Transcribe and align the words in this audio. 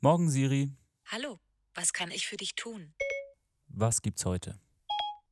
Morgen, 0.00 0.30
Siri. 0.30 0.70
Hallo, 1.06 1.40
was 1.74 1.92
kann 1.92 2.12
ich 2.12 2.28
für 2.28 2.36
dich 2.36 2.54
tun? 2.54 2.94
Was 3.66 4.00
gibt's 4.00 4.24
heute? 4.24 4.60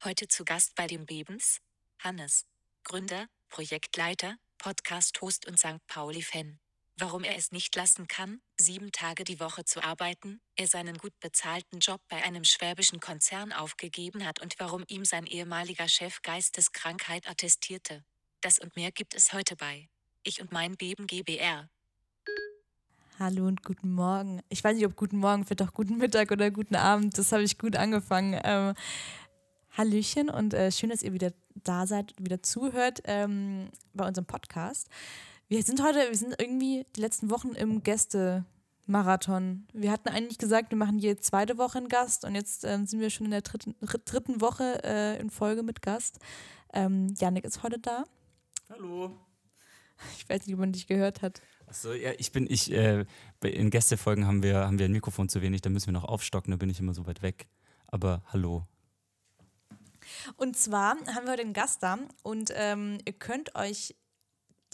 Heute 0.03 0.27
zu 0.27 0.45
Gast 0.45 0.75
bei 0.75 0.89
den 0.89 1.07
Bebens 1.07 1.61
Hannes, 2.01 2.47
Gründer, 2.83 3.29
Projektleiter, 3.49 4.35
Podcast-Host 4.59 5.47
und 5.47 5.57
St. 5.57 5.87
Pauli-Fan. 5.87 6.59
Warum 6.97 7.23
er 7.23 7.37
es 7.37 7.53
nicht 7.53 7.77
lassen 7.77 8.09
kann, 8.09 8.41
sieben 8.57 8.91
Tage 8.91 9.23
die 9.23 9.39
Woche 9.39 9.65
zu 9.65 9.85
arbeiten, 9.85 10.41
er 10.57 10.67
seinen 10.67 10.99
gut 10.99 11.17
bezahlten 11.21 11.79
Job 11.79 12.01
bei 12.09 12.25
einem 12.25 12.43
schwäbischen 12.43 12.99
Konzern 12.99 13.53
aufgegeben 13.53 14.27
hat 14.27 14.43
und 14.43 14.59
warum 14.59 14.83
ihm 14.89 15.05
sein 15.05 15.27
ehemaliger 15.27 15.87
Chef 15.87 16.23
Geisteskrankheit 16.23 17.29
attestierte. 17.29 18.05
Das 18.41 18.59
und 18.59 18.75
mehr 18.75 18.91
gibt 18.91 19.15
es 19.15 19.33
heute 19.33 19.55
bei 19.55 19.89
Ich 20.25 20.41
und 20.41 20.51
mein 20.51 20.77
Beben 20.77 21.07
GBR. 21.07 21.71
Hallo 23.19 23.47
und 23.47 23.65
guten 23.65 23.95
Morgen. 23.95 24.43
Ich 24.51 24.63
weiß 24.63 24.77
nicht, 24.77 24.85
ob 24.85 24.95
guten 24.95 25.17
Morgen, 25.17 25.49
wird 25.49 25.63
doch 25.63 25.73
guten 25.73 25.97
Mittag 25.97 26.31
oder 26.33 26.51
guten 26.51 26.75
Abend. 26.75 27.17
Das 27.17 27.33
habe 27.33 27.45
ich 27.45 27.57
gut 27.57 27.75
angefangen. 27.75 28.39
Ähm, 28.45 28.75
Hallöchen 29.71 30.29
und 30.29 30.53
äh, 30.53 30.71
schön, 30.71 30.91
dass 30.91 31.03
ihr 31.03 31.15
wieder 31.15 31.33
da 31.55 31.87
seid, 31.87 32.13
wieder 32.19 32.43
zuhört 32.43 33.01
ähm, 33.05 33.71
bei 33.95 34.07
unserem 34.07 34.27
Podcast. 34.27 34.91
Wir 35.49 35.63
sind 35.63 35.83
heute, 35.83 35.99
wir 36.11 36.17
sind 36.17 36.35
irgendwie 36.39 36.85
die 36.95 37.01
letzten 37.01 37.31
Wochen 37.31 37.53
im 37.53 37.83
Gäste-Marathon. 37.83 39.67
Wir 39.73 39.93
hatten 39.93 40.11
eigentlich 40.11 40.37
gesagt, 40.37 40.71
wir 40.71 40.79
machen 40.79 40.99
jede 40.99 41.19
zweite 41.19 41.57
Woche 41.57 41.79
einen 41.79 41.89
Gast 41.89 42.27
und 42.27 42.35
jetzt 42.35 42.67
ähm, 42.67 42.85
sind 42.85 43.01
wir 43.01 43.09
schon 43.09 43.25
in 43.25 43.31
der 43.31 43.41
dritten, 43.41 43.75
dritten 44.05 44.43
Woche 44.43 44.85
äh, 44.85 45.19
in 45.19 45.31
Folge 45.31 45.63
mit 45.63 45.81
Gast. 45.81 46.19
Ähm, 46.75 47.15
Janik 47.19 47.47
ist 47.47 47.63
heute 47.63 47.79
da. 47.79 48.05
Hallo. 48.69 49.17
Ich 50.19 50.29
weiß 50.29 50.47
nicht, 50.47 50.53
ob 50.53 50.61
man 50.61 50.73
dich 50.73 50.87
gehört 50.87 51.23
hat. 51.23 51.41
Achso, 51.67 51.93
ja, 51.93 52.13
ich 52.17 52.33
bin, 52.33 52.47
ich, 52.49 52.73
äh, 52.73 53.05
in 53.43 53.71
Gästefolgen 53.71 54.27
haben 54.27 54.43
wir, 54.43 54.59
haben 54.59 54.79
wir 54.79 54.87
ein 54.87 54.93
Mikrofon 54.93 55.29
zu 55.29 55.43
wenig, 55.43 55.63
da 55.63 55.71
müssen 55.71 55.87
wir 55.87 55.93
noch 55.93 56.05
aufstocken, 56.05 56.51
da 56.51 56.57
bin 56.57 56.71
ich 56.71 56.79
immer 56.79 56.95
so 56.95 57.07
weit 57.07 57.23
weg. 57.23 57.49
Aber 57.89 58.23
hallo. 58.33 58.65
Und 60.37 60.57
zwar 60.57 60.91
haben 60.91 61.25
wir 61.25 61.33
heute 61.33 61.43
einen 61.43 61.53
Gast 61.53 61.83
da 61.83 61.99
und 62.23 62.53
ähm, 62.55 62.99
ihr 63.05 63.13
könnt 63.13 63.55
euch 63.57 63.97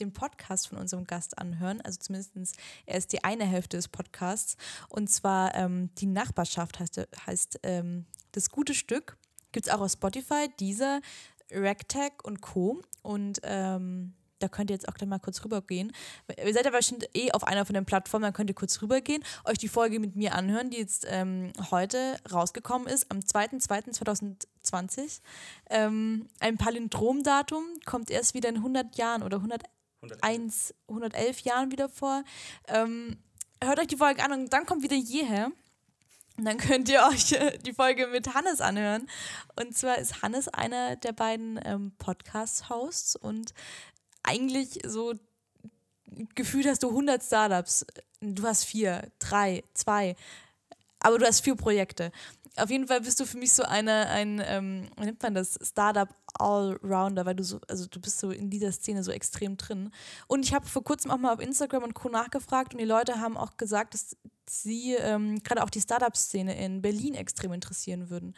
den 0.01 0.13
Podcast 0.13 0.69
von 0.69 0.79
unserem 0.79 1.05
Gast 1.05 1.39
anhören. 1.39 1.81
Also 1.81 1.99
zumindest 1.99 2.57
er 2.87 2.99
ist 2.99 3.13
die 3.13 3.25
eine 3.25 3.45
Hälfte 3.45 3.77
des 3.77 3.89
Podcasts. 3.89 4.57
Und 4.89 5.09
zwar 5.09 5.55
ähm, 5.55 5.91
die 5.97 6.07
Nachbarschaft 6.07 6.79
heißt, 6.79 7.01
heißt 7.27 7.61
ähm, 7.63 8.07
das 8.33 8.51
gute 8.51 8.75
Stück. 8.75 9.17
Gibt 9.53 9.67
es 9.67 9.73
auch 9.73 9.81
auf 9.81 9.93
Spotify, 9.93 10.49
dieser, 10.59 11.01
Ragtag 11.51 12.25
und 12.25 12.41
Co. 12.41 12.83
Und 13.03 13.41
ähm, 13.43 14.15
da 14.43 14.49
könnt 14.49 14.71
ihr 14.71 14.75
jetzt 14.75 14.89
auch 14.89 14.95
gleich 14.95 15.09
mal 15.09 15.19
kurz 15.19 15.45
rübergehen. 15.45 15.93
Ihr 16.37 16.53
seid 16.53 16.65
ja 16.65 16.73
wahrscheinlich 16.73 17.09
eh 17.15 17.31
auf 17.33 17.45
einer 17.45 17.65
von 17.65 17.75
den 17.75 17.85
Plattformen, 17.85 18.25
dann 18.25 18.33
könnt 18.33 18.51
ihr 18.51 18.55
kurz 18.55 18.83
rübergehen, 18.83 19.23
euch 19.45 19.59
die 19.59 19.69
Folge 19.69 20.01
mit 20.01 20.17
mir 20.17 20.35
anhören, 20.35 20.71
die 20.71 20.79
jetzt 20.79 21.07
ähm, 21.09 21.53
heute 21.71 22.17
rausgekommen 22.31 22.89
ist, 22.89 23.11
am 23.11 23.21
2.2.2020. 23.21 25.21
Ähm, 25.71 26.29
ein 26.41 26.59
Palindromdatum 26.59 27.65
kommt 27.85 28.11
erst 28.11 28.35
wieder 28.35 28.49
in 28.49 28.57
100 28.57 28.97
Jahren 28.97 29.23
oder 29.23 29.37
101, 29.37 30.75
111 30.89 31.41
Jahren 31.41 31.71
wieder 31.71 31.89
vor. 31.89 32.25
Ähm, 32.69 33.19
hört 33.63 33.79
euch 33.79 33.87
die 33.87 33.97
Folge 33.97 34.25
an 34.25 34.33
und 34.33 34.53
dann 34.53 34.67
kommt 34.67 34.83
wieder 34.83 34.97
jeher. 34.97 35.53
Und 36.39 36.47
dann 36.47 36.57
könnt 36.57 36.89
ihr 36.89 37.03
euch 37.11 37.33
äh, 37.33 37.59
die 37.59 37.75
Folge 37.75 38.07
mit 38.07 38.35
Hannes 38.35 38.61
anhören. 38.61 39.09
Und 39.57 39.77
zwar 39.77 39.99
ist 39.99 40.23
Hannes 40.23 40.49
einer 40.49 40.97
der 40.97 41.13
beiden 41.13 41.61
ähm, 41.65 41.93
Podcast-Hosts 41.99 43.17
und 43.17 43.53
eigentlich 44.23 44.79
so 44.87 45.15
gefühlt 46.35 46.67
hast 46.67 46.83
du 46.83 46.89
100 46.89 47.23
Startups. 47.23 47.87
Du 48.21 48.45
hast 48.45 48.65
vier, 48.65 49.11
drei, 49.19 49.65
zwei, 49.75 50.15
aber 51.01 51.19
du 51.19 51.27
hast 51.27 51.41
vier 51.41 51.57
Projekte. 51.57 52.13
Auf 52.57 52.71
jeden 52.71 52.87
Fall 52.87 53.01
bist 53.01 53.19
du 53.19 53.25
für 53.25 53.39
mich 53.39 53.53
so 53.53 53.63
eine, 53.63 54.09
ein, 54.09 54.43
ähm, 54.45 54.91
nennt 54.99 55.23
man 55.23 55.35
das, 55.35 55.59
Startup 55.63 56.09
Allrounder, 56.35 57.25
weil 57.25 57.35
du 57.35 57.45
so, 57.45 57.61
also 57.67 57.87
du 57.87 57.99
bist 57.99 58.19
so 58.19 58.31
in 58.31 58.51
dieser 58.51 58.73
Szene 58.73 59.03
so 59.03 59.11
extrem 59.11 59.57
drin. 59.57 59.91
Und 60.27 60.45
ich 60.45 60.53
habe 60.53 60.67
vor 60.67 60.85
kurzem 60.85 61.11
auch 61.11 61.17
mal 61.17 61.33
auf 61.33 61.41
Instagram 61.41 61.83
und 61.83 61.95
Co. 61.95 62.11
nachgefragt 62.11 62.75
und 62.75 62.81
die 62.81 62.87
Leute 62.87 63.21
haben 63.21 63.39
auch 63.39 63.57
gesagt, 63.57 63.95
dass 63.95 64.17
sie 64.49 64.95
ähm, 64.95 65.43
gerade 65.43 65.63
auch 65.63 65.71
die 65.71 65.81
Startup-Szene 65.81 66.63
in 66.63 66.83
Berlin 66.83 67.15
extrem 67.15 67.53
interessieren 67.53 68.11
würden. 68.11 68.35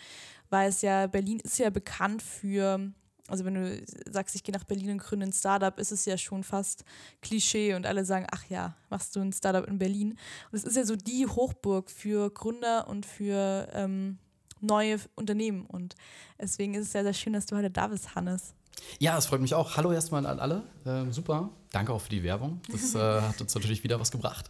Weil 0.49 0.69
es 0.69 0.83
ja, 0.83 1.09
Berlin 1.09 1.41
ist 1.41 1.59
ja 1.59 1.71
bekannt 1.71 2.22
für 2.22 2.93
also 3.29 3.45
wenn 3.45 3.55
du 3.55 3.83
sagst, 4.11 4.35
ich 4.35 4.43
gehe 4.43 4.55
nach 4.55 4.65
Berlin 4.65 4.91
und 4.91 4.99
gründe 4.99 5.27
ein 5.27 5.33
Startup, 5.33 5.79
ist 5.79 5.93
es 5.93 6.05
ja 6.05 6.19
schon 6.19 6.45
fast 6.45 6.85
Klischee 7.23 7.75
und 7.75 7.87
alle 7.87 8.05
sagen, 8.05 8.27
ach 8.31 8.45
ja, 8.49 8.77
machst 8.91 9.17
du 9.17 9.21
ein 9.21 9.33
Startup 9.33 9.67
in 9.67 9.79
Berlin. 9.79 10.11
Und 10.51 10.59
es 10.59 10.65
ist 10.65 10.77
ja 10.77 10.85
so 10.85 10.97
die 10.97 11.27
Hochburg 11.27 11.91
für 11.91 12.31
Gründer 12.31 12.87
und 12.89 13.07
für 13.07 13.69
ähm, 13.73 14.19
neue 14.61 14.99
Unternehmen. 15.15 15.65
Und 15.67 15.95
deswegen 16.41 16.75
ist 16.75 16.87
es 16.87 16.93
sehr, 16.93 17.03
sehr 17.03 17.15
schön, 17.15 17.33
dass 17.33 17.47
du 17.47 17.57
heute 17.57 17.71
da 17.71 17.89
bist, 17.89 18.15
Hannes. 18.15 18.55
Ja, 18.99 19.17
es 19.17 19.27
freut 19.27 19.41
mich 19.41 19.55
auch. 19.55 19.77
Hallo 19.77 19.93
erstmal 19.93 20.27
an 20.27 20.39
alle. 20.39 20.63
Ähm, 20.84 21.13
super. 21.13 21.51
Danke 21.73 21.93
auch 21.93 22.01
für 22.01 22.11
die 22.11 22.23
Werbung. 22.23 22.61
Das 22.71 22.95
äh, 22.95 23.21
hat 23.23 23.41
uns 23.41 23.55
natürlich 23.55 23.84
wieder 23.84 23.99
was 24.01 24.11
gebracht. 24.11 24.49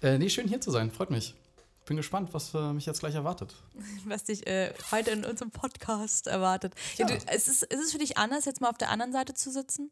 Äh, 0.00 0.18
nee, 0.18 0.30
schön 0.30 0.48
hier 0.48 0.60
zu 0.60 0.70
sein. 0.70 0.90
Freut 0.90 1.10
mich 1.10 1.34
bin 1.84 1.96
gespannt, 1.96 2.30
was 2.32 2.54
äh, 2.54 2.72
mich 2.72 2.86
jetzt 2.86 3.00
gleich 3.00 3.14
erwartet. 3.14 3.54
Was 4.06 4.24
dich 4.24 4.46
äh, 4.46 4.72
heute 4.90 5.10
in 5.10 5.24
unserem 5.24 5.50
Podcast 5.50 6.26
erwartet. 6.26 6.74
Ja. 6.96 7.06
Du, 7.06 7.14
ist, 7.14 7.48
es, 7.48 7.62
ist 7.62 7.84
es 7.84 7.92
für 7.92 7.98
dich 7.98 8.16
anders, 8.16 8.44
jetzt 8.44 8.60
mal 8.60 8.70
auf 8.70 8.78
der 8.78 8.90
anderen 8.90 9.12
Seite 9.12 9.34
zu 9.34 9.50
sitzen? 9.50 9.90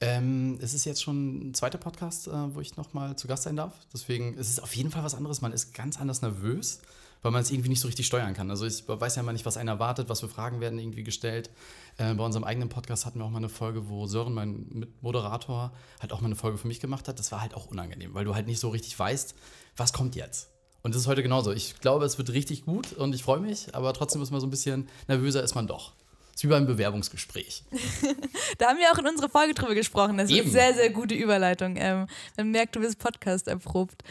Ähm, 0.00 0.58
es 0.60 0.74
ist 0.74 0.84
jetzt 0.84 1.02
schon 1.02 1.48
ein 1.50 1.54
zweiter 1.54 1.78
Podcast, 1.78 2.28
äh, 2.28 2.54
wo 2.54 2.60
ich 2.60 2.76
nochmal 2.76 3.16
zu 3.16 3.28
Gast 3.28 3.44
sein 3.44 3.56
darf. 3.56 3.72
Deswegen 3.92 4.34
ist 4.34 4.50
es 4.50 4.60
auf 4.60 4.74
jeden 4.76 4.90
Fall 4.90 5.02
was 5.02 5.14
anderes. 5.14 5.40
Man 5.40 5.52
ist 5.52 5.72
ganz 5.72 5.98
anders 5.98 6.20
nervös, 6.20 6.80
weil 7.22 7.32
man 7.32 7.40
es 7.40 7.50
irgendwie 7.50 7.70
nicht 7.70 7.80
so 7.80 7.88
richtig 7.88 8.06
steuern 8.06 8.34
kann. 8.34 8.50
Also 8.50 8.66
ich 8.66 8.86
weiß 8.86 9.16
ja 9.16 9.22
immer 9.22 9.32
nicht, 9.32 9.46
was 9.46 9.56
einen 9.56 9.70
erwartet, 9.70 10.10
was 10.10 10.20
für 10.20 10.28
Fragen 10.28 10.60
werden 10.60 10.78
irgendwie 10.78 11.02
gestellt. 11.02 11.48
Äh, 11.96 12.12
bei 12.12 12.24
unserem 12.24 12.44
eigenen 12.44 12.68
Podcast 12.68 13.06
hatten 13.06 13.20
wir 13.20 13.24
auch 13.24 13.30
mal 13.30 13.38
eine 13.38 13.48
Folge, 13.48 13.88
wo 13.88 14.06
Sören, 14.06 14.34
mein 14.34 14.66
Mitmoderator, 14.68 15.72
halt 16.00 16.12
auch 16.12 16.20
mal 16.20 16.26
eine 16.26 16.36
Folge 16.36 16.58
für 16.58 16.68
mich 16.68 16.80
gemacht 16.80 17.08
hat. 17.08 17.18
Das 17.18 17.32
war 17.32 17.40
halt 17.40 17.54
auch 17.54 17.66
unangenehm, 17.66 18.12
weil 18.12 18.26
du 18.26 18.34
halt 18.34 18.46
nicht 18.46 18.60
so 18.60 18.68
richtig 18.68 18.98
weißt, 18.98 19.34
was 19.76 19.94
kommt 19.94 20.14
jetzt. 20.14 20.50
Und 20.86 20.94
das 20.94 21.02
ist 21.02 21.08
heute 21.08 21.24
genauso. 21.24 21.50
Ich 21.50 21.80
glaube, 21.80 22.04
es 22.04 22.16
wird 22.16 22.30
richtig 22.30 22.64
gut 22.64 22.92
und 22.92 23.12
ich 23.12 23.24
freue 23.24 23.40
mich, 23.40 23.74
aber 23.74 23.92
trotzdem 23.92 24.22
ist 24.22 24.30
man 24.30 24.40
so 24.40 24.46
ein 24.46 24.50
bisschen 24.50 24.88
nervöser 25.08 25.42
ist 25.42 25.56
man 25.56 25.66
doch. 25.66 25.94
Das 26.26 26.36
ist 26.36 26.44
wie 26.44 26.46
beim 26.46 26.64
Bewerbungsgespräch. 26.64 27.64
da 28.58 28.68
haben 28.68 28.78
wir 28.78 28.92
auch 28.92 28.98
in 28.98 29.08
unserer 29.08 29.28
Folge 29.28 29.52
drüber 29.54 29.74
gesprochen. 29.74 30.16
Das 30.16 30.30
Eben. 30.30 30.46
ist 30.46 30.54
eine 30.54 30.74
sehr, 30.74 30.74
sehr 30.74 30.90
gute 30.90 31.16
Überleitung. 31.16 31.74
Ähm, 31.76 32.06
man 32.36 32.52
merkt, 32.52 32.76
du 32.76 32.80
bist 32.80 33.00
Podcast 33.00 33.48
erprobt. 33.48 34.04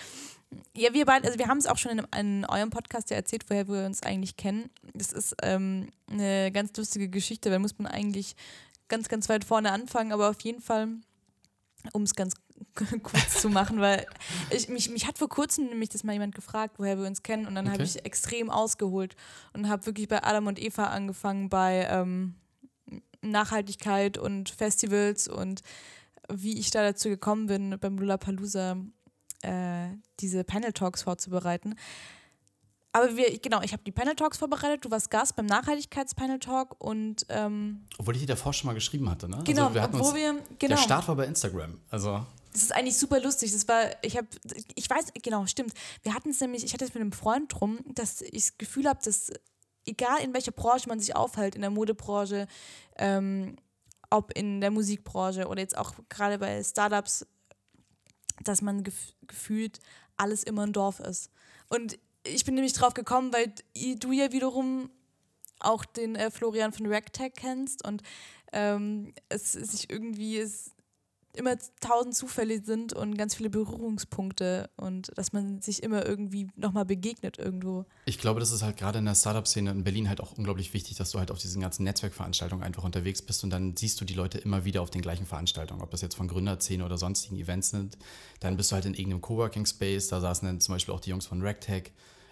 Ja, 0.75 0.93
wir 0.93 1.05
beide, 1.05 1.25
also 1.25 1.39
wir 1.39 1.47
haben 1.47 1.59
es 1.59 1.65
auch 1.65 1.77
schon 1.77 1.97
in, 1.97 2.05
in, 2.13 2.45
eurem 2.45 2.71
Podcast 2.71 3.09
ja 3.09 3.15
erzählt, 3.15 3.45
woher 3.47 3.69
wir 3.69 3.85
uns 3.85 4.03
eigentlich 4.03 4.35
kennen. 4.35 4.69
Das 4.93 5.13
ist 5.13 5.33
ähm, 5.43 5.87
eine 6.11 6.51
ganz 6.51 6.75
lustige 6.75 7.07
Geschichte, 7.07 7.49
da 7.49 7.57
muss 7.57 7.77
man 7.77 7.87
eigentlich 7.87 8.35
ganz, 8.89 9.07
ganz 9.07 9.29
weit 9.29 9.45
vorne 9.45 9.71
anfangen, 9.71 10.11
aber 10.11 10.29
auf 10.29 10.41
jeden 10.41 10.59
Fall, 10.59 10.89
um 11.93 12.03
es 12.03 12.15
ganz 12.15 12.33
kurz 13.03 13.41
zu 13.41 13.49
machen, 13.49 13.79
weil 13.79 14.05
ich, 14.49 14.67
mich, 14.69 14.89
mich 14.89 15.07
hat 15.07 15.17
vor 15.17 15.29
kurzem 15.29 15.67
nämlich 15.67 15.89
das 15.89 16.03
mal 16.03 16.13
jemand 16.13 16.35
gefragt, 16.35 16.75
woher 16.77 16.97
wir 16.97 17.07
uns 17.07 17.23
kennen 17.23 17.47
und 17.47 17.55
dann 17.55 17.65
okay. 17.65 17.73
habe 17.73 17.83
ich 17.83 18.05
extrem 18.05 18.49
ausgeholt 18.49 19.15
und 19.53 19.69
habe 19.69 19.85
wirklich 19.85 20.07
bei 20.07 20.23
Adam 20.23 20.47
und 20.47 20.61
Eva 20.61 20.85
angefangen 20.85 21.49
bei 21.49 21.87
ähm, 21.89 22.35
Nachhaltigkeit 23.21 24.17
und 24.17 24.49
Festivals 24.49 25.27
und 25.27 25.61
wie 26.31 26.59
ich 26.59 26.71
da 26.71 26.81
dazu 26.81 27.09
gekommen 27.09 27.47
bin, 27.47 27.77
beim 27.79 27.97
Lollapalooza 27.97 28.77
äh, 29.41 29.89
diese 30.19 30.43
Panel 30.43 30.73
Talks 30.73 31.03
vorzubereiten. 31.03 31.75
Aber 32.91 33.17
wir, 33.17 33.37
genau, 33.39 33.61
ich 33.61 33.73
habe 33.73 33.83
die 33.83 33.91
Panel 33.91 34.15
Talks 34.15 34.37
vorbereitet, 34.37 34.85
du 34.85 34.91
warst 34.91 35.11
Gast 35.11 35.35
beim 35.35 35.45
Nachhaltigkeitspanel 35.45 36.39
Talk 36.39 36.81
und 36.81 37.25
ähm, 37.27 37.85
Obwohl 37.97 38.15
ich 38.15 38.21
dir 38.21 38.27
davor 38.27 38.53
schon 38.53 38.67
mal 38.67 38.73
geschrieben 38.73 39.09
hatte, 39.09 39.27
ne? 39.27 39.41
Genau, 39.43 39.63
also 39.63 39.75
wir 39.75 39.83
obwohl 39.83 40.01
uns, 40.01 40.13
wir, 40.13 40.33
genau. 40.57 40.75
Der 40.75 40.81
Start 40.81 41.07
war 41.09 41.15
bei 41.15 41.25
Instagram, 41.25 41.77
also 41.89 42.25
das 42.55 42.63
ist 42.63 42.71
eigentlich 42.73 42.97
super 42.97 43.19
lustig. 43.19 43.51
Das 43.51 43.67
war, 43.67 43.91
ich 44.01 44.16
habe, 44.16 44.27
ich 44.75 44.89
weiß, 44.89 45.07
genau, 45.21 45.45
stimmt. 45.45 45.73
Wir 46.03 46.13
hatten 46.13 46.29
es 46.29 46.39
nämlich, 46.39 46.63
ich 46.63 46.73
hatte 46.73 46.85
es 46.85 46.93
mit 46.93 47.01
einem 47.01 47.11
Freund 47.11 47.53
drum, 47.53 47.79
dass 47.93 48.22
ich 48.22 48.46
das 48.46 48.57
Gefühl 48.57 48.87
habe, 48.87 48.99
dass 49.03 49.29
egal 49.85 50.22
in 50.22 50.34
welcher 50.34 50.53
Branche 50.53 50.87
man 50.87 51.02
sich 51.02 51.17
aufhält, 51.17 51.55
in 51.55 51.61
der 51.61 51.69
Modebranche, 51.69 52.47
ähm, 52.96 53.57
ob 54.09 54.31
in 54.37 54.61
der 54.61 54.72
Musikbranche 54.72 55.47
oder 55.47 55.59
jetzt 55.59 55.78
auch 55.78 55.96
gerade 56.07 56.37
bei 56.40 56.63
Startups, 56.63 57.28
dass 58.41 58.61
man 58.61 58.84
gef 58.84 59.13
gefühlt 59.28 59.79
alles 60.16 60.43
immer 60.43 60.66
ein 60.66 60.72
Dorf 60.72 61.02
ist. 61.02 61.31
Und 61.67 61.99
ich 62.23 62.46
bin 62.46 62.55
nämlich 62.55 62.72
drauf 62.72 62.93
gekommen, 62.93 63.34
weil 63.34 63.53
du 63.99 64.13
ja 64.13 64.31
wiederum 64.31 64.90
auch 65.59 65.84
den 65.84 66.16
äh, 66.16 66.31
Florian 66.31 66.72
von 66.72 66.85
Ragtag 66.85 67.35
kennst 67.35 67.85
und 67.85 68.02
ähm, 68.53 69.13
es 69.28 69.52
sich 69.52 69.90
irgendwie 69.90 70.37
ist 70.37 70.74
immer 71.35 71.55
tausend 71.79 72.16
Zufälle 72.16 72.64
sind 72.64 72.93
und 72.93 73.17
ganz 73.17 73.35
viele 73.35 73.49
Berührungspunkte 73.49 74.70
und 74.76 75.11
dass 75.16 75.34
man 75.34 75.61
sich 75.61 75.84
immer 75.84 76.05
irgendwie 76.05 76.47
nochmal 76.55 76.85
begegnet 76.85 77.37
irgendwo. 77.37 77.85
Ich 78.05 78.17
glaube, 78.17 78.40
das 78.40 78.52
ist 78.52 78.64
halt 78.64 78.78
gerade 78.78 78.99
in 78.99 79.05
der 79.05 79.16
Startup-Szene 79.16 79.72
in 79.72 79.84
Berlin 79.84 80.09
halt 80.09 80.22
auch 80.22 80.34
unglaublich 80.34 80.73
wichtig, 80.73 80.97
dass 80.97 81.11
du 81.11 81.20
halt 81.20 81.32
auf 81.32 81.40
diesen 81.40 81.61
ganzen 81.61 81.84
Netzwerkveranstaltungen 81.84 82.64
einfach 82.64 82.84
unterwegs 82.84 83.22
bist 83.22 83.43
und 83.43 83.49
dann 83.49 83.76
siehst 83.76 83.99
du 84.02 84.05
die 84.05 84.14
Leute 84.14 84.37
immer 84.37 84.66
wieder 84.66 84.82
auf 84.82 84.90
den 84.90 85.02
gleichen 85.02 85.26
Veranstaltungen, 85.26 85.82
ob 85.82 85.91
das 85.91 86.02
jetzt 86.02 86.16
von 86.16 86.28
Gründerszene 86.28 86.84
oder 86.85 86.97
sonstigen 86.97 87.38
Events 87.38 87.70
sind. 87.70 87.97
Dann 88.40 88.58
bist 88.58 88.72
du 88.72 88.76
halt 88.76 88.85
in 88.85 88.93
irgendeinem 88.93 89.22
Coworking 89.22 89.66
Space, 89.66 90.08
da 90.08 90.20
saßen 90.22 90.47
dann 90.47 90.61
zum 90.61 90.76
Beispiel 90.76 90.93
auch 90.93 90.99
die 90.99 91.11
Jungs 91.11 91.26
von 91.26 91.41
RegTech 91.41 91.91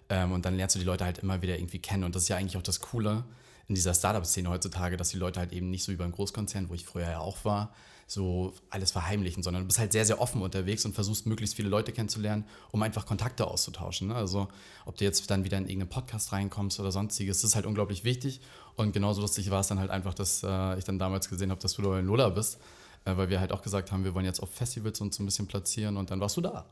ähm, 0.10 0.32
und 0.32 0.46
dann 0.46 0.56
lernst 0.56 0.76
du 0.76 0.80
die 0.80 0.86
Leute 0.86 1.06
halt 1.06 1.20
immer 1.20 1.42
wieder 1.42 1.58
irgendwie 1.58 1.80
kennen 1.80 2.04
und 2.04 2.16
das 2.16 2.24
ist 2.24 2.30
ja 2.30 2.38
eigentlich 2.38 2.58
auch 2.58 2.64
das 2.64 2.80
Coole 2.80 3.24
in 3.68 3.76
dieser 3.76 3.94
Startup-Szene 3.94 4.50
heutzutage, 4.50 4.98
dass 4.98 5.10
die 5.10 5.18
Leute 5.18 5.40
halt 5.40 5.54
eben 5.54 5.70
nicht 5.70 5.84
so 5.84 5.92
wie 5.92 5.98
beim 5.98 6.12
Großkonzern, 6.12 6.70
wo 6.70 6.74
ich 6.74 6.86
früher 6.86 7.10
ja 7.10 7.20
auch 7.20 7.46
war, 7.46 7.74
so 8.08 8.54
alles 8.70 8.92
verheimlichen, 8.92 9.44
sondern 9.44 9.64
du 9.64 9.68
bist 9.68 9.80
halt 9.80 9.92
sehr, 9.92 10.06
sehr 10.06 10.22
offen 10.22 10.42
unterwegs 10.42 10.86
und 10.86 10.94
versuchst 10.94 11.26
möglichst 11.26 11.56
viele 11.56 11.70
Leute 11.70 11.92
kennenzulernen, 11.92 12.46
um 12.72 12.82
einfach 12.84 13.06
Kontakte 13.06 13.48
auszutauschen. 13.48 14.10
Ne? 14.10 14.16
Also 14.16 14.48
ob 14.86 14.98
du 14.98 15.06
jetzt 15.06 15.30
dann 15.30 15.44
wieder 15.44 15.58
in 15.58 15.66
irgendeinen 15.66 15.90
Podcast 15.90 16.32
reinkommst 16.32 16.80
oder 16.80 16.92
sonstiges, 16.92 17.42
das 17.42 17.52
ist 17.52 17.56
halt 17.56 17.66
unglaublich 17.66 18.04
wichtig. 18.04 18.42
Und 18.76 18.92
genauso 18.92 19.22
lustig 19.22 19.50
war 19.52 19.62
es 19.62 19.68
dann 19.68 19.80
halt 19.80 19.92
einfach, 19.92 20.14
dass 20.14 20.44
äh, 20.44 20.78
ich 20.78 20.84
dann 20.84 21.00
damals 21.00 21.30
gesehen 21.30 21.52
habe, 21.52 21.62
dass 21.62 21.74
du 21.74 21.82
da 21.82 22.00
in 22.00 22.06
Lola 22.06 22.30
bist, 22.30 22.60
äh, 23.06 23.16
weil 23.16 23.30
wir 23.30 23.40
halt 23.40 23.52
auch 23.52 23.62
gesagt 23.62 23.92
haben, 23.92 24.04
wir 24.04 24.14
wollen 24.14 24.26
jetzt 24.26 24.42
auf 24.42 24.50
Festivals 24.50 25.00
uns 25.02 25.16
so 25.16 25.24
ein 25.24 25.26
bisschen 25.26 25.48
platzieren 25.48 25.98
und 25.98 26.12
dann 26.12 26.20
warst 26.20 26.38
du 26.38 26.42
da. 26.42 26.66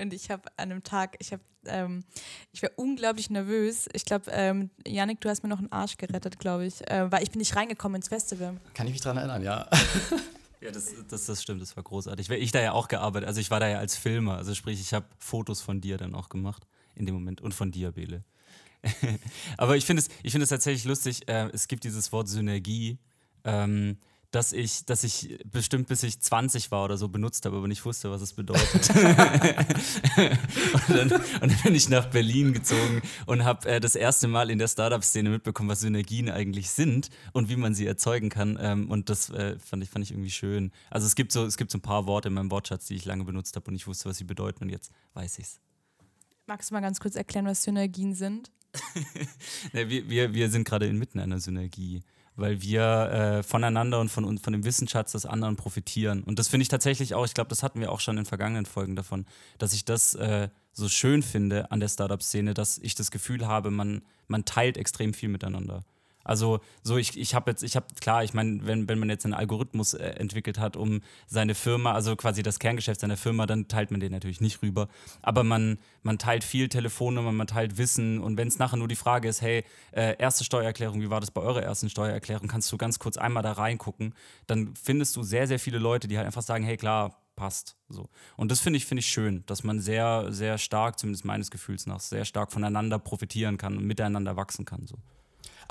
Und 0.00 0.12
ich 0.12 0.30
habe 0.30 0.48
an 0.56 0.70
einem 0.70 0.82
Tag, 0.82 1.16
ich 1.18 1.32
habe, 1.32 1.42
ähm, 1.66 2.04
ich 2.52 2.62
war 2.62 2.70
unglaublich 2.76 3.30
nervös. 3.30 3.88
Ich 3.92 4.04
glaube, 4.04 4.30
ähm, 4.30 4.70
Janik, 4.86 5.20
du 5.20 5.28
hast 5.28 5.42
mir 5.42 5.48
noch 5.48 5.58
einen 5.58 5.72
Arsch 5.72 5.96
gerettet, 5.96 6.38
glaube 6.38 6.66
ich, 6.66 6.88
äh, 6.90 7.10
weil 7.10 7.22
ich 7.22 7.30
bin 7.30 7.38
nicht 7.38 7.54
reingekommen 7.56 7.96
ins 7.96 8.08
Festival. 8.08 8.60
Kann 8.74 8.86
ich 8.86 8.92
mich 8.92 9.02
daran 9.02 9.18
erinnern, 9.18 9.42
ja. 9.42 9.68
Ja, 10.62 10.70
das, 10.70 10.92
das, 11.08 11.26
das 11.26 11.42
stimmt, 11.42 11.60
das 11.60 11.76
war 11.76 11.82
großartig. 11.82 12.30
Weil 12.30 12.40
ich 12.40 12.52
da 12.52 12.60
ja 12.60 12.70
auch 12.70 12.86
gearbeitet, 12.86 13.26
also 13.26 13.40
ich 13.40 13.50
war 13.50 13.58
da 13.58 13.68
ja 13.68 13.78
als 13.78 13.96
Filmer, 13.96 14.36
also 14.36 14.54
sprich, 14.54 14.80
ich 14.80 14.94
habe 14.94 15.06
Fotos 15.18 15.60
von 15.60 15.80
dir 15.80 15.98
dann 15.98 16.14
auch 16.14 16.28
gemacht 16.28 16.68
in 16.94 17.04
dem 17.04 17.16
Moment 17.16 17.40
und 17.40 17.52
von 17.52 17.72
dir, 17.72 17.90
Bele. 17.90 18.22
Aber 19.56 19.76
ich 19.76 19.84
finde 19.84 20.02
es, 20.02 20.30
find 20.30 20.42
es 20.42 20.50
tatsächlich 20.50 20.84
lustig, 20.84 21.28
äh, 21.28 21.48
es 21.52 21.66
gibt 21.66 21.82
dieses 21.82 22.12
Wort 22.12 22.28
Synergie. 22.28 22.98
Ähm, 23.42 23.98
dass 24.32 24.52
ich, 24.54 24.84
dass 24.86 25.04
ich 25.04 25.38
bestimmt 25.44 25.88
bis 25.88 26.02
ich 26.02 26.18
20 26.18 26.70
war 26.70 26.84
oder 26.84 26.96
so 26.96 27.08
benutzt 27.08 27.44
habe, 27.44 27.58
aber 27.58 27.68
nicht 27.68 27.84
wusste, 27.84 28.10
was 28.10 28.22
es 28.22 28.32
bedeutet. 28.32 28.88
und, 30.88 30.96
dann, 30.96 31.12
und, 31.12 31.52
dann, 31.52 31.62
bin 31.62 31.74
ich 31.74 31.90
nach 31.90 32.06
Berlin 32.06 32.54
gezogen 32.54 33.02
und 33.26 33.44
habe 33.44 33.68
äh, 33.68 33.78
das 33.78 33.94
erste 33.94 34.28
Mal 34.28 34.50
in 34.50 34.58
der 34.58 34.68
Startup-Szene 34.68 35.28
mitbekommen, 35.28 35.68
was 35.68 35.80
Synergien 35.80 36.30
eigentlich 36.30 36.70
sind 36.70 37.10
und 37.32 37.50
wie 37.50 37.56
man 37.56 37.74
sie 37.74 37.86
erzeugen 37.86 38.30
kann. 38.30 38.58
Ähm, 38.58 38.90
und 38.90 39.10
das 39.10 39.28
äh, 39.28 39.58
fand, 39.58 39.82
ich, 39.82 39.90
fand 39.90 40.02
ich 40.04 40.12
irgendwie 40.12 40.30
schön. 40.30 40.72
Also 40.90 41.06
es 41.06 41.14
gibt, 41.14 41.30
so, 41.30 41.44
es 41.44 41.58
gibt 41.58 41.70
so 41.70 41.76
ein 41.76 41.82
paar 41.82 42.06
Worte 42.06 42.28
in 42.28 42.34
meinem 42.34 42.50
Wortschatz, 42.50 42.86
die 42.86 42.94
ich 42.94 43.04
lange 43.04 43.24
benutzt 43.24 43.54
habe 43.56 43.70
und 43.70 43.74
ich 43.74 43.86
wusste, 43.86 44.08
was 44.08 44.16
sie 44.16 44.24
bedeuten 44.24 44.64
und 44.64 44.70
jetzt 44.70 44.90
weiß 45.12 45.38
ich 45.38 45.44
es. 45.44 45.60
Magst 46.46 46.70
du 46.70 46.74
mal 46.74 46.80
ganz 46.80 47.00
kurz 47.00 47.16
erklären, 47.16 47.44
was 47.44 47.62
Synergien 47.62 48.14
sind? 48.14 48.50
ja, 49.74 49.88
wir, 49.90 50.08
wir, 50.08 50.32
wir 50.32 50.48
sind 50.48 50.64
gerade 50.64 50.86
inmitten 50.86 51.20
einer 51.20 51.38
Synergie 51.38 52.02
weil 52.36 52.62
wir 52.62 52.82
äh, 52.82 53.42
voneinander 53.42 54.00
und 54.00 54.08
von, 54.08 54.38
von 54.38 54.52
dem 54.52 54.64
Wissensschatz 54.64 55.12
des 55.12 55.26
anderen 55.26 55.56
profitieren. 55.56 56.22
Und 56.24 56.38
das 56.38 56.48
finde 56.48 56.62
ich 56.62 56.68
tatsächlich 56.68 57.14
auch, 57.14 57.24
ich 57.24 57.34
glaube, 57.34 57.48
das 57.48 57.62
hatten 57.62 57.80
wir 57.80 57.92
auch 57.92 58.00
schon 58.00 58.18
in 58.18 58.24
vergangenen 58.24 58.66
Folgen 58.66 58.96
davon, 58.96 59.26
dass 59.58 59.72
ich 59.72 59.84
das 59.84 60.14
äh, 60.14 60.48
so 60.72 60.88
schön 60.88 61.22
finde 61.22 61.70
an 61.70 61.80
der 61.80 61.88
Startup-Szene, 61.88 62.54
dass 62.54 62.78
ich 62.78 62.94
das 62.94 63.10
Gefühl 63.10 63.46
habe, 63.46 63.70
man, 63.70 64.02
man 64.28 64.44
teilt 64.44 64.76
extrem 64.76 65.12
viel 65.12 65.28
miteinander. 65.28 65.84
Also 66.24 66.60
so 66.82 66.96
ich, 66.96 67.18
ich 67.18 67.34
habe 67.34 67.50
jetzt, 67.50 67.62
ich 67.62 67.76
habe, 67.76 67.86
klar, 68.00 68.24
ich 68.24 68.34
meine, 68.34 68.66
wenn, 68.66 68.88
wenn 68.88 68.98
man 68.98 69.10
jetzt 69.10 69.24
einen 69.24 69.34
Algorithmus 69.34 69.94
äh, 69.94 70.04
entwickelt 70.04 70.58
hat, 70.58 70.76
um 70.76 71.00
seine 71.26 71.54
Firma, 71.54 71.92
also 71.92 72.16
quasi 72.16 72.42
das 72.42 72.58
Kerngeschäft 72.58 73.00
seiner 73.00 73.16
Firma, 73.16 73.46
dann 73.46 73.68
teilt 73.68 73.90
man 73.90 74.00
den 74.00 74.12
natürlich 74.12 74.40
nicht 74.40 74.62
rüber. 74.62 74.88
Aber 75.22 75.44
man, 75.44 75.78
man 76.02 76.18
teilt 76.18 76.44
viel 76.44 76.68
Telefonnummern, 76.68 77.34
man 77.34 77.46
teilt 77.46 77.78
Wissen 77.78 78.20
und 78.20 78.36
wenn 78.36 78.48
es 78.48 78.58
nachher 78.58 78.76
nur 78.76 78.88
die 78.88 78.96
Frage 78.96 79.28
ist, 79.28 79.42
hey, 79.42 79.64
äh, 79.92 80.16
erste 80.18 80.44
Steuererklärung, 80.44 81.00
wie 81.00 81.10
war 81.10 81.20
das 81.20 81.30
bei 81.30 81.40
eurer 81.40 81.62
ersten 81.62 81.90
Steuererklärung, 81.90 82.48
kannst 82.48 82.70
du 82.72 82.76
ganz 82.76 82.98
kurz 82.98 83.16
einmal 83.16 83.42
da 83.42 83.52
reingucken, 83.52 84.14
dann 84.46 84.74
findest 84.74 85.16
du 85.16 85.22
sehr, 85.22 85.46
sehr 85.46 85.58
viele 85.58 85.78
Leute, 85.78 86.08
die 86.08 86.16
halt 86.16 86.26
einfach 86.26 86.42
sagen, 86.42 86.64
hey 86.64 86.76
klar, 86.76 87.18
passt. 87.36 87.76
So. 87.88 88.08
Und 88.36 88.50
das 88.50 88.60
finde 88.60 88.76
ich, 88.76 88.86
finde 88.86 89.00
ich 89.00 89.06
schön, 89.06 89.44
dass 89.46 89.64
man 89.64 89.80
sehr, 89.80 90.32
sehr 90.32 90.58
stark, 90.58 90.98
zumindest 90.98 91.24
meines 91.24 91.50
Gefühls 91.50 91.86
nach, 91.86 92.00
sehr 92.00 92.24
stark 92.24 92.52
voneinander 92.52 92.98
profitieren 92.98 93.58
kann 93.58 93.76
und 93.76 93.84
miteinander 93.84 94.36
wachsen 94.36 94.64
kann. 94.64 94.86
So. 94.86 94.96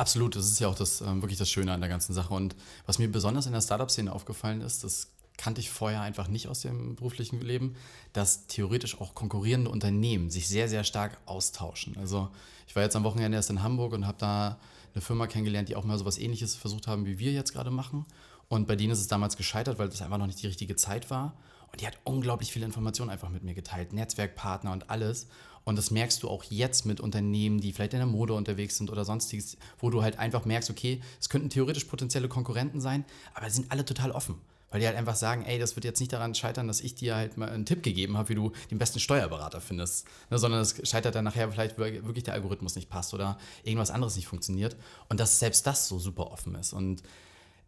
Absolut, 0.01 0.35
das 0.35 0.49
ist 0.49 0.59
ja 0.59 0.67
auch 0.67 0.73
das, 0.73 1.01
ähm, 1.01 1.21
wirklich 1.21 1.37
das 1.37 1.47
Schöne 1.47 1.71
an 1.71 1.79
der 1.79 1.87
ganzen 1.87 2.13
Sache. 2.13 2.33
Und 2.33 2.55
was 2.87 2.97
mir 2.97 3.07
besonders 3.07 3.45
in 3.45 3.51
der 3.51 3.61
Startup-Szene 3.61 4.11
aufgefallen 4.11 4.61
ist, 4.61 4.83
das 4.83 5.11
kannte 5.37 5.61
ich 5.61 5.69
vorher 5.69 6.01
einfach 6.01 6.27
nicht 6.27 6.47
aus 6.47 6.61
dem 6.61 6.95
beruflichen 6.95 7.39
Leben, 7.39 7.75
dass 8.11 8.47
theoretisch 8.47 8.99
auch 8.99 9.13
konkurrierende 9.13 9.69
Unternehmen 9.69 10.31
sich 10.31 10.47
sehr, 10.47 10.67
sehr 10.67 10.83
stark 10.83 11.19
austauschen. 11.27 11.95
Also 11.99 12.29
ich 12.67 12.75
war 12.75 12.81
jetzt 12.81 12.95
am 12.95 13.03
Wochenende 13.03 13.35
erst 13.35 13.51
in 13.51 13.61
Hamburg 13.61 13.93
und 13.93 14.07
habe 14.07 14.17
da 14.17 14.57
eine 14.95 15.03
Firma 15.03 15.27
kennengelernt, 15.27 15.69
die 15.69 15.75
auch 15.75 15.83
mal 15.83 15.99
so 15.99 16.05
was 16.05 16.17
ähnliches 16.17 16.55
versucht 16.55 16.87
haben, 16.87 17.05
wie 17.05 17.19
wir 17.19 17.31
jetzt 17.31 17.53
gerade 17.53 17.69
machen. 17.69 18.07
Und 18.47 18.65
bei 18.65 18.75
denen 18.75 18.93
ist 18.93 19.01
es 19.01 19.07
damals 19.07 19.37
gescheitert, 19.37 19.77
weil 19.77 19.87
das 19.87 20.01
einfach 20.01 20.17
noch 20.17 20.25
nicht 20.25 20.41
die 20.41 20.47
richtige 20.47 20.75
Zeit 20.77 21.11
war. 21.11 21.35
Und 21.71 21.79
die 21.79 21.85
hat 21.85 21.99
unglaublich 22.05 22.51
viele 22.51 22.65
Informationen 22.65 23.11
einfach 23.11 23.29
mit 23.29 23.43
mir 23.43 23.53
geteilt, 23.53 23.93
Netzwerkpartner 23.93 24.71
und 24.71 24.89
alles. 24.89 25.27
Und 25.71 25.77
das 25.77 25.89
merkst 25.89 26.21
du 26.21 26.27
auch 26.27 26.43
jetzt 26.49 26.85
mit 26.85 26.99
Unternehmen, 26.99 27.61
die 27.61 27.71
vielleicht 27.71 27.93
in 27.93 27.99
der 27.99 28.05
Mode 28.05 28.33
unterwegs 28.33 28.75
sind 28.75 28.89
oder 28.89 29.05
sonstiges, 29.05 29.55
wo 29.79 29.89
du 29.89 30.03
halt 30.03 30.19
einfach 30.19 30.43
merkst, 30.43 30.69
okay, 30.69 30.99
es 31.17 31.29
könnten 31.29 31.49
theoretisch 31.49 31.85
potenzielle 31.85 32.27
Konkurrenten 32.27 32.81
sein, 32.81 33.05
aber 33.33 33.45
die 33.45 33.53
sind 33.53 33.71
alle 33.71 33.85
total 33.85 34.11
offen. 34.11 34.35
Weil 34.69 34.81
die 34.81 34.85
halt 34.85 34.97
einfach 34.97 35.15
sagen, 35.15 35.45
ey, 35.45 35.59
das 35.59 35.77
wird 35.77 35.85
jetzt 35.85 36.01
nicht 36.01 36.11
daran 36.11 36.35
scheitern, 36.35 36.67
dass 36.67 36.81
ich 36.81 36.95
dir 36.95 37.15
halt 37.15 37.37
mal 37.37 37.47
einen 37.47 37.65
Tipp 37.65 37.83
gegeben 37.83 38.17
habe, 38.17 38.27
wie 38.27 38.35
du 38.35 38.51
den 38.69 38.79
besten 38.79 38.99
Steuerberater 38.99 39.61
findest, 39.61 40.07
ne, 40.29 40.37
sondern 40.37 40.59
es 40.59 40.75
scheitert 40.83 41.15
dann 41.15 41.23
nachher 41.23 41.49
vielleicht 41.49 41.77
wirklich 41.77 42.25
der 42.25 42.33
Algorithmus 42.33 42.75
nicht 42.75 42.89
passt 42.89 43.13
oder 43.13 43.37
irgendwas 43.63 43.91
anderes 43.91 44.17
nicht 44.17 44.27
funktioniert 44.27 44.75
und 45.07 45.21
dass 45.21 45.39
selbst 45.39 45.65
das 45.65 45.87
so 45.87 45.99
super 45.99 46.31
offen 46.31 46.53
ist. 46.55 46.73
Und 46.73 47.01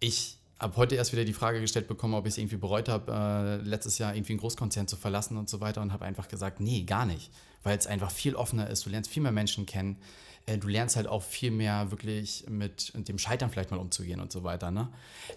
ich 0.02 0.40
habe 0.60 0.76
heute 0.76 0.96
erst 0.96 1.14
wieder 1.14 1.24
die 1.24 1.32
Frage 1.32 1.62
gestellt 1.62 1.88
bekommen, 1.88 2.16
ob 2.16 2.26
ich 2.26 2.34
es 2.34 2.38
irgendwie 2.38 2.58
bereut 2.58 2.90
habe, 2.90 3.62
äh, 3.64 3.66
letztes 3.66 3.98
Jahr 3.98 4.14
irgendwie 4.14 4.34
einen 4.34 4.42
Großkonzern 4.42 4.90
zu 4.90 4.98
verlassen 4.98 5.38
und 5.38 5.50
so 5.50 5.62
weiter 5.62 5.82
und 5.82 5.94
habe 5.94 6.04
einfach 6.04 6.28
gesagt, 6.28 6.60
nee, 6.60 6.84
gar 6.84 7.06
nicht 7.06 7.32
weil 7.64 7.78
es 7.78 7.88
einfach 7.88 8.12
viel 8.12 8.36
offener 8.36 8.70
ist. 8.70 8.86
Du 8.86 8.90
lernst 8.90 9.10
viel 9.10 9.24
mehr 9.24 9.32
Menschen 9.32 9.66
kennen. 9.66 9.98
Äh, 10.46 10.58
du 10.58 10.68
lernst 10.68 10.96
halt 10.96 11.08
auch 11.08 11.24
viel 11.24 11.52
mehr 11.52 11.92
wirklich 11.92 12.46
mit 12.50 12.92
dem 13.08 13.18
Scheitern 13.18 13.50
vielleicht 13.50 13.72
mal 13.72 13.80
umzugehen 13.80 14.20
und 14.20 14.32
so 14.32 14.44
weiter. 14.44 14.72
Ne? 14.72 14.90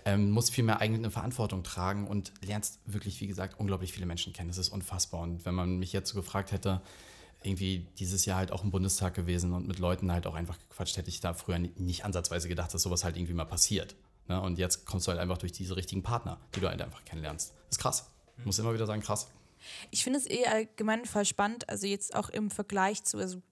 Ähm, 0.05 0.31
musst 0.31 0.53
viel 0.53 0.65
mehr 0.65 0.81
eigene 0.81 1.11
Verantwortung 1.11 1.63
tragen 1.63 2.07
und 2.07 2.33
lernst 2.45 2.81
wirklich, 2.87 3.21
wie 3.21 3.27
gesagt, 3.27 3.59
unglaublich 3.59 3.93
viele 3.93 4.07
Menschen 4.07 4.33
kennen. 4.33 4.49
Das 4.49 4.59
ist 4.59 4.71
unfassbar. 4.71 5.23
Und 5.23 5.45
wenn 5.45 5.55
man 5.55 5.79
mich 5.79 5.93
jetzt 5.93 6.11
so 6.11 6.17
gefragt 6.17 6.53
hätte, 6.53 6.83
irgendwie 7.43 7.87
dieses 7.99 8.25
Jahr 8.25 8.39
halt 8.39 8.51
auch 8.51 8.65
im 8.65 8.71
Bundestag 8.71 9.15
gewesen 9.15 9.53
und 9.53 9.69
mit 9.69 9.79
Leuten 9.79 10.11
halt 10.11 10.27
auch 10.27 10.35
einfach 10.35 10.59
gequatscht, 10.59 10.97
hätte 10.97 11.11
ich 11.11 11.21
da 11.21 11.35
früher 11.35 11.59
nicht 11.59 12.05
ansatzweise 12.05 12.49
gedacht, 12.49 12.75
dass 12.75 12.83
sowas 12.83 13.05
halt 13.05 13.17
irgendwie 13.17 13.35
mal 13.35 13.45
passiert. 13.45 13.95
Ne? 14.29 14.41
Und 14.41 14.59
jetzt 14.59 14.87
kommst 14.87 15.07
du 15.07 15.11
halt 15.13 15.21
einfach 15.21 15.39
durch 15.39 15.53
diese 15.53 15.77
richtigen 15.77 16.03
Partner, 16.03 16.41
die 16.55 16.61
du 16.61 16.69
halt 16.69 16.81
einfach 16.83 17.05
kennenlernst. 17.05 17.53
Das 17.69 17.77
ist 17.77 17.79
krass. 17.79 18.11
Ich 18.39 18.45
muss 18.45 18.59
immer 18.59 18.75
wieder 18.75 18.87
sagen, 18.87 19.01
krass. 19.01 19.29
Ich 19.91 20.05
finde 20.05 20.19
es 20.19 20.29
eh 20.29 20.47
allgemein 20.47 21.05
voll 21.05 21.25
spannend, 21.25 21.69
also 21.69 21.87
jetzt 21.87 22.15
auch 22.15 22.29
im 22.29 22.51
Vergleich 22.51 23.05
zu, 23.05 23.19
also 23.19 23.43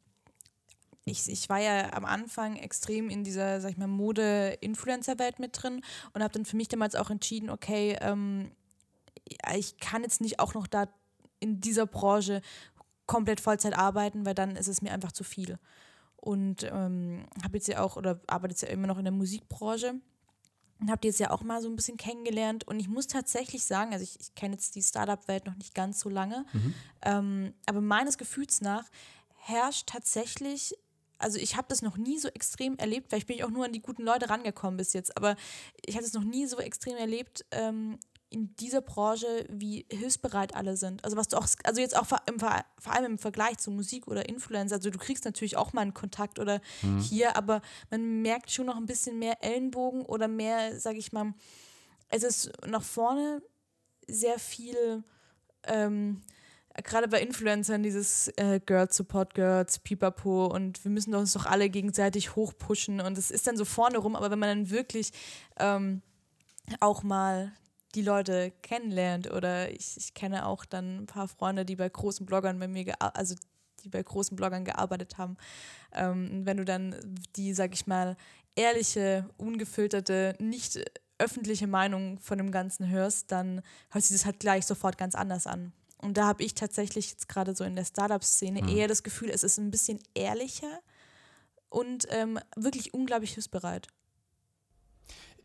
ich, 1.04 1.28
ich 1.28 1.48
war 1.48 1.60
ja 1.60 1.92
am 1.92 2.04
Anfang 2.04 2.56
extrem 2.56 3.10
in 3.10 3.24
dieser, 3.24 3.60
sag 3.60 3.72
ich 3.72 3.76
mal, 3.76 3.88
Mode-Influencer-Welt 3.88 5.38
mit 5.38 5.62
drin 5.62 5.82
und 6.12 6.22
habe 6.22 6.32
dann 6.32 6.46
für 6.46 6.56
mich 6.56 6.68
damals 6.68 6.94
auch 6.94 7.10
entschieden, 7.10 7.50
okay, 7.50 7.98
ähm, 8.00 8.52
ich 9.54 9.78
kann 9.78 10.02
jetzt 10.02 10.20
nicht 10.20 10.40
auch 10.40 10.54
noch 10.54 10.66
da 10.66 10.88
in 11.40 11.60
dieser 11.60 11.86
Branche 11.86 12.40
komplett 13.06 13.40
Vollzeit 13.40 13.76
arbeiten, 13.76 14.24
weil 14.24 14.34
dann 14.34 14.56
ist 14.56 14.68
es 14.68 14.80
mir 14.80 14.92
einfach 14.92 15.12
zu 15.12 15.24
viel. 15.24 15.58
Und 16.16 16.64
ähm, 16.64 17.26
habe 17.42 17.58
jetzt 17.58 17.68
ja 17.68 17.80
auch, 17.80 17.96
oder 17.96 18.20
arbeite 18.26 18.52
jetzt 18.52 18.62
ja 18.62 18.68
immer 18.68 18.86
noch 18.86 18.96
in 18.96 19.04
der 19.04 19.12
Musikbranche 19.12 19.94
und 20.80 20.90
habe 20.90 21.00
die 21.00 21.08
jetzt 21.08 21.20
ja 21.20 21.30
auch 21.30 21.42
mal 21.42 21.62
so 21.62 21.68
ein 21.68 21.76
bisschen 21.76 21.96
kennengelernt. 21.96 22.66
Und 22.66 22.80
ich 22.80 22.88
muss 22.88 23.06
tatsächlich 23.06 23.64
sagen, 23.64 23.92
also 23.92 24.02
ich, 24.02 24.18
ich 24.20 24.34
kenne 24.34 24.54
jetzt 24.54 24.74
die 24.74 24.82
Startup-Welt 24.82 25.46
noch 25.46 25.56
nicht 25.56 25.74
ganz 25.74 26.00
so 26.00 26.08
lange, 26.08 26.44
mhm. 26.52 26.74
ähm, 27.02 27.54
aber 27.66 27.80
meines 27.80 28.18
Gefühls 28.18 28.60
nach 28.60 28.84
herrscht 29.36 29.88
tatsächlich, 29.88 30.74
also 31.18 31.38
ich 31.38 31.56
habe 31.56 31.66
das 31.68 31.82
noch 31.82 31.96
nie 31.96 32.18
so 32.18 32.28
extrem 32.28 32.76
erlebt, 32.76 33.08
vielleicht 33.08 33.26
bin 33.26 33.36
ich 33.36 33.44
auch 33.44 33.50
nur 33.50 33.64
an 33.64 33.72
die 33.72 33.82
guten 33.82 34.02
Leute 34.02 34.30
rangekommen 34.30 34.76
bis 34.76 34.92
jetzt, 34.92 35.16
aber 35.16 35.36
ich 35.84 35.96
habe 35.96 36.04
es 36.04 36.12
noch 36.12 36.24
nie 36.24 36.46
so 36.46 36.58
extrem 36.58 36.96
erlebt, 36.96 37.44
ähm, 37.50 37.98
in 38.30 38.54
dieser 38.56 38.80
Branche, 38.80 39.46
wie 39.48 39.86
hilfsbereit 39.90 40.54
alle 40.54 40.76
sind. 40.76 41.04
Also 41.04 41.16
was 41.16 41.28
du 41.28 41.36
auch, 41.36 41.46
also 41.64 41.80
jetzt 41.80 41.96
auch 41.96 42.06
vor, 42.06 42.20
im, 42.26 42.38
vor 42.38 42.92
allem 42.92 43.12
im 43.12 43.18
Vergleich 43.18 43.58
zu 43.58 43.70
Musik 43.70 44.08
oder 44.08 44.28
Influencer, 44.28 44.76
also 44.76 44.90
du 44.90 44.98
kriegst 44.98 45.24
natürlich 45.24 45.56
auch 45.56 45.72
mal 45.72 45.82
einen 45.82 45.94
Kontakt 45.94 46.38
oder 46.38 46.60
mhm. 46.82 46.98
hier, 46.98 47.36
aber 47.36 47.62
man 47.90 48.22
merkt 48.22 48.50
schon 48.50 48.66
noch 48.66 48.76
ein 48.76 48.86
bisschen 48.86 49.18
mehr 49.18 49.42
Ellenbogen 49.42 50.02
oder 50.02 50.28
mehr, 50.28 50.78
sag 50.80 50.96
ich 50.96 51.12
mal, 51.12 51.34
es 52.08 52.22
ist 52.22 52.52
nach 52.66 52.82
vorne 52.82 53.42
sehr 54.08 54.38
viel, 54.38 55.04
ähm, 55.64 56.22
gerade 56.82 57.08
bei 57.08 57.20
Influencern, 57.22 57.82
dieses 57.82 58.28
äh, 58.36 58.60
Girls 58.64 58.96
Support 58.96 59.34
Girls, 59.34 59.78
Pipapo 59.78 60.46
und 60.46 60.84
wir 60.84 60.90
müssen 60.90 61.14
uns 61.14 61.32
doch 61.32 61.46
alle 61.46 61.70
gegenseitig 61.70 62.34
hochpushen 62.34 63.00
und 63.00 63.16
es 63.16 63.30
ist 63.30 63.46
dann 63.46 63.56
so 63.56 63.64
vorne 63.64 63.98
rum, 63.98 64.16
aber 64.16 64.30
wenn 64.30 64.38
man 64.38 64.48
dann 64.48 64.70
wirklich 64.70 65.12
ähm, 65.58 66.02
auch 66.80 67.02
mal 67.02 67.52
die 67.94 68.02
Leute 68.02 68.52
kennenlernt 68.62 69.30
oder 69.30 69.70
ich, 69.70 69.96
ich 69.96 70.14
kenne 70.14 70.46
auch 70.46 70.64
dann 70.64 71.02
ein 71.02 71.06
paar 71.06 71.28
Freunde, 71.28 71.64
die 71.64 71.76
bei 71.76 71.88
großen 71.88 72.26
Bloggern 72.26 72.58
bei 72.58 72.68
mir, 72.68 72.94
also 73.00 73.34
die 73.82 73.88
bei 73.88 74.02
großen 74.02 74.36
Bloggern 74.36 74.64
gearbeitet 74.64 75.18
haben. 75.18 75.36
Ähm, 75.92 76.44
wenn 76.44 76.56
du 76.56 76.64
dann 76.64 76.96
die, 77.36 77.54
sag 77.54 77.74
ich 77.74 77.86
mal, 77.86 78.16
ehrliche, 78.56 79.28
ungefilterte, 79.36 80.36
nicht 80.38 80.80
öffentliche 81.18 81.66
Meinung 81.66 82.18
von 82.18 82.38
dem 82.38 82.50
Ganzen 82.50 82.88
hörst, 82.88 83.30
dann 83.30 83.62
hört 83.90 84.04
sich 84.04 84.16
das 84.16 84.26
halt 84.26 84.40
gleich 84.40 84.66
sofort 84.66 84.98
ganz 84.98 85.14
anders 85.14 85.46
an. 85.46 85.72
Und 85.98 86.16
da 86.16 86.26
habe 86.26 86.42
ich 86.42 86.54
tatsächlich 86.54 87.10
jetzt 87.10 87.28
gerade 87.28 87.54
so 87.54 87.64
in 87.64 87.76
der 87.76 87.84
Startup-Szene 87.84 88.62
mhm. 88.62 88.68
eher 88.68 88.88
das 88.88 89.02
Gefühl, 89.02 89.30
es 89.30 89.44
ist 89.44 89.58
ein 89.58 89.70
bisschen 89.70 90.00
ehrlicher 90.14 90.80
und 91.68 92.06
ähm, 92.10 92.38
wirklich 92.56 92.92
unglaublich 92.92 93.34
hilfsbereit. 93.34 93.88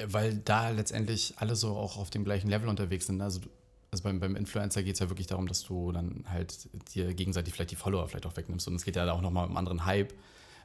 Weil 0.04 0.36
da 0.36 0.70
letztendlich 0.70 1.34
alle 1.38 1.56
so 1.56 1.76
auch 1.76 1.98
auf 1.98 2.10
dem 2.10 2.24
gleichen 2.24 2.50
Level 2.50 2.70
unterwegs 2.70 3.08
sind. 3.08 3.22
Also, 3.22 3.42
also 3.92 4.04
beim, 4.04 4.20
beim 4.20 4.36
Influencer 4.36 4.84
geht 4.84 4.94
es 4.94 5.00
ja 5.00 5.10
wirklich 5.10 5.28
darum, 5.28 5.48
dass 5.48 5.64
du 5.64 5.92
dann 5.92 6.26
halt 6.30 6.70
dir 6.94 7.14
gegenseitig 7.14 7.54
vielleicht 7.54 7.72
die 7.72 7.76
Follower 7.76 8.08
vielleicht 8.08 8.26
auch 8.26 8.38
wegnimmst. 8.38 8.68
Und 8.68 8.76
es 8.76 8.86
geht 8.86 8.96
ja 8.96 9.12
auch 9.12 9.22
nochmal 9.22 9.48
um 9.48 9.58
anderen 9.58 9.86
Hype. 9.86 10.14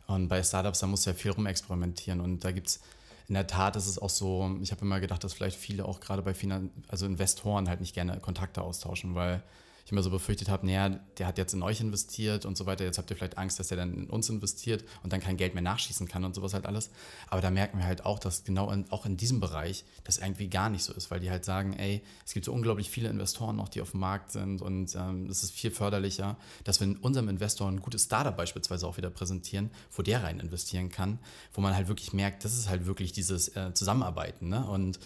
Und 0.07 0.29
bei 0.29 0.43
Startups, 0.43 0.81
da 0.81 0.87
musst 0.87 1.07
du 1.07 1.11
ja 1.11 1.17
viel 1.17 1.31
rumexperimentieren. 1.33 2.21
Und 2.21 2.45
da 2.45 2.53
gibt 2.53 2.69
es 2.69 2.81
in 3.29 3.35
der 3.35 3.47
Tat 3.47 3.77
ist 3.77 3.87
es 3.87 3.99
auch 3.99 4.11
so, 4.11 4.55
ich 4.61 4.71
habe 4.71 4.83
immer 4.83 5.01
gedacht, 5.01 5.25
dass 5.25 5.33
vielleicht 5.33 5.57
viele 5.57 5.87
auch 5.87 6.01
gerade 6.01 6.23
bei 6.23 6.35
Finan 6.35 6.71
also 6.89 7.07
Investoren 7.07 7.69
halt 7.69 7.81
nicht 7.81 7.95
gerne 7.95 8.21
Kontakte 8.21 8.63
austauschen, 8.63 9.15
weil 9.15 9.43
ich 9.85 9.93
immer 9.93 10.03
so 10.03 10.11
befürchtet 10.11 10.49
habe, 10.49 10.67
naja, 10.67 10.89
der 11.19 11.27
hat 11.27 11.37
jetzt 11.37 11.53
in 11.53 11.63
euch 11.63 11.81
investiert 11.81 12.47
und 12.47 12.57
so 12.57 12.65
weiter, 12.65 12.85
jetzt 12.85 12.97
habt 12.97 13.11
ihr 13.11 13.17
vielleicht 13.17 13.37
Angst, 13.37 13.59
dass 13.59 13.71
er 13.71 13.77
dann 13.77 13.95
in 13.95 14.11
uns 14.11 14.31
investiert 14.31 14.85
und 15.03 15.13
dann 15.13 15.21
kein 15.21 15.37
Geld 15.37 15.55
mehr 15.55 15.63
nachschießen 15.63 16.09
kann 16.09 16.25
und 16.25 16.35
sowas 16.35 16.55
halt 16.55 16.65
alles. 16.65 16.91
Aber 17.29 17.43
da 17.43 17.51
merken 17.51 17.79
wir 17.79 17.85
halt 17.85 18.05
auch, 18.07 18.19
dass 18.19 18.45
genau 18.45 18.71
in, 18.71 18.91
auch 18.91 19.05
in 19.05 19.17
diesem 19.17 19.41
Bereich 19.41 19.85
das 20.05 20.19
irgendwie 20.19 20.49
gar 20.49 20.71
nicht 20.71 20.85
so 20.85 20.95
ist, 20.95 21.11
weil 21.11 21.21
die 21.21 21.31
halt 21.31 21.45
sagen, 21.45 21.75
ey, 21.75 22.03
es 22.25 22.33
gibt 22.33 22.47
so 22.47 22.53
unglaublich 22.53 22.89
viele 22.89 23.11
Investoren 23.11 23.57
noch, 23.57 23.69
die 23.69 23.83
auf 23.83 23.91
dem 23.91 24.01
Markt 24.01 24.33
sind 24.33 24.63
und 24.63 24.95
ähm, 24.95 25.27
es 25.27 25.43
ist 25.43 25.53
viel 25.53 25.71
förderlicher, 25.71 26.37
dass 26.65 26.81
wir 26.81 26.97
unserem 27.03 27.29
Investor 27.29 27.69
ein 27.69 27.81
gutes 27.81 28.05
Startup 28.05 28.35
beispielsweise 28.35 28.87
auch 28.87 28.97
wieder 28.97 29.11
präsentieren, 29.11 29.71
wo 29.93 30.03
der 30.03 30.23
rein 30.23 30.41
investieren 30.41 30.89
kann, 30.89 31.19
wo 31.53 31.61
man 31.61 31.75
halt 31.75 31.89
wirklich 31.89 32.15
merkt, 32.15 32.45
das 32.45 32.57
ist 32.57 32.71
halt 32.71 32.87
wirklich 32.87 33.13
dieses 33.13 33.49
äh, 33.49 33.75
Zusammenarbeiten 33.75 34.49
ne? 34.49 34.65
und 34.65 34.99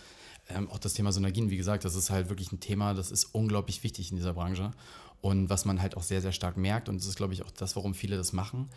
ähm, 0.49 0.71
auch 0.71 0.79
das 0.79 0.95
Thema 0.95 1.13
Synergien, 1.13 1.51
wie 1.51 1.57
gesagt, 1.57 1.85
das 1.85 1.95
ist 1.95 2.11
halt 2.11 2.29
wirklich 2.29 2.53
ein 2.53 2.61
Thema, 2.61 2.95
das 2.95 3.11
ist 3.11 3.27
unglaublich 3.27 3.83
wichtig 3.83 4.11
in 4.11 4.17
dieser 4.17 4.35
Branche. 4.35 4.73
Und 5.21 5.51
was 5.51 5.65
man 5.65 5.83
halt 5.83 5.97
auch 5.97 6.05
sehr, 6.05 6.21
sehr 6.21 6.31
stark 6.31 6.57
merkt, 6.57 6.89
und 6.89 6.97
das 6.97 7.07
ist, 7.07 7.17
glaube 7.17 7.35
ich, 7.35 7.43
auch 7.43 7.51
das, 7.51 7.75
warum 7.75 7.93
viele 7.93 8.17
das 8.17 8.33
machen, 8.33 8.69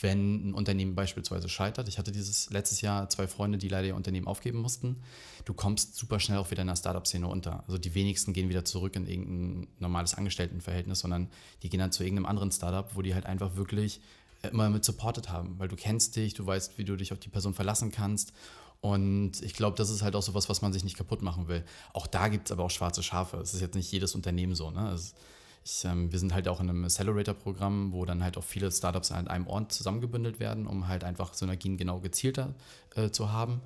wenn 0.00 0.50
ein 0.50 0.54
Unternehmen 0.54 0.94
beispielsweise 0.94 1.48
scheitert. 1.48 1.88
Ich 1.88 1.98
hatte 1.98 2.12
dieses 2.12 2.50
letztes 2.50 2.82
Jahr 2.82 3.08
zwei 3.08 3.26
Freunde, 3.26 3.58
die 3.58 3.68
leider 3.68 3.88
ihr 3.88 3.96
Unternehmen 3.96 4.28
aufgeben 4.28 4.60
mussten. 4.60 5.02
Du 5.44 5.54
kommst 5.54 5.96
super 5.96 6.20
schnell 6.20 6.38
auch 6.38 6.52
wieder 6.52 6.62
in 6.62 6.68
der 6.68 6.76
Startup-Szene 6.76 7.26
unter. 7.26 7.64
Also 7.66 7.78
die 7.78 7.94
wenigsten 7.94 8.32
gehen 8.32 8.48
wieder 8.48 8.64
zurück 8.64 8.94
in 8.94 9.08
irgendein 9.08 9.66
normales 9.80 10.14
Angestelltenverhältnis, 10.14 11.00
sondern 11.00 11.30
die 11.64 11.68
gehen 11.68 11.80
dann 11.80 11.90
zu 11.90 12.04
irgendeinem 12.04 12.26
anderen 12.26 12.52
Startup, 12.52 12.94
wo 12.94 13.02
die 13.02 13.14
halt 13.14 13.26
einfach 13.26 13.56
wirklich 13.56 14.00
immer 14.52 14.70
mit 14.70 14.84
supported 14.84 15.30
haben, 15.30 15.58
weil 15.58 15.66
du 15.66 15.74
kennst 15.74 16.14
dich, 16.14 16.32
du 16.32 16.46
weißt, 16.46 16.78
wie 16.78 16.84
du 16.84 16.94
dich 16.94 17.12
auf 17.12 17.18
die 17.18 17.28
Person 17.28 17.54
verlassen 17.54 17.90
kannst 17.90 18.32
und 18.80 19.42
ich 19.42 19.54
glaube, 19.54 19.76
das 19.76 19.90
ist 19.90 20.02
halt 20.02 20.14
auch 20.14 20.22
so 20.22 20.34
was, 20.34 20.48
was 20.48 20.62
man 20.62 20.72
sich 20.72 20.84
nicht 20.84 20.96
kaputt 20.96 21.22
machen 21.22 21.48
will. 21.48 21.64
Auch 21.92 22.06
da 22.06 22.28
gibt 22.28 22.48
es 22.48 22.52
aber 22.52 22.64
auch 22.64 22.70
schwarze 22.70 23.02
Schafe. 23.02 23.38
Es 23.38 23.54
ist 23.54 23.60
jetzt 23.60 23.74
nicht 23.74 23.90
jedes 23.90 24.14
Unternehmen 24.14 24.54
so. 24.54 24.70
Ne? 24.70 24.80
Also 24.80 25.14
ich, 25.64 25.84
ähm, 25.84 26.12
wir 26.12 26.18
sind 26.18 26.32
halt 26.32 26.46
auch 26.46 26.60
in 26.60 26.70
einem 26.70 26.84
Accelerator-Programm, 26.84 27.92
wo 27.92 28.04
dann 28.04 28.22
halt 28.22 28.36
auch 28.36 28.44
viele 28.44 28.70
Startups 28.70 29.10
an 29.10 29.26
einem 29.26 29.48
Ort 29.48 29.72
zusammengebündelt 29.72 30.38
werden, 30.38 30.66
um 30.66 30.86
halt 30.86 31.02
einfach 31.02 31.34
Synergien 31.34 31.76
genau 31.76 31.98
gezielter 32.00 32.54
äh, 32.94 33.10
zu 33.10 33.32
haben. 33.32 33.60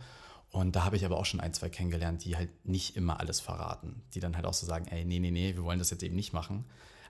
Und 0.51 0.77
da 0.77 0.85
habe 0.85 0.97
ich 0.97 1.05
aber 1.05 1.19
auch 1.19 1.25
schon 1.27 1.41
ein, 1.41 1.53
zwei 1.53 1.69
kennengelernt, 1.69 2.25
die 2.25 2.37
halt 2.37 2.51
nicht 2.65 2.97
immer 2.97 3.21
alles 3.21 3.41
verraten. 3.41 4.03
Die 4.15 4.21
dann 4.21 4.37
halt 4.37 4.47
auch 4.47 4.55
so 4.55 4.67
sagen, 4.67 4.87
ey, 4.89 5.05
nee, 5.05 5.19
nee, 5.19 5.31
nee, 5.31 5.55
wir 5.55 5.65
wollen 5.65 5.79
das 5.79 5.91
jetzt 5.91 6.03
eben 6.03 6.17
nicht 6.17 6.33
machen. 6.33 6.65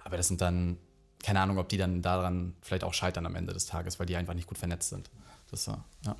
Aber 0.04 0.16
das 0.16 0.26
sind 0.28 0.40
dann, 0.40 0.76
keine 1.22 1.40
Ahnung, 1.40 1.58
ob 1.58 1.68
die 1.68 1.76
dann 1.76 2.02
daran 2.02 2.54
vielleicht 2.62 2.84
auch 2.84 2.94
scheitern 2.94 3.26
am 3.26 3.36
Ende 3.36 3.52
des 3.52 3.66
Tages, 3.66 4.00
weil 4.00 4.06
die 4.06 4.16
einfach 4.16 4.34
nicht 4.34 4.48
gut 4.48 4.58
vernetzt 4.58 4.90
sind. 4.90 5.10
Das, 5.50 5.66
ja. 5.66 6.16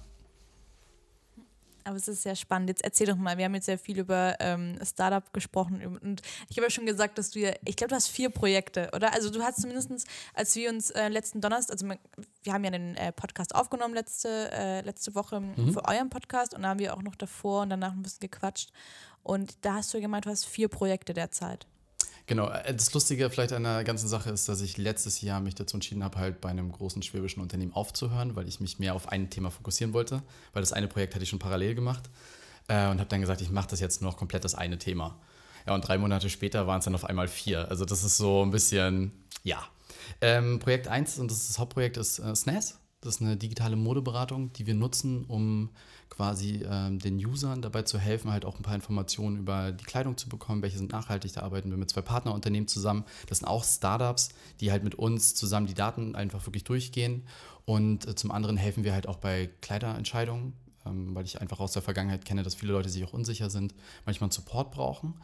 Aber 1.84 1.96
es 1.96 2.08
ist 2.08 2.22
sehr 2.22 2.36
spannend. 2.36 2.68
Jetzt 2.68 2.84
erzähl 2.84 3.06
doch 3.06 3.16
mal, 3.16 3.38
wir 3.38 3.44
haben 3.44 3.54
jetzt 3.54 3.66
sehr 3.66 3.78
viel 3.78 3.98
über 3.98 4.36
ähm, 4.40 4.78
Startup 4.84 5.32
gesprochen 5.32 5.98
und 6.02 6.22
ich 6.48 6.56
habe 6.56 6.66
ja 6.66 6.70
schon 6.70 6.86
gesagt, 6.86 7.18
dass 7.18 7.30
du 7.30 7.40
ja, 7.40 7.52
ich 7.64 7.76
glaube, 7.76 7.90
du 7.90 7.96
hast 7.96 8.08
vier 8.08 8.30
Projekte, 8.30 8.90
oder? 8.94 9.12
Also 9.12 9.30
du 9.30 9.42
hast 9.42 9.60
zumindest, 9.60 10.06
als 10.34 10.54
wir 10.54 10.70
uns 10.70 10.90
äh, 10.90 11.08
letzten 11.08 11.40
Donnerstag, 11.40 11.74
also 11.74 11.86
wir 12.42 12.52
haben 12.52 12.64
ja 12.64 12.70
den 12.70 12.96
äh, 12.96 13.12
Podcast 13.12 13.54
aufgenommen 13.54 13.94
letzte, 13.94 14.50
äh, 14.52 14.80
letzte 14.82 15.14
Woche 15.14 15.40
mhm. 15.40 15.72
für 15.72 15.84
euren 15.84 16.10
Podcast 16.10 16.54
und 16.54 16.62
da 16.62 16.68
haben 16.68 16.80
wir 16.80 16.94
auch 16.94 17.02
noch 17.02 17.16
davor 17.16 17.62
und 17.62 17.70
danach 17.70 17.92
ein 17.92 18.02
bisschen 18.02 18.20
gequatscht. 18.20 18.70
Und 19.22 19.64
da 19.64 19.74
hast 19.74 19.92
du 19.92 19.98
ja 19.98 20.02
gemeint, 20.02 20.26
du 20.26 20.30
hast 20.30 20.44
vier 20.44 20.68
Projekte 20.68 21.14
derzeit. 21.14 21.66
Genau, 22.26 22.48
äh, 22.48 22.74
das 22.74 22.92
Lustige 22.94 23.28
vielleicht 23.30 23.52
an 23.52 23.64
der 23.64 23.84
ganzen 23.84 24.08
Sache 24.08 24.30
ist, 24.30 24.48
dass 24.48 24.60
ich 24.60 24.76
letztes 24.78 25.20
Jahr 25.20 25.40
mich 25.40 25.54
dazu 25.54 25.76
entschieden 25.76 26.04
habe, 26.04 26.18
halt 26.18 26.40
bei 26.40 26.48
einem 26.48 26.70
großen 26.70 27.02
schwäbischen 27.02 27.42
Unternehmen 27.42 27.72
aufzuhören, 27.72 28.36
weil 28.36 28.48
ich 28.48 28.60
mich 28.60 28.78
mehr 28.78 28.94
auf 28.94 29.08
ein 29.08 29.30
Thema 29.30 29.50
fokussieren 29.50 29.92
wollte, 29.92 30.22
weil 30.52 30.62
das 30.62 30.72
eine 30.72 30.88
Projekt 30.88 31.14
hatte 31.14 31.24
ich 31.24 31.30
schon 31.30 31.38
parallel 31.38 31.74
gemacht 31.74 32.08
äh, 32.68 32.88
und 32.88 32.98
habe 32.98 33.06
dann 33.06 33.20
gesagt, 33.20 33.40
ich 33.40 33.50
mache 33.50 33.68
das 33.68 33.80
jetzt 33.80 34.00
nur 34.00 34.10
noch 34.10 34.18
komplett 34.18 34.44
das 34.44 34.54
eine 34.54 34.78
Thema. 34.78 35.18
Ja, 35.66 35.74
und 35.74 35.86
drei 35.86 35.98
Monate 35.98 36.28
später 36.28 36.66
waren 36.66 36.78
es 36.78 36.84
dann 36.84 36.94
auf 36.94 37.04
einmal 37.04 37.28
vier. 37.28 37.68
Also 37.68 37.84
das 37.84 38.02
ist 38.04 38.16
so 38.16 38.44
ein 38.44 38.50
bisschen, 38.50 39.12
ja. 39.42 39.62
Ähm, 40.20 40.58
Projekt 40.58 40.88
1, 40.88 41.18
und 41.18 41.30
das 41.30 41.48
das 41.48 41.58
Hauptprojekt, 41.58 41.96
ist 41.96 42.18
äh, 42.18 42.34
SNES. 42.34 42.78
Das 43.00 43.16
ist 43.16 43.20
eine 43.20 43.36
digitale 43.36 43.74
Modeberatung, 43.74 44.52
die 44.52 44.66
wir 44.66 44.74
nutzen, 44.74 45.24
um 45.24 45.70
quasi 46.12 46.62
ähm, 46.68 46.98
den 46.98 47.16
Usern 47.24 47.62
dabei 47.62 47.82
zu 47.82 47.98
helfen, 47.98 48.30
halt 48.30 48.44
auch 48.44 48.58
ein 48.58 48.62
paar 48.62 48.74
Informationen 48.74 49.38
über 49.38 49.72
die 49.72 49.84
Kleidung 49.84 50.18
zu 50.18 50.28
bekommen, 50.28 50.60
welche 50.60 50.76
sind 50.76 50.92
nachhaltig. 50.92 51.32
Da 51.32 51.40
arbeiten 51.40 51.70
wir 51.70 51.78
mit 51.78 51.88
zwei 51.88 52.02
Partnerunternehmen 52.02 52.68
zusammen. 52.68 53.04
Das 53.28 53.38
sind 53.38 53.48
auch 53.48 53.64
Startups, 53.64 54.28
die 54.60 54.70
halt 54.70 54.84
mit 54.84 54.94
uns 54.94 55.34
zusammen 55.34 55.66
die 55.66 55.74
Daten 55.74 56.14
einfach 56.14 56.46
wirklich 56.46 56.64
durchgehen. 56.64 57.24
Und 57.64 58.06
äh, 58.06 58.14
zum 58.14 58.30
anderen 58.30 58.58
helfen 58.58 58.84
wir 58.84 58.92
halt 58.92 59.08
auch 59.08 59.16
bei 59.16 59.48
Kleiderentscheidungen, 59.62 60.52
ähm, 60.84 61.14
weil 61.14 61.24
ich 61.24 61.40
einfach 61.40 61.60
aus 61.60 61.72
der 61.72 61.80
Vergangenheit 61.80 62.26
kenne, 62.26 62.42
dass 62.42 62.56
viele 62.56 62.72
Leute 62.72 62.90
sich 62.90 63.02
auch 63.04 63.14
unsicher 63.14 63.48
sind, 63.48 63.74
manchmal 64.04 64.30
Support 64.30 64.70
brauchen. 64.70 65.14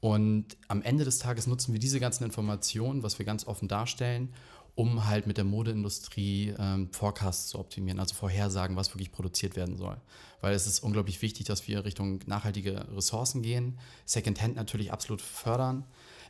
Und 0.00 0.58
am 0.68 0.82
Ende 0.82 1.04
des 1.04 1.18
Tages 1.18 1.46
nutzen 1.46 1.72
wir 1.72 1.80
diese 1.80 1.98
ganzen 1.98 2.24
Informationen, 2.24 3.02
was 3.02 3.18
wir 3.18 3.24
ganz 3.24 3.46
offen 3.46 3.68
darstellen, 3.68 4.34
um 4.76 5.06
halt 5.06 5.26
mit 5.26 5.38
der 5.38 5.44
Modeindustrie 5.44 6.54
ähm, 6.58 6.90
Forecasts 6.92 7.48
zu 7.48 7.58
optimieren, 7.58 7.98
also 7.98 8.14
Vorhersagen, 8.14 8.76
was 8.76 8.94
wirklich 8.94 9.10
produziert 9.10 9.56
werden 9.56 9.76
soll. 9.76 9.96
Weil 10.42 10.54
es 10.54 10.66
ist 10.66 10.80
unglaublich 10.80 11.22
wichtig, 11.22 11.46
dass 11.46 11.66
wir 11.66 11.84
Richtung 11.84 12.20
nachhaltige 12.26 12.86
Ressourcen 12.94 13.42
gehen, 13.42 13.78
Secondhand 14.04 14.54
natürlich 14.54 14.92
absolut 14.92 15.22
fördern, 15.22 15.84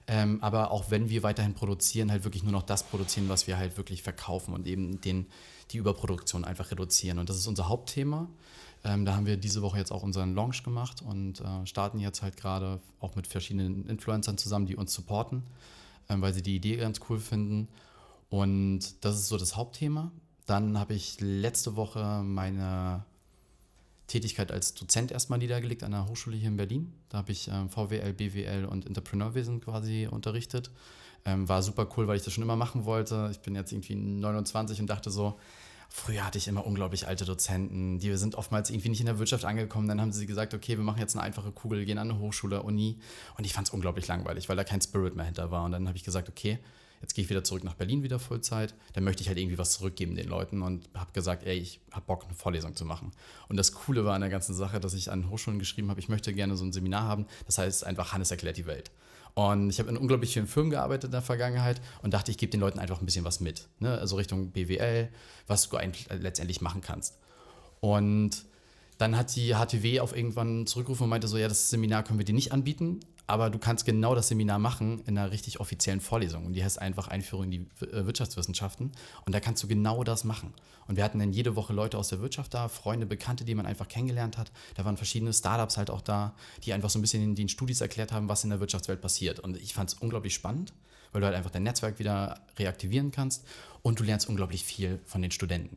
ähm, 0.06 0.38
aber 0.42 0.70
auch 0.70 0.92
wenn 0.92 1.10
wir 1.10 1.24
weiterhin 1.24 1.54
produzieren, 1.54 2.12
halt 2.12 2.22
wirklich 2.22 2.44
nur 2.44 2.52
noch 2.52 2.62
das 2.62 2.84
produzieren, 2.84 3.28
was 3.28 3.48
wir 3.48 3.58
halt 3.58 3.76
wirklich 3.76 4.04
verkaufen 4.04 4.54
und 4.54 4.68
eben 4.68 5.00
den, 5.00 5.26
die 5.72 5.78
Überproduktion 5.78 6.44
einfach 6.44 6.70
reduzieren. 6.70 7.18
Und 7.18 7.28
das 7.28 7.36
ist 7.36 7.48
unser 7.48 7.68
Hauptthema. 7.68 8.28
Ähm, 8.84 9.04
da 9.04 9.16
haben 9.16 9.26
wir 9.26 9.36
diese 9.36 9.62
Woche 9.62 9.78
jetzt 9.78 9.90
auch 9.90 10.04
unseren 10.04 10.36
Launch 10.36 10.62
gemacht 10.62 11.02
und 11.02 11.40
äh, 11.40 11.66
starten 11.66 11.98
jetzt 11.98 12.22
halt 12.22 12.36
gerade 12.36 12.78
auch 13.00 13.16
mit 13.16 13.26
verschiedenen 13.26 13.88
Influencern 13.88 14.38
zusammen, 14.38 14.66
die 14.66 14.76
uns 14.76 14.94
supporten, 14.94 15.42
ähm, 16.08 16.22
weil 16.22 16.32
sie 16.32 16.42
die 16.42 16.54
Idee 16.54 16.76
ganz 16.76 17.00
cool 17.08 17.18
finden. 17.18 17.66
Und 18.28 19.04
das 19.04 19.16
ist 19.16 19.28
so 19.28 19.36
das 19.36 19.56
Hauptthema. 19.56 20.12
Dann 20.46 20.78
habe 20.78 20.94
ich 20.94 21.20
letzte 21.20 21.76
Woche 21.76 22.22
meine 22.24 23.04
Tätigkeit 24.06 24.52
als 24.52 24.74
Dozent 24.74 25.10
erstmal 25.10 25.38
niedergelegt 25.38 25.82
an 25.82 25.90
der 25.90 26.08
Hochschule 26.08 26.36
hier 26.36 26.48
in 26.48 26.56
Berlin. 26.56 26.92
Da 27.08 27.18
habe 27.18 27.32
ich 27.32 27.48
ähm, 27.48 27.68
VWL, 27.68 28.12
BWL 28.12 28.64
und 28.64 28.86
Entrepreneurwesen 28.86 29.60
quasi 29.60 30.08
unterrichtet. 30.10 30.70
Ähm, 31.24 31.48
war 31.48 31.62
super 31.62 31.88
cool, 31.96 32.06
weil 32.06 32.16
ich 32.16 32.22
das 32.22 32.32
schon 32.32 32.44
immer 32.44 32.56
machen 32.56 32.84
wollte. 32.84 33.28
Ich 33.32 33.40
bin 33.40 33.56
jetzt 33.56 33.72
irgendwie 33.72 33.96
29 33.96 34.80
und 34.80 34.86
dachte 34.86 35.10
so, 35.10 35.38
früher 35.88 36.24
hatte 36.24 36.38
ich 36.38 36.46
immer 36.46 36.64
unglaublich 36.64 37.08
alte 37.08 37.24
Dozenten, 37.24 37.98
die 37.98 38.16
sind 38.16 38.34
oftmals 38.34 38.70
irgendwie 38.70 38.90
nicht 38.90 39.00
in 39.00 39.06
der 39.06 39.18
Wirtschaft 39.18 39.44
angekommen. 39.44 39.88
Dann 39.88 40.00
haben 40.00 40.12
sie 40.12 40.26
gesagt, 40.26 40.54
okay, 40.54 40.76
wir 40.76 40.84
machen 40.84 41.00
jetzt 41.00 41.16
eine 41.16 41.22
einfache 41.24 41.50
Kugel, 41.50 41.84
gehen 41.84 41.98
an 41.98 42.10
eine 42.10 42.20
Hochschule, 42.20 42.62
Uni. 42.62 42.98
Und 43.36 43.44
ich 43.44 43.54
fand 43.54 43.66
es 43.66 43.74
unglaublich 43.74 44.06
langweilig, 44.06 44.48
weil 44.48 44.56
da 44.56 44.62
kein 44.62 44.80
Spirit 44.80 45.16
mehr 45.16 45.24
hinter 45.24 45.50
war. 45.50 45.64
Und 45.64 45.72
dann 45.72 45.88
habe 45.88 45.96
ich 45.96 46.04
gesagt, 46.04 46.28
okay, 46.28 46.58
Jetzt 47.00 47.14
gehe 47.14 47.24
ich 47.24 47.30
wieder 47.30 47.44
zurück 47.44 47.64
nach 47.64 47.74
Berlin, 47.74 48.02
wieder 48.02 48.18
Vollzeit. 48.18 48.74
Dann 48.94 49.04
möchte 49.04 49.22
ich 49.22 49.28
halt 49.28 49.38
irgendwie 49.38 49.58
was 49.58 49.72
zurückgeben 49.72 50.16
den 50.16 50.28
Leuten 50.28 50.62
und 50.62 50.88
habe 50.94 51.12
gesagt, 51.12 51.44
ey, 51.44 51.56
ich 51.56 51.80
habe 51.92 52.06
Bock, 52.06 52.24
eine 52.24 52.34
Vorlesung 52.34 52.74
zu 52.74 52.84
machen. 52.84 53.12
Und 53.48 53.56
das 53.56 53.72
Coole 53.72 54.04
war 54.04 54.14
an 54.14 54.20
der 54.20 54.30
ganzen 54.30 54.54
Sache, 54.54 54.80
dass 54.80 54.94
ich 54.94 55.10
an 55.10 55.30
Hochschulen 55.30 55.58
geschrieben 55.58 55.90
habe, 55.90 56.00
ich 56.00 56.08
möchte 56.08 56.32
gerne 56.32 56.56
so 56.56 56.64
ein 56.64 56.72
Seminar 56.72 57.02
haben. 57.02 57.26
Das 57.46 57.58
heißt 57.58 57.84
einfach, 57.84 58.12
Hannes 58.12 58.30
erklärt 58.30 58.56
die 58.56 58.66
Welt. 58.66 58.90
Und 59.34 59.68
ich 59.68 59.78
habe 59.78 59.90
in 59.90 59.98
unglaublich 59.98 60.32
vielen 60.32 60.46
Firmen 60.46 60.70
gearbeitet 60.70 61.04
in 61.04 61.10
der 61.10 61.20
Vergangenheit 61.20 61.82
und 62.02 62.14
dachte, 62.14 62.30
ich 62.30 62.38
gebe 62.38 62.50
den 62.50 62.60
Leuten 62.60 62.78
einfach 62.78 63.00
ein 63.00 63.04
bisschen 63.04 63.24
was 63.24 63.40
mit. 63.40 63.68
Ne? 63.80 63.98
Also 63.98 64.16
Richtung 64.16 64.50
BWL, 64.50 65.10
was 65.46 65.68
du 65.68 65.76
letztendlich 66.18 66.62
machen 66.62 66.80
kannst. 66.80 67.18
Und 67.80 68.46
dann 68.98 69.16
hat 69.16 69.34
die 69.36 69.54
HTW 69.54 70.00
auf 70.00 70.16
irgendwann 70.16 70.66
zurückgerufen 70.66 71.04
und 71.04 71.10
meinte 71.10 71.28
so, 71.28 71.36
ja, 71.36 71.48
das 71.48 71.70
Seminar 71.70 72.02
können 72.02 72.18
wir 72.18 72.24
dir 72.24 72.34
nicht 72.34 72.52
anbieten, 72.52 73.00
aber 73.26 73.50
du 73.50 73.58
kannst 73.58 73.84
genau 73.84 74.14
das 74.14 74.28
Seminar 74.28 74.58
machen 74.58 75.02
in 75.06 75.18
einer 75.18 75.30
richtig 75.30 75.60
offiziellen 75.60 76.00
Vorlesung. 76.00 76.46
Und 76.46 76.52
die 76.52 76.62
heißt 76.62 76.80
einfach 76.80 77.08
Einführung 77.08 77.44
in 77.46 77.50
die 77.50 77.86
äh, 77.86 78.06
Wirtschaftswissenschaften. 78.06 78.92
Und 79.24 79.34
da 79.34 79.40
kannst 79.40 79.62
du 79.62 79.66
genau 79.66 80.04
das 80.04 80.24
machen. 80.24 80.54
Und 80.86 80.96
wir 80.96 81.02
hatten 81.02 81.18
dann 81.18 81.32
jede 81.32 81.56
Woche 81.56 81.72
Leute 81.72 81.98
aus 81.98 82.08
der 82.08 82.20
Wirtschaft 82.20 82.54
da, 82.54 82.68
Freunde, 82.68 83.06
Bekannte, 83.06 83.44
die 83.44 83.56
man 83.56 83.66
einfach 83.66 83.88
kennengelernt 83.88 84.38
hat. 84.38 84.52
Da 84.76 84.84
waren 84.84 84.96
verschiedene 84.96 85.32
Startups 85.32 85.76
halt 85.76 85.90
auch 85.90 86.00
da, 86.00 86.34
die 86.62 86.72
einfach 86.72 86.90
so 86.90 86.98
ein 86.98 87.02
bisschen 87.02 87.22
in 87.22 87.34
den 87.34 87.48
Studis 87.48 87.80
erklärt 87.80 88.12
haben, 88.12 88.28
was 88.28 88.44
in 88.44 88.50
der 88.50 88.60
Wirtschaftswelt 88.60 89.00
passiert. 89.00 89.40
Und 89.40 89.56
ich 89.56 89.74
fand 89.74 89.90
es 89.90 89.98
unglaublich 89.98 90.34
spannend, 90.34 90.72
weil 91.10 91.20
du 91.20 91.26
halt 91.26 91.36
einfach 91.36 91.50
dein 91.50 91.64
Netzwerk 91.64 91.98
wieder 91.98 92.40
reaktivieren 92.58 93.10
kannst 93.10 93.44
und 93.82 93.98
du 93.98 94.04
lernst 94.04 94.28
unglaublich 94.28 94.64
viel 94.64 95.00
von 95.04 95.20
den 95.20 95.32
Studenten. 95.32 95.76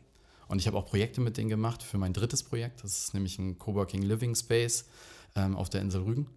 Und 0.50 0.60
ich 0.60 0.68
habe 0.68 0.78
auch 0.78 0.86
Projekte 0.86 1.22
mit 1.22 1.38
denen 1.38 1.48
gemacht 1.48 1.82
für 1.82 1.98
mein 1.98 2.12
drittes 2.12 2.44
Projekt. 2.44 2.84
Das 2.84 2.98
ist 2.98 3.14
nämlich 3.14 3.40
ein 3.40 3.58
Coworking 3.58 4.02
Living 4.02 4.36
Space 4.36 4.86
ähm, 5.36 5.56
auf 5.56 5.70
der 5.70 5.80
Insel 5.80 6.02
Rügen 6.02 6.28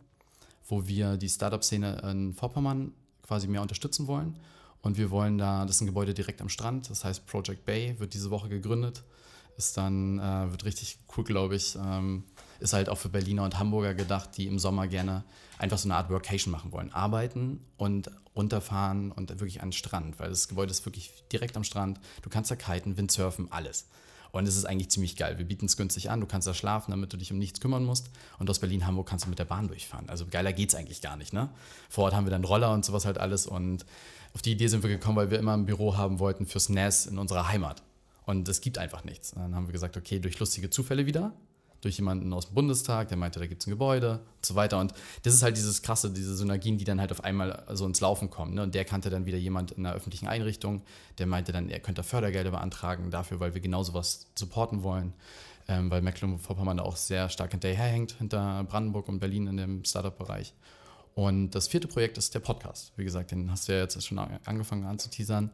wo 0.73 0.87
wir 0.87 1.19
die 1.19 1.29
Startup-Szene 1.29 2.01
in 2.11 2.33
Vorpommern 2.33 2.93
quasi 3.23 3.47
mehr 3.47 3.63
unterstützen 3.63 4.07
wollen. 4.07 4.39
Und 4.81 4.97
wir 4.97 5.11
wollen 5.11 5.39
da, 5.39 5.65
das 5.65 5.77
ist 5.77 5.83
ein 5.83 5.87
Gebäude 5.87 6.15
direkt 6.15 6.41
am 6.41 6.49
Strand, 6.49 6.91
das 6.91 7.05
heißt 7.05 7.27
Project 7.27 7.65
Bay, 7.65 7.95
wird 7.99 8.15
diese 8.15 8.31
Woche 8.31 8.49
gegründet. 8.49 9.05
Ist 9.57 9.77
dann, 9.77 10.19
äh, 10.19 10.51
wird 10.51 10.65
richtig 10.65 10.99
cool, 11.17 11.25
glaube 11.25 11.57
ich. 11.57 11.77
Ähm, 11.77 12.25
ist 12.61 12.73
halt 12.73 12.89
auch 12.89 12.99
für 12.99 13.09
Berliner 13.09 13.45
und 13.45 13.59
Hamburger 13.59 13.95
gedacht, 13.95 14.31
die 14.37 14.47
im 14.47 14.59
Sommer 14.59 14.87
gerne 14.87 15.25
einfach 15.59 15.79
so 15.79 15.89
eine 15.89 15.97
Art 15.97 16.11
Workation 16.11 16.53
machen 16.53 16.73
wollen. 16.73 16.93
Arbeiten 16.93 17.61
und 17.77 18.11
runterfahren 18.35 19.13
und 19.13 19.29
wirklich 19.29 19.61
an 19.61 19.69
den 19.69 19.73
Strand, 19.73 20.19
weil 20.19 20.31
das 20.31 20.49
Gebäude 20.49 20.71
ist 20.71 20.85
wirklich 20.87 21.13
direkt 21.31 21.57
am 21.57 21.65
Strand. 21.65 22.01
Du 22.23 22.31
kannst 22.31 22.51
da 22.51 22.57
kiten, 22.57 22.97
Windsurfen, 22.97 23.51
alles. 23.51 23.89
Und 24.33 24.49
es 24.49 24.57
ist 24.57 24.65
eigentlich 24.65 24.89
ziemlich 24.89 25.17
geil. 25.17 25.37
Wir 25.37 25.45
bieten 25.45 25.67
es 25.67 25.77
günstig 25.77 26.11
an, 26.11 26.21
du 26.21 26.27
kannst 26.27 26.49
da 26.49 26.55
schlafen, 26.55 26.91
damit 26.91 27.13
du 27.13 27.19
dich 27.19 27.31
um 27.31 27.39
nichts 27.39 27.61
kümmern 27.61 27.85
musst. 27.85 28.11
Und 28.39 28.49
aus 28.49 28.61
Berlin, 28.61 28.87
Hamburg 28.87 29.07
kannst 29.07 29.27
du 29.27 29.29
mit 29.29 29.39
der 29.39 29.45
Bahn 29.45 29.69
durchfahren. 29.69 30.09
Also 30.09 30.25
geiler 30.31 30.55
geht 30.55 30.71
es 30.71 30.75
eigentlich 30.75 31.03
gar 31.03 31.19
nicht. 31.19 31.35
Ne? 31.35 31.51
Vor 31.91 32.05
Ort 32.05 32.15
haben 32.15 32.25
wir 32.25 32.31
dann 32.31 32.45
Roller 32.45 32.73
und 32.73 32.83
sowas 32.83 33.05
halt 33.05 33.19
alles. 33.19 33.47
Und 33.47 33.85
auf 34.33 34.41
die 34.41 34.53
Idee 34.53 34.69
sind 34.69 34.83
wir 34.83 34.89
gekommen, 34.89 35.17
weil 35.17 35.31
wir 35.31 35.39
immer 35.39 35.53
ein 35.53 35.67
Büro 35.67 35.99
haben 35.99 36.19
wollten 36.19 36.47
fürs 36.47 36.71
NAS 36.71 37.05
in 37.05 37.19
unserer 37.19 37.49
Heimat. 37.49 37.83
Und 38.25 38.49
es 38.49 38.61
gibt 38.61 38.79
einfach 38.79 39.05
nichts. 39.05 39.33
Dann 39.33 39.55
haben 39.55 39.67
wir 39.67 39.73
gesagt, 39.73 39.97
okay, 39.97 40.19
durch 40.19 40.39
lustige 40.39 40.71
Zufälle 40.71 41.07
wieder 41.07 41.33
durch 41.83 41.97
jemanden 41.97 42.33
aus 42.33 42.47
dem 42.47 42.55
Bundestag, 42.55 43.09
der 43.09 43.17
meinte, 43.17 43.41
da 43.41 43.47
gibt 43.47 43.61
es 43.61 43.67
ein 43.67 43.71
Gebäude 43.71 44.21
und 44.37 44.47
so 44.47 44.55
weiter. 44.55 44.79
Und 44.79 44.95
das 45.25 45.35
ist 45.35 45.43
halt 45.43 45.57
dieses 45.57 45.83
krasse, 45.83 46.11
diese 46.11 46.35
Synergien, 46.37 46.79
die 46.79 46.85
dann 46.85 47.01
halt 47.01 47.11
auf 47.11 47.25
einmal 47.25 47.65
so 47.73 47.85
ins 47.85 48.01
Laufen 48.01 48.31
kommen. 48.31 48.55
Ne? 48.55 48.63
Und 48.63 48.75
der 48.75 48.85
kannte 48.85 49.11
dann 49.11 49.27
wieder 49.27 49.37
jemand 49.37 49.73
in 49.73 49.85
einer 49.85 49.95
öffentlichen 49.95 50.29
Einrichtung, 50.29 50.83
der 51.19 51.27
meinte 51.27 51.53
dann, 51.53 51.69
er 51.69 51.81
könnte 51.81 52.05
Fördergelder 52.05 52.53
beantragen 52.53 53.11
dafür, 53.11 53.41
weil 53.41 53.55
wir 53.55 53.61
genau 53.61 53.83
sowas 53.83 54.29
supporten 54.37 54.83
wollen. 54.83 55.13
Ähm, 55.69 55.91
weil 55.91 56.03
Mecklenburg-Vorpommern 56.03 56.81
auch 56.81 56.97
sehr 56.97 57.29
stark 57.29 57.53
hinterherhängt, 57.53 58.13
hinter 58.19 58.65
Brandenburg 58.65 59.09
und 59.09 59.21
Berlin 59.21 59.47
in 59.47 59.57
dem 59.57 59.85
Startup-Bereich. 59.85 60.55
Und 61.15 61.51
das 61.51 61.69
vierte 61.69 61.87
Projekt 61.87 62.19
ist 62.19 62.35
der 62.35 62.41
Podcast. 62.41 62.93
Wie 62.97 63.05
gesagt, 63.05 63.31
den 63.31 63.49
hast 63.51 63.69
du 63.69 63.73
ja 63.73 63.79
jetzt 63.79 64.03
schon 64.05 64.19
angefangen 64.19 64.85
anzuteasern. 64.85 65.51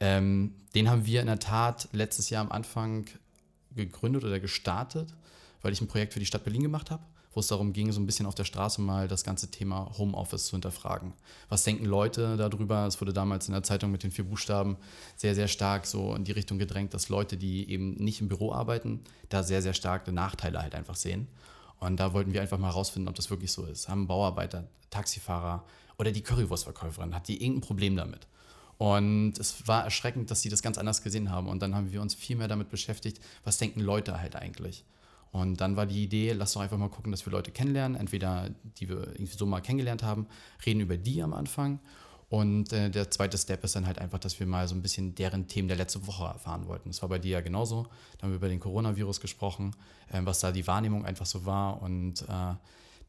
Ähm, 0.00 0.54
den 0.74 0.90
haben 0.90 1.06
wir 1.06 1.20
in 1.20 1.26
der 1.26 1.38
Tat 1.38 1.88
letztes 1.92 2.30
Jahr 2.30 2.42
am 2.42 2.52
Anfang 2.52 3.06
gegründet 3.74 4.24
oder 4.24 4.40
gestartet 4.40 5.14
weil 5.66 5.72
ich 5.72 5.80
ein 5.80 5.88
Projekt 5.88 6.12
für 6.12 6.20
die 6.20 6.26
Stadt 6.26 6.44
Berlin 6.44 6.62
gemacht 6.62 6.92
habe, 6.92 7.02
wo 7.32 7.40
es 7.40 7.48
darum 7.48 7.72
ging, 7.72 7.90
so 7.90 8.00
ein 8.00 8.06
bisschen 8.06 8.26
auf 8.26 8.36
der 8.36 8.44
Straße 8.44 8.80
mal 8.80 9.08
das 9.08 9.24
ganze 9.24 9.50
Thema 9.50 9.90
Homeoffice 9.98 10.46
zu 10.46 10.52
hinterfragen. 10.52 11.12
Was 11.48 11.64
denken 11.64 11.86
Leute 11.86 12.36
darüber? 12.36 12.86
Es 12.86 13.00
wurde 13.00 13.12
damals 13.12 13.48
in 13.48 13.52
der 13.52 13.64
Zeitung 13.64 13.90
mit 13.90 14.04
den 14.04 14.12
vier 14.12 14.24
Buchstaben 14.24 14.76
sehr, 15.16 15.34
sehr 15.34 15.48
stark 15.48 15.86
so 15.86 16.14
in 16.14 16.22
die 16.22 16.30
Richtung 16.30 16.60
gedrängt, 16.60 16.94
dass 16.94 17.08
Leute, 17.08 17.36
die 17.36 17.68
eben 17.68 17.94
nicht 17.94 18.20
im 18.20 18.28
Büro 18.28 18.52
arbeiten, 18.52 19.00
da 19.28 19.42
sehr, 19.42 19.60
sehr 19.60 19.74
starke 19.74 20.12
Nachteile 20.12 20.62
halt 20.62 20.76
einfach 20.76 20.94
sehen. 20.94 21.26
Und 21.80 21.98
da 21.98 22.12
wollten 22.12 22.32
wir 22.32 22.40
einfach 22.40 22.58
mal 22.58 22.68
herausfinden, 22.68 23.08
ob 23.08 23.16
das 23.16 23.28
wirklich 23.28 23.50
so 23.50 23.64
ist. 23.64 23.88
Haben 23.88 24.06
Bauarbeiter, 24.06 24.68
Taxifahrer 24.90 25.64
oder 25.98 26.12
die 26.12 26.22
Currywurstverkäuferin, 26.22 27.12
hat 27.12 27.26
die 27.26 27.42
irgendein 27.42 27.66
Problem 27.66 27.96
damit? 27.96 28.28
Und 28.78 29.38
es 29.38 29.66
war 29.66 29.84
erschreckend, 29.84 30.30
dass 30.30 30.42
sie 30.42 30.48
das 30.48 30.62
ganz 30.62 30.76
anders 30.78 31.02
gesehen 31.02 31.30
haben. 31.30 31.48
Und 31.48 31.62
dann 31.62 31.74
haben 31.74 31.92
wir 31.92 32.02
uns 32.02 32.14
viel 32.14 32.36
mehr 32.36 32.48
damit 32.48 32.68
beschäftigt, 32.68 33.20
was 33.44 33.58
denken 33.58 33.80
Leute 33.80 34.20
halt 34.20 34.36
eigentlich. 34.36 34.84
Und 35.32 35.60
dann 35.60 35.76
war 35.76 35.86
die 35.86 36.04
Idee, 36.04 36.32
lass 36.32 36.52
doch 36.52 36.60
einfach 36.60 36.78
mal 36.78 36.88
gucken, 36.88 37.10
dass 37.10 37.26
wir 37.26 37.30
Leute 37.32 37.50
kennenlernen, 37.50 37.98
entweder 37.98 38.50
die 38.78 38.88
wir 38.88 39.08
irgendwie 39.08 39.36
so 39.36 39.46
mal 39.46 39.60
kennengelernt 39.60 40.02
haben, 40.02 40.26
reden 40.64 40.80
über 40.80 40.96
die 40.96 41.22
am 41.22 41.34
Anfang. 41.34 41.80
Und 42.28 42.72
äh, 42.72 42.90
der 42.90 43.10
zweite 43.10 43.38
Step 43.38 43.62
ist 43.62 43.76
dann 43.76 43.86
halt 43.86 43.98
einfach, 43.98 44.18
dass 44.18 44.40
wir 44.40 44.46
mal 44.46 44.66
so 44.66 44.74
ein 44.74 44.82
bisschen 44.82 45.14
deren 45.14 45.46
Themen 45.46 45.68
der 45.68 45.76
letzten 45.76 46.06
Woche 46.06 46.24
erfahren 46.24 46.66
wollten. 46.66 46.90
Das 46.90 47.00
war 47.02 47.08
bei 47.08 47.18
dir 47.18 47.32
ja 47.32 47.40
genauso. 47.40 47.86
Da 48.18 48.24
haben 48.24 48.30
wir 48.30 48.36
über 48.36 48.48
den 48.48 48.60
Coronavirus 48.60 49.20
gesprochen, 49.20 49.76
äh, 50.10 50.20
was 50.24 50.40
da 50.40 50.52
die 50.52 50.66
Wahrnehmung 50.66 51.04
einfach 51.04 51.26
so 51.26 51.46
war 51.46 51.82
und 51.82 52.22
äh, 52.22 52.54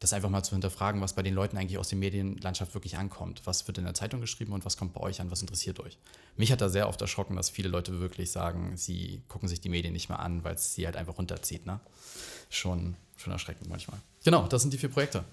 das 0.00 0.12
einfach 0.12 0.30
mal 0.30 0.42
zu 0.42 0.52
hinterfragen, 0.52 1.00
was 1.00 1.12
bei 1.12 1.22
den 1.22 1.34
Leuten 1.34 1.56
eigentlich 1.56 1.78
aus 1.78 1.88
der 1.88 1.98
Medienlandschaft 1.98 2.74
wirklich 2.74 2.96
ankommt. 2.96 3.42
Was 3.44 3.66
wird 3.66 3.78
in 3.78 3.84
der 3.84 3.94
Zeitung 3.94 4.20
geschrieben 4.20 4.52
und 4.52 4.64
was 4.64 4.76
kommt 4.76 4.92
bei 4.94 5.00
euch 5.00 5.20
an, 5.20 5.30
was 5.30 5.40
interessiert 5.40 5.80
euch? 5.80 5.98
Mich 6.36 6.52
hat 6.52 6.60
da 6.60 6.68
sehr 6.68 6.88
oft 6.88 7.00
erschrocken, 7.00 7.34
dass 7.34 7.50
viele 7.50 7.68
Leute 7.68 7.98
wirklich 8.00 8.30
sagen, 8.30 8.76
sie 8.76 9.22
gucken 9.28 9.48
sich 9.48 9.60
die 9.60 9.68
Medien 9.68 9.92
nicht 9.92 10.08
mehr 10.08 10.20
an, 10.20 10.44
weil 10.44 10.54
es 10.54 10.74
sie 10.74 10.86
halt 10.86 10.96
einfach 10.96 11.18
runterzieht. 11.18 11.66
Ne? 11.66 11.80
Schon, 12.48 12.96
schon 13.16 13.32
erschreckend 13.32 13.68
manchmal. 13.68 13.98
Genau, 14.24 14.46
das 14.46 14.62
sind 14.62 14.72
die 14.72 14.78
vier 14.78 14.90
Projekte. 14.90 15.24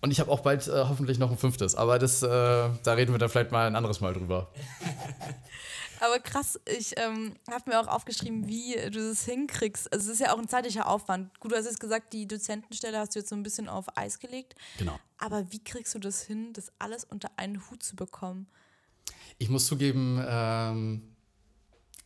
Und 0.00 0.10
ich 0.10 0.20
habe 0.20 0.30
auch 0.30 0.40
bald 0.40 0.68
äh, 0.68 0.84
hoffentlich 0.88 1.18
noch 1.18 1.30
ein 1.30 1.38
fünftes, 1.38 1.74
aber 1.74 1.98
das, 1.98 2.22
äh, 2.22 2.26
da 2.28 2.92
reden 2.92 3.12
wir 3.12 3.18
dann 3.18 3.30
vielleicht 3.30 3.52
mal 3.52 3.66
ein 3.66 3.74
anderes 3.74 4.00
Mal 4.00 4.12
drüber. 4.12 4.52
Aber 6.04 6.18
krass, 6.18 6.60
ich 6.66 6.92
ähm, 6.98 7.34
habe 7.50 7.70
mir 7.70 7.80
auch 7.80 7.86
aufgeschrieben, 7.86 8.46
wie 8.46 8.74
du 8.90 9.08
das 9.08 9.24
hinkriegst. 9.24 9.90
Also 9.90 10.10
es 10.10 10.20
ist 10.20 10.26
ja 10.26 10.34
auch 10.34 10.38
ein 10.38 10.48
zeitlicher 10.48 10.86
Aufwand. 10.86 11.38
Gut, 11.40 11.52
du 11.52 11.56
hast 11.56 11.64
jetzt 11.64 11.80
gesagt, 11.80 12.12
die 12.12 12.28
Dozentenstelle 12.28 12.98
hast 12.98 13.14
du 13.14 13.20
jetzt 13.20 13.30
so 13.30 13.36
ein 13.36 13.42
bisschen 13.42 13.68
auf 13.68 13.86
Eis 13.96 14.18
gelegt. 14.18 14.54
Genau. 14.78 14.98
Aber 15.16 15.50
wie 15.50 15.64
kriegst 15.64 15.94
du 15.94 15.98
das 15.98 16.22
hin, 16.22 16.52
das 16.52 16.70
alles 16.78 17.04
unter 17.04 17.30
einen 17.38 17.70
Hut 17.70 17.82
zu 17.82 17.96
bekommen? 17.96 18.48
Ich 19.38 19.48
muss 19.48 19.66
zugeben, 19.66 20.22
ähm, 20.26 21.16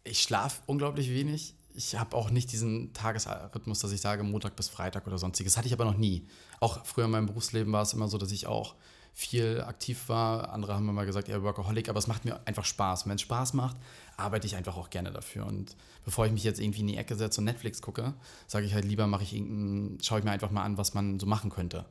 ich 0.04 0.22
schlafe 0.22 0.62
unglaublich 0.66 1.10
wenig. 1.10 1.56
Ich 1.74 1.96
habe 1.96 2.16
auch 2.16 2.30
nicht 2.30 2.52
diesen 2.52 2.92
Tagesrhythmus, 2.92 3.80
dass 3.80 3.90
ich 3.90 4.00
sage 4.00 4.22
Montag 4.22 4.54
bis 4.54 4.68
Freitag 4.68 5.08
oder 5.08 5.18
sonstiges. 5.18 5.56
Hatte 5.56 5.66
ich 5.66 5.72
aber 5.72 5.84
noch 5.84 5.96
nie. 5.96 6.28
Auch 6.60 6.86
früher 6.86 7.06
in 7.06 7.10
meinem 7.10 7.26
Berufsleben 7.26 7.72
war 7.72 7.82
es 7.82 7.94
immer 7.94 8.08
so, 8.08 8.16
dass 8.16 8.30
ich 8.30 8.46
auch 8.46 8.76
viel 9.14 9.62
aktiv 9.62 10.08
war. 10.08 10.52
Andere 10.52 10.74
haben 10.74 10.88
immer 10.88 11.04
gesagt, 11.04 11.28
eher 11.28 11.42
Workaholic, 11.42 11.88
aber 11.88 11.98
es 11.98 12.06
macht 12.06 12.24
mir 12.24 12.40
einfach 12.46 12.64
Spaß. 12.64 13.06
Wenn 13.06 13.16
es 13.16 13.22
Spaß 13.22 13.54
macht, 13.54 13.76
arbeite 14.16 14.46
ich 14.46 14.56
einfach 14.56 14.76
auch 14.76 14.90
gerne 14.90 15.10
dafür. 15.10 15.46
Und 15.46 15.76
bevor 16.04 16.26
ich 16.26 16.32
mich 16.32 16.44
jetzt 16.44 16.60
irgendwie 16.60 16.80
in 16.80 16.86
die 16.86 16.96
Ecke 16.96 17.16
setze 17.16 17.40
und 17.40 17.46
Netflix 17.46 17.82
gucke, 17.82 18.14
sage 18.46 18.66
ich 18.66 18.74
halt 18.74 18.84
lieber, 18.84 19.06
mache 19.06 19.24
ich 19.24 19.34
irgendein, 19.34 19.98
schaue 20.02 20.20
ich 20.20 20.24
mir 20.24 20.30
einfach 20.30 20.50
mal 20.50 20.62
an, 20.62 20.78
was 20.78 20.94
man 20.94 21.18
so 21.18 21.26
machen 21.26 21.50
könnte. 21.50 21.84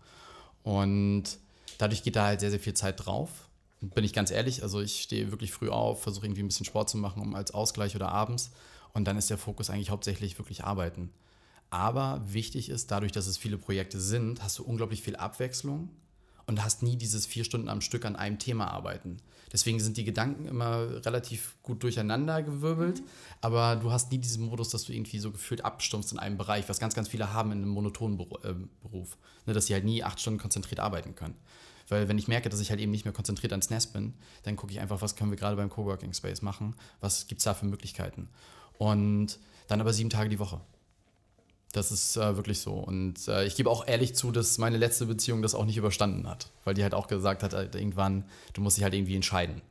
Und 0.64 1.24
dadurch 1.78 2.04
geht 2.04 2.16
da 2.16 2.26
halt 2.26 2.40
sehr, 2.40 2.50
sehr 2.50 2.60
viel 2.60 2.74
Zeit 2.74 3.06
drauf. 3.06 3.30
Bin 3.82 4.04
ich 4.04 4.14
ganz 4.14 4.32
ehrlich, 4.32 4.64
also 4.64 4.82
ich 4.82 5.02
stehe 5.02 5.32
wirklich 5.32 5.52
früh 5.52 5.70
auf, 5.70 6.02
versuche 6.02 6.26
irgendwie 6.26 6.44
ein 6.44 6.48
bisschen 6.48 6.66
Sport 6.66 6.90
zu 6.90 6.98
machen, 6.98 7.22
um 7.22 7.36
als 7.36 7.54
Ausgleich 7.54 7.96
oder 7.96 8.10
abends. 8.10 8.52
Und 8.94 9.06
dann 9.06 9.18
ist 9.18 9.30
der 9.30 9.38
Fokus 9.38 9.70
eigentlich 9.70 9.92
hauptsächlich 9.92 10.38
wirklich 10.40 10.64
Arbeiten. 10.64 11.12
Aber 11.70 12.22
wichtig 12.26 12.70
ist, 12.70 12.92
dadurch, 12.92 13.12
dass 13.12 13.28
es 13.28 13.38
viele 13.38 13.58
Projekte 13.58 14.00
sind, 14.00 14.42
hast 14.42 14.58
du 14.60 14.64
unglaublich 14.64 15.02
viel 15.02 15.16
Abwechslung 15.18 15.90
und 16.48 16.64
hast 16.64 16.82
nie 16.82 16.96
dieses 16.96 17.26
vier 17.26 17.44
Stunden 17.44 17.70
am 17.70 17.82
Stück 17.82 18.06
an 18.06 18.16
einem 18.16 18.40
Thema 18.40 18.72
arbeiten. 18.72 19.18
Deswegen 19.52 19.80
sind 19.80 19.98
die 19.98 20.04
Gedanken 20.04 20.46
immer 20.46 21.06
relativ 21.06 21.56
gut 21.62 21.84
durcheinander 21.84 22.42
gewirbelt, 22.42 23.02
mhm. 23.02 23.06
aber 23.42 23.76
du 23.76 23.92
hast 23.92 24.12
nie 24.12 24.18
diesen 24.18 24.46
Modus, 24.46 24.70
dass 24.70 24.86
du 24.86 24.94
irgendwie 24.94 25.20
so 25.20 25.32
gefühlt 25.32 25.64
abstumpfst 25.64 26.12
in 26.12 26.20
einem 26.20 26.38
Bereich, 26.38 26.68
was 26.68 26.80
ganz, 26.80 26.96
ganz 26.96 27.10
viele 27.10 27.34
haben 27.34 27.52
in 27.52 27.60
einem 27.60 27.70
monotonen 27.70 28.20
äh, 28.20 28.54
Beruf, 28.82 29.18
ne, 29.46 29.54
dass 29.54 29.68
sie 29.68 29.74
halt 29.74 29.86
nie 29.86 30.04
acht 30.04 30.20
Stunden 30.20 30.40
konzentriert 30.40 30.80
arbeiten 30.80 31.16
können. 31.16 31.36
Weil 31.90 32.10
wenn 32.10 32.18
ich 32.18 32.28
merke, 32.28 32.50
dass 32.50 32.60
ich 32.60 32.70
halt 32.70 32.82
eben 32.82 32.92
nicht 32.92 33.06
mehr 33.06 33.14
konzentriert 33.14 33.54
ans 33.54 33.70
Nest 33.70 33.94
bin, 33.94 34.14
dann 34.44 34.58
gucke 34.58 34.74
ich 34.74 34.80
einfach, 34.80 35.02
was 35.02 35.16
können 35.16 35.32
wir 35.32 35.38
gerade 35.38 35.56
beim 35.56 35.70
Coworking 35.70 36.14
Space 36.14 36.42
machen, 36.42 36.76
was 37.00 37.28
gibt 37.28 37.40
es 37.40 37.46
da 37.46 37.54
für 37.54 37.66
Möglichkeiten. 37.66 38.30
Und 38.78 39.40
dann 39.68 39.82
aber 39.82 39.94
sieben 39.94 40.10
Tage 40.10 40.30
die 40.30 40.40
Woche. 40.40 40.62
Das 41.74 41.92
ist 41.92 42.16
äh, 42.18 42.38
wirklich 42.38 42.62
so. 42.62 42.74
Und 42.74 43.28
äh, 43.28 43.46
ich 43.46 43.56
gebe 43.56 43.70
auch 43.70 43.88
ehrlich 43.88 44.16
zu, 44.16 44.32
dass 44.32 44.58
meine 44.58 44.78
letzte 44.78 45.06
Beziehung 45.06 45.42
das 45.42 45.54
auch 45.54 45.66
nicht 45.66 45.78
überstanden 45.78 46.28
hat. 46.28 46.50
Weil 46.64 46.74
die 46.74 46.84
halt 46.84 46.94
auch 46.94 47.08
gesagt 47.08 47.44
hat, 47.44 47.54
halt 47.54 47.76
irgendwann, 47.76 48.24
du 48.54 48.62
musst 48.62 48.78
dich 48.78 48.84
halt 48.84 48.94
irgendwie 48.94 49.16
entscheiden. 49.16 49.62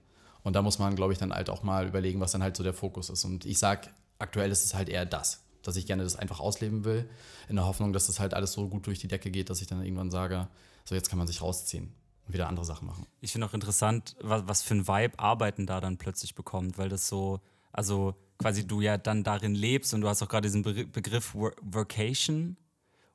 Und 0.42 0.54
da 0.54 0.62
muss 0.62 0.78
man, 0.78 0.94
glaube 0.94 1.12
ich, 1.12 1.18
dann 1.18 1.32
halt 1.32 1.50
auch 1.50 1.62
mal 1.62 1.88
überlegen, 1.88 2.20
was 2.20 2.32
dann 2.32 2.42
halt 2.42 2.56
so 2.56 2.62
der 2.62 2.74
Fokus 2.74 3.10
ist. 3.10 3.24
Und 3.24 3.44
ich 3.44 3.58
sage, 3.58 3.88
aktuell 4.18 4.50
ist 4.50 4.64
es 4.64 4.74
halt 4.74 4.88
eher 4.88 5.04
das, 5.04 5.42
dass 5.62 5.76
ich 5.76 5.86
gerne 5.86 6.04
das 6.04 6.16
einfach 6.16 6.38
ausleben 6.38 6.84
will, 6.84 7.08
in 7.48 7.56
der 7.56 7.66
Hoffnung, 7.66 7.92
dass 7.92 8.06
das 8.06 8.20
halt 8.20 8.34
alles 8.34 8.52
so 8.52 8.68
gut 8.68 8.86
durch 8.86 8.98
die 8.98 9.08
Decke 9.08 9.30
geht, 9.30 9.50
dass 9.50 9.60
ich 9.60 9.66
dann 9.66 9.82
irgendwann 9.82 10.10
sage, 10.10 10.48
so 10.84 10.94
jetzt 10.94 11.08
kann 11.08 11.18
man 11.18 11.26
sich 11.26 11.42
rausziehen 11.42 11.92
und 12.26 12.34
wieder 12.34 12.48
andere 12.48 12.64
Sachen 12.64 12.86
machen. 12.86 13.06
Ich 13.20 13.32
finde 13.32 13.46
auch 13.46 13.54
interessant, 13.54 14.16
was, 14.20 14.46
was 14.46 14.62
für 14.62 14.74
ein 14.74 14.86
Vibe 14.86 15.18
Arbeiten 15.18 15.66
da 15.66 15.80
dann 15.80 15.96
plötzlich 15.96 16.34
bekommt, 16.34 16.78
weil 16.78 16.88
das 16.88 17.08
so, 17.08 17.40
also 17.76 18.14
quasi 18.38 18.66
du 18.66 18.80
ja 18.80 18.98
dann 18.98 19.24
darin 19.24 19.54
lebst 19.54 19.94
und 19.94 20.00
du 20.00 20.08
hast 20.08 20.22
auch 20.22 20.28
gerade 20.28 20.46
diesen 20.46 20.62
Be 20.62 20.86
Begriff 20.86 21.34
Workation, 21.34 22.56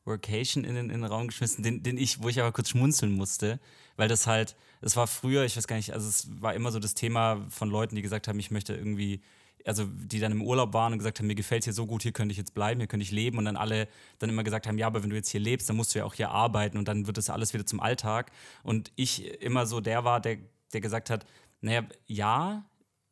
Workation 0.05 0.63
in 0.63 0.75
den, 0.75 0.89
in 0.89 1.01
den 1.01 1.05
Raum 1.05 1.27
geschmissen, 1.27 1.63
den, 1.63 1.83
den 1.83 1.97
ich, 1.97 2.21
wo 2.23 2.29
ich 2.29 2.39
aber 2.39 2.51
kurz 2.51 2.69
schmunzeln 2.69 3.11
musste, 3.11 3.59
weil 3.97 4.07
das 4.07 4.27
halt, 4.27 4.55
es 4.81 4.95
war 4.95 5.07
früher, 5.07 5.43
ich 5.43 5.57
weiß 5.57 5.67
gar 5.67 5.75
nicht, 5.75 5.93
also 5.93 6.07
es 6.07 6.41
war 6.41 6.53
immer 6.55 6.71
so 6.71 6.79
das 6.79 6.93
Thema 6.93 7.45
von 7.49 7.69
Leuten, 7.69 7.95
die 7.95 8.01
gesagt 8.01 8.27
haben, 8.27 8.39
ich 8.39 8.51
möchte 8.51 8.73
irgendwie 8.73 9.21
also 9.65 9.85
die 9.85 10.19
dann 10.19 10.31
im 10.31 10.41
Urlaub 10.41 10.73
waren 10.73 10.93
und 10.93 10.99
gesagt 10.99 11.19
haben, 11.19 11.27
mir 11.27 11.35
gefällt 11.35 11.63
hier 11.63 11.73
so 11.73 11.85
gut, 11.85 12.03
hier 12.03 12.11
könnte 12.11 12.31
ich 12.31 12.37
jetzt 12.37 12.53
bleiben, 12.53 12.79
hier 12.79 12.87
könnte 12.87 13.03
ich 13.03 13.11
leben 13.11 13.37
und 13.37 13.45
dann 13.45 13.55
alle 13.55 13.87
dann 14.19 14.29
immer 14.29 14.43
gesagt 14.43 14.67
haben, 14.67 14.77
ja, 14.77 14.87
aber 14.87 15.03
wenn 15.03 15.09
du 15.09 15.15
jetzt 15.15 15.29
hier 15.29 15.39
lebst, 15.39 15.69
dann 15.69 15.75
musst 15.75 15.93
du 15.93 15.99
ja 15.99 16.05
auch 16.05 16.13
hier 16.13 16.31
arbeiten 16.31 16.77
und 16.77 16.87
dann 16.87 17.07
wird 17.07 17.17
das 17.17 17.29
alles 17.29 17.53
wieder 17.53 17.65
zum 17.65 17.79
Alltag. 17.79 18.31
Und 18.63 18.91
ich 18.95 19.41
immer 19.41 19.65
so 19.65 19.81
der 19.81 20.03
war, 20.03 20.19
der, 20.19 20.37
der 20.73 20.81
gesagt 20.81 21.09
hat, 21.09 21.25
naja, 21.61 21.83
ja, 22.07 22.65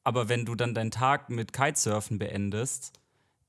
aber 0.04 0.30
wenn 0.30 0.46
du 0.46 0.56
dann 0.56 0.74
deinen 0.74 0.92
Tag 0.92 1.30
mit 1.30 1.54
Kitesurfen 1.54 2.20
beendest, 2.20 2.94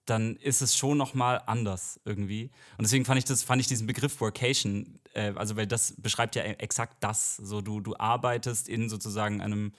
dann 0.06 0.36
ist 0.36 0.60
es 0.60 0.76
schon 0.76 0.98
noch 0.98 1.14
mal 1.14 1.36
anders 1.46 2.00
irgendwie. 2.04 2.50
Und 2.78 2.82
deswegen 2.82 3.04
fand 3.04 3.18
ich 3.18 3.24
das, 3.24 3.42
fand 3.42 3.60
ich 3.60 3.68
diesen 3.68 3.86
Begriff 3.86 4.20
Workation, 4.20 4.98
äh, 5.14 5.32
also 5.36 5.56
weil 5.56 5.66
das 5.66 5.94
beschreibt 5.98 6.34
ja 6.36 6.42
exakt 6.42 6.96
das. 7.00 7.36
So 7.36 7.60
du, 7.60 7.80
du 7.80 7.96
arbeitest 7.96 8.68
in 8.68 8.88
sozusagen 8.88 9.40
einem 9.40 9.72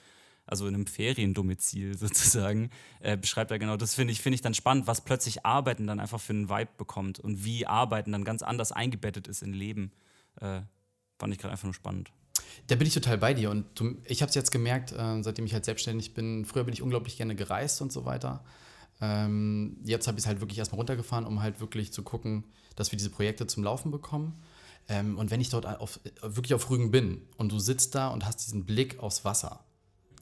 also 0.44 0.66
in 0.66 0.74
einem 0.74 0.86
Feriendomizil 0.86 1.96
sozusagen, 1.98 2.70
äh, 3.00 3.16
beschreibt 3.16 3.50
er 3.50 3.58
genau. 3.58 3.76
Das 3.76 3.94
finde 3.94 4.12
ich, 4.12 4.20
find 4.20 4.34
ich 4.34 4.40
dann 4.40 4.54
spannend, 4.54 4.86
was 4.86 5.02
plötzlich 5.02 5.46
Arbeiten 5.46 5.86
dann 5.86 6.00
einfach 6.00 6.20
für 6.20 6.32
einen 6.32 6.48
Vibe 6.48 6.72
bekommt 6.76 7.20
und 7.20 7.44
wie 7.44 7.66
Arbeiten 7.66 8.12
dann 8.12 8.24
ganz 8.24 8.42
anders 8.42 8.72
eingebettet 8.72 9.28
ist 9.28 9.42
in 9.42 9.52
Leben. 9.52 9.92
Äh, 10.40 10.62
fand 11.18 11.32
ich 11.32 11.38
gerade 11.38 11.52
einfach 11.52 11.64
nur 11.64 11.74
spannend. 11.74 12.12
Da 12.66 12.76
bin 12.76 12.86
ich 12.86 12.94
total 12.94 13.18
bei 13.18 13.34
dir 13.34 13.50
und 13.50 13.66
ich 14.04 14.22
habe 14.22 14.28
es 14.28 14.34
jetzt 14.34 14.50
gemerkt, 14.50 14.92
äh, 14.92 15.22
seitdem 15.22 15.46
ich 15.46 15.54
halt 15.54 15.64
selbstständig 15.64 16.14
bin. 16.14 16.44
Früher 16.44 16.64
bin 16.64 16.74
ich 16.74 16.82
unglaublich 16.82 17.16
gerne 17.16 17.34
gereist 17.34 17.82
und 17.82 17.92
so 17.92 18.04
weiter. 18.04 18.44
Ähm, 19.00 19.76
jetzt 19.84 20.06
habe 20.06 20.18
ich 20.18 20.24
es 20.24 20.28
halt 20.28 20.40
wirklich 20.40 20.58
erstmal 20.58 20.78
runtergefahren, 20.78 21.26
um 21.26 21.42
halt 21.42 21.60
wirklich 21.60 21.92
zu 21.92 22.02
gucken, 22.02 22.44
dass 22.76 22.92
wir 22.92 22.96
diese 22.96 23.10
Projekte 23.10 23.46
zum 23.46 23.64
Laufen 23.64 23.90
bekommen. 23.90 24.40
Ähm, 24.88 25.18
und 25.18 25.30
wenn 25.30 25.40
ich 25.40 25.48
dort 25.48 25.66
auf, 25.66 26.00
wirklich 26.22 26.54
auf 26.54 26.70
Rügen 26.70 26.90
bin 26.90 27.22
und 27.36 27.52
du 27.52 27.58
sitzt 27.58 27.94
da 27.94 28.08
und 28.08 28.24
hast 28.26 28.46
diesen 28.46 28.64
Blick 28.64 29.00
aufs 29.00 29.24
Wasser, 29.24 29.64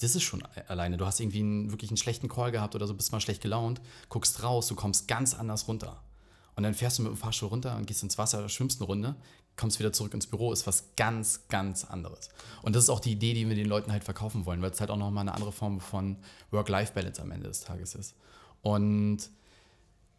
das 0.00 0.14
ist 0.14 0.22
schon 0.22 0.42
alleine. 0.66 0.96
Du 0.96 1.04
hast 1.04 1.20
irgendwie 1.20 1.40
einen, 1.40 1.70
wirklich 1.70 1.90
einen 1.90 1.98
schlechten 1.98 2.28
Call 2.28 2.52
gehabt 2.52 2.74
oder 2.74 2.86
so, 2.86 2.94
bist 2.94 3.12
mal 3.12 3.20
schlecht 3.20 3.42
gelaunt, 3.42 3.80
guckst 4.08 4.42
raus, 4.42 4.66
du 4.66 4.74
kommst 4.74 5.08
ganz 5.08 5.34
anders 5.34 5.68
runter. 5.68 6.02
Und 6.56 6.62
dann 6.62 6.74
fährst 6.74 6.98
du 6.98 7.02
mit 7.02 7.12
dem 7.12 7.16
Fahrstuhl 7.16 7.48
runter 7.48 7.76
und 7.76 7.86
gehst 7.86 8.02
ins 8.02 8.18
Wasser, 8.18 8.48
schwimmst 8.48 8.80
eine 8.80 8.86
Runde, 8.86 9.16
kommst 9.60 9.78
wieder 9.78 9.92
zurück 9.92 10.14
ins 10.14 10.26
Büro, 10.26 10.52
ist 10.52 10.66
was 10.66 10.94
ganz, 10.96 11.46
ganz 11.48 11.84
anderes. 11.84 12.30
Und 12.62 12.74
das 12.74 12.84
ist 12.84 12.90
auch 12.90 13.00
die 13.00 13.12
Idee, 13.12 13.34
die 13.34 13.48
wir 13.48 13.54
den 13.54 13.68
Leuten 13.68 13.92
halt 13.92 14.02
verkaufen 14.02 14.46
wollen, 14.46 14.62
weil 14.62 14.70
es 14.70 14.80
halt 14.80 14.90
auch 14.90 14.96
nochmal 14.96 15.22
eine 15.22 15.34
andere 15.34 15.52
Form 15.52 15.80
von 15.80 16.16
Work-Life-Balance 16.50 17.20
am 17.22 17.30
Ende 17.30 17.48
des 17.48 17.60
Tages 17.60 17.94
ist. 17.94 18.14
Und 18.62 19.30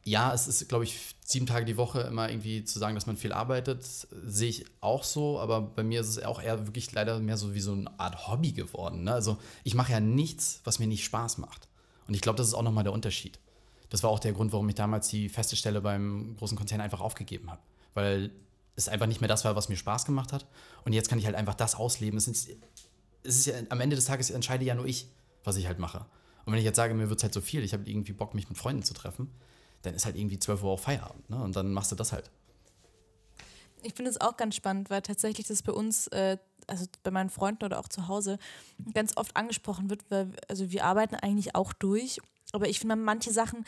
ja, 0.04 0.34
es 0.34 0.48
ist, 0.48 0.68
glaube 0.68 0.84
ich, 0.84 1.16
sieben 1.24 1.46
Tage 1.46 1.66
die 1.66 1.78
Woche 1.78 2.02
immer 2.02 2.30
irgendwie 2.30 2.64
zu 2.64 2.80
sagen, 2.80 2.96
dass 2.96 3.06
man 3.06 3.18
viel 3.18 3.34
arbeitet, 3.34 3.84
sehe 3.84 4.50
ich 4.50 4.66
auch 4.80 5.04
so, 5.04 5.40
aber 5.40 5.62
bei 5.62 5.84
mir 5.84 6.02
ist 6.02 6.08
es 6.08 6.24
auch 6.24 6.42
eher 6.42 6.66
wirklich 6.66 6.92
leider 6.92 7.20
mehr 7.20 7.38
so 7.38 7.54
wie 7.54 7.60
so 7.60 7.74
eine 7.74 8.00
Art 8.00 8.28
Hobby 8.28 8.52
geworden. 8.52 9.04
Ne? 9.04 9.14
Also 9.14 9.38
ich 9.64 9.76
mache 9.76 9.92
ja 9.92 10.00
nichts, 10.00 10.62
was 10.64 10.80
mir 10.80 10.88
nicht 10.88 11.04
Spaß 11.04 11.38
macht. 11.38 11.68
Und 12.08 12.14
ich 12.14 12.22
glaube, 12.22 12.38
das 12.38 12.48
ist 12.48 12.54
auch 12.54 12.64
nochmal 12.64 12.84
der 12.84 12.94
Unterschied. 12.94 13.40
Das 13.90 14.04
war 14.04 14.10
auch 14.10 14.20
der 14.20 14.34
Grund, 14.34 14.54
warum 14.54 14.70
ich 14.70 14.76
damals 14.76 15.10
die 15.10 15.30
feste 15.30 15.56
Stelle 15.56 15.82
beim 15.82 16.36
großen 16.38 16.58
Konzern 16.58 16.82
einfach 16.82 17.02
aufgegeben 17.02 17.52
habe. 17.52 17.62
Weil 17.94 18.32
es 18.76 18.88
einfach 18.88 19.08
nicht 19.08 19.22
mehr 19.22 19.28
das 19.28 19.46
war, 19.46 19.56
was 19.56 19.70
mir 19.70 19.76
Spaß 19.76 20.06
gemacht 20.06 20.34
hat. 20.34 20.46
Und 20.86 20.94
jetzt 20.94 21.10
kann 21.10 21.20
ich 21.20 21.26
halt 21.26 21.36
einfach 21.36 21.56
das 21.56 21.76
ausleben. 21.76 22.18
Es 22.18 22.28
ist, 22.28 22.50
es 23.24 23.38
ist 23.38 23.46
ja, 23.46 23.56
am 23.70 23.82
Ende 23.82 23.96
des 23.96 24.06
Tages 24.06 24.30
entscheide 24.30 24.66
ja 24.66 24.76
nur 24.76 24.86
ich, 24.86 25.08
was 25.44 25.56
ich 25.58 25.68
halt 25.68 25.80
mache. 25.80 26.06
Und 26.46 26.54
wenn 26.54 26.60
ich 26.60 26.66
jetzt 26.66 26.78
sage, 26.78 26.94
mir 26.94 27.10
wird 27.10 27.20
es 27.20 27.24
halt 27.24 27.34
so 27.34 27.42
viel, 27.42 27.64
ich 27.64 27.74
habe 27.74 27.90
irgendwie 27.90 28.14
Bock, 28.14 28.34
mich 28.34 28.50
mit 28.50 28.58
Freunden 28.58 28.84
zu 28.84 28.94
treffen, 28.94 29.32
dann 29.82 29.94
ist 29.94 30.06
halt 30.06 30.16
irgendwie 30.16 30.40
12 30.40 30.64
Uhr 30.64 30.72
auch 30.72 30.80
Feierabend. 30.80 31.30
Ne? 31.30 31.42
Und 31.42 31.56
dann 31.56 31.74
machst 31.74 31.92
du 31.92 31.96
das 31.96 32.12
halt. 32.12 32.30
Ich 33.84 33.94
finde 33.96 34.12
es 34.12 34.22
auch 34.22 34.38
ganz 34.38 34.56
spannend, 34.56 34.90
weil 34.90 35.02
tatsächlich 35.02 35.48
das 35.48 35.64
bei 35.64 35.72
uns, 35.72 36.08
äh, 36.08 36.38
also 36.68 36.86
bei 37.04 37.12
meinen 37.12 37.30
Freunden 37.30 37.66
oder 37.66 37.80
auch 37.80 37.88
zu 37.88 38.08
Hause, 38.08 38.38
ganz 38.94 39.18
oft 39.18 39.36
angesprochen 39.36 39.90
wird, 39.90 40.04
weil 40.10 40.32
also 40.48 40.72
wir 40.72 40.86
arbeiten 40.86 41.16
eigentlich 41.16 41.56
auch 41.56 41.74
durch. 41.74 42.20
Aber 42.54 42.68
ich 42.70 42.80
finde, 42.80 42.96
manche 42.96 43.32
Sachen 43.32 43.66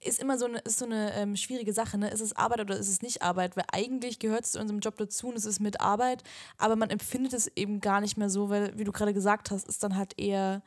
ist 0.00 0.20
immer 0.20 0.38
so 0.38 0.46
eine, 0.46 0.58
ist 0.58 0.78
so 0.78 0.84
eine 0.84 1.12
ähm, 1.14 1.36
schwierige 1.36 1.72
Sache. 1.72 1.98
Ne? 1.98 2.10
Ist 2.10 2.20
es 2.20 2.36
Arbeit 2.36 2.60
oder 2.60 2.76
ist 2.76 2.88
es 2.88 3.02
nicht 3.02 3.22
Arbeit? 3.22 3.56
Weil 3.56 3.64
eigentlich 3.72 4.18
gehört 4.18 4.44
es 4.44 4.52
zu 4.52 4.60
unserem 4.60 4.80
Job 4.80 4.96
dazu 4.96 5.28
und 5.28 5.36
es 5.36 5.44
ist 5.44 5.60
mit 5.60 5.80
Arbeit, 5.80 6.22
aber 6.56 6.76
man 6.76 6.90
empfindet 6.90 7.32
es 7.32 7.50
eben 7.56 7.80
gar 7.80 8.00
nicht 8.00 8.16
mehr 8.16 8.30
so, 8.30 8.48
weil, 8.48 8.78
wie 8.78 8.84
du 8.84 8.92
gerade 8.92 9.14
gesagt 9.14 9.50
hast, 9.50 9.66
ist 9.66 9.82
dann 9.82 9.96
halt 9.96 10.18
eher 10.18 10.62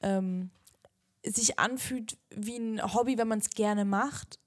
ähm, 0.00 0.50
sich 1.24 1.58
anfühlt 1.58 2.16
wie 2.30 2.56
ein 2.56 2.94
Hobby, 2.94 3.18
wenn 3.18 3.28
man 3.28 3.40
es 3.40 3.50
gerne 3.50 3.84
macht. 3.84 4.38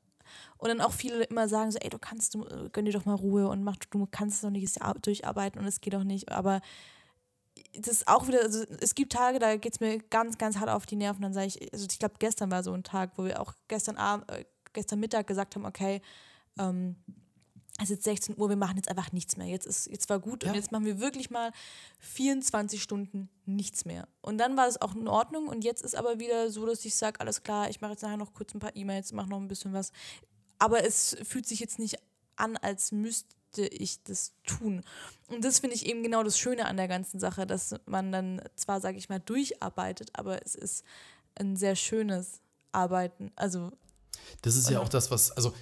Und 0.58 0.70
dann 0.70 0.82
auch 0.82 0.94
viele 0.94 1.24
immer 1.24 1.50
sagen 1.50 1.72
so, 1.72 1.80
ey, 1.80 1.90
du 1.90 2.00
kannst, 2.00 2.36
du, 2.36 2.46
gönn 2.72 2.86
dir 2.86 2.94
doch 2.94 3.06
mal 3.06 3.16
Ruhe 3.16 3.50
und 3.50 3.64
mach, 3.64 3.78
du 3.78 4.08
kannst 4.10 4.44
doch 4.44 4.50
nicht 4.50 4.80
durcharbeiten 5.02 5.60
und 5.60 5.68
es 5.68 5.82
geht 5.82 5.94
doch 5.94 6.04
nicht. 6.04 6.32
Aber 6.32 6.62
das 7.74 7.88
ist 7.88 8.08
auch 8.08 8.28
wieder, 8.28 8.42
also 8.42 8.64
es 8.80 8.96
gibt 8.96 9.14
Tage, 9.14 9.40
da 9.40 9.56
geht 9.56 9.74
es 9.74 9.80
mir 9.80 10.00
ganz, 10.00 10.38
ganz 10.38 10.58
hart 10.58 10.70
auf 10.70 10.86
die 10.86 10.96
Nerven. 10.96 11.22
Dann 11.22 11.34
sage 11.34 11.48
ich, 11.48 11.74
also 11.74 11.86
ich 11.90 12.00
glaube, 12.00 12.16
gestern 12.20 12.52
war 12.52 12.64
so 12.64 12.74
ein 12.74 12.84
Tag, 12.84 13.12
wo 13.16 13.26
wir 13.26 13.40
auch 13.40 13.54
gestern 13.68 13.98
Abend, 13.98 14.30
äh, 14.30 14.46
gestern 14.74 15.00
Mittag 15.00 15.28
gesagt 15.28 15.56
haben, 15.56 15.66
okay, 15.66 16.02
ähm, 16.60 16.96
es 17.78 17.90
ist 17.90 17.90
jetzt 17.90 18.04
16 18.04 18.38
Uhr, 18.38 18.50
wir 18.50 18.58
machen 18.58 18.76
jetzt 18.76 18.90
einfach 18.90 19.12
nichts 19.12 19.38
mehr. 19.38 19.48
Jetzt, 19.48 19.66
ist, 19.66 19.88
jetzt 19.88 20.10
war 20.10 20.20
gut 20.20 20.44
ja. 20.44 20.50
und 20.50 20.56
jetzt 20.56 20.72
machen 20.72 20.86
wir 20.86 21.00
wirklich 21.00 21.30
mal 21.30 21.52
24 22.00 22.82
Stunden 22.82 23.30
nichts 23.46 23.86
mehr. 23.86 24.08
Und 24.22 24.38
dann 24.38 24.56
war 24.56 24.68
es 24.68 24.80
auch 24.82 24.94
in 24.96 25.08
Ordnung 25.08 25.48
und 25.48 25.64
jetzt 25.64 25.82
ist 25.82 25.96
aber 25.96 26.20
wieder 26.20 26.52
so, 26.52 26.66
dass 26.66 26.86
ich 26.86 26.96
sage, 26.96 27.20
alles 27.20 27.44
klar, 27.44 27.70
ich 27.70 27.82
mache 27.82 27.92
jetzt 27.92 28.04
nachher 28.04 28.18
noch 28.18 28.34
kurz 28.34 28.54
ein 28.54 28.60
paar 28.60 28.76
E-Mails, 28.76 29.14
mache 29.14 29.30
noch 29.30 29.40
ein 29.40 29.48
bisschen 29.48 29.74
was. 29.74 29.92
Aber 30.60 30.84
es 30.84 31.18
fühlt 31.24 31.48
sich 31.48 31.60
jetzt 31.60 31.80
nicht 31.80 31.98
an, 32.36 32.56
als 32.58 32.92
müsste 32.92 33.36
ich 33.58 34.04
das 34.04 34.34
tun. 34.46 34.82
Und 35.28 35.44
das 35.44 35.60
finde 35.60 35.76
ich 35.76 35.86
eben 35.86 36.04
genau 36.04 36.24
das 36.24 36.38
Schöne 36.38 36.66
an 36.66 36.78
der 36.78 36.88
ganzen 36.88 37.20
Sache, 37.20 37.46
dass 37.46 37.76
man 37.86 38.12
dann 38.12 38.42
zwar, 38.56 38.82
sage 38.82 38.98
ich 38.98 39.10
mal, 39.10 39.20
durcharbeitet, 39.20 40.10
aber 40.14 40.46
es 40.46 40.56
ist 40.56 40.84
ein 41.36 41.56
sehr 41.56 41.76
schönes 41.76 42.42
Arbeiten. 42.72 43.32
Also 43.36 43.72
das 44.42 44.56
ist 44.56 44.70
ja 44.70 44.80
auch 44.80 44.90
das, 44.90 45.12
was, 45.12 45.32
also 45.32 45.54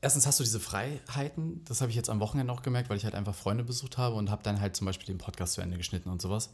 erstens 0.00 0.26
hast 0.26 0.40
du 0.40 0.44
diese 0.44 0.60
Freiheiten, 0.60 1.64
das 1.64 1.80
habe 1.80 1.90
ich 1.90 1.96
jetzt 1.96 2.10
am 2.10 2.20
Wochenende 2.20 2.52
auch 2.52 2.62
gemerkt, 2.62 2.90
weil 2.90 2.96
ich 2.96 3.04
halt 3.04 3.14
einfach 3.14 3.34
Freunde 3.34 3.64
besucht 3.64 3.98
habe 3.98 4.16
und 4.16 4.30
habe 4.30 4.42
dann 4.42 4.60
halt 4.60 4.76
zum 4.76 4.86
Beispiel 4.86 5.06
den 5.06 5.18
Podcast 5.18 5.54
zu 5.54 5.60
Ende 5.60 5.76
geschnitten 5.76 6.08
und 6.08 6.22
sowas. 6.22 6.50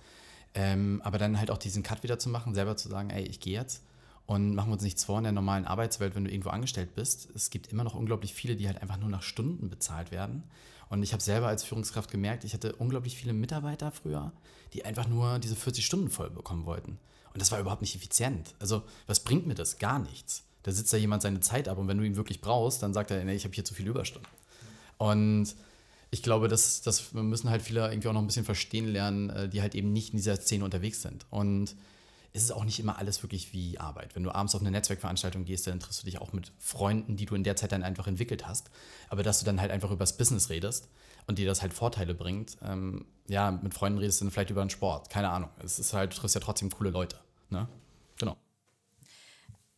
Ähm, 0.54 1.02
aber 1.04 1.18
dann 1.18 1.38
halt 1.38 1.50
auch 1.50 1.58
diesen 1.58 1.82
Cut 1.82 2.02
wieder 2.02 2.18
zu 2.18 2.28
machen, 2.28 2.54
selber 2.54 2.76
zu 2.76 2.88
sagen, 2.88 3.10
ey, 3.10 3.24
ich 3.24 3.40
gehe 3.40 3.58
jetzt 3.58 3.82
und 4.26 4.54
machen 4.54 4.68
wir 4.68 4.74
uns 4.74 4.82
nichts 4.82 5.04
vor 5.04 5.18
in 5.18 5.24
der 5.24 5.32
normalen 5.32 5.64
Arbeitswelt, 5.64 6.14
wenn 6.14 6.24
du 6.24 6.30
irgendwo 6.30 6.50
angestellt 6.50 6.94
bist. 6.94 7.28
Es 7.34 7.50
gibt 7.50 7.68
immer 7.68 7.84
noch 7.84 7.94
unglaublich 7.94 8.34
viele, 8.34 8.56
die 8.56 8.66
halt 8.66 8.82
einfach 8.82 8.98
nur 8.98 9.08
nach 9.08 9.22
Stunden 9.22 9.70
bezahlt 9.70 10.10
werden. 10.10 10.42
Und 10.88 11.02
ich 11.02 11.12
habe 11.12 11.22
selber 11.22 11.48
als 11.48 11.64
Führungskraft 11.64 12.10
gemerkt, 12.10 12.44
ich 12.44 12.54
hatte 12.54 12.74
unglaublich 12.76 13.16
viele 13.16 13.32
Mitarbeiter 13.32 13.90
früher, 13.90 14.32
die 14.72 14.84
einfach 14.84 15.08
nur 15.08 15.38
diese 15.38 15.56
40 15.56 15.84
Stunden 15.84 16.10
voll 16.10 16.30
bekommen 16.30 16.66
wollten. 16.66 16.98
Und 17.32 17.42
das 17.42 17.52
war 17.52 17.60
überhaupt 17.60 17.82
nicht 17.82 17.94
effizient. 17.94 18.54
Also, 18.58 18.82
was 19.06 19.20
bringt 19.20 19.46
mir 19.46 19.54
das? 19.54 19.78
Gar 19.78 19.98
nichts 19.98 20.44
da 20.66 20.72
sitzt 20.72 20.92
da 20.92 20.96
jemand 20.96 21.22
seine 21.22 21.38
Zeit 21.38 21.68
ab 21.68 21.78
und 21.78 21.86
wenn 21.86 21.96
du 21.96 22.04
ihn 22.04 22.16
wirklich 22.16 22.40
brauchst, 22.40 22.82
dann 22.82 22.92
sagt 22.92 23.12
er, 23.12 23.22
nee, 23.24 23.36
ich 23.36 23.44
habe 23.44 23.54
hier 23.54 23.64
zu 23.64 23.72
viele 23.72 23.90
Überstunden. 23.90 24.28
Und 24.98 25.54
ich 26.10 26.24
glaube, 26.24 26.48
dass 26.48 27.14
wir 27.14 27.22
müssen 27.22 27.50
halt 27.50 27.62
viele 27.62 27.88
irgendwie 27.88 28.08
auch 28.08 28.12
noch 28.12 28.20
ein 28.20 28.26
bisschen 28.26 28.44
verstehen 28.44 28.88
lernen, 28.88 29.30
äh, 29.30 29.48
die 29.48 29.62
halt 29.62 29.76
eben 29.76 29.92
nicht 29.92 30.10
in 30.12 30.16
dieser 30.16 30.34
Szene 30.34 30.64
unterwegs 30.64 31.02
sind. 31.02 31.24
Und 31.30 31.76
es 32.36 32.44
ist 32.44 32.50
auch 32.52 32.64
nicht 32.64 32.78
immer 32.78 32.98
alles 32.98 33.22
wirklich 33.22 33.54
wie 33.54 33.78
Arbeit. 33.78 34.14
Wenn 34.14 34.22
du 34.22 34.30
abends 34.30 34.54
auf 34.54 34.60
eine 34.60 34.70
Netzwerkveranstaltung 34.70 35.46
gehst, 35.46 35.66
dann 35.66 35.80
triffst 35.80 36.02
du 36.02 36.04
dich 36.04 36.20
auch 36.20 36.34
mit 36.34 36.52
Freunden, 36.58 37.16
die 37.16 37.24
du 37.24 37.34
in 37.34 37.44
der 37.44 37.56
Zeit 37.56 37.72
dann 37.72 37.82
einfach 37.82 38.06
entwickelt 38.06 38.46
hast. 38.46 38.70
Aber 39.08 39.22
dass 39.22 39.38
du 39.38 39.46
dann 39.46 39.58
halt 39.60 39.70
einfach 39.70 39.90
über 39.90 40.00
das 40.00 40.18
Business 40.18 40.50
redest 40.50 40.88
und 41.26 41.38
dir 41.38 41.46
das 41.46 41.62
halt 41.62 41.72
Vorteile 41.72 42.14
bringt, 42.14 42.58
ähm, 42.62 43.06
ja, 43.26 43.50
mit 43.50 43.72
Freunden 43.72 43.98
redest 43.98 44.20
du 44.20 44.26
dann 44.26 44.32
vielleicht 44.32 44.50
über 44.50 44.62
den 44.62 44.68
Sport. 44.68 45.08
Keine 45.08 45.30
Ahnung. 45.30 45.48
Es 45.64 45.78
ist 45.78 45.94
halt, 45.94 46.12
du 46.12 46.18
triffst 46.18 46.34
ja 46.34 46.40
trotzdem 46.42 46.70
coole 46.70 46.90
Leute. 46.90 47.18
Ne? 47.48 47.66
Genau. 48.18 48.36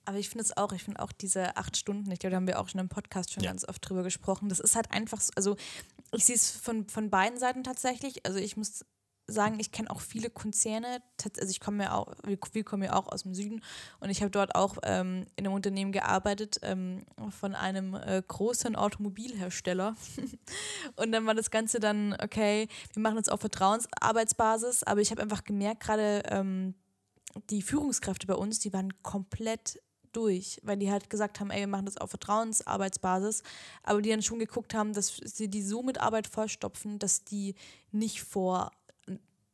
Aber 0.05 0.19
ich 0.19 0.29
finde 0.29 0.43
es 0.43 0.57
auch, 0.57 0.73
ich 0.73 0.83
finde 0.83 1.01
auch 1.01 1.13
diese 1.13 1.57
acht 1.57 1.77
Stunden, 1.77 2.11
ich 2.11 2.19
glaube, 2.19 2.33
da 2.33 2.37
haben 2.39 2.49
wir 2.49 2.59
auch 2.59 2.69
schon 2.69 2.81
im 2.81 2.89
Podcast 2.89 3.33
schon 3.33 3.45
ja. 3.45 3.51
ganz 3.51 3.69
oft 3.69 3.89
drüber 3.89 4.03
gesprochen. 4.03 4.49
Das 4.49 4.59
ist 4.59 4.75
halt 4.75 4.91
einfach 4.91 5.21
so, 5.21 5.31
also 5.37 5.57
ich 6.13 6.25
sehe 6.25 6.35
es 6.35 6.51
von, 6.51 6.89
von 6.89 7.09
beiden 7.09 7.39
Seiten 7.39 7.63
tatsächlich. 7.63 8.27
Also 8.27 8.41
ich 8.41 8.57
muss 8.57 8.85
sagen, 9.29 9.61
ich 9.61 9.71
kenne 9.71 9.91
auch 9.91 10.01
viele 10.01 10.31
Konzerne. 10.31 11.03
Also 11.39 11.51
ich 11.51 11.61
komme 11.61 11.85
ja 11.85 11.95
auch, 11.95 12.15
wir, 12.25 12.65
kommen 12.65 12.83
ja 12.83 12.95
auch 12.95 13.07
aus 13.09 13.23
dem 13.23 13.35
Süden 13.35 13.63
und 14.01 14.09
ich 14.11 14.23
habe 14.23 14.31
dort 14.31 14.55
auch 14.55 14.79
ähm, 14.83 15.27
in 15.37 15.47
einem 15.47 15.55
Unternehmen 15.55 15.93
gearbeitet 15.93 16.59
ähm, 16.63 17.05
von 17.39 17.55
einem 17.55 17.95
äh, 17.95 18.23
großen 18.27 18.75
Automobilhersteller. 18.75 19.97
und 20.97 21.13
dann 21.13 21.27
war 21.27 21.35
das 21.35 21.51
Ganze 21.51 21.79
dann, 21.79 22.17
okay, 22.23 22.69
wir 22.95 23.03
machen 23.03 23.17
das 23.17 23.29
auf 23.29 23.41
Vertrauensarbeitsbasis, 23.41 24.83
aber 24.83 25.03
ich 25.03 25.11
habe 25.11 25.23
einfach 25.23 25.45
gemerkt, 25.45 25.83
gerade 25.83 26.23
ähm, 26.27 26.75
die 27.51 27.63
Führungskräfte 27.63 28.27
bei 28.27 28.35
uns, 28.35 28.59
die 28.59 28.73
waren 28.73 29.03
komplett 29.03 29.81
durch, 30.13 30.59
weil 30.63 30.79
die 30.79 30.91
halt 30.91 31.11
gesagt 31.11 31.39
haben, 31.39 31.51
ey, 31.51 31.61
wir 31.61 31.67
machen 31.67 31.85
das 31.85 31.99
auf 31.99 32.11
Vertrauensarbeitsbasis, 32.11 33.43
aber 33.83 34.01
die 34.01 34.11
dann 34.11 34.23
schon 34.23 34.39
geguckt 34.39 34.73
haben, 34.73 34.95
dass 34.95 35.21
sie 35.23 35.49
die 35.49 35.63
so 35.63 35.83
mit 35.83 36.01
Arbeit 36.01 36.27
vollstopfen, 36.27 36.99
dass 36.99 37.25
die 37.25 37.55
nicht 37.93 38.23
vor 38.23 38.71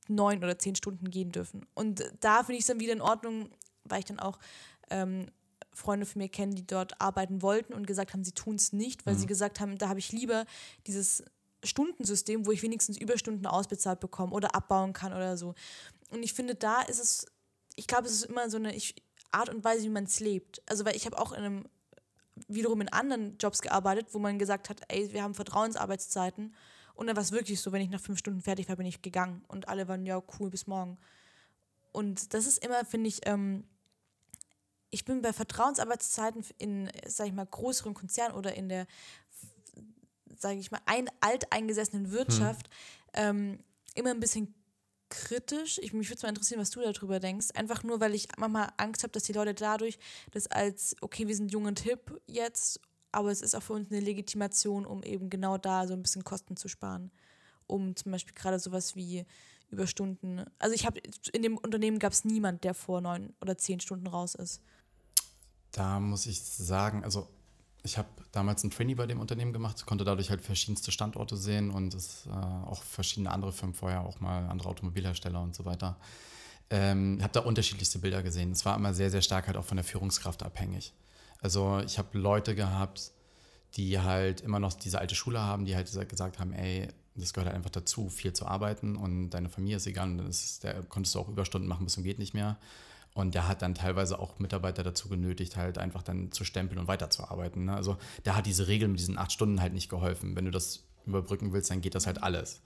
neun 0.09 0.39
oder 0.39 0.59
zehn 0.59 0.75
Stunden 0.75 1.11
gehen 1.11 1.33
dürfen. 1.33 1.67
Und 1.75 2.05
da 2.21 2.39
finde 2.39 2.55
ich 2.55 2.61
es 2.61 2.67
dann 2.67 2.81
wieder 2.81 2.93
in 2.93 3.01
Ordnung, 3.01 3.51
weil 3.85 4.01
ich 4.01 4.05
dann 4.05 4.21
auch 4.21 4.39
ähm, 4.91 5.27
Freunde 5.73 6.07
von 6.07 6.21
mir 6.21 6.29
kenne, 6.29 6.55
die 6.55 6.67
dort 6.67 7.01
arbeiten 7.01 7.43
wollten 7.43 7.73
und 7.75 7.87
gesagt 7.87 8.13
haben, 8.13 8.25
sie 8.25 8.33
tun 8.33 8.57
es 8.57 8.73
nicht, 8.73 9.07
weil 9.07 9.15
mhm. 9.15 9.19
sie 9.19 9.27
gesagt 9.27 9.61
haben, 9.61 9.79
da 9.79 9.89
habe 9.89 9.99
ich 9.99 10.13
lieber 10.13 10.47
dieses 10.87 11.25
Stundensystem, 11.65 12.47
wo 12.47 12.53
ich 12.53 12.63
wenigstens 12.63 12.99
Überstunden 12.99 13.47
ausbezahlt 13.47 14.01
bekomme 14.01 14.33
oder 14.33 14.55
abbauen 14.55 14.93
kann 14.93 15.13
oder 15.13 15.37
so. 15.37 15.55
Und 16.11 16.23
ich 16.23 16.33
finde, 16.33 16.55
da 16.55 16.83
ist 16.83 17.01
es, 17.01 17.27
ich 17.75 17.87
glaube, 17.87 18.07
es 18.07 18.13
ist 18.13 18.25
immer 18.25 18.49
so 18.51 18.57
eine, 18.57 18.75
ich 18.75 18.95
Art 19.33 19.49
und 19.49 19.65
Weise, 19.65 19.85
wie 19.85 19.91
man 19.91 20.05
es 20.05 20.21
lebt. 20.21 20.63
Also, 20.67 20.85
weil 20.85 20.97
ich 20.97 21.07
habe 21.07 21.19
auch 21.19 21.33
in 21.33 21.43
einem, 21.43 21.65
wiederum 22.47 22.81
in 22.81 22.89
anderen 22.89 23.37
Jobs 23.39 23.63
gearbeitet, 23.63 24.09
wo 24.13 24.19
man 24.19 24.39
gesagt 24.39 24.71
hat, 24.71 24.83
ey, 24.89 25.13
wir 25.13 25.23
haben 25.23 25.35
Vertrauensarbeitszeiten. 25.35 26.55
Und 26.95 27.09
dann 27.09 27.17
war 27.17 27.23
es 27.23 27.33
wirklich 27.33 27.61
so, 27.61 27.73
wenn 27.73 27.83
ich 27.83 27.91
nach 27.91 28.01
fünf 28.01 28.19
Stunden 28.19 28.41
fertig 28.41 28.69
war, 28.69 28.77
bin 28.77 28.87
ich 28.87 29.03
gegangen. 29.03 29.45
Und 29.49 29.69
alle 29.69 29.89
waren, 29.89 30.07
ja, 30.07 30.23
cool, 30.39 30.51
bis 30.51 30.67
morgen. 30.67 30.99
Und 31.93 32.35
das 32.35 32.47
ist 32.47 32.65
immer, 32.65 32.85
finde 32.85 33.09
ich, 33.09 33.21
ähm, 33.27 33.65
ich 34.91 35.05
bin 35.05 35.23
bei 35.23 35.33
Vertrauensarbeitszeiten 35.33 36.45
in, 36.59 36.91
sag 37.07 37.27
ich 37.27 37.33
mal, 37.33 37.47
größeren 37.47 37.95
Konzernen 37.95 38.37
oder 38.37 38.55
in 38.55 38.69
der, 38.69 38.87
sage 40.39 40.61
ich 40.61 40.71
mal, 40.71 40.81
ein, 40.87 41.11
alteingesessenen 41.21 42.13
Wirtschaft 42.13 42.71
ähm, 43.13 43.59
immer 43.95 44.11
ein 44.11 44.21
bisschen 44.21 44.55
kritisch. 45.09 45.79
Ich, 45.83 45.93
mich 45.93 46.09
würde 46.11 46.23
mal 46.23 46.29
interessieren, 46.29 46.61
was 46.61 46.71
du 46.71 46.81
darüber 46.81 47.21
denkst. 47.21 47.49
Einfach 47.55 47.83
nur, 47.83 48.01
weil 48.01 48.15
ich 48.15 48.29
manchmal 48.39 48.73
Angst 48.77 49.03
habe, 49.03 49.13
dass 49.13 49.25
die 49.25 49.33
Leute 49.33 49.55
dadurch 49.55 49.99
das 50.33 50.47
als, 50.47 50.97
okay, 51.01 51.27
wir 51.27 51.35
sind 51.35 51.53
jung 51.53 51.65
und 51.65 51.81
hip 51.81 52.21
jetzt, 52.27 52.81
aber 53.15 53.31
es 53.31 53.41
ist 53.41 53.55
auch 53.55 53.63
für 53.63 53.73
uns 53.75 53.91
eine 53.91 54.01
Legitimation, 54.01 54.87
um 54.87 55.03
eben 55.03 55.31
genau 55.31 55.59
da 55.59 55.87
so 55.87 55.95
ein 55.95 56.03
bisschen 56.03 56.25
Kosten 56.25 56.57
zu 56.57 56.69
sparen. 56.69 57.11
Um 57.67 57.97
zum 57.97 58.13
Beispiel 58.13 58.35
gerade 58.35 58.59
sowas 58.59 58.95
wie 58.97 59.25
Überstunden. 59.71 60.45
Also 60.59 60.75
ich 60.75 60.87
habe, 60.87 61.01
in 61.33 61.43
dem 61.43 61.57
Unternehmen 61.57 61.99
gab 61.99 62.13
es 62.13 62.25
niemand, 62.25 62.65
der 62.65 62.75
vor 62.75 63.01
neun 63.01 63.33
oder 63.41 63.57
zehn 63.57 63.81
Stunden 63.81 64.07
raus 64.07 64.35
ist. 64.35 64.61
Da 65.73 65.99
muss 65.99 66.27
ich 66.27 66.43
sagen, 66.43 67.03
also 67.03 67.29
ich 67.83 67.99
habe 67.99 68.09
damals 68.33 68.65
ein 68.65 68.71
Trainee 68.71 68.95
bei 68.95 69.07
dem 69.07 69.21
Unternehmen 69.21 69.53
gemacht, 69.53 69.85
konnte 69.87 70.05
dadurch 70.05 70.31
halt 70.31 70.41
verschiedenste 70.41 70.91
Standorte 70.93 71.37
sehen 71.37 71.71
und 71.71 71.95
es, 71.95 72.27
äh, 72.27 72.31
auch 72.31 72.83
verschiedene 72.83 73.31
andere 73.31 73.53
Firmen 73.53 73.75
vorher, 73.75 74.07
auch 74.07 74.21
mal 74.21 74.47
andere 74.49 74.69
Automobilhersteller 74.69 75.43
und 75.43 75.55
so 75.55 75.65
weiter. 75.65 75.99
Ähm, 76.71 77.19
habe 77.21 77.33
da 77.33 77.41
unterschiedlichste 77.41 77.99
Bilder 77.99 78.23
gesehen. 78.23 78.53
Es 78.53 78.65
war 78.65 78.77
immer 78.77 78.95
sehr, 78.95 79.11
sehr 79.11 79.21
stark 79.21 79.47
halt 79.47 79.57
auch 79.57 79.65
von 79.65 79.77
der 79.77 79.85
Führungskraft 79.85 80.43
abhängig. 80.43 80.95
Also 81.45 81.83
ich 81.85 81.99
habe 81.99 82.17
Leute 82.17 82.55
gehabt, 82.55 83.13
die 83.75 84.01
halt 84.01 84.41
immer 84.41 84.61
noch 84.61 84.73
diese 84.73 84.99
alte 84.99 85.15
Schule 85.15 85.41
haben, 85.41 85.67
die 85.67 85.77
halt 85.77 85.93
gesagt 86.09 86.39
haben, 86.39 86.55
ey, 86.55 86.89
das 87.17 87.35
gehört 87.35 87.49
halt 87.49 87.57
einfach 87.57 87.69
dazu, 87.69 88.09
viel 88.09 88.33
zu 88.33 88.47
arbeiten 88.47 88.97
und 88.97 89.29
deine 89.29 89.51
Familie 89.51 89.77
ist 89.77 89.87
egal 89.87 90.09
und 90.09 90.17
dann 90.17 90.27
ist, 90.27 90.65
der 90.65 90.83
konntest 90.85 91.15
du 91.15 91.19
auch 91.21 91.29
Überstunden 91.29 91.69
machen 91.69 91.85
bis 91.85 91.93
zum 91.93 92.03
geht 92.03 92.19
nicht 92.19 92.33
mehr. 92.33 92.57
Und 93.13 93.35
der 93.35 93.47
hat 93.47 93.61
dann 93.61 93.75
teilweise 93.75 94.21
auch 94.21 94.39
Mitarbeiter 94.39 94.83
dazu 94.83 95.11
genötigt, 95.11 95.59
halt 95.59 95.77
einfach 95.77 96.03
dann 96.03 96.33
zu 96.33 96.45
stempeln 96.45 96.81
und 96.81 96.89
weiterzuarbeiten. 96.89 97.67
Ne? 97.67 97.77
Also 97.77 97.99
der 98.25 98.37
hat 98.37 98.47
diese 98.47 98.67
Regel 98.67 98.89
mit 98.89 98.99
diesen 98.99 99.19
acht 99.19 99.31
Stunden 99.31 99.61
halt 99.61 99.75
nicht 99.75 99.91
geholfen. 99.91 100.37
Wenn 100.37 100.47
du 100.47 100.51
das 100.51 100.85
überbrücken 101.05 101.53
willst, 101.53 101.71
dann 101.71 101.83
geht 101.83 101.95
das 101.95 102.07
halt 102.07 102.23
alles. 102.23 102.63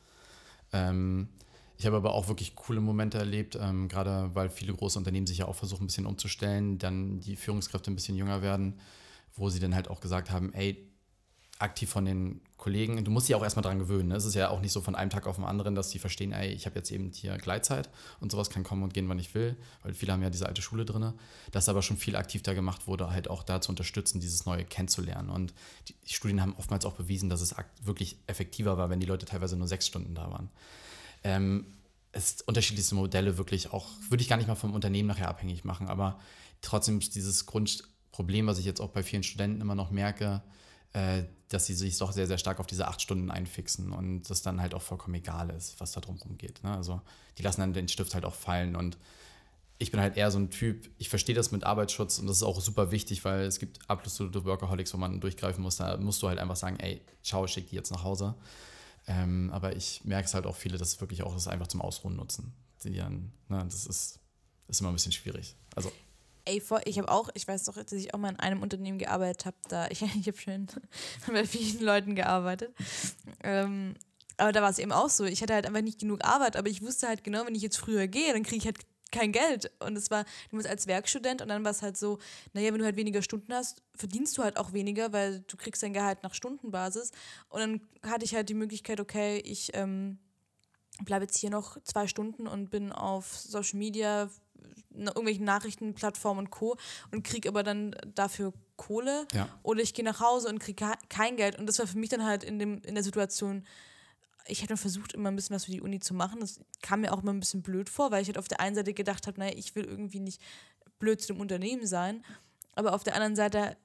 Ähm, 0.73 1.31
ich 1.79 1.87
habe 1.87 1.97
aber 1.97 2.13
auch 2.13 2.27
wirklich 2.27 2.57
coole 2.57 2.81
Momente 2.81 3.19
erlebt, 3.19 3.57
ähm, 3.61 3.89
gerade 3.89 4.31
weil 4.35 4.51
viele 4.51 4.75
große 4.75 4.99
Unternehmen 4.99 5.27
sich 5.29 5.39
ja 5.39 5.47
auch 5.47 5.55
versuchen, 5.55 5.85
ein 5.85 5.87
bisschen 5.87 6.07
umzustellen, 6.07 6.79
dann 6.79 7.21
die 7.21 7.37
Führungskräfte 7.37 7.91
ein 7.91 7.95
bisschen 7.95 8.17
jünger 8.17 8.43
werden, 8.43 8.81
wo 9.37 9.49
sie 9.49 9.61
dann 9.61 9.75
halt 9.75 9.89
auch 9.89 10.01
gesagt 10.01 10.31
haben, 10.31 10.53
ey, 10.55 10.89
aktiv 11.61 11.89
von 11.89 12.05
den 12.05 12.41
Kollegen, 12.57 13.05
du 13.05 13.11
musst 13.11 13.29
dich 13.29 13.35
auch 13.35 13.43
erstmal 13.43 13.63
dran 13.63 13.79
gewöhnen. 13.79 14.09
Ne? 14.09 14.17
Es 14.17 14.25
ist 14.25 14.35
ja 14.35 14.51
auch 14.51 14.61
nicht 14.61 14.73
so 14.73 14.81
von 14.81 14.95
einem 14.95 15.11
Tag 15.11 15.27
auf 15.27 15.37
den 15.37 15.45
anderen, 15.45 15.75
dass 15.75 15.91
die 15.91 15.99
verstehen, 15.99 16.33
ey, 16.33 16.49
ich 16.51 16.67
habe 16.67 16.77
jetzt 16.77 16.91
eben 16.91 17.11
hier 17.13 17.37
Gleitzeit 17.39 17.89
und 18.21 18.31
sowas 18.33 18.51
kann 18.51 18.65
kommen 18.65 18.83
und 18.83 18.95
gehen, 18.95 19.09
wann 19.09 19.19
ich 19.19 19.35
will, 19.35 19.57
weil 19.83 19.95
viele 19.95 20.13
haben 20.13 20.23
ja 20.23 20.31
diese 20.31 20.47
alte 20.47 20.63
Schule 20.63 20.85
drin. 20.85 21.13
Dass 21.53 21.69
aber 21.69 21.83
schon 21.83 21.97
viel 21.97 22.17
aktiv 22.17 22.43
da 22.43 22.55
gemacht 22.55 22.87
wurde, 22.87 23.11
halt 23.11 23.29
auch 23.29 23.43
da 23.43 23.61
zu 23.61 23.71
unterstützen, 23.71 24.21
dieses 24.21 24.47
Neue 24.47 24.65
kennenzulernen. 24.65 25.31
Und 25.31 25.53
die 26.07 26.15
Studien 26.15 26.41
haben 26.41 26.55
oftmals 26.57 26.85
auch 26.85 26.95
bewiesen, 26.95 27.29
dass 27.29 27.41
es 27.41 27.55
wirklich 27.83 28.19
effektiver 28.27 28.77
war, 28.77 28.91
wenn 28.91 29.01
die 29.01 29.07
Leute 29.07 29.27
teilweise 29.27 29.57
nur 29.57 29.69
sechs 29.69 29.87
Stunden 29.87 30.15
da 30.15 30.31
waren. 30.31 30.51
Ähm, 31.25 31.67
es 32.13 32.43
unterschiedlichste 32.43 32.95
Modelle 32.95 33.39
wirklich 33.39 33.73
auch, 33.73 33.89
würde 34.09 34.23
ich 34.23 34.29
gar 34.29 34.37
nicht 34.37 34.49
mal 34.49 34.55
vom 34.55 34.75
Unternehmen 34.75 35.09
nachher 35.09 35.29
abhängig 35.29 35.65
machen, 35.65 35.89
aber 35.89 36.19
trotzdem 36.61 37.01
dieses 37.01 37.47
Grundproblem, 37.47 38.47
was 38.47 38.59
ich 38.59 38.65
jetzt 38.65 38.81
auch 38.81 38.91
bei 38.91 39.03
vielen 39.03 39.23
Studenten 39.23 39.61
immer 39.61 39.75
noch 39.75 39.91
merke, 39.91 40.43
äh, 40.93 41.25
dass 41.49 41.67
sie 41.67 41.75
sich 41.75 41.97
doch 41.99 42.13
sehr, 42.13 42.27
sehr 42.27 42.39
stark 42.39 42.61
auf 42.61 42.67
diese 42.67 42.89
acht 42.89 43.01
Stunden 43.01 43.31
einfixen 43.31 43.93
und 43.93 44.29
das 44.29 44.43
dann 44.43 44.61
halt 44.61 44.75
auch 44.75 44.83
vollkommen 44.83 45.15
egal 45.15 45.51
ist, 45.51 45.81
was 45.81 45.93
da 45.93 46.01
drumherum 46.01 46.37
geht. 46.39 46.63
Ne? 46.63 46.75
Also 46.75 47.01
die 47.39 47.43
lassen 47.43 47.61
dann 47.61 47.73
den 47.73 47.89
Stift 47.89 48.15
halt 48.15 48.25
auch 48.25 48.35
fallen 48.35 48.77
und 48.77 48.99
ich 49.79 49.93
bin 49.93 50.01
halt 50.01 50.17
eher 50.17 50.31
so 50.31 50.39
ein 50.39 50.51
Typ, 50.51 50.91
ich 50.99 51.09
verstehe 51.09 51.35
das 51.35 51.53
mit 51.53 51.65
Arbeitsschutz 51.65 52.19
und 52.19 52.27
das 52.27 52.39
ist 52.39 52.43
auch 52.43 52.61
super 52.61 52.91
wichtig, 52.91 53.25
weil 53.25 53.43
es 53.43 53.61
gibt 53.61 53.79
absolute 53.89 54.45
Workaholics, 54.45 54.93
wo 54.93 54.99
man 54.99 55.21
durchgreifen 55.21 55.63
muss. 55.63 55.77
Da 55.77 55.97
musst 55.99 56.21
du 56.21 56.29
halt 56.29 56.41
einfach 56.41 56.57
sagen, 56.57 56.79
ey, 56.81 57.01
ciao, 57.23 57.47
schick 57.47 57.71
die 57.71 57.77
jetzt 57.77 57.93
nach 57.93 58.03
Hause. 58.03 58.35
Ähm, 59.09 59.51
aber 59.53 59.75
ich 59.75 60.05
merke 60.05 60.27
es 60.27 60.35
halt 60.35 60.47
auch 60.47 60.55
viele, 60.55 60.77
dass 60.79 61.01
wirklich 61.01 61.23
auch 61.23 61.33
das 61.33 61.49
einfach 61.49 61.67
zum 61.67 61.81
Ausruhen 61.81 62.15
nutzen. 62.15 62.53
Die 62.85 62.95
dann, 62.95 63.33
ne, 63.49 63.65
das 63.65 63.87
ist, 63.87 64.21
ist 64.69 64.81
immer 64.81 64.91
ein 64.91 64.95
bisschen 64.95 65.13
schwierig. 65.13 65.57
Also 65.75 65.91
Ey, 66.45 66.63
ich 66.87 66.99
habe 66.99 67.11
auch, 67.11 67.29
ich 67.35 67.47
weiß 67.47 67.65
doch, 67.65 67.75
dass 67.75 67.93
ich 67.93 68.15
auch 68.15 68.19
mal 68.19 68.31
in 68.31 68.39
einem 68.39 68.63
Unternehmen 68.63 68.99
gearbeitet 68.99 69.47
habe, 69.47 69.57
da 69.69 69.87
ich, 69.91 70.03
ich 70.03 70.27
habe 70.27 70.39
schon 70.39 70.67
bei 71.27 71.45
vielen 71.47 71.83
Leuten 71.83 72.15
gearbeitet. 72.15 72.75
Ähm, 73.43 73.95
aber 74.37 74.53
da 74.53 74.63
war 74.63 74.71
es 74.71 74.79
eben 74.79 74.93
auch 74.93 75.11
so. 75.11 75.25
Ich 75.25 75.43
hatte 75.43 75.55
halt 75.55 75.67
einfach 75.67 75.83
nicht 75.83 75.99
genug 75.99 76.25
Arbeit, 76.25 76.57
aber 76.57 76.69
ich 76.69 76.83
wusste 76.83 77.09
halt 77.09 77.25
genau, 77.25 77.45
wenn 77.45 77.55
ich 77.55 77.63
jetzt 77.63 77.79
früher 77.79 78.07
gehe, 78.07 78.33
dann 78.33 78.45
kriege 78.45 78.59
ich 78.59 78.67
halt 78.67 78.79
kein 79.11 79.33
Geld. 79.33 79.71
Und 79.81 79.97
es 79.97 80.11
war, 80.11 80.25
du 80.51 80.57
musst 80.57 80.69
als 80.69 80.87
Werkstudent 80.87 81.43
und 81.43 81.49
dann 81.49 81.65
war 81.65 81.71
es 81.71 81.83
halt 81.83 81.97
so, 81.97 82.19
naja, 82.53 82.73
wenn 82.73 82.79
du 82.79 82.85
halt 82.85 82.97
weniger 82.97 83.23
Stunden 83.23 83.53
hast, 83.53 83.83
verdienst 83.95 84.37
du 84.39 84.43
halt 84.43 84.57
auch 84.57 84.73
weniger, 84.73 85.13
weil 85.13 85.41
du 85.41 85.57
kriegst 85.57 85.83
dein 85.83 85.93
Gehalt 85.93 86.23
nach 86.23 86.35
Stundenbasis. 86.35 87.13
Und 87.49 87.61
dann 87.61 87.81
hatte 88.11 88.25
ich 88.25 88.35
halt 88.35 88.49
die 88.49 88.55
Möglichkeit, 88.55 89.01
okay, 89.01 89.39
ich 89.39 89.71
ähm, 89.75 90.19
bleibe 91.05 91.25
jetzt 91.25 91.39
hier 91.39 91.51
noch 91.51 91.81
zwei 91.83 92.07
Stunden 92.07 92.47
und 92.47 92.71
bin 92.71 92.93
auf 92.93 93.37
Social 93.37 93.79
Media, 93.79 94.31
irgendwelchen 94.91 95.45
Nachrichtenplattformen 95.45 96.47
und 96.47 96.51
Co. 96.51 96.77
und 97.13 97.23
kriege 97.23 97.49
aber 97.49 97.63
dann 97.63 97.95
dafür 98.15 98.53
Kohle. 98.77 99.27
Ja. 99.33 99.49
Oder 99.63 99.83
ich 99.83 99.95
gehe 99.95 100.05
nach 100.05 100.21
Hause 100.21 100.49
und 100.49 100.59
kriege 100.59 100.93
kein 101.09 101.37
Geld. 101.37 101.59
Und 101.59 101.67
das 101.67 101.79
war 101.79 101.87
für 101.87 101.99
mich 101.99 102.11
dann 102.11 102.25
halt 102.25 102.45
in, 102.45 102.59
dem, 102.59 102.81
in 102.83 102.95
der 102.95 103.05
Situation, 103.05 103.65
ich 104.49 104.63
hätte 104.63 104.77
versucht, 104.77 105.13
immer 105.13 105.31
ein 105.31 105.37
bisschen 105.37 105.55
was 105.55 105.67
für 105.67 105.71
die 105.71 105.81
Uni 105.81 106.01
zu 106.01 106.15
machen. 106.15 106.41
Das 106.41 106.61
kam 106.83 107.03
mir 107.03 107.13
auch 107.13 107.23
immer 107.23 107.33
ein 107.33 107.41
bisschen 107.41 107.63
blöd 107.63 107.89
vor, 107.89 108.11
weil 108.11 108.23
ich 108.23 108.29
halt 108.29 108.39
auf 108.39 108.49
der 108.49 108.61
einen 108.61 108.75
Seite 108.75 108.95
gedacht 108.95 109.27
habe, 109.27 109.39
naja, 109.39 109.53
ich 109.57 109.75
will 109.75 109.85
irgendwie 109.85 110.21
nicht 110.21 110.41
blöd 110.99 111.21
zu 111.21 111.29
dem 111.29 111.41
Unternehmen 111.41 111.87
sein. 111.87 112.25
Aber 112.75 112.95
auf 112.95 113.05
der 113.05 113.15
anderen 113.15 113.37
Seite, 113.37 113.77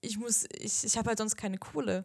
ich 0.00 0.18
muss, 0.18 0.44
ich, 0.58 0.84
ich 0.84 0.96
habe 0.96 1.08
halt 1.08 1.18
sonst 1.18 1.36
keine 1.36 1.58
Kohle. 1.58 2.04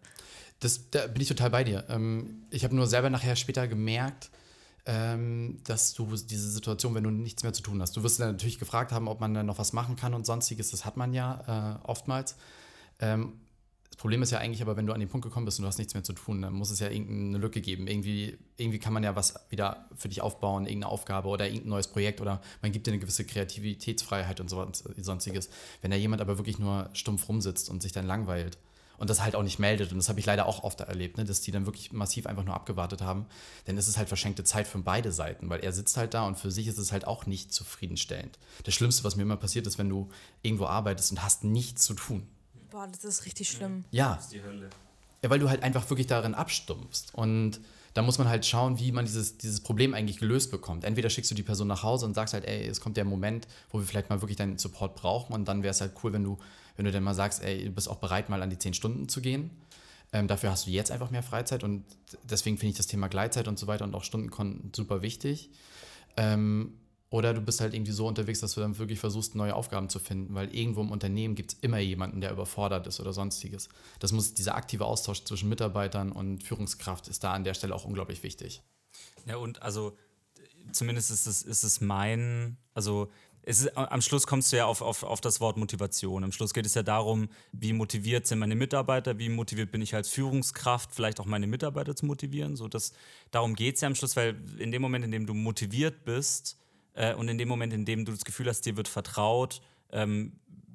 Das, 0.60 0.90
da 0.90 1.08
bin 1.08 1.22
ich 1.22 1.28
total 1.28 1.50
bei 1.50 1.64
dir. 1.64 1.86
Ähm, 1.90 2.46
ich 2.50 2.64
habe 2.64 2.76
nur 2.76 2.88
selber 2.88 3.10
nachher 3.10 3.36
später 3.36 3.68
gemerkt, 3.68 4.32
ähm, 4.86 5.60
dass 5.66 5.94
du 5.94 6.06
diese 6.16 6.50
Situation, 6.50 6.96
wenn 6.96 7.04
du 7.04 7.10
nichts 7.10 7.44
mehr 7.44 7.54
zu 7.54 7.62
tun 7.62 7.82
hast, 7.82 7.96
du 7.98 8.04
wirst 8.04 8.20
dann 8.20 8.32
natürlich 8.32 8.58
gefragt 8.58 8.92
haben, 8.92 9.08
ob 9.08 9.20
man 9.20 9.34
dann 9.34 9.46
noch 9.46 9.58
was 9.58 9.74
machen 9.74 9.96
kann 9.96 10.14
und 10.14 10.26
sonstiges, 10.26 10.72
das 10.72 10.86
hat 10.86 10.98
man 10.98 11.14
ja 11.14 11.80
äh, 11.84 11.88
oftmals. 11.88 12.36
Ähm, 13.00 13.34
das 13.98 14.02
Problem 14.04 14.22
ist 14.22 14.30
ja 14.30 14.38
eigentlich 14.38 14.62
aber, 14.62 14.78
wenn 14.78 14.86
du 14.86 14.94
an 14.94 15.00
den 15.00 15.10
Punkt 15.10 15.26
gekommen 15.26 15.46
bist 15.46 15.58
und 15.58 15.64
du 15.64 15.68
hast 15.68 15.80
nichts 15.80 15.96
mehr 15.96 16.04
zu 16.04 16.14
tun, 16.14 16.44
dann 16.44 16.54
muss 16.54 16.70
es 16.70 16.80
ja 16.80 16.88
irgendeine 16.88 17.40
Lücke 17.40 17.62
geben. 17.62 17.88
Irgendwie, 17.88 18.38
irgendwie 18.56 18.78
kann 18.78 18.94
man 18.94 19.04
ja 19.04 19.16
was 19.16 19.34
wieder 19.50 19.88
für 19.96 20.08
dich 20.08 20.22
aufbauen, 20.22 20.68
irgendeine 20.68 20.92
Aufgabe 20.92 21.30
oder 21.30 21.48
irgendein 21.48 21.70
neues 21.70 21.88
Projekt 21.88 22.22
oder 22.22 22.40
man 22.62 22.72
gibt 22.72 22.86
dir 22.86 22.92
eine 22.92 23.00
gewisse 23.00 23.26
Kreativitätsfreiheit 23.26 24.40
und 24.40 24.52
so, 24.52 24.72
sonstiges. 24.98 25.50
Wenn 25.82 25.90
da 25.90 25.98
jemand 25.98 26.22
aber 26.22 26.38
wirklich 26.38 26.60
nur 26.60 26.92
stumpf 26.94 27.28
rumsitzt 27.28 27.72
und 27.72 27.82
sich 27.82 27.92
dann 27.92 28.06
langweilt, 28.06 28.60
und 29.00 29.12
das 29.12 29.22
halt 29.22 29.36
auch 29.36 29.44
nicht 29.44 29.60
meldet. 29.60 29.92
Und 29.92 30.00
das 30.00 30.10
habe 30.10 30.20
ich 30.20 30.26
leider 30.26 30.48
auch 30.48 30.64
oft 30.64 30.82
erlebt, 30.82 31.18
ne, 31.18 31.24
dass 31.24 31.42
die 31.42 31.52
dann 31.52 31.68
wirklich 31.68 31.92
massiv 31.92 32.26
einfach 32.26 32.44
nur 32.44 32.56
abgewartet 32.56 33.02
haben. 33.02 33.28
Denn 33.68 33.78
es 33.78 33.88
ist 33.88 33.96
halt 33.96 34.08
verschenkte 34.08 34.44
Zeit 34.44 34.68
für 34.68 34.80
beide 34.80 35.12
Seiten, 35.12 35.50
weil 35.50 35.60
er 35.60 35.72
sitzt 35.72 35.98
halt 35.98 36.16
da 36.16 36.26
und 36.26 36.40
für 36.40 36.50
sich 36.50 36.66
ist 36.66 36.80
es 36.80 36.92
halt 36.92 37.06
auch 37.06 37.28
nicht 37.28 37.54
zufriedenstellend. 37.54 38.40
Das 38.64 38.74
Schlimmste, 38.74 39.04
was 39.04 39.16
mir 39.16 39.22
immer 39.22 39.38
passiert 39.38 39.68
ist, 39.68 39.78
wenn 39.78 39.90
du 39.90 40.10
irgendwo 40.42 40.66
arbeitest 40.66 41.12
und 41.12 41.24
hast 41.24 41.44
nichts 41.44 41.84
zu 41.84 41.94
tun. 41.94 42.28
Boah, 42.70 42.88
das 42.88 43.04
ist 43.04 43.26
richtig 43.26 43.50
schlimm. 43.50 43.86
Ja. 43.92 44.16
Das 44.16 44.26
ist 44.26 44.34
die 44.34 44.44
Hölle. 44.44 44.70
Ja, 45.24 45.30
weil 45.30 45.40
du 45.40 45.50
halt 45.50 45.64
einfach 45.64 45.90
wirklich 45.90 46.08
darin 46.08 46.36
abstumpfst. 46.36 47.14
Und 47.14 47.60
da 47.94 48.02
muss 48.04 48.20
man 48.20 48.30
halt 48.30 48.46
schauen, 48.46 48.78
wie 48.80 48.92
man 48.92 49.06
dieses, 49.06 49.38
dieses 49.38 49.62
Problem 49.62 49.94
eigentlich 49.94 50.20
gelöst 50.20 50.52
bekommt. 50.52 50.84
Entweder 50.84 51.10
schickst 51.10 51.32
du 51.32 51.36
die 51.36 51.44
Person 51.44 51.68
nach 51.68 51.82
Hause 51.84 52.06
und 52.06 52.14
sagst 52.14 52.34
halt, 52.34 52.46
ey, 52.46 52.68
es 52.68 52.80
kommt 52.80 52.98
der 52.98 53.06
Moment, 53.06 53.48
wo 53.72 53.80
wir 53.80 53.86
vielleicht 53.86 54.10
mal 54.10 54.22
wirklich 54.22 54.38
deinen 54.38 54.58
Support 54.58 54.96
brauchen 54.96 55.34
und 55.34 55.48
dann 55.48 55.64
wäre 55.64 55.72
es 55.72 55.82
halt 55.82 55.94
cool, 56.04 56.14
wenn 56.14 56.24
du 56.24 56.38
wenn 56.78 56.86
du 56.86 56.92
dann 56.92 57.04
mal 57.04 57.14
sagst, 57.14 57.44
ey, 57.44 57.66
du 57.66 57.72
bist 57.72 57.90
auch 57.90 57.98
bereit, 57.98 58.30
mal 58.30 58.42
an 58.42 58.50
die 58.50 58.58
zehn 58.58 58.74
Stunden 58.74 59.10
zu 59.10 59.20
gehen. 59.20 59.50
Ähm, 60.14 60.28
dafür 60.28 60.52
hast 60.52 60.68
du 60.68 60.72
jetzt 60.72 60.92
einfach 60.92 61.12
mehr 61.12 61.24
Freizeit 61.24 61.64
und 61.64 61.84
deswegen 62.24 62.58
finde 62.58 62.72
ich 62.72 62.78
das 62.78 62.88
Thema 62.88 63.10
Gleitzeit 63.10 63.48
und 63.50 63.60
so 63.60 63.68
weiter 63.68 63.84
und 63.84 63.94
auch 63.94 64.06
Stundenkonten 64.06 64.72
super 64.74 65.02
wichtig. 65.02 65.50
Ähm, 66.16 66.78
oder 67.10 67.34
du 67.34 67.42
bist 67.42 67.62
halt 67.62 67.74
irgendwie 67.74 67.94
so 67.94 68.06
unterwegs, 68.06 68.42
dass 68.42 68.54
du 68.54 68.62
dann 68.62 68.78
wirklich 68.78 69.00
versuchst, 69.00 69.36
neue 69.36 69.56
Aufgaben 69.56 69.88
zu 69.88 70.00
finden, 70.00 70.36
weil 70.36 70.54
irgendwo 70.54 70.82
im 70.82 70.92
Unternehmen 70.92 71.36
gibt 71.36 71.54
es 71.54 71.60
immer 71.60 71.80
jemanden, 71.80 72.20
der 72.20 72.32
überfordert 72.32 72.86
ist 72.88 73.00
oder 73.00 73.14
sonstiges. 73.14 73.70
Das 74.00 74.12
muss, 74.12 74.34
dieser 74.34 74.56
aktive 74.56 74.86
Austausch 74.86 75.24
zwischen 75.24 75.48
Mitarbeitern 75.48 76.12
und 76.12 76.44
Führungskraft 76.44 77.08
ist 77.08 77.24
da 77.24 77.34
an 77.34 77.46
der 77.46 77.54
Stelle 77.54 77.74
auch 77.74 77.86
unglaublich 77.86 78.24
wichtig. 78.24 78.62
Ja, 79.26 79.38
und 79.38 79.62
also 79.62 79.98
zumindest 80.72 81.12
ist 81.12 81.28
es, 81.28 81.44
ist 81.44 81.64
es 81.64 81.80
mein, 81.80 82.58
also 82.74 83.10
ist, 83.44 83.78
am 83.78 84.02
Schluss 84.02 84.28
kommst 84.28 84.52
du 84.52 84.58
ja 84.58 84.66
auf, 84.66 84.82
auf, 84.82 85.04
auf 85.04 85.22
das 85.22 85.40
Wort 85.40 85.56
Motivation. 85.56 86.26
Am 86.26 86.34
Schluss 86.34 86.54
geht 86.54 86.66
es 86.66 86.74
ja 86.74 86.84
darum, 86.84 87.30
wie 87.54 87.72
motiviert 87.72 88.28
sind 88.28 88.40
meine 88.40 88.56
Mitarbeiter, 88.56 89.18
wie 89.18 89.30
motiviert 89.30 89.72
bin 89.72 89.82
ich 89.82 89.96
als 89.96 90.10
Führungskraft, 90.10 90.94
vielleicht 90.94 91.22
auch 91.22 91.26
meine 91.26 91.48
Mitarbeiter 91.48 91.96
zu 91.96 92.06
motivieren. 92.06 92.58
So, 92.58 92.68
das, 92.68 92.92
darum 93.32 93.56
geht 93.56 93.76
es 93.76 93.82
ja 93.82 93.88
am 93.88 93.96
Schluss, 93.96 94.18
weil 94.18 94.36
in 94.60 94.74
dem 94.74 94.82
Moment, 94.82 95.06
in 95.06 95.12
dem 95.12 95.26
du 95.26 95.34
motiviert 95.34 96.04
bist 96.04 96.58
äh, 96.98 97.14
und 97.14 97.30
in 97.30 97.38
dem 97.38 97.48
Moment, 97.48 97.74
in 97.74 97.86
dem 97.86 98.06
du 98.06 98.12
das 98.12 98.26
Gefühl 98.26 98.48
hast, 98.48 98.62
dir 98.62 98.76
wird 98.76 98.88
vertraut, 98.88 99.62
ähm, 99.92 100.34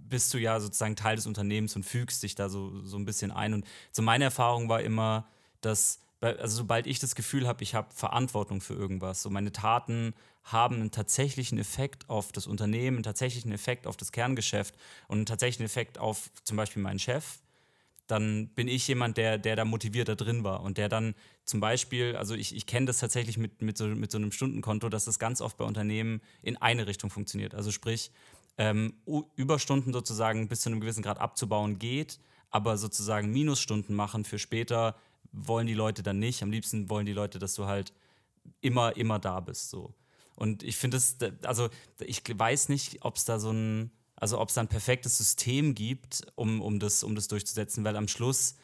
bist 0.09 0.33
du 0.33 0.39
ja 0.39 0.61
sozusagen 0.61 0.95
Teil 0.95 1.17
des 1.17 1.27
Unternehmens 1.27 1.75
und 1.75 1.85
fügst 1.85 2.23
dich 2.23 2.35
da 2.35 2.49
so, 2.49 2.81
so 2.83 2.97
ein 2.97 3.05
bisschen 3.05 3.31
ein. 3.31 3.55
Und 3.55 3.67
so 3.91 4.03
meine 4.03 4.25
Erfahrung 4.25 4.69
war 4.69 4.83
immer, 4.83 5.27
dass, 5.61 6.01
also 6.21 6.59
sobald 6.59 6.87
ich 6.87 6.99
das 6.99 7.15
Gefühl 7.15 7.49
habe, 7.49 7.63
ich 7.63 7.75
habe 7.75 7.89
Verantwortung 7.95 8.61
für 8.61 8.75
irgendwas, 8.75 9.23
so 9.23 9.31
meine 9.31 9.53
Taten 9.53 10.15
haben 10.45 10.77
einen 10.77 10.91
tatsächlichen 10.91 11.59
Effekt 11.59 12.09
auf 12.09 12.31
das 12.31 12.47
Unternehmen, 12.47 12.99
einen 12.99 13.05
tatsächlichen 13.05 13.53
Effekt 13.53 13.87
auf 13.87 13.97
das 13.97 14.13
Kerngeschäft 14.13 14.75
und 15.09 15.19
einen 15.19 15.27
tatsächlichen 15.27 15.65
Effekt 15.65 15.99
auf 15.99 16.31
zum 16.45 16.57
Beispiel 16.57 16.83
meinen 16.83 16.99
Chef, 16.99 17.39
dann 18.13 18.49
bin 18.49 18.69
ich 18.69 18.87
jemand, 18.87 19.17
der, 19.17 19.39
der 19.39 19.57
da 19.57 19.65
motivierter 19.65 20.17
drin 20.17 20.45
war 20.45 20.63
und 20.63 20.77
der 20.77 20.89
dann 20.91 21.15
zum 21.45 21.61
Beispiel, 21.61 22.15
also 22.15 22.35
ich, 22.35 22.55
ich 22.55 22.67
kenne 22.67 22.87
das 22.87 22.99
tatsächlich 22.99 23.39
mit, 23.39 23.63
mit, 23.63 23.79
so, 23.79 23.87
mit 23.87 24.13
so 24.13 24.19
einem 24.19 24.31
Stundenkonto, 24.31 24.91
dass 24.91 25.07
das 25.07 25.19
ganz 25.19 25.41
oft 25.41 25.57
bei 25.57 25.65
Unternehmen 25.65 26.21
in 26.43 26.59
eine 26.59 26.87
Richtung 26.87 27.09
funktioniert. 27.09 27.55
Also 27.55 27.71
sprich, 27.71 28.11
ähm, 28.59 28.95
Überstunden 29.35 29.95
sozusagen 29.95 30.47
bis 30.49 30.61
zu 30.61 30.69
einem 30.69 30.81
gewissen 30.81 31.03
Grad 31.03 31.19
abzubauen 31.19 31.79
geht, 31.79 32.21
aber 32.51 32.77
sozusagen 32.77 33.33
Minusstunden 33.33 33.97
machen 33.97 34.25
für 34.25 34.39
später 34.39 34.95
wollen 35.33 35.67
die 35.67 35.75
Leute 35.75 36.03
dann 36.03 36.19
nicht. 36.19 36.43
Am 36.43 36.51
liebsten 36.51 36.91
wollen 36.91 37.07
die 37.07 37.15
Leute, 37.15 37.39
dass 37.39 37.55
du 37.55 37.65
halt 37.65 37.95
immer, 38.61 38.95
immer 38.95 39.19
da 39.19 39.41
bist. 39.41 39.71
So. 39.71 39.95
Und 40.37 40.63
ich 40.63 40.77
finde 40.77 40.99
es, 40.99 41.17
also 41.43 41.71
ich 41.99 42.23
weiß 42.27 42.69
nicht, 42.69 42.99
ob 43.01 43.17
es 43.17 43.25
da 43.25 43.41
so 43.41 43.53
ein, 43.53 43.91
also 44.23 44.39
ob 44.39 44.51
es 44.51 44.59
ein 44.59 44.69
perfektes 44.69 45.19
System 45.19 45.75
gibt, 45.75 46.23
um, 46.37 46.63
um, 46.63 46.79
das, 46.79 47.03
um 47.03 47.17
das 47.17 47.27
durchzusetzen, 47.27 47.83
weil 47.83 47.97
am 47.97 48.07
Schluss 48.07 48.55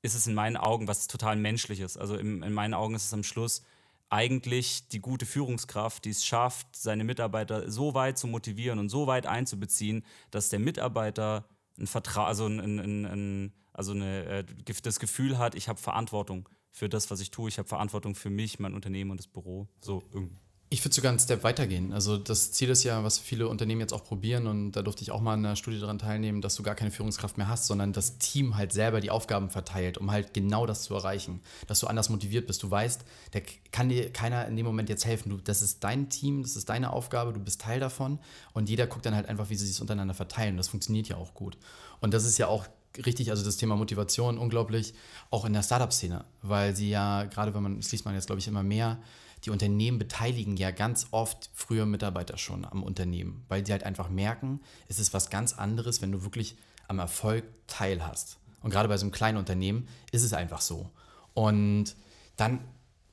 ist 0.00 0.14
es 0.14 0.26
in 0.26 0.32
meinen 0.32 0.56
Augen 0.56 0.88
was 0.88 1.06
total 1.06 1.36
Menschliches. 1.36 1.98
Also 1.98 2.16
in, 2.16 2.42
in 2.42 2.54
meinen 2.54 2.72
Augen 2.72 2.94
ist 2.94 3.04
es 3.04 3.12
am 3.12 3.22
Schluss 3.22 3.62
eigentlich 4.08 4.88
die 4.88 5.00
gute 5.00 5.26
Führungskraft, 5.26 6.06
die 6.06 6.10
es 6.10 6.24
schafft, 6.24 6.74
seine 6.74 7.04
Mitarbeiter 7.04 7.70
so 7.70 7.92
weit 7.92 8.16
zu 8.16 8.26
motivieren 8.26 8.78
und 8.78 8.88
so 8.88 9.06
weit 9.06 9.26
einzubeziehen, 9.26 10.02
dass 10.30 10.48
der 10.48 10.60
Mitarbeiter 10.60 11.44
ein 11.78 11.86
Vertra 11.86 12.24
also, 12.24 12.46
ein, 12.46 12.58
ein, 12.58 13.04
ein, 13.04 13.52
also 13.74 13.92
eine, 13.92 14.24
äh, 14.24 14.44
das 14.82 14.98
Gefühl 14.98 15.36
hat, 15.36 15.54
ich 15.54 15.68
habe 15.68 15.78
Verantwortung 15.78 16.48
für 16.70 16.88
das, 16.88 17.10
was 17.10 17.20
ich 17.20 17.30
tue. 17.30 17.50
Ich 17.50 17.58
habe 17.58 17.68
Verantwortung 17.68 18.14
für 18.14 18.30
mich, 18.30 18.58
mein 18.58 18.72
Unternehmen 18.72 19.10
und 19.10 19.18
das 19.18 19.26
Büro. 19.26 19.68
So 19.82 20.02
irgendwie. 20.14 20.38
Ich 20.72 20.82
würde 20.86 20.94
sogar 20.94 21.10
einen 21.10 21.18
Step 21.18 21.44
weitergehen. 21.44 21.92
Also 21.92 22.16
das 22.16 22.50
Ziel 22.52 22.70
ist 22.70 22.82
ja, 22.82 23.04
was 23.04 23.18
viele 23.18 23.46
Unternehmen 23.46 23.82
jetzt 23.82 23.92
auch 23.92 24.04
probieren 24.04 24.46
und 24.46 24.72
da 24.72 24.80
durfte 24.80 25.02
ich 25.02 25.10
auch 25.10 25.20
mal 25.20 25.34
in 25.34 25.44
einer 25.44 25.54
Studie 25.54 25.78
daran 25.78 25.98
teilnehmen, 25.98 26.40
dass 26.40 26.54
du 26.54 26.62
gar 26.62 26.74
keine 26.74 26.90
Führungskraft 26.90 27.36
mehr 27.36 27.46
hast, 27.46 27.66
sondern 27.66 27.92
das 27.92 28.16
Team 28.16 28.56
halt 28.56 28.72
selber 28.72 29.02
die 29.02 29.10
Aufgaben 29.10 29.50
verteilt, 29.50 29.98
um 29.98 30.10
halt 30.10 30.32
genau 30.32 30.64
das 30.64 30.84
zu 30.84 30.94
erreichen. 30.94 31.42
Dass 31.66 31.80
du 31.80 31.88
anders 31.88 32.08
motiviert 32.08 32.46
bist. 32.46 32.62
Du 32.62 32.70
weißt, 32.70 33.04
da 33.32 33.40
kann 33.70 33.90
dir 33.90 34.10
keiner 34.14 34.46
in 34.46 34.56
dem 34.56 34.64
Moment 34.64 34.88
jetzt 34.88 35.04
helfen. 35.04 35.28
Du, 35.28 35.36
das 35.36 35.60
ist 35.60 35.84
dein 35.84 36.08
Team, 36.08 36.40
das 36.40 36.56
ist 36.56 36.70
deine 36.70 36.90
Aufgabe, 36.94 37.34
du 37.34 37.40
bist 37.40 37.60
Teil 37.60 37.78
davon 37.78 38.18
und 38.54 38.70
jeder 38.70 38.86
guckt 38.86 39.04
dann 39.04 39.14
halt 39.14 39.28
einfach, 39.28 39.50
wie 39.50 39.56
sie 39.56 39.66
sich 39.66 39.78
untereinander 39.78 40.14
verteilen. 40.14 40.56
Das 40.56 40.68
funktioniert 40.68 41.06
ja 41.06 41.18
auch 41.18 41.34
gut. 41.34 41.58
Und 42.00 42.14
das 42.14 42.24
ist 42.24 42.38
ja 42.38 42.46
auch 42.46 42.66
richtig, 43.04 43.28
also 43.28 43.44
das 43.44 43.58
Thema 43.58 43.76
Motivation 43.76 44.38
unglaublich, 44.38 44.94
auch 45.28 45.44
in 45.44 45.52
der 45.52 45.62
Startup-Szene, 45.62 46.24
weil 46.40 46.74
sie 46.74 46.88
ja, 46.88 47.24
gerade 47.24 47.52
wenn 47.52 47.62
man, 47.62 47.76
das 47.76 47.92
liest 47.92 48.06
man 48.06 48.14
jetzt, 48.14 48.24
glaube 48.24 48.40
ich, 48.40 48.48
immer 48.48 48.62
mehr, 48.62 48.98
die 49.44 49.50
Unternehmen 49.50 49.98
beteiligen 49.98 50.56
ja 50.56 50.70
ganz 50.70 51.08
oft 51.10 51.50
früher 51.52 51.86
Mitarbeiter 51.86 52.38
schon 52.38 52.64
am 52.64 52.82
Unternehmen, 52.82 53.44
weil 53.48 53.66
sie 53.66 53.72
halt 53.72 53.84
einfach 53.84 54.08
merken, 54.08 54.60
es 54.88 54.98
ist 54.98 55.12
was 55.12 55.30
ganz 55.30 55.52
anderes, 55.54 56.00
wenn 56.00 56.12
du 56.12 56.22
wirklich 56.22 56.56
am 56.88 56.98
Erfolg 56.98 57.44
teilhast. 57.66 58.38
Und 58.60 58.70
gerade 58.70 58.88
bei 58.88 58.96
so 58.96 59.04
einem 59.04 59.12
kleinen 59.12 59.38
Unternehmen 59.38 59.88
ist 60.12 60.22
es 60.22 60.32
einfach 60.32 60.60
so. 60.60 60.90
Und 61.34 61.96
dann 62.36 62.60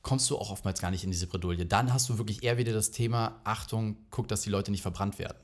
kommst 0.02 0.30
du 0.30 0.38
auch 0.38 0.50
oftmals 0.50 0.80
gar 0.80 0.90
nicht 0.90 1.04
in 1.04 1.10
diese 1.10 1.26
Bredouille. 1.26 1.66
Dann 1.66 1.92
hast 1.92 2.08
du 2.08 2.18
wirklich 2.18 2.42
eher 2.42 2.58
wieder 2.58 2.72
das 2.72 2.90
Thema, 2.90 3.40
Achtung, 3.44 3.96
guck, 4.10 4.28
dass 4.28 4.42
die 4.42 4.50
Leute 4.50 4.70
nicht 4.70 4.82
verbrannt 4.82 5.18
werden. 5.18 5.36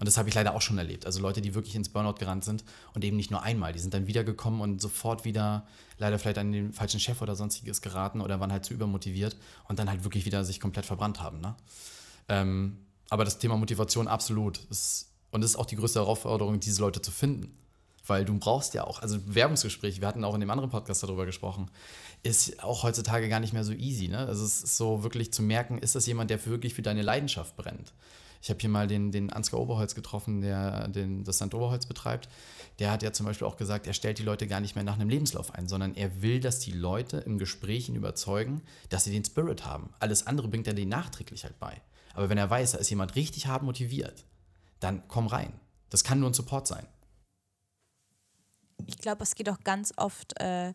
Und 0.00 0.06
das 0.06 0.16
habe 0.16 0.30
ich 0.30 0.34
leider 0.34 0.54
auch 0.54 0.62
schon 0.62 0.78
erlebt. 0.78 1.04
Also 1.04 1.20
Leute, 1.20 1.42
die 1.42 1.54
wirklich 1.54 1.76
ins 1.76 1.90
Burnout 1.90 2.14
gerannt 2.14 2.42
sind 2.42 2.64
und 2.94 3.04
eben 3.04 3.18
nicht 3.18 3.30
nur 3.30 3.42
einmal. 3.42 3.74
Die 3.74 3.78
sind 3.78 3.92
dann 3.92 4.06
wiedergekommen 4.06 4.62
und 4.62 4.80
sofort 4.80 5.26
wieder 5.26 5.66
leider 5.98 6.18
vielleicht 6.18 6.38
an 6.38 6.52
den 6.52 6.72
falschen 6.72 6.98
Chef 6.98 7.20
oder 7.20 7.36
sonstiges 7.36 7.82
geraten 7.82 8.22
oder 8.22 8.40
waren 8.40 8.50
halt 8.50 8.64
zu 8.64 8.72
übermotiviert 8.72 9.36
und 9.68 9.78
dann 9.78 9.90
halt 9.90 10.02
wirklich 10.02 10.24
wieder 10.24 10.42
sich 10.42 10.58
komplett 10.58 10.86
verbrannt 10.86 11.20
haben. 11.20 11.40
Ne? 11.42 11.54
Ähm, 12.30 12.78
aber 13.10 13.26
das 13.26 13.38
Thema 13.38 13.58
Motivation 13.58 14.08
absolut. 14.08 14.58
Ist, 14.70 15.10
und 15.32 15.42
das 15.42 15.50
ist 15.50 15.56
auch 15.56 15.66
die 15.66 15.76
größte 15.76 16.00
Herausforderung, 16.00 16.58
diese 16.60 16.80
Leute 16.80 17.02
zu 17.02 17.10
finden. 17.10 17.54
Weil 18.06 18.24
du 18.24 18.38
brauchst 18.38 18.72
ja 18.72 18.84
auch, 18.84 19.02
also 19.02 19.18
Werbungsgespräch, 19.26 20.00
wir 20.00 20.08
hatten 20.08 20.24
auch 20.24 20.34
in 20.34 20.40
dem 20.40 20.50
anderen 20.50 20.70
Podcast 20.70 21.02
darüber 21.02 21.26
gesprochen, 21.26 21.70
ist 22.22 22.64
auch 22.64 22.84
heutzutage 22.84 23.28
gar 23.28 23.40
nicht 23.40 23.52
mehr 23.52 23.64
so 23.64 23.72
easy. 23.72 24.08
Ne? 24.08 24.18
Also 24.18 24.46
es 24.46 24.62
ist 24.62 24.78
so 24.78 25.02
wirklich 25.02 25.30
zu 25.34 25.42
merken, 25.42 25.76
ist 25.76 25.94
das 25.94 26.06
jemand, 26.06 26.30
der 26.30 26.44
wirklich 26.46 26.72
für 26.72 26.82
deine 26.82 27.02
Leidenschaft 27.02 27.54
brennt? 27.58 27.92
Ich 28.42 28.48
habe 28.48 28.58
hier 28.58 28.70
mal 28.70 28.86
den, 28.86 29.12
den 29.12 29.30
Ansgar 29.30 29.60
Oberholz 29.60 29.94
getroffen, 29.94 30.40
der 30.40 30.88
den, 30.88 31.24
das 31.24 31.38
Sand 31.38 31.54
Oberholz 31.54 31.86
betreibt. 31.86 32.28
Der 32.78 32.90
hat 32.90 33.02
ja 33.02 33.12
zum 33.12 33.26
Beispiel 33.26 33.46
auch 33.46 33.56
gesagt, 33.56 33.86
er 33.86 33.92
stellt 33.92 34.18
die 34.18 34.22
Leute 34.22 34.46
gar 34.46 34.60
nicht 34.60 34.74
mehr 34.74 34.84
nach 34.84 34.94
einem 34.94 35.10
Lebenslauf 35.10 35.54
ein, 35.54 35.68
sondern 35.68 35.94
er 35.94 36.22
will, 36.22 36.40
dass 36.40 36.58
die 36.58 36.72
Leute 36.72 37.18
im 37.18 37.38
Gespräch 37.38 37.88
ihn 37.88 37.96
überzeugen, 37.96 38.62
dass 38.88 39.04
sie 39.04 39.12
den 39.12 39.24
Spirit 39.24 39.66
haben. 39.66 39.92
Alles 39.98 40.26
andere 40.26 40.48
bringt 40.48 40.66
er 40.66 40.74
denen 40.74 40.90
nachträglich 40.90 41.44
halt 41.44 41.58
bei. 41.58 41.80
Aber 42.14 42.28
wenn 42.28 42.38
er 42.38 42.48
weiß, 42.48 42.72
da 42.72 42.78
ist 42.78 42.90
jemand 42.90 43.14
richtig 43.14 43.46
hart 43.46 43.62
motiviert, 43.62 44.24
dann 44.80 45.06
komm 45.06 45.26
rein. 45.26 45.52
Das 45.90 46.04
kann 46.04 46.20
nur 46.20 46.30
ein 46.30 46.34
Support 46.34 46.66
sein. 46.66 46.86
Ich 48.86 48.98
glaube, 48.98 49.22
es 49.22 49.34
geht 49.34 49.48
auch 49.50 49.60
ganz 49.60 49.92
oft 49.96 50.40
äh, 50.40 50.72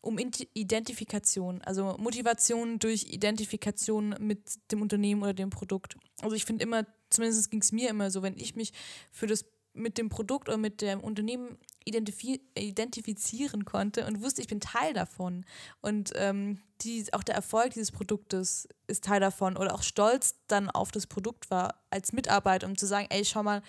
um 0.00 0.18
Identifikation, 0.18 1.60
also 1.62 1.96
Motivation 1.98 2.78
durch 2.78 3.04
Identifikation 3.10 4.14
mit 4.18 4.40
dem 4.72 4.82
Unternehmen 4.82 5.22
oder 5.22 5.34
dem 5.34 5.50
Produkt. 5.50 5.96
Also 6.22 6.36
ich 6.36 6.44
finde 6.44 6.62
immer, 6.62 6.86
zumindest 7.10 7.50
ging 7.50 7.60
es 7.60 7.72
mir 7.72 7.90
immer 7.90 8.10
so, 8.10 8.22
wenn 8.22 8.36
ich 8.38 8.56
mich 8.56 8.72
für 9.10 9.26
das 9.26 9.44
mit 9.72 9.98
dem 9.98 10.08
Produkt 10.08 10.48
oder 10.48 10.58
mit 10.58 10.80
dem 10.80 11.00
Unternehmen 11.00 11.58
identifi 11.84 12.40
identifizieren 12.56 13.64
konnte 13.64 14.06
und 14.06 14.20
wusste, 14.20 14.42
ich 14.42 14.48
bin 14.48 14.60
Teil 14.60 14.94
davon. 14.94 15.44
Und 15.80 16.12
ähm, 16.16 16.60
die, 16.82 17.06
auch 17.12 17.22
der 17.22 17.34
Erfolg 17.34 17.74
dieses 17.74 17.92
Produktes 17.92 18.68
ist 18.86 19.04
Teil 19.04 19.20
davon 19.20 19.56
oder 19.56 19.74
auch 19.74 19.82
stolz 19.82 20.34
dann 20.48 20.70
auf 20.70 20.90
das 20.90 21.06
Produkt 21.06 21.50
war 21.50 21.82
als 21.90 22.12
Mitarbeiter, 22.12 22.66
um 22.66 22.76
zu 22.76 22.86
sagen, 22.86 23.06
ey, 23.10 23.24
schau 23.24 23.42
mal, 23.42 23.62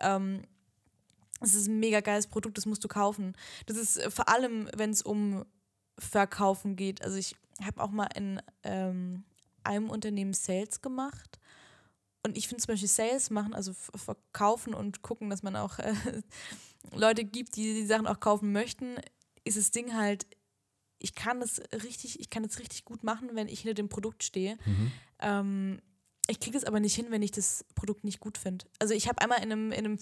ähm, 0.00 0.42
es 1.40 1.54
ist 1.54 1.68
ein 1.68 1.78
mega 1.78 2.00
geiles 2.00 2.26
Produkt, 2.26 2.56
das 2.56 2.66
musst 2.66 2.82
du 2.84 2.88
kaufen. 2.88 3.36
Das 3.66 3.76
ist 3.76 4.02
vor 4.12 4.28
allem, 4.28 4.68
wenn 4.74 4.90
es 4.90 5.02
um 5.02 5.44
Verkaufen 5.98 6.76
geht. 6.76 7.02
Also 7.02 7.16
ich 7.16 7.36
habe 7.62 7.82
auch 7.82 7.90
mal 7.90 8.08
in 8.14 8.40
ähm, 8.62 9.24
einem 9.62 9.90
Unternehmen 9.90 10.34
Sales 10.34 10.80
gemacht. 10.80 11.38
Und 12.22 12.36
ich 12.38 12.48
finde 12.48 12.62
zum 12.62 12.72
Beispiel 12.72 12.88
Sales 12.88 13.30
machen, 13.30 13.54
also 13.54 13.74
verkaufen 13.74 14.72
und 14.72 15.02
gucken, 15.02 15.28
dass 15.28 15.42
man 15.42 15.56
auch 15.56 15.78
äh, 15.78 15.94
Leute 16.92 17.24
gibt, 17.24 17.56
die 17.56 17.74
die 17.74 17.86
Sachen 17.86 18.06
auch 18.06 18.20
kaufen 18.20 18.52
möchten, 18.52 18.96
ist 19.44 19.58
das 19.58 19.70
Ding 19.70 19.94
halt, 19.94 20.26
ich 20.98 21.14
kann 21.14 21.40
das 21.40 21.60
richtig, 21.82 22.18
ich 22.18 22.30
kann 22.30 22.42
das 22.42 22.58
richtig 22.58 22.84
gut 22.86 23.04
machen, 23.04 23.30
wenn 23.34 23.48
ich 23.48 23.60
hinter 23.60 23.74
dem 23.74 23.90
Produkt 23.90 24.22
stehe. 24.22 24.56
Mhm. 24.64 24.92
Ähm, 25.18 25.82
ich 26.28 26.40
kriege 26.40 26.56
es 26.56 26.64
aber 26.64 26.80
nicht 26.80 26.94
hin, 26.94 27.06
wenn 27.10 27.22
ich 27.22 27.30
das 27.30 27.66
Produkt 27.74 28.04
nicht 28.04 28.20
gut 28.20 28.38
finde. 28.38 28.64
Also 28.78 28.94
ich 28.94 29.06
habe 29.06 29.20
einmal 29.20 29.42
in 29.42 29.52
einem, 29.52 29.72
in 29.72 29.84
einem 29.84 29.98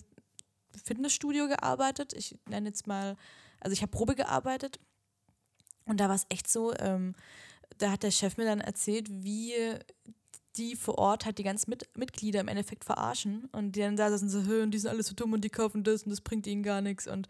Fitnessstudio 0.84 1.48
gearbeitet. 1.48 2.12
Ich 2.12 2.38
nenne 2.48 2.68
jetzt 2.68 2.86
mal, 2.86 3.16
also 3.58 3.72
ich 3.72 3.82
habe 3.82 3.90
Probe 3.90 4.14
gearbeitet 4.14 4.78
und 5.86 6.00
da 6.00 6.08
war 6.08 6.14
es 6.14 6.26
echt 6.28 6.48
so, 6.48 6.74
ähm, 6.78 7.14
da 7.78 7.92
hat 7.92 8.02
der 8.02 8.10
Chef 8.10 8.36
mir 8.36 8.44
dann 8.44 8.60
erzählt, 8.60 9.08
wie 9.10 9.54
die 10.56 10.76
vor 10.76 10.98
Ort 10.98 11.24
halt 11.24 11.38
die 11.38 11.42
ganzen 11.42 11.70
Mit 11.70 11.88
Mitglieder 11.96 12.40
im 12.40 12.48
Endeffekt 12.48 12.84
verarschen. 12.84 13.48
Und 13.52 13.72
die 13.72 13.80
dann 13.80 13.96
da 13.96 14.16
sind 14.16 14.28
so, 14.28 14.38
und 14.38 14.70
die 14.70 14.78
sind 14.78 14.90
alle 14.90 15.02
so 15.02 15.14
dumm 15.14 15.32
und 15.32 15.42
die 15.42 15.48
kaufen 15.48 15.82
das 15.82 16.02
und 16.02 16.10
das 16.10 16.20
bringt 16.20 16.46
ihnen 16.46 16.62
gar 16.62 16.82
nichts 16.82 17.06
und 17.06 17.26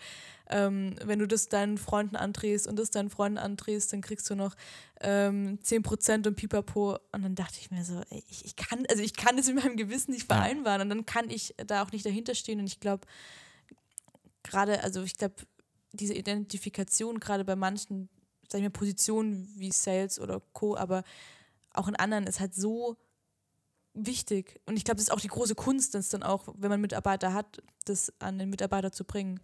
ähm, 0.50 0.96
wenn 1.04 1.18
du 1.18 1.26
das 1.28 1.48
deinen 1.48 1.78
Freunden 1.78 2.16
andrehst 2.16 2.66
und 2.66 2.78
das 2.78 2.90
deinen 2.90 3.10
Freunden 3.10 3.38
andrehst, 3.38 3.92
dann 3.92 4.00
kriegst 4.00 4.28
du 4.28 4.34
noch 4.34 4.54
ähm, 5.00 5.58
10% 5.62 6.26
und 6.26 6.34
pipapo. 6.34 6.98
Und 7.12 7.22
dann 7.22 7.34
dachte 7.34 7.58
ich 7.60 7.70
mir 7.70 7.84
so, 7.84 8.02
ey, 8.10 8.24
ich, 8.28 8.44
ich 8.44 8.56
kann, 8.56 8.84
also 8.90 9.02
ich 9.02 9.14
kann 9.14 9.36
das 9.36 9.48
in 9.48 9.56
meinem 9.56 9.76
Gewissen 9.76 10.12
nicht 10.12 10.26
vereinbaren. 10.26 10.82
Und 10.82 10.88
dann 10.90 11.06
kann 11.06 11.30
ich 11.30 11.54
da 11.66 11.82
auch 11.82 11.92
nicht 11.92 12.04
dahinter 12.04 12.34
stehen. 12.34 12.58
Und 12.58 12.66
ich 12.66 12.80
glaube, 12.80 13.06
gerade, 14.42 14.82
also 14.82 15.02
ich 15.02 15.16
glaube, 15.16 15.36
diese 15.92 16.14
Identifikation 16.14 17.20
gerade 17.20 17.44
bei 17.44 17.56
manchen 17.56 18.08
sag 18.52 18.58
ich 18.58 18.64
mal, 18.64 18.70
Positionen 18.70 19.48
wie 19.56 19.72
Sales 19.72 20.20
oder 20.20 20.40
Co., 20.52 20.76
aber 20.76 21.02
auch 21.74 21.88
in 21.88 21.96
anderen 21.96 22.26
ist 22.26 22.40
halt 22.40 22.54
so 22.54 22.96
wichtig. 23.94 24.60
Und 24.66 24.76
ich 24.76 24.84
glaube, 24.84 24.96
das 24.96 25.04
ist 25.04 25.12
auch 25.12 25.20
die 25.20 25.28
große 25.28 25.54
Kunst, 25.54 25.94
das 25.94 26.08
dann 26.08 26.22
auch, 26.22 26.48
wenn 26.56 26.70
man 26.70 26.80
Mitarbeiter 26.80 27.34
hat, 27.34 27.62
das 27.84 28.12
an 28.20 28.38
den 28.38 28.50
Mitarbeiter 28.50 28.92
zu 28.92 29.04
bringen. 29.04 29.40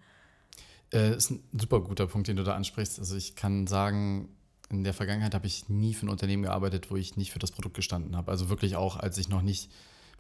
Äh, 0.93 1.17
ist 1.17 1.31
ein 1.31 1.43
super 1.59 1.81
guter 1.81 2.07
Punkt, 2.07 2.29
den 2.29 2.37
du 2.37 2.45
da 2.45 2.55
ansprichst. 2.55 2.99
Also 2.99 3.17
ich 3.17 3.35
kann 3.35 3.67
sagen, 3.67 4.37
in 4.71 4.85
der 4.85 4.95
Vergangenheit 4.95 5.35
habe 5.35 5.47
ich 5.47 5.69
nie 5.69 5.95
für 5.95 6.07
ein 6.07 6.11
Unternehmen 6.11 6.43
gearbeitet, 6.43 6.91
wo 6.91 6.97
ich 6.97 7.17
nicht 7.17 7.33
für 7.33 7.39
das 7.39 7.51
Produkt 7.51 7.75
gestanden 7.75 8.17
habe. 8.17 8.31
Also 8.31 8.49
wirklich 8.49 8.77
auch, 8.77 8.97
als 8.97 9.19
ich 9.19 9.29
noch 9.29 9.43
nicht 9.43 9.71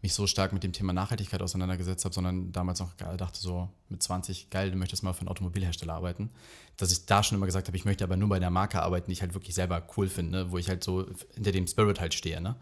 mich 0.02 0.14
so 0.14 0.26
stark 0.26 0.52
mit 0.52 0.62
dem 0.62 0.72
Thema 0.72 0.92
Nachhaltigkeit 0.92 1.42
auseinandergesetzt 1.42 2.04
habe, 2.04 2.14
sondern 2.14 2.52
damals 2.52 2.80
noch 2.80 2.94
dachte 2.94 3.40
so 3.40 3.68
mit 3.88 4.02
20, 4.02 4.50
geil, 4.50 4.70
du 4.70 4.76
möchtest 4.76 5.02
mal 5.02 5.12
für 5.12 5.20
einen 5.20 5.28
Automobilhersteller 5.28 5.94
arbeiten, 5.94 6.30
dass 6.76 6.92
ich 6.92 7.06
da 7.06 7.22
schon 7.22 7.36
immer 7.36 7.46
gesagt 7.46 7.66
habe, 7.66 7.76
ich 7.76 7.84
möchte 7.84 8.04
aber 8.04 8.16
nur 8.16 8.28
bei 8.28 8.38
der 8.38 8.50
Marke 8.50 8.80
arbeiten, 8.80 9.06
die 9.06 9.14
ich 9.14 9.22
halt 9.22 9.34
wirklich 9.34 9.54
selber 9.54 9.82
cool 9.96 10.08
finde, 10.08 10.52
wo 10.52 10.58
ich 10.58 10.68
halt 10.68 10.84
so 10.84 11.06
hinter 11.34 11.50
dem 11.50 11.66
Spirit 11.66 12.00
halt 12.00 12.14
stehe. 12.14 12.40
Ne? 12.40 12.54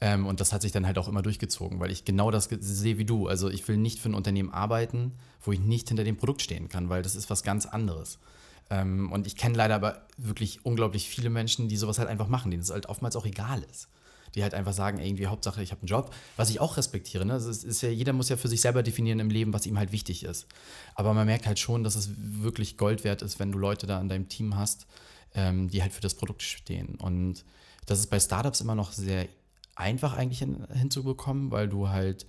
Ähm, 0.00 0.26
und 0.26 0.40
das 0.40 0.52
hat 0.52 0.62
sich 0.62 0.72
dann 0.72 0.86
halt 0.86 0.98
auch 0.98 1.06
immer 1.06 1.22
durchgezogen, 1.22 1.78
weil 1.78 1.92
ich 1.92 2.04
genau 2.04 2.30
das 2.30 2.48
sehe 2.50 2.98
wie 2.98 3.04
du. 3.04 3.28
Also 3.28 3.48
ich 3.48 3.66
will 3.68 3.76
nicht 3.76 4.00
für 4.00 4.08
ein 4.08 4.14
Unternehmen 4.14 4.50
arbeiten, 4.50 5.12
wo 5.42 5.52
ich 5.52 5.60
nicht 5.60 5.88
hinter 5.88 6.04
dem 6.04 6.16
Produkt 6.16 6.42
stehen 6.42 6.68
kann, 6.68 6.88
weil 6.88 7.02
das 7.02 7.14
ist 7.14 7.30
was 7.30 7.44
ganz 7.44 7.66
anderes. 7.66 8.18
Ähm, 8.70 9.12
und 9.12 9.26
ich 9.26 9.36
kenne 9.36 9.56
leider 9.56 9.76
aber 9.76 10.06
wirklich 10.16 10.64
unglaublich 10.64 11.08
viele 11.08 11.30
Menschen, 11.30 11.68
die 11.68 11.76
sowas 11.76 11.98
halt 11.98 12.08
einfach 12.08 12.28
machen, 12.28 12.50
denen 12.50 12.62
es 12.62 12.70
halt 12.70 12.86
oftmals 12.86 13.14
auch 13.14 13.26
egal 13.26 13.62
ist. 13.70 13.88
Die 14.34 14.42
halt 14.42 14.54
einfach 14.54 14.72
sagen, 14.72 14.98
irgendwie 14.98 15.26
Hauptsache, 15.26 15.62
ich 15.62 15.70
habe 15.70 15.82
einen 15.82 15.88
Job, 15.88 16.14
was 16.36 16.50
ich 16.50 16.60
auch 16.60 16.76
respektiere. 16.76 17.24
Ne? 17.24 17.34
Es 17.34 17.46
ist 17.46 17.82
ja, 17.82 17.88
jeder 17.88 18.12
muss 18.12 18.28
ja 18.28 18.36
für 18.36 18.48
sich 18.48 18.60
selber 18.60 18.82
definieren 18.82 19.20
im 19.20 19.30
Leben, 19.30 19.52
was 19.52 19.66
ihm 19.66 19.78
halt 19.78 19.92
wichtig 19.92 20.24
ist. 20.24 20.46
Aber 20.94 21.14
man 21.14 21.26
merkt 21.26 21.46
halt 21.46 21.58
schon, 21.58 21.84
dass 21.84 21.94
es 21.94 22.10
wirklich 22.16 22.76
Gold 22.76 23.04
wert 23.04 23.22
ist, 23.22 23.38
wenn 23.38 23.52
du 23.52 23.58
Leute 23.58 23.86
da 23.86 24.00
in 24.00 24.08
deinem 24.08 24.28
Team 24.28 24.56
hast, 24.56 24.86
ähm, 25.34 25.68
die 25.68 25.82
halt 25.82 25.92
für 25.92 26.00
das 26.00 26.14
Produkt 26.14 26.42
stehen. 26.42 26.96
Und 26.96 27.44
das 27.86 27.98
ist 27.98 28.08
bei 28.08 28.18
Startups 28.18 28.60
immer 28.60 28.74
noch 28.74 28.92
sehr 28.92 29.28
einfach 29.76 30.14
eigentlich 30.14 30.38
hin, 30.38 30.66
hinzubekommen, 30.72 31.50
weil 31.50 31.68
du 31.68 31.88
halt, 31.88 32.26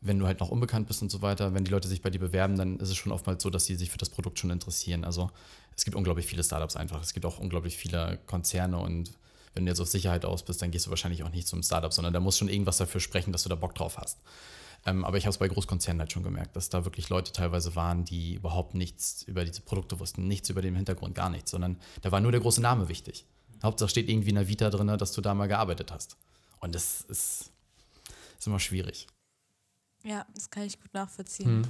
wenn 0.00 0.18
du 0.18 0.26
halt 0.26 0.40
noch 0.40 0.50
unbekannt 0.50 0.86
bist 0.86 1.02
und 1.02 1.10
so 1.10 1.22
weiter, 1.22 1.54
wenn 1.54 1.64
die 1.64 1.70
Leute 1.70 1.88
sich 1.88 2.02
bei 2.02 2.10
dir 2.10 2.20
bewerben, 2.20 2.56
dann 2.56 2.78
ist 2.78 2.90
es 2.90 2.96
schon 2.96 3.12
oftmals 3.12 3.42
so, 3.42 3.50
dass 3.50 3.66
sie 3.66 3.74
sich 3.74 3.90
für 3.90 3.98
das 3.98 4.10
Produkt 4.10 4.38
schon 4.38 4.50
interessieren. 4.50 5.04
Also 5.04 5.30
es 5.76 5.84
gibt 5.84 5.96
unglaublich 5.96 6.26
viele 6.26 6.44
Startups 6.44 6.76
einfach. 6.76 7.02
Es 7.02 7.14
gibt 7.14 7.26
auch 7.26 7.38
unglaublich 7.38 7.76
viele 7.76 8.18
Konzerne 8.26 8.78
und 8.78 9.12
wenn 9.58 9.66
du 9.66 9.72
jetzt 9.72 9.80
auf 9.80 9.88
Sicherheit 9.88 10.24
aus 10.24 10.44
bist, 10.44 10.62
dann 10.62 10.70
gehst 10.70 10.86
du 10.86 10.90
wahrscheinlich 10.90 11.24
auch 11.24 11.30
nicht 11.30 11.46
zum 11.46 11.62
Startup, 11.62 11.92
sondern 11.92 12.14
da 12.14 12.20
muss 12.20 12.38
schon 12.38 12.48
irgendwas 12.48 12.78
dafür 12.78 13.00
sprechen, 13.00 13.32
dass 13.32 13.42
du 13.42 13.48
da 13.48 13.56
Bock 13.56 13.74
drauf 13.74 13.98
hast. 13.98 14.18
Ähm, 14.86 15.04
aber 15.04 15.18
ich 15.18 15.24
habe 15.24 15.30
es 15.30 15.38
bei 15.38 15.48
Großkonzernen 15.48 16.00
halt 16.00 16.12
schon 16.12 16.22
gemerkt, 16.22 16.54
dass 16.54 16.70
da 16.70 16.84
wirklich 16.84 17.08
Leute 17.08 17.32
teilweise 17.32 17.74
waren, 17.74 18.04
die 18.04 18.34
überhaupt 18.34 18.74
nichts 18.74 19.24
über 19.24 19.44
diese 19.44 19.60
Produkte 19.60 19.98
wussten, 19.98 20.28
nichts 20.28 20.48
über 20.48 20.62
den 20.62 20.76
Hintergrund, 20.76 21.16
gar 21.16 21.28
nichts, 21.28 21.50
sondern 21.50 21.76
da 22.02 22.12
war 22.12 22.20
nur 22.20 22.30
der 22.30 22.40
große 22.40 22.62
Name 22.62 22.88
wichtig. 22.88 23.26
Hauptsache 23.62 23.90
steht 23.90 24.08
irgendwie 24.08 24.28
in 24.28 24.36
der 24.36 24.46
Vita 24.46 24.70
drin, 24.70 24.86
dass 24.86 25.12
du 25.12 25.20
da 25.20 25.34
mal 25.34 25.48
gearbeitet 25.48 25.90
hast. 25.90 26.16
Und 26.60 26.74
das 26.74 27.00
ist, 27.02 27.50
ist 28.38 28.46
immer 28.46 28.60
schwierig. 28.60 29.08
Ja, 30.04 30.24
das 30.34 30.48
kann 30.48 30.62
ich 30.62 30.80
gut 30.80 30.94
nachvollziehen. 30.94 31.66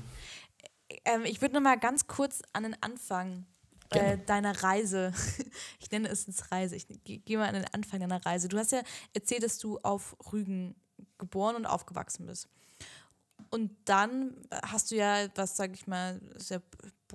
Ähm, 1.04 1.24
ich 1.24 1.40
würde 1.40 1.54
noch 1.54 1.62
mal 1.62 1.78
ganz 1.78 2.06
kurz 2.06 2.42
an 2.52 2.64
den 2.64 2.76
Anfang 2.82 3.46
äh, 3.90 3.98
Gerne. 3.98 4.18
deiner 4.24 4.62
Reise, 4.62 5.12
ich 5.80 5.90
nenne 5.90 6.08
es 6.08 6.26
jetzt 6.26 6.50
Reise, 6.52 6.76
ich 6.76 6.86
gehe 7.04 7.18
geh 7.20 7.36
mal 7.36 7.48
an 7.48 7.54
den 7.54 7.64
Anfang 7.72 8.00
deiner 8.00 8.24
Reise. 8.24 8.48
Du 8.48 8.58
hast 8.58 8.72
ja 8.72 8.82
erzählt, 9.14 9.42
dass 9.42 9.58
du 9.58 9.78
auf 9.78 10.16
Rügen 10.32 10.74
geboren 11.18 11.56
und 11.56 11.66
aufgewachsen 11.66 12.26
bist. 12.26 12.48
Und 13.50 13.70
dann 13.84 14.34
hast 14.52 14.90
du 14.90 14.96
ja, 14.96 15.26
was 15.36 15.56
sage 15.56 15.72
ich 15.74 15.86
mal, 15.86 16.20
sehr 16.36 16.60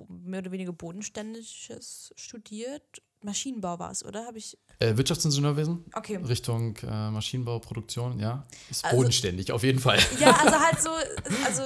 mehr 0.08 0.40
oder 0.40 0.50
weniger 0.50 0.72
bodenständiges 0.72 2.12
studiert. 2.16 3.02
Maschinenbau 3.22 3.78
war 3.78 3.90
es, 3.90 4.04
oder? 4.04 4.26
Habe 4.26 4.38
ich. 4.38 4.58
Äh, 4.80 4.96
Wirtschaftsingenieurwesen? 4.96 5.84
Okay. 5.94 6.16
Richtung 6.16 6.76
äh, 6.78 7.10
Maschinenbau, 7.10 7.58
Produktion, 7.60 8.18
ja. 8.18 8.46
Ist 8.70 8.84
Also- 8.84 8.96
bodenständig, 8.96 9.52
auf 9.52 9.62
jeden 9.62 9.78
Fall. 9.78 9.98
Ja, 10.18 10.32
also 10.32 10.58
halt 10.60 10.80
so, 10.82 10.90
also 11.46 11.62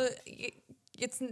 jetzt, 0.96 1.22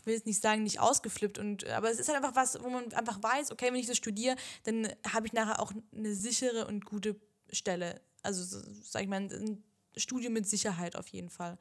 ich 0.00 0.06
will 0.06 0.14
jetzt 0.14 0.26
nicht 0.26 0.40
sagen, 0.40 0.62
nicht 0.62 0.80
ausgeflippt, 0.80 1.38
und, 1.38 1.66
aber 1.68 1.90
es 1.90 1.98
ist 1.98 2.08
halt 2.08 2.16
einfach 2.16 2.36
was, 2.36 2.62
wo 2.62 2.70
man 2.70 2.92
einfach 2.92 3.22
weiß, 3.22 3.52
okay, 3.52 3.66
wenn 3.66 3.76
ich 3.76 3.86
das 3.86 3.96
studiere, 3.96 4.36
dann 4.64 4.88
habe 5.12 5.26
ich 5.26 5.32
nachher 5.32 5.60
auch 5.60 5.72
eine 5.94 6.14
sichere 6.14 6.66
und 6.66 6.84
gute 6.84 7.16
Stelle. 7.52 8.00
Also, 8.22 8.42
so, 8.42 8.60
sag 8.82 9.02
ich 9.02 9.08
mal, 9.08 9.20
ein 9.20 9.62
Studium 9.96 10.32
mit 10.32 10.48
Sicherheit 10.48 10.96
auf 10.96 11.08
jeden 11.08 11.30
Fall. 11.30 11.58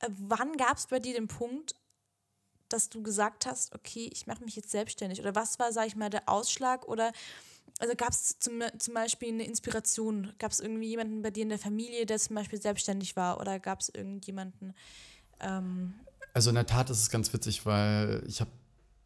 Äh, 0.00 0.08
Wann 0.18 0.56
gab 0.56 0.76
es 0.76 0.86
bei 0.86 0.98
dir 0.98 1.14
den 1.14 1.28
Punkt, 1.28 1.74
dass 2.68 2.88
du 2.88 3.02
gesagt 3.02 3.46
hast, 3.46 3.74
okay, 3.74 4.08
ich 4.12 4.26
mache 4.26 4.44
mich 4.44 4.56
jetzt 4.56 4.70
selbstständig? 4.70 5.20
Oder 5.20 5.34
was 5.34 5.58
war, 5.58 5.72
sag 5.72 5.86
ich 5.86 5.96
mal, 5.96 6.10
der 6.10 6.28
Ausschlag? 6.28 6.88
Oder 6.88 7.12
also 7.78 7.94
gab 7.94 8.10
es 8.10 8.38
zum, 8.38 8.62
zum 8.78 8.94
Beispiel 8.94 9.28
eine 9.28 9.44
Inspiration? 9.44 10.32
Gab 10.38 10.52
es 10.52 10.60
irgendwie 10.60 10.88
jemanden 10.88 11.22
bei 11.22 11.30
dir 11.30 11.42
in 11.42 11.50
der 11.50 11.58
Familie, 11.58 12.06
der 12.06 12.18
zum 12.18 12.34
Beispiel 12.36 12.60
selbstständig 12.60 13.14
war? 13.14 13.40
Oder 13.40 13.60
gab 13.60 13.80
es 13.80 13.90
irgendjemanden? 13.90 14.74
Ähm, 15.40 15.94
Also 16.34 16.50
in 16.50 16.54
der 16.54 16.66
Tat 16.66 16.90
ist 16.90 17.00
es 17.00 17.10
ganz 17.10 17.32
witzig, 17.32 17.66
weil 17.66 18.22
ich 18.26 18.40
habe 18.40 18.50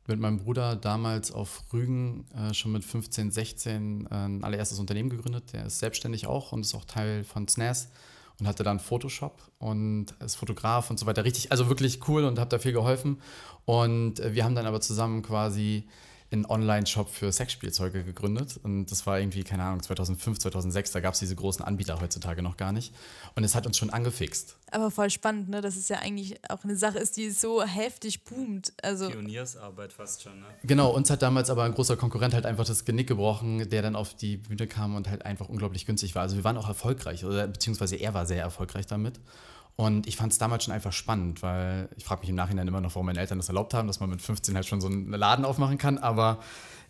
mit 0.06 0.20
meinem 0.20 0.38
Bruder 0.38 0.76
damals 0.76 1.32
auf 1.32 1.64
Rügen 1.72 2.26
äh, 2.32 2.54
schon 2.54 2.72
mit 2.72 2.84
15, 2.84 3.30
16 3.32 4.06
äh, 4.06 4.14
ein 4.14 4.44
allererstes 4.44 4.78
Unternehmen 4.78 5.10
gegründet. 5.10 5.52
Der 5.52 5.66
ist 5.66 5.80
selbstständig 5.80 6.26
auch 6.26 6.52
und 6.52 6.60
ist 6.60 6.74
auch 6.74 6.84
Teil 6.84 7.24
von 7.24 7.48
SNAS 7.48 7.88
und 8.38 8.46
hatte 8.46 8.62
dann 8.62 8.78
Photoshop 8.78 9.42
und 9.58 10.12
ist 10.24 10.36
Fotograf 10.36 10.90
und 10.90 10.98
so 10.98 11.06
weiter. 11.06 11.24
Richtig, 11.24 11.50
also 11.50 11.68
wirklich 11.68 12.06
cool 12.08 12.24
und 12.24 12.38
habe 12.38 12.50
da 12.50 12.58
viel 12.58 12.72
geholfen. 12.72 13.20
Und 13.64 14.20
äh, 14.20 14.34
wir 14.34 14.44
haben 14.44 14.54
dann 14.54 14.66
aber 14.66 14.80
zusammen 14.80 15.22
quasi 15.22 15.88
einen 16.30 16.44
Online-Shop 16.46 17.08
für 17.08 17.30
Sexspielzeuge 17.30 18.04
gegründet. 18.04 18.58
Und 18.62 18.86
das 18.86 19.06
war 19.06 19.18
irgendwie, 19.20 19.44
keine 19.44 19.62
Ahnung, 19.62 19.82
2005, 19.82 20.38
2006, 20.38 20.90
da 20.92 21.00
gab 21.00 21.14
es 21.14 21.20
diese 21.20 21.36
großen 21.36 21.64
Anbieter 21.64 22.00
heutzutage 22.00 22.42
noch 22.42 22.56
gar 22.56 22.72
nicht. 22.72 22.92
Und 23.34 23.44
es 23.44 23.54
hat 23.54 23.66
uns 23.66 23.78
schon 23.78 23.90
angefixt. 23.90 24.56
aber 24.72 24.90
voll 24.90 25.10
spannend, 25.10 25.48
ne? 25.48 25.60
Dass 25.60 25.76
es 25.76 25.88
ja 25.88 25.98
eigentlich 25.98 26.38
auch 26.50 26.64
eine 26.64 26.76
Sache 26.76 26.98
ist, 26.98 27.16
die 27.16 27.30
so 27.30 27.62
heftig 27.62 28.24
boomt. 28.24 28.72
Also, 28.82 29.08
Pioniersarbeit 29.08 29.92
fast 29.92 30.22
schon, 30.22 30.40
ne? 30.40 30.46
Genau, 30.64 30.90
uns 30.90 31.10
hat 31.10 31.22
damals 31.22 31.50
aber 31.50 31.64
ein 31.64 31.74
großer 31.74 31.96
Konkurrent 31.96 32.34
halt 32.34 32.46
einfach 32.46 32.64
das 32.64 32.84
Genick 32.84 33.06
gebrochen, 33.06 33.68
der 33.70 33.82
dann 33.82 33.94
auf 33.96 34.14
die 34.14 34.36
Bühne 34.36 34.66
kam 34.66 34.96
und 34.96 35.08
halt 35.08 35.24
einfach 35.24 35.48
unglaublich 35.48 35.86
günstig 35.86 36.14
war. 36.14 36.22
Also 36.22 36.36
wir 36.36 36.44
waren 36.44 36.56
auch 36.56 36.68
erfolgreich, 36.68 37.24
oder 37.24 37.46
beziehungsweise 37.46 37.96
er 37.96 38.14
war 38.14 38.26
sehr 38.26 38.42
erfolgreich 38.42 38.86
damit. 38.86 39.20
Und 39.76 40.06
ich 40.06 40.16
fand 40.16 40.32
es 40.32 40.38
damals 40.38 40.64
schon 40.64 40.72
einfach 40.72 40.92
spannend, 40.92 41.42
weil 41.42 41.90
ich 41.96 42.04
frage 42.04 42.22
mich 42.22 42.30
im 42.30 42.36
Nachhinein 42.36 42.66
immer 42.66 42.80
noch, 42.80 42.94
warum 42.94 43.06
meine 43.06 43.20
Eltern 43.20 43.38
das 43.38 43.48
erlaubt 43.48 43.74
haben, 43.74 43.86
dass 43.86 44.00
man 44.00 44.08
mit 44.08 44.22
15 44.22 44.54
halt 44.54 44.66
schon 44.66 44.80
so 44.80 44.86
einen 44.86 45.10
Laden 45.10 45.44
aufmachen 45.44 45.76
kann. 45.76 45.98
Aber 45.98 46.38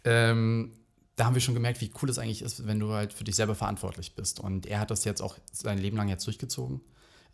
ähm, 0.05 0.73
da 1.17 1.27
haben 1.27 1.35
wir 1.35 1.41
schon 1.41 1.55
gemerkt, 1.55 1.81
wie 1.81 1.91
cool 2.01 2.09
es 2.09 2.19
eigentlich 2.19 2.43
ist, 2.43 2.67
wenn 2.67 2.79
du 2.79 2.93
halt 2.93 3.13
für 3.13 3.25
dich 3.25 3.35
selber 3.35 3.57
verantwortlich 3.57 4.15
bist. 4.15 4.39
Und 4.39 4.67
er 4.67 4.79
hat 4.79 4.93
das 4.93 5.05
jetzt 5.05 5.21
auch 5.21 5.37
sein 5.51 5.79
Leben 5.79 5.97
lang 5.97 6.09
jetzt 6.09 6.25
durchgezogen. 6.27 6.81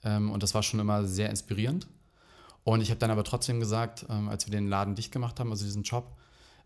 Ähm, 0.02 0.30
und 0.30 0.42
das 0.42 0.54
war 0.54 0.62
schon 0.62 0.80
immer 0.80 1.04
sehr 1.04 1.28
inspirierend. 1.28 1.86
Und 2.64 2.80
ich 2.80 2.90
habe 2.90 2.98
dann 2.98 3.10
aber 3.10 3.24
trotzdem 3.24 3.60
gesagt, 3.60 4.06
ähm, 4.08 4.28
als 4.28 4.46
wir 4.46 4.52
den 4.52 4.68
Laden 4.68 4.94
dicht 4.94 5.12
gemacht 5.12 5.38
haben, 5.38 5.50
also 5.50 5.64
diesen 5.64 5.82
Job, 5.82 6.16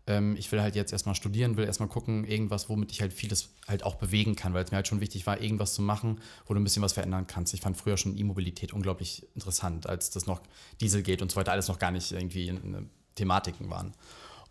ähm, 0.07 0.35
ich 0.37 0.51
will 0.51 0.61
halt 0.61 0.75
jetzt 0.75 0.91
erstmal 0.91 1.15
studieren, 1.15 1.57
will 1.57 1.65
erstmal 1.65 1.89
gucken, 1.89 2.23
irgendwas, 2.25 2.69
womit 2.69 2.91
ich 2.91 3.01
halt 3.01 3.13
vieles 3.13 3.49
halt 3.67 3.83
auch 3.83 3.95
bewegen 3.95 4.35
kann, 4.35 4.53
weil 4.53 4.63
es 4.63 4.71
mir 4.71 4.77
halt 4.77 4.87
schon 4.87 5.01
wichtig 5.01 5.27
war, 5.27 5.39
irgendwas 5.39 5.73
zu 5.73 5.81
machen, 5.81 6.19
wo 6.45 6.53
du 6.53 6.59
ein 6.59 6.63
bisschen 6.63 6.81
was 6.81 6.93
verändern 6.93 7.27
kannst. 7.27 7.53
Ich 7.53 7.61
fand 7.61 7.77
früher 7.77 7.97
schon 7.97 8.17
E-Mobilität 8.17 8.73
unglaublich 8.73 9.27
interessant, 9.35 9.87
als 9.87 10.09
das 10.09 10.25
noch 10.25 10.41
Dieselgate 10.81 11.21
und 11.21 11.31
so 11.31 11.35
weiter 11.35 11.51
alles 11.51 11.67
noch 11.67 11.79
gar 11.79 11.91
nicht 11.91 12.11
irgendwie 12.11 12.47
in, 12.47 12.57
in 12.57 12.89
Thematiken 13.15 13.69
waren. 13.69 13.93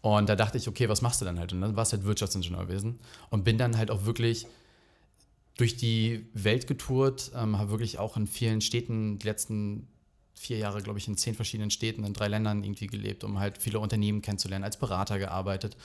Und 0.02 0.28
da 0.28 0.36
dachte 0.36 0.58
ich, 0.58 0.68
okay, 0.68 0.88
was 0.88 1.02
machst 1.02 1.20
du 1.20 1.24
dann 1.24 1.38
halt? 1.38 1.52
Und 1.52 1.62
dann 1.62 1.74
war 1.74 1.82
es 1.82 1.92
halt 1.92 2.04
Wirtschaftsingenieurwesen 2.04 3.00
und 3.30 3.44
bin 3.44 3.58
dann 3.58 3.76
halt 3.76 3.90
auch 3.90 4.04
wirklich 4.04 4.46
durch 5.56 5.76
die 5.76 6.26
Welt 6.34 6.66
getourt, 6.66 7.32
ähm, 7.34 7.58
habe 7.58 7.70
wirklich 7.70 7.98
auch 7.98 8.16
in 8.16 8.26
vielen 8.26 8.60
Städten 8.60 9.18
die 9.18 9.26
letzten 9.26 9.88
vier 10.36 10.58
Jahre, 10.58 10.82
glaube 10.82 10.98
ich, 10.98 11.08
in 11.08 11.16
zehn 11.16 11.34
verschiedenen 11.34 11.70
Städten, 11.70 12.04
in 12.04 12.12
drei 12.12 12.28
Ländern 12.28 12.62
irgendwie 12.62 12.86
gelebt, 12.86 13.24
um 13.24 13.40
halt 13.40 13.58
viele 13.58 13.80
Unternehmen 13.80 14.22
kennenzulernen, 14.22 14.64
als 14.64 14.76
Berater 14.76 15.18
gearbeitet 15.18 15.76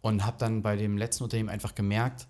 und 0.00 0.24
habe 0.24 0.36
dann 0.38 0.62
bei 0.62 0.76
dem 0.76 0.96
letzten 0.96 1.24
Unternehmen 1.24 1.48
einfach 1.48 1.74
gemerkt, 1.74 2.26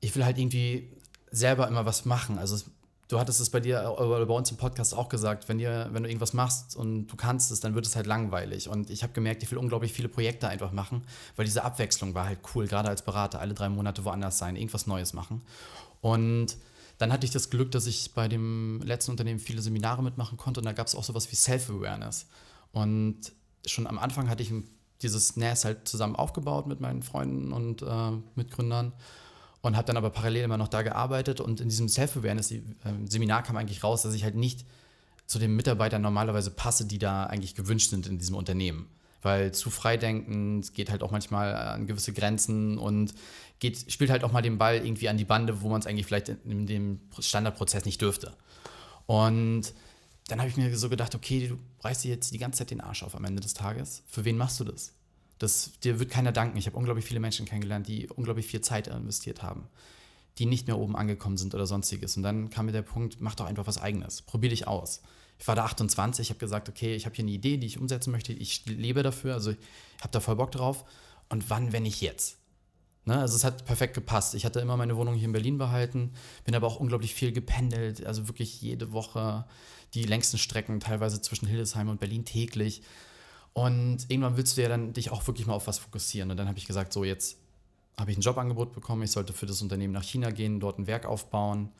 ich 0.00 0.14
will 0.14 0.24
halt 0.24 0.38
irgendwie 0.38 0.90
selber 1.30 1.68
immer 1.68 1.84
was 1.84 2.04
machen. 2.04 2.38
Also 2.38 2.64
du 3.08 3.18
hattest 3.18 3.40
es 3.40 3.50
bei 3.50 3.60
dir 3.60 3.96
oder 3.98 4.24
bei 4.26 4.34
uns 4.34 4.50
im 4.50 4.56
Podcast 4.56 4.94
auch 4.94 5.08
gesagt, 5.08 5.48
wenn, 5.48 5.58
dir, 5.58 5.88
wenn 5.92 6.04
du 6.04 6.08
irgendwas 6.08 6.32
machst 6.32 6.76
und 6.76 7.08
du 7.08 7.16
kannst 7.16 7.50
es, 7.50 7.60
dann 7.60 7.74
wird 7.74 7.86
es 7.86 7.96
halt 7.96 8.06
langweilig. 8.06 8.68
Und 8.68 8.90
ich 8.90 9.02
habe 9.02 9.12
gemerkt, 9.12 9.42
ich 9.42 9.50
will 9.50 9.58
unglaublich 9.58 9.92
viele 9.92 10.08
Projekte 10.08 10.48
einfach 10.48 10.72
machen, 10.72 11.02
weil 11.36 11.44
diese 11.44 11.64
Abwechslung 11.64 12.14
war 12.14 12.26
halt 12.26 12.38
cool, 12.54 12.66
gerade 12.66 12.88
als 12.88 13.02
Berater, 13.02 13.40
alle 13.40 13.54
drei 13.54 13.68
Monate 13.68 14.04
woanders 14.04 14.38
sein, 14.38 14.56
irgendwas 14.56 14.86
Neues 14.86 15.12
machen. 15.14 15.42
Und 16.00 16.56
dann 16.98 17.12
hatte 17.12 17.24
ich 17.24 17.30
das 17.30 17.50
Glück, 17.50 17.70
dass 17.70 17.86
ich 17.86 18.12
bei 18.12 18.28
dem 18.28 18.80
letzten 18.84 19.12
Unternehmen 19.12 19.38
viele 19.38 19.62
Seminare 19.62 20.02
mitmachen 20.02 20.36
konnte 20.36 20.60
und 20.60 20.66
da 20.66 20.72
gab 20.72 20.86
es 20.86 20.94
auch 20.94 21.04
sowas 21.04 21.30
wie 21.30 21.36
Self-Awareness. 21.36 22.26
Und 22.72 23.32
schon 23.66 23.86
am 23.86 23.98
Anfang 23.98 24.28
hatte 24.28 24.42
ich 24.42 24.52
dieses 25.02 25.36
NAS 25.36 25.64
halt 25.64 25.88
zusammen 25.88 26.16
aufgebaut 26.16 26.66
mit 26.66 26.80
meinen 26.80 27.02
Freunden 27.02 27.52
und 27.52 27.82
äh, 27.82 28.10
Mitgründern 28.34 28.92
und 29.60 29.76
habe 29.76 29.86
dann 29.86 29.96
aber 29.96 30.10
parallel 30.10 30.44
immer 30.44 30.56
noch 30.56 30.68
da 30.68 30.82
gearbeitet 30.82 31.40
und 31.40 31.60
in 31.60 31.68
diesem 31.68 31.88
Self-Awareness-Seminar 31.88 33.42
kam 33.44 33.56
eigentlich 33.56 33.84
raus, 33.84 34.02
dass 34.02 34.14
ich 34.14 34.24
halt 34.24 34.34
nicht 34.34 34.64
zu 35.26 35.38
den 35.38 35.54
Mitarbeitern 35.54 36.02
normalerweise 36.02 36.50
passe, 36.50 36.86
die 36.86 36.98
da 36.98 37.24
eigentlich 37.24 37.54
gewünscht 37.54 37.90
sind 37.90 38.06
in 38.06 38.18
diesem 38.18 38.34
Unternehmen. 38.34 38.88
Weil 39.22 39.52
zu 39.52 39.70
freidenken, 39.70 40.60
es 40.60 40.72
geht 40.72 40.90
halt 40.90 41.02
auch 41.02 41.10
manchmal 41.10 41.54
an 41.54 41.86
gewisse 41.86 42.12
Grenzen 42.12 42.78
und 42.78 43.14
geht, 43.58 43.90
spielt 43.90 44.10
halt 44.10 44.22
auch 44.22 44.32
mal 44.32 44.42
den 44.42 44.58
Ball 44.58 44.76
irgendwie 44.76 45.08
an 45.08 45.16
die 45.16 45.24
Bande, 45.24 45.60
wo 45.62 45.68
man 45.68 45.80
es 45.80 45.86
eigentlich 45.86 46.06
vielleicht 46.06 46.28
in, 46.28 46.38
in 46.44 46.66
dem 46.66 47.00
Standardprozess 47.18 47.84
nicht 47.84 48.00
dürfte. 48.00 48.32
Und 49.06 49.72
dann 50.28 50.38
habe 50.38 50.48
ich 50.48 50.56
mir 50.56 50.76
so 50.76 50.88
gedacht, 50.88 51.14
okay, 51.14 51.48
du 51.48 51.58
reißt 51.84 52.04
dir 52.04 52.10
jetzt 52.10 52.32
die 52.32 52.38
ganze 52.38 52.58
Zeit 52.58 52.70
den 52.70 52.80
Arsch 52.80 53.02
auf 53.02 53.16
am 53.16 53.24
Ende 53.24 53.40
des 53.40 53.54
Tages. 53.54 54.02
Für 54.06 54.24
wen 54.24 54.36
machst 54.36 54.60
du 54.60 54.64
das? 54.64 54.92
das 55.38 55.72
dir 55.82 55.98
wird 55.98 56.10
keiner 56.10 56.32
danken. 56.32 56.58
Ich 56.58 56.66
habe 56.66 56.76
unglaublich 56.76 57.04
viele 57.04 57.20
Menschen 57.20 57.46
kennengelernt, 57.46 57.88
die 57.88 58.08
unglaublich 58.08 58.46
viel 58.46 58.60
Zeit 58.60 58.88
investiert 58.88 59.42
haben, 59.42 59.68
die 60.38 60.46
nicht 60.46 60.66
mehr 60.66 60.78
oben 60.78 60.96
angekommen 60.96 61.36
sind 61.36 61.54
oder 61.54 61.66
sonstiges. 61.66 62.16
Und 62.16 62.22
dann 62.22 62.50
kam 62.50 62.66
mir 62.66 62.72
der 62.72 62.82
Punkt, 62.82 63.20
mach 63.20 63.34
doch 63.34 63.46
einfach 63.46 63.66
was 63.66 63.78
eigenes. 63.78 64.22
Probier 64.22 64.50
dich 64.50 64.66
aus. 64.66 65.02
Ich 65.38 65.46
war 65.46 65.54
da 65.54 65.64
28, 65.64 66.26
ich 66.26 66.30
habe 66.30 66.40
gesagt, 66.40 66.68
okay, 66.68 66.94
ich 66.94 67.06
habe 67.06 67.14
hier 67.14 67.24
eine 67.24 67.32
Idee, 67.32 67.56
die 67.56 67.66
ich 67.66 67.78
umsetzen 67.78 68.10
möchte. 68.10 68.32
Ich 68.32 68.66
lebe 68.66 69.02
dafür, 69.02 69.34
also 69.34 69.50
ich 69.50 69.58
habe 70.00 70.10
da 70.10 70.20
voll 70.20 70.36
Bock 70.36 70.50
drauf. 70.50 70.84
Und 71.28 71.48
wann, 71.50 71.72
wenn 71.72 71.84
nicht 71.84 72.00
jetzt? 72.00 72.38
Ne? 73.04 73.18
Also 73.18 73.36
es 73.36 73.44
hat 73.44 73.64
perfekt 73.64 73.94
gepasst. 73.94 74.34
Ich 74.34 74.44
hatte 74.44 74.60
immer 74.60 74.76
meine 74.76 74.96
Wohnung 74.96 75.14
hier 75.14 75.26
in 75.26 75.32
Berlin 75.32 75.58
behalten, 75.58 76.12
bin 76.44 76.54
aber 76.54 76.66
auch 76.66 76.80
unglaublich 76.80 77.14
viel 77.14 77.32
gependelt, 77.32 78.04
also 78.04 78.28
wirklich 78.28 78.60
jede 78.60 78.92
Woche 78.92 79.46
die 79.94 80.04
längsten 80.04 80.36
Strecken, 80.36 80.80
teilweise 80.80 81.22
zwischen 81.22 81.48
Hildesheim 81.48 81.88
und 81.88 82.00
Berlin 82.00 82.24
täglich. 82.24 82.82
Und 83.54 84.10
irgendwann 84.10 84.36
willst 84.36 84.56
du 84.56 84.62
ja 84.62 84.68
dann 84.68 84.92
dich 84.92 85.10
auch 85.10 85.26
wirklich 85.26 85.46
mal 85.46 85.54
auf 85.54 85.66
was 85.66 85.78
fokussieren. 85.78 86.30
Und 86.30 86.36
dann 86.36 86.48
habe 86.48 86.58
ich 86.58 86.66
gesagt, 86.66 86.92
so 86.92 87.02
jetzt 87.02 87.38
habe 87.98 88.10
ich 88.10 88.18
ein 88.18 88.20
Jobangebot 88.20 88.72
bekommen, 88.72 89.02
ich 89.02 89.10
sollte 89.10 89.32
für 89.32 89.46
das 89.46 89.62
Unternehmen 89.62 89.92
nach 89.92 90.04
China 90.04 90.30
gehen, 90.30 90.60
dort 90.60 90.78
ein 90.78 90.86
Werk 90.86 91.06
aufbauen. 91.06 91.72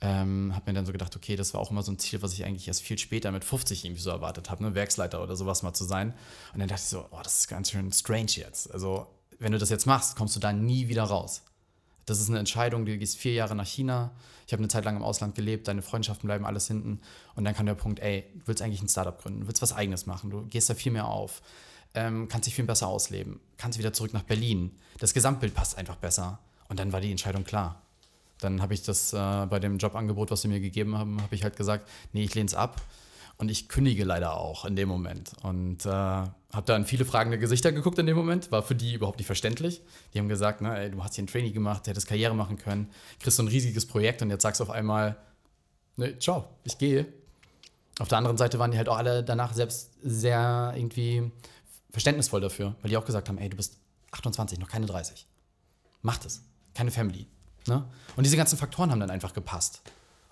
Ähm, 0.00 0.52
habe 0.54 0.70
mir 0.70 0.74
dann 0.74 0.86
so 0.86 0.92
gedacht, 0.92 1.14
okay, 1.14 1.36
das 1.36 1.54
war 1.54 1.60
auch 1.60 1.70
immer 1.70 1.82
so 1.82 1.92
ein 1.92 1.98
Ziel, 1.98 2.22
was 2.22 2.32
ich 2.32 2.44
eigentlich 2.44 2.66
erst 2.66 2.82
viel 2.82 2.98
später 2.98 3.30
mit 3.30 3.44
50 3.44 3.84
irgendwie 3.84 4.02
so 4.02 4.10
erwartet 4.10 4.50
habe, 4.50 4.64
ne? 4.64 4.74
Werksleiter 4.74 5.22
oder 5.22 5.36
sowas 5.36 5.62
mal 5.62 5.74
zu 5.74 5.84
sein. 5.84 6.12
Und 6.52 6.58
dann 6.58 6.68
dachte 6.68 6.82
ich 6.82 6.88
so, 6.88 7.06
oh, 7.10 7.20
das 7.22 7.38
ist 7.38 7.48
ganz 7.48 7.70
schön 7.70 7.92
strange 7.92 8.32
jetzt. 8.32 8.72
Also, 8.72 9.06
wenn 9.38 9.52
du 9.52 9.58
das 9.58 9.70
jetzt 9.70 9.86
machst, 9.86 10.16
kommst 10.16 10.34
du 10.34 10.40
da 10.40 10.52
nie 10.52 10.88
wieder 10.88 11.04
raus. 11.04 11.42
Das 12.06 12.20
ist 12.20 12.28
eine 12.28 12.40
Entscheidung, 12.40 12.84
du 12.84 12.96
gehst 12.98 13.16
vier 13.16 13.32
Jahre 13.32 13.54
nach 13.54 13.66
China. 13.66 14.10
Ich 14.46 14.52
habe 14.52 14.60
eine 14.60 14.68
Zeit 14.68 14.84
lang 14.84 14.96
im 14.96 15.02
Ausland 15.02 15.34
gelebt, 15.34 15.68
deine 15.68 15.82
Freundschaften 15.82 16.26
bleiben 16.26 16.44
alles 16.44 16.66
hinten. 16.66 17.00
Und 17.36 17.44
dann 17.44 17.54
kam 17.54 17.66
der 17.66 17.74
Punkt, 17.74 18.00
ey, 18.00 18.24
du 18.34 18.46
willst 18.46 18.60
eigentlich 18.60 18.82
ein 18.82 18.88
Startup 18.88 19.20
gründen, 19.20 19.42
du 19.42 19.46
willst 19.46 19.62
was 19.62 19.72
Eigenes 19.72 20.06
machen, 20.06 20.30
du 20.30 20.44
gehst 20.46 20.68
da 20.68 20.74
viel 20.74 20.92
mehr 20.92 21.06
auf, 21.06 21.42
ähm, 21.94 22.26
kannst 22.28 22.46
dich 22.46 22.54
viel 22.54 22.64
besser 22.64 22.88
ausleben, 22.88 23.40
kannst 23.56 23.78
wieder 23.78 23.92
zurück 23.92 24.12
nach 24.14 24.24
Berlin. 24.24 24.72
Das 24.98 25.14
Gesamtbild 25.14 25.54
passt 25.54 25.78
einfach 25.78 25.96
besser. 25.96 26.40
Und 26.68 26.78
dann 26.78 26.92
war 26.92 27.00
die 27.00 27.10
Entscheidung 27.10 27.44
klar. 27.44 27.82
Dann 28.42 28.62
habe 28.62 28.74
ich 28.74 28.82
das 28.82 29.12
äh, 29.12 29.46
bei 29.46 29.58
dem 29.58 29.78
Jobangebot, 29.78 30.30
was 30.30 30.42
sie 30.42 30.48
mir 30.48 30.60
gegeben 30.60 30.98
haben, 30.98 31.20
habe 31.22 31.34
ich 31.34 31.44
halt 31.44 31.56
gesagt, 31.56 31.88
nee, 32.12 32.24
ich 32.24 32.34
lehne 32.34 32.46
es 32.46 32.54
ab. 32.54 32.80
Und 33.38 33.50
ich 33.50 33.68
kündige 33.68 34.04
leider 34.04 34.36
auch 34.36 34.64
in 34.64 34.76
dem 34.76 34.88
Moment. 34.88 35.32
Und 35.42 35.84
äh, 35.84 35.88
habe 35.88 36.66
dann 36.66 36.84
viele 36.84 37.04
fragende 37.04 37.38
Gesichter 37.38 37.72
geguckt 37.72 37.98
in 37.98 38.06
dem 38.06 38.16
Moment. 38.16 38.52
War 38.52 38.62
für 38.62 38.74
die 38.74 38.94
überhaupt 38.94 39.18
nicht 39.18 39.26
verständlich. 39.26 39.80
Die 40.12 40.18
haben 40.18 40.28
gesagt, 40.28 40.60
ne, 40.60 40.78
ey, 40.78 40.90
du 40.90 41.02
hast 41.02 41.14
hier 41.14 41.24
ein 41.24 41.26
Trainee 41.26 41.50
gemacht, 41.50 41.86
hättest 41.86 42.06
Karriere 42.06 42.34
machen 42.34 42.56
können, 42.56 42.88
kriegst 43.18 43.38
so 43.38 43.42
ein 43.42 43.48
riesiges 43.48 43.86
Projekt 43.86 44.22
und 44.22 44.30
jetzt 44.30 44.42
sagst 44.42 44.60
du 44.60 44.64
auf 44.64 44.70
einmal, 44.70 45.16
ne, 45.96 46.18
ciao, 46.18 46.44
ich 46.64 46.78
gehe. 46.78 47.06
Auf 47.98 48.08
der 48.08 48.18
anderen 48.18 48.36
Seite 48.36 48.58
waren 48.58 48.70
die 48.70 48.78
halt 48.78 48.88
auch 48.88 48.98
alle 48.98 49.24
danach 49.24 49.54
selbst 49.54 49.90
sehr 50.02 50.72
irgendwie 50.76 51.30
verständnisvoll 51.90 52.40
dafür, 52.40 52.74
weil 52.80 52.90
die 52.90 52.96
auch 52.96 53.04
gesagt 53.04 53.28
haben, 53.28 53.38
ey, 53.38 53.48
du 53.48 53.56
bist 53.56 53.78
28, 54.12 54.58
noch 54.58 54.68
keine 54.68 54.86
30. 54.86 55.26
Mach 56.02 56.18
das. 56.18 56.42
Keine 56.74 56.90
Family. 56.90 57.26
Ne? 57.66 57.88
Und 58.16 58.24
diese 58.24 58.36
ganzen 58.36 58.58
Faktoren 58.58 58.90
haben 58.90 59.00
dann 59.00 59.10
einfach 59.10 59.32
gepasst. 59.32 59.82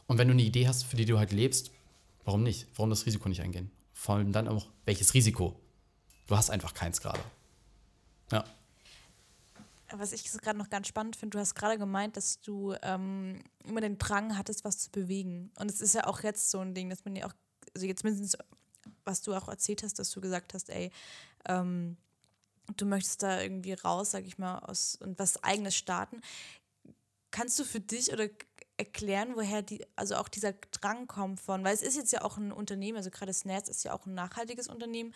Und 0.06 0.18
wenn 0.18 0.28
du 0.28 0.32
eine 0.32 0.42
Idee 0.42 0.66
hast, 0.66 0.84
für 0.84 0.96
die 0.96 1.04
du 1.04 1.18
halt 1.18 1.32
lebst, 1.32 1.70
warum 2.24 2.42
nicht? 2.42 2.66
Warum 2.74 2.90
das 2.90 3.06
Risiko 3.06 3.28
nicht 3.28 3.42
eingehen? 3.42 3.70
Vor 3.92 4.16
allem 4.16 4.32
dann 4.32 4.48
auch, 4.48 4.66
welches 4.84 5.14
Risiko? 5.14 5.60
Du 6.26 6.36
hast 6.36 6.50
einfach 6.50 6.74
keins 6.74 7.00
gerade. 7.00 7.20
Ja. 8.32 8.44
Was 9.92 10.12
ich 10.12 10.24
gerade 10.24 10.58
noch 10.58 10.70
ganz 10.70 10.86
spannend 10.86 11.16
finde, 11.16 11.36
du 11.36 11.40
hast 11.40 11.54
gerade 11.54 11.76
gemeint, 11.76 12.16
dass 12.16 12.40
du 12.40 12.74
ähm, 12.82 13.42
immer 13.64 13.80
den 13.80 13.98
Drang 13.98 14.38
hattest, 14.38 14.64
was 14.64 14.78
zu 14.78 14.90
bewegen. 14.90 15.50
Und 15.58 15.70
es 15.70 15.80
ist 15.80 15.94
ja 15.94 16.06
auch 16.06 16.22
jetzt 16.22 16.50
so 16.50 16.60
ein 16.60 16.74
Ding, 16.74 16.90
dass 16.90 17.04
man 17.04 17.16
ja 17.16 17.26
auch, 17.26 17.32
also 17.74 17.86
jetzt 17.86 18.04
mindestens, 18.04 18.38
was 19.04 19.22
du 19.22 19.34
auch 19.34 19.48
erzählt 19.48 19.82
hast, 19.82 19.98
dass 19.98 20.10
du 20.10 20.20
gesagt 20.20 20.54
hast, 20.54 20.70
ey, 20.70 20.92
ähm, 21.46 21.96
du 22.76 22.86
möchtest 22.86 23.22
da 23.22 23.40
irgendwie 23.40 23.72
raus, 23.72 24.12
sag 24.12 24.24
ich 24.24 24.38
mal, 24.38 24.58
aus 24.60 24.96
und 24.96 25.18
was 25.18 25.42
eigenes 25.42 25.74
starten. 25.74 26.20
Kannst 27.30 27.58
du 27.58 27.64
für 27.64 27.80
dich 27.80 28.12
oder 28.12 28.28
erklären, 28.76 29.32
woher 29.34 29.62
die, 29.62 29.84
also 29.94 30.16
auch 30.16 30.28
dieser 30.28 30.54
Drang 30.80 31.06
kommt 31.06 31.40
von, 31.40 31.62
weil 31.64 31.74
es 31.74 31.82
ist 31.82 31.96
jetzt 31.96 32.12
ja 32.12 32.22
auch 32.22 32.38
ein 32.38 32.50
Unternehmen, 32.50 32.96
also 32.96 33.10
gerade 33.10 33.32
Snaz 33.32 33.68
ist 33.68 33.84
ja 33.84 33.92
auch 33.92 34.06
ein 34.06 34.14
nachhaltiges 34.14 34.68
Unternehmen. 34.68 35.12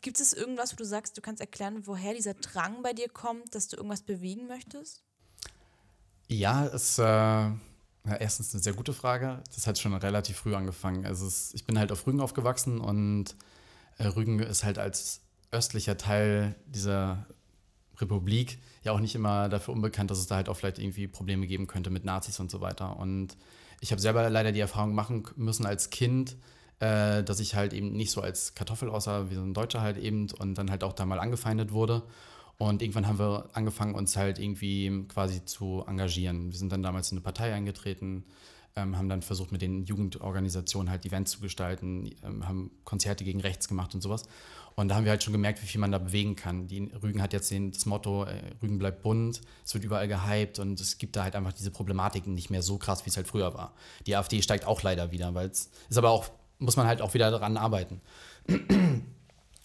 Gibt 0.00 0.18
es 0.20 0.32
irgendwas, 0.32 0.72
wo 0.72 0.76
du 0.76 0.84
sagst, 0.84 1.16
du 1.16 1.20
kannst 1.20 1.40
erklären, 1.40 1.86
woher 1.86 2.14
dieser 2.14 2.34
Drang 2.34 2.82
bei 2.82 2.92
dir 2.92 3.08
kommt, 3.08 3.54
dass 3.54 3.68
du 3.68 3.76
irgendwas 3.76 4.02
bewegen 4.02 4.46
möchtest? 4.46 5.02
Ja, 6.28 6.66
es 6.66 6.98
äh, 6.98 7.02
ja, 8.08 8.16
erstens 8.18 8.54
eine 8.54 8.62
sehr 8.62 8.72
gute 8.72 8.94
Frage. 8.94 9.42
Das 9.54 9.66
hat 9.66 9.78
schon 9.78 9.92
relativ 9.94 10.38
früh 10.38 10.54
angefangen. 10.54 11.04
Also 11.04 11.26
es, 11.26 11.52
ich 11.54 11.66
bin 11.66 11.78
halt 11.78 11.92
auf 11.92 12.06
Rügen 12.06 12.20
aufgewachsen 12.20 12.80
und 12.80 13.36
äh, 13.98 14.06
Rügen 14.06 14.38
ist 14.38 14.64
halt 14.64 14.78
als 14.78 15.20
östlicher 15.50 15.96
Teil 15.98 16.54
dieser 16.66 17.26
Republik 17.98 18.60
ja 18.88 18.92
auch 18.92 19.00
nicht 19.00 19.14
immer 19.14 19.48
dafür 19.48 19.74
unbekannt, 19.74 20.10
dass 20.10 20.18
es 20.18 20.26
da 20.26 20.36
halt 20.36 20.48
auch 20.48 20.56
vielleicht 20.56 20.78
irgendwie 20.78 21.06
Probleme 21.06 21.46
geben 21.46 21.66
könnte 21.66 21.90
mit 21.90 22.04
Nazis 22.04 22.40
und 22.40 22.50
so 22.50 22.60
weiter. 22.60 22.98
Und 22.98 23.36
ich 23.80 23.92
habe 23.92 24.00
selber 24.00 24.28
leider 24.28 24.52
die 24.52 24.60
Erfahrung 24.60 24.94
machen 24.94 25.24
müssen 25.36 25.66
als 25.66 25.90
Kind, 25.90 26.36
äh, 26.80 27.22
dass 27.22 27.40
ich 27.40 27.54
halt 27.54 27.72
eben 27.72 27.92
nicht 27.92 28.10
so 28.10 28.20
als 28.20 28.54
Kartoffel 28.54 28.88
aussah, 28.88 29.30
wie 29.30 29.34
so 29.34 29.42
ein 29.42 29.54
Deutscher 29.54 29.80
halt 29.80 29.98
eben 29.98 30.28
und 30.38 30.56
dann 30.56 30.70
halt 30.70 30.84
auch 30.84 30.92
da 30.92 31.06
mal 31.06 31.20
angefeindet 31.20 31.72
wurde. 31.72 32.02
Und 32.58 32.82
irgendwann 32.82 33.06
haben 33.06 33.20
wir 33.20 33.48
angefangen, 33.52 33.94
uns 33.94 34.16
halt 34.16 34.40
irgendwie 34.40 35.04
quasi 35.08 35.44
zu 35.44 35.84
engagieren. 35.86 36.50
Wir 36.50 36.58
sind 36.58 36.72
dann 36.72 36.82
damals 36.82 37.12
in 37.12 37.18
eine 37.18 37.22
Partei 37.22 37.54
eingetreten, 37.54 38.24
ähm, 38.74 38.98
haben 38.98 39.08
dann 39.08 39.22
versucht, 39.22 39.52
mit 39.52 39.62
den 39.62 39.84
Jugendorganisationen 39.84 40.90
halt 40.90 41.06
Events 41.06 41.32
zu 41.32 41.40
gestalten, 41.40 42.10
ähm, 42.24 42.46
haben 42.46 42.72
Konzerte 42.84 43.22
gegen 43.24 43.40
rechts 43.40 43.68
gemacht 43.68 43.94
und 43.94 44.00
sowas. 44.00 44.24
Und 44.74 44.88
da 44.88 44.96
haben 44.96 45.04
wir 45.04 45.10
halt 45.10 45.22
schon 45.22 45.32
gemerkt, 45.32 45.62
wie 45.62 45.66
viel 45.66 45.80
man 45.80 45.92
da 45.92 45.98
bewegen 45.98 46.36
kann. 46.36 46.66
Die 46.68 46.90
Rügen 47.02 47.22
hat 47.22 47.32
jetzt 47.32 47.52
das 47.52 47.86
Motto, 47.86 48.24
äh, 48.24 48.40
Rügen 48.62 48.78
bleibt 48.78 49.02
bunt, 49.02 49.40
es 49.64 49.74
wird 49.74 49.84
überall 49.84 50.08
gehypt 50.08 50.58
und 50.58 50.80
es 50.80 50.98
gibt 50.98 51.16
da 51.16 51.22
halt 51.24 51.36
einfach 51.36 51.52
diese 51.52 51.70
Problematiken 51.70 52.34
nicht 52.34 52.50
mehr 52.50 52.62
so 52.62 52.76
krass, 52.76 53.04
wie 53.04 53.10
es 53.10 53.16
halt 53.16 53.28
früher 53.28 53.54
war. 53.54 53.74
Die 54.06 54.16
AfD 54.16 54.42
steigt 54.42 54.66
auch 54.66 54.82
leider 54.82 55.12
wieder, 55.12 55.34
weil 55.34 55.48
es 55.48 55.70
ist 55.88 55.98
aber 55.98 56.10
auch, 56.10 56.28
muss 56.58 56.76
man 56.76 56.88
halt 56.88 57.02
auch 57.02 57.14
wieder 57.14 57.30
daran 57.30 57.56
arbeiten. 57.56 58.00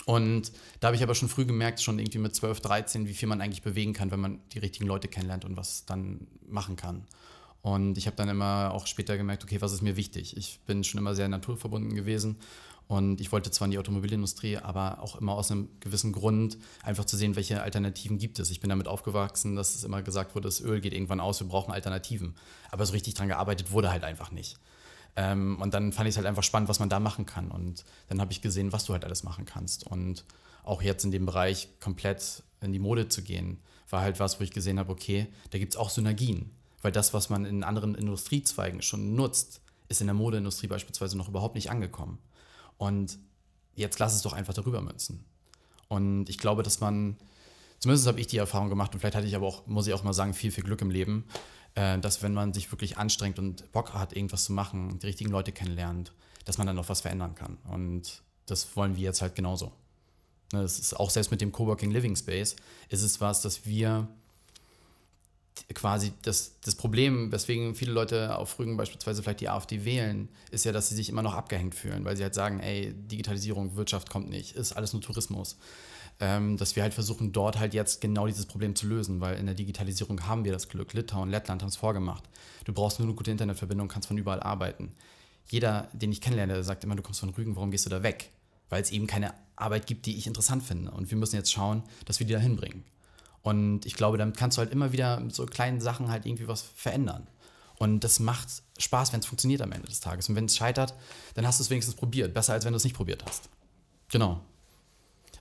Und 0.06 0.52
da 0.80 0.88
habe 0.88 0.98
ich 0.98 1.04
aber 1.04 1.16
schon 1.16 1.30
früh 1.30 1.46
gemerkt, 1.46 1.82
schon 1.82 1.98
irgendwie 1.98 2.18
mit 2.18 2.36
12, 2.36 2.60
13, 2.60 3.08
wie 3.08 3.14
viel 3.14 3.30
man 3.30 3.42
eigentlich 3.42 3.62
bewegen 3.62 3.94
kann, 3.94 4.12
wenn 4.12 4.20
man 4.20 4.40
die 4.52 4.60
richtigen 4.60 4.86
Leute 4.86 5.08
kennenlernt 5.08 5.46
und 5.46 5.56
was 5.56 5.86
dann 5.86 6.28
machen 6.48 6.76
kann. 6.76 7.06
Und 7.62 7.98
ich 7.98 8.08
habe 8.08 8.18
dann 8.18 8.28
immer 8.28 8.72
auch 8.74 8.88
später 8.88 9.16
gemerkt, 9.16 9.44
okay, 9.44 9.62
was 9.62 9.72
ist 9.72 9.82
mir 9.82 9.96
wichtig? 9.96 10.36
Ich 10.36 10.60
bin 10.66 10.84
schon 10.84 10.98
immer 10.98 11.16
sehr 11.16 11.30
naturverbunden 11.30 11.96
gewesen 11.96 12.38
und 12.88 13.22
ich 13.22 13.32
wollte 13.32 13.52
zwar 13.52 13.66
in 13.66 13.72
die 13.72 13.80
Automobilindustrie, 13.80 14.58
aber 14.58 15.02
auch 15.02 15.16
immer 15.16 15.34
aus 15.34 15.50
einem 15.50 15.70
gewissen 15.80 16.12
Grund 16.12 16.58
einfach 16.84 17.06
zu 17.06 17.16
sehen, 17.16 17.38
welche 17.38 17.64
Alternativen 17.64 18.18
gibt 18.18 18.40
es. 18.40 18.52
Ich 18.52 18.60
bin 18.60 18.70
damit 18.70 18.90
aufgewachsen, 18.90 19.56
dass 19.56 19.76
es 19.76 19.86
immer 19.86 20.02
gesagt 20.02 20.36
wurde, 20.36 20.48
das 20.48 20.60
Öl 20.60 20.82
geht 20.82 20.94
irgendwann 20.94 21.22
aus, 21.22 21.40
wir 21.40 21.48
brauchen 21.48 21.72
Alternativen. 21.72 22.36
Aber 22.70 22.86
so 22.86 22.92
richtig 22.92 23.14
dran 23.14 23.30
gearbeitet 23.30 23.72
wurde 23.72 23.92
halt 23.92 24.04
einfach 24.04 24.32
nicht. 24.32 24.58
Ähm, 25.16 25.62
und 25.62 25.74
dann 25.74 25.94
fand 25.94 26.08
ich 26.08 26.14
es 26.14 26.18
halt 26.18 26.28
einfach 26.28 26.44
spannend, 26.44 26.70
was 26.70 26.80
man 26.80 26.90
da 26.90 27.00
machen 27.00 27.26
kann. 27.26 27.52
Und 27.52 27.86
dann 28.08 28.20
habe 28.20 28.32
ich 28.32 28.42
gesehen, 28.42 28.72
was 28.72 28.86
du 28.86 28.94
halt 28.94 29.06
alles 29.06 29.24
machen 29.24 29.46
kannst. 29.46 29.86
Und 29.86 30.26
auch 30.64 30.82
jetzt 30.82 31.04
in 31.04 31.12
dem 31.12 31.26
Bereich 31.26 31.80
komplett 31.80 32.44
in 32.62 32.72
die 32.72 32.80
Mode 32.80 33.10
zu 33.10 33.22
gehen, 33.22 33.60
war 33.90 34.02
halt 34.02 34.20
was, 34.20 34.40
wo 34.40 34.44
ich 34.44 34.52
gesehen 34.52 34.80
habe, 34.80 34.92
okay, 34.92 35.28
da 35.52 35.60
gibt 35.60 35.74
es 35.74 35.78
auch 35.78 35.90
Synergien. 35.90 36.52
Weil 36.82 36.92
das, 36.92 37.14
was 37.14 37.30
man 37.30 37.46
in 37.46 37.64
anderen 37.64 37.96
Industriezweigen 37.96 38.82
schon 38.82 39.16
nutzt, 39.16 39.62
ist 39.88 40.02
in 40.02 40.08
der 40.08 40.14
Modeindustrie 40.14 40.68
beispielsweise 40.68 41.18
noch 41.18 41.30
überhaupt 41.30 41.56
nicht 41.56 41.70
angekommen. 41.70 42.18
Und 42.78 43.18
jetzt 43.76 44.00
lass 44.00 44.16
es 44.16 44.22
doch 44.22 44.34
einfach 44.34 44.54
darüber 44.54 44.82
münzen. 44.82 45.24
Und 45.88 46.30
ich 46.30 46.38
glaube, 46.38 46.64
dass 46.64 46.80
man, 46.80 47.18
zumindest 47.80 48.08
habe 48.08 48.20
ich 48.20 48.28
die 48.28 48.38
Erfahrung 48.38 48.70
gemacht 48.70 48.94
und 48.94 49.00
vielleicht 49.00 49.16
hatte 49.16 49.28
ich 49.28 49.36
aber 49.36 49.48
auch, 49.48 49.68
muss 49.68 49.88
ich 49.88 49.94
auch 49.94 50.04
mal 50.04 50.14
sagen, 50.14 50.34
viel, 50.34 50.52
viel 50.52 50.64
Glück 50.64 50.82
im 50.82 50.90
Leben, 50.90 51.26
dass 51.76 52.22
wenn 52.22 52.34
man 52.34 52.54
sich 52.54 52.72
wirklich 52.72 52.98
anstrengt 52.98 53.40
und 53.40 53.72
Bock 53.72 53.94
hat, 53.94 54.16
irgendwas 54.16 54.46
zu 54.46 54.54
machen, 54.54 55.00
die 55.00 55.08
richtigen 55.08 55.32
Leute 55.32 55.52
kennenlernt, 55.52 56.14
dass 56.46 56.58
man 56.58 56.68
dann 56.68 56.76
noch 56.76 56.90
was 56.90 57.02
verändern 57.02 57.36
kann. 57.36 57.58
Und 57.70 58.22
das 58.46 58.76
wollen 58.76 58.96
wir 58.96 59.04
jetzt 59.04 59.22
halt 59.22 59.36
genauso. 59.36 59.72
Das 60.52 60.78
ne, 60.78 60.82
ist 60.82 61.00
auch 61.00 61.10
selbst 61.10 61.32
mit 61.32 61.42
dem 61.42 61.52
Coworking 61.52 61.92
Living 61.92 62.16
Space, 62.16 62.56
ist 62.90 63.02
es 63.02 63.20
was, 63.20 63.42
dass 63.42 63.66
wir 63.66 64.08
quasi 65.74 66.14
das, 66.24 66.60
das 66.62 66.76
Problem, 66.76 67.32
weswegen 67.32 67.76
viele 67.76 67.92
Leute 67.92 68.38
auf 68.38 68.58
Rügen 68.60 68.78
beispielsweise 68.78 69.24
vielleicht 69.24 69.42
die 69.42 69.50
AfD 69.50 69.86
wählen, 69.86 70.30
ist 70.52 70.66
ja, 70.66 70.72
dass 70.72 70.90
sie 70.90 70.96
sich 70.96 71.10
immer 71.10 71.22
noch 71.22 71.34
abgehängt 71.34 71.76
fühlen, 71.76 72.06
weil 72.06 72.18
sie 72.18 72.24
halt 72.24 72.34
sagen, 72.34 72.60
ey, 72.60 72.94
Digitalisierung, 72.94 73.76
Wirtschaft 73.76 74.10
kommt 74.10 74.30
nicht, 74.30 74.56
ist 74.56 74.74
alles 74.74 74.94
nur 74.94 75.02
Tourismus. 75.02 75.58
Ähm, 76.20 76.58
dass 76.58 76.76
wir 76.76 76.84
halt 76.84 76.94
versuchen, 76.94 77.32
dort 77.32 77.60
halt 77.60 77.74
jetzt 77.74 78.00
genau 78.00 78.28
dieses 78.28 78.46
Problem 78.46 78.76
zu 78.76 78.88
lösen, 78.88 79.20
weil 79.20 79.38
in 79.38 79.46
der 79.46 79.56
Digitalisierung 79.56 80.26
haben 80.28 80.46
wir 80.46 80.52
das 80.52 80.70
Glück. 80.70 80.94
Litauen, 80.94 81.30
Lettland 81.30 81.62
haben 81.62 81.70
es 81.70 81.76
vorgemacht. 81.76 82.24
Du 82.66 82.74
brauchst 82.74 83.00
nur 83.00 83.08
eine 83.08 83.16
gute 83.16 83.32
Internetverbindung, 83.32 83.88
kannst 83.88 84.08
von 84.08 84.18
überall 84.18 84.42
arbeiten. 84.42 84.94
Jeder, 85.50 85.90
den 85.94 86.12
ich 86.12 86.22
kennenlerne, 86.22 86.64
sagt 86.64 86.84
immer, 86.84 86.96
du 86.96 87.02
kommst 87.02 87.20
von 87.20 87.30
Rügen, 87.30 87.56
warum 87.56 87.72
gehst 87.72 87.86
du 87.86 87.90
da 87.90 88.04
weg? 88.04 88.30
Weil 88.70 88.82
es 88.82 88.92
eben 88.92 89.08
keine 89.08 89.34
Arbeit 89.56 89.88
gibt, 89.88 90.06
die 90.06 90.18
ich 90.18 90.28
interessant 90.28 90.64
finde. 90.64 90.92
Und 90.92 91.10
wir 91.10 91.18
müssen 91.18 91.36
jetzt 91.36 91.52
schauen, 91.52 91.84
dass 92.06 92.20
wir 92.20 92.28
die 92.28 92.34
da 92.34 92.40
hinbringen. 92.40 92.84
Und 93.42 93.86
ich 93.86 93.96
glaube, 93.96 94.18
damit 94.18 94.38
kannst 94.38 94.58
du 94.58 94.60
halt 94.62 94.72
immer 94.72 94.94
wieder 94.94 95.20
mit 95.20 95.36
so 95.36 95.46
kleinen 95.46 95.82
Sachen 95.82 96.10
halt 96.10 96.26
irgendwie 96.26 96.48
was 96.48 96.62
verändern. 96.62 97.28
Und 97.78 98.04
das 98.04 98.20
macht 98.20 98.48
Spaß, 98.78 99.12
wenn 99.12 99.20
es 99.20 99.26
funktioniert 99.26 99.62
am 99.62 99.72
Ende 99.72 99.88
des 99.88 100.00
Tages. 100.00 100.30
Und 100.30 100.36
wenn 100.36 100.46
es 100.46 100.56
scheitert, 100.56 100.94
dann 101.34 101.46
hast 101.46 101.60
du 101.60 101.64
es 101.64 101.70
wenigstens 101.70 101.96
probiert. 101.96 102.34
Besser, 102.34 102.54
als 102.54 102.64
wenn 102.64 102.72
du 102.72 102.78
es 102.78 102.84
nicht 102.84 102.96
probiert 102.96 103.26
hast. 103.26 103.50
Genau. 104.10 104.42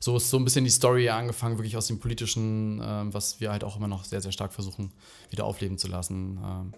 So 0.04 0.16
ist 0.16 0.30
so 0.30 0.36
ein 0.36 0.44
bisschen 0.44 0.64
die 0.64 0.70
Story 0.70 1.08
angefangen, 1.10 1.58
wirklich 1.58 1.76
aus 1.76 1.86
dem 1.86 2.00
Politischen, 2.00 2.80
äh, 2.80 3.14
was 3.14 3.38
wir 3.38 3.52
halt 3.52 3.62
auch 3.62 3.76
immer 3.76 3.86
noch 3.86 4.02
sehr, 4.04 4.20
sehr 4.20 4.32
stark 4.32 4.52
versuchen, 4.52 4.90
wieder 5.30 5.44
aufleben 5.44 5.78
zu 5.78 5.86
lassen. 5.86 6.40
Ähm, 6.44 6.74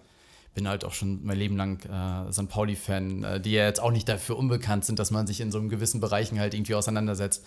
bin 0.53 0.69
halt 0.69 0.85
auch 0.85 0.93
schon 0.93 1.25
mein 1.25 1.39
Leben 1.39 1.57
lang 1.57 1.81
äh, 1.87 2.31
St. 2.31 2.49
Pauli-Fan, 2.51 3.25
äh, 3.25 3.41
die 3.41 3.53
ja 3.53 3.65
jetzt 3.65 3.81
auch 3.81 3.93
nicht 3.93 4.07
dafür 4.11 4.37
unbekannt 4.37 4.85
sind, 4.85 4.99
dass 4.99 5.11
man 5.11 5.27
sich 5.27 5.41
in 5.41 5.51
so 5.51 5.59
einem 5.59 5.71
gewissen 5.71 6.01
Bereichen 6.01 6.39
halt 6.39 6.53
irgendwie 6.53 6.75
auseinandersetzt. 6.75 7.43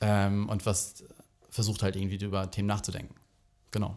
Ähm, 0.00 0.48
und 0.48 0.66
was 0.66 1.04
versucht 1.50 1.84
halt 1.84 1.94
irgendwie 1.94 2.16
über 2.16 2.50
Themen 2.50 2.66
nachzudenken. 2.66 3.14
Genau. 3.70 3.96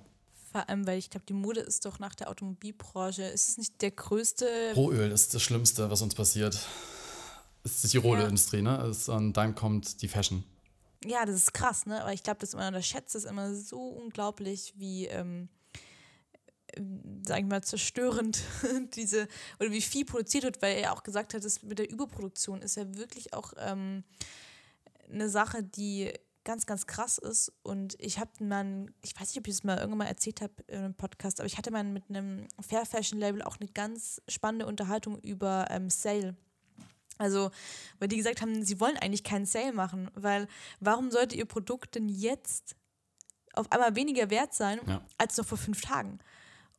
Vor 0.52 0.70
allem, 0.70 0.86
weil 0.86 1.00
ich 1.00 1.10
glaube, 1.10 1.26
die 1.28 1.34
Mode 1.34 1.62
ist 1.62 1.86
doch 1.86 1.98
nach 1.98 2.14
der 2.14 2.30
Automobilbranche, 2.30 3.24
ist 3.24 3.50
es 3.50 3.58
nicht 3.58 3.82
der 3.82 3.90
größte. 3.92 4.46
Rohöl 4.76 5.10
ist 5.12 5.34
das 5.34 5.42
Schlimmste, 5.42 5.90
was 5.90 6.04
uns 6.04 6.14
passiert. 6.14 6.60
Es 7.64 7.84
ist 7.84 7.94
die 7.94 7.98
Rohölindustrie, 7.98 8.62
ne? 8.62 8.78
Es- 8.84 9.10
Und 9.10 9.34
dann 9.34 9.56
kommt 9.56 10.04
die 10.04 10.08
Fashion. 10.08 10.44
Ja, 11.06 11.26
das 11.26 11.36
ist 11.36 11.54
krass, 11.54 11.86
ne? 11.86 12.02
Aber 12.02 12.14
ich 12.14 12.24
glaube, 12.24 12.40
dass 12.40 12.54
man 12.54 12.68
unterschätzt 12.68 13.16
es 13.16 13.26
immer 13.26 13.54
so 13.54 13.90
unglaublich, 13.90 14.74
wie, 14.76 15.06
ähm, 15.06 15.50
äh, 16.68 16.82
sag 17.26 17.40
ich 17.40 17.46
mal, 17.46 17.64
zerstörend 17.64 18.42
diese, 18.96 19.28
oder 19.60 19.72
wie 19.72 19.82
viel 19.82 20.06
produziert 20.06 20.44
wird, 20.44 20.62
weil 20.62 20.78
er 20.78 20.94
auch 20.94 21.04
gesagt 21.04 21.34
hat, 21.34 21.44
dass 21.44 21.62
mit 21.62 21.78
der 21.78 21.90
Überproduktion 21.90 22.62
ist 22.62 22.76
ja 22.76 22.96
wirklich 22.96 23.34
auch 23.34 23.54
ähm, 23.58 24.04
eine 25.12 25.30
Sache, 25.30 25.64
die 25.64 26.12
ganz, 26.44 26.66
ganz 26.66 26.88
krass 26.88 27.18
ist. 27.18 27.52
Und 27.64 27.96
ich 28.00 28.20
habe 28.20 28.32
mal, 28.44 28.88
ich 29.04 29.20
weiß 29.20 29.30
nicht, 29.30 29.40
ob 29.40 29.48
ich 29.48 29.56
das 29.56 29.64
mal 29.64 29.78
irgendwann 29.78 30.00
mal 30.00 30.08
erzählt 30.08 30.42
habe 30.42 30.54
in 30.68 30.80
einem 30.80 30.96
Podcast, 30.96 31.40
aber 31.40 31.48
ich 31.48 31.58
hatte 31.58 31.72
mal 31.72 31.84
mit 31.84 32.10
einem 32.10 32.48
Fair 32.62 32.86
Fashion 32.86 33.20
Label 33.20 33.42
auch 33.42 33.58
eine 33.60 33.70
ganz 33.70 34.22
spannende 34.28 34.66
Unterhaltung 34.66 35.20
über 35.20 35.68
ähm, 35.70 35.90
Sale. 35.90 36.36
Also, 37.18 37.52
weil 38.00 38.08
die 38.08 38.18
gesagt 38.18 38.42
haben, 38.42 38.64
sie 38.64 38.80
wollen 38.80 38.98
eigentlich 38.98 39.24
keinen 39.24 39.46
Sale 39.46 39.74
machen, 39.74 40.12
weil 40.16 40.48
warum 40.80 41.12
sollte 41.12 41.36
ihr 41.36 41.46
Produkt 41.46 41.96
denn 41.96 42.10
jetzt 42.10 42.76
auf 43.54 43.72
einmal 43.72 43.96
weniger 43.96 44.30
wert 44.30 44.54
sein 44.54 44.80
Ja. 44.86 45.02
als 45.18 45.38
noch 45.38 45.46
vor 45.46 45.58
fünf 45.58 45.82
Tagen? 45.82 46.20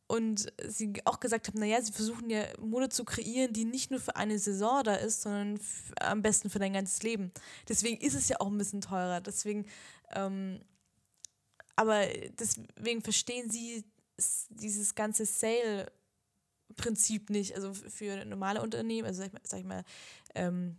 Und 0.09 0.53
sie 0.65 0.93
auch 1.05 1.19
gesagt 1.19 1.49
haben, 1.49 1.59
naja, 1.59 1.81
sie 1.83 1.93
versuchen 1.93 2.31
ja 2.31 2.45
Mode 2.61 2.91
zu 2.91 3.05
kreieren, 3.05 3.53
die 3.53 3.65
nicht 3.65 3.91
nur 3.91 3.99
für 3.99 4.15
eine 4.15 4.39
Saison 4.39 4.85
da 4.85 4.95
ist, 4.95 5.23
sondern 5.23 5.59
am 6.01 6.23
besten 6.23 6.49
für 6.49 6.61
dein 6.61 6.75
ganzes 6.75 7.03
Leben. 7.03 7.33
Deswegen 7.69 8.01
ist 8.01 8.15
es 8.15 8.29
ja 8.29 8.37
auch 8.39 8.47
ein 8.47 8.57
bisschen 8.57 8.81
teurer. 8.81 9.21
Deswegen, 9.21 9.67
ähm, 10.13 10.61
aber 11.75 12.07
deswegen 12.39 13.03
verstehen 13.03 13.51
sie 13.51 13.85
dieses 14.51 14.95
ganze 14.95 15.27
Sale-Prinzip 16.69 17.31
nicht. 17.31 17.55
Also 17.55 17.73
für 17.75 18.25
normale 18.25 18.63
Unternehmen, 18.63 19.07
also 19.07 19.19
sag 19.19 19.29
ich 19.29 19.33
mal, 19.33 19.41
sag 19.45 19.61
ich 19.61 19.67
mal 19.67 19.85
ähm, 20.35 20.77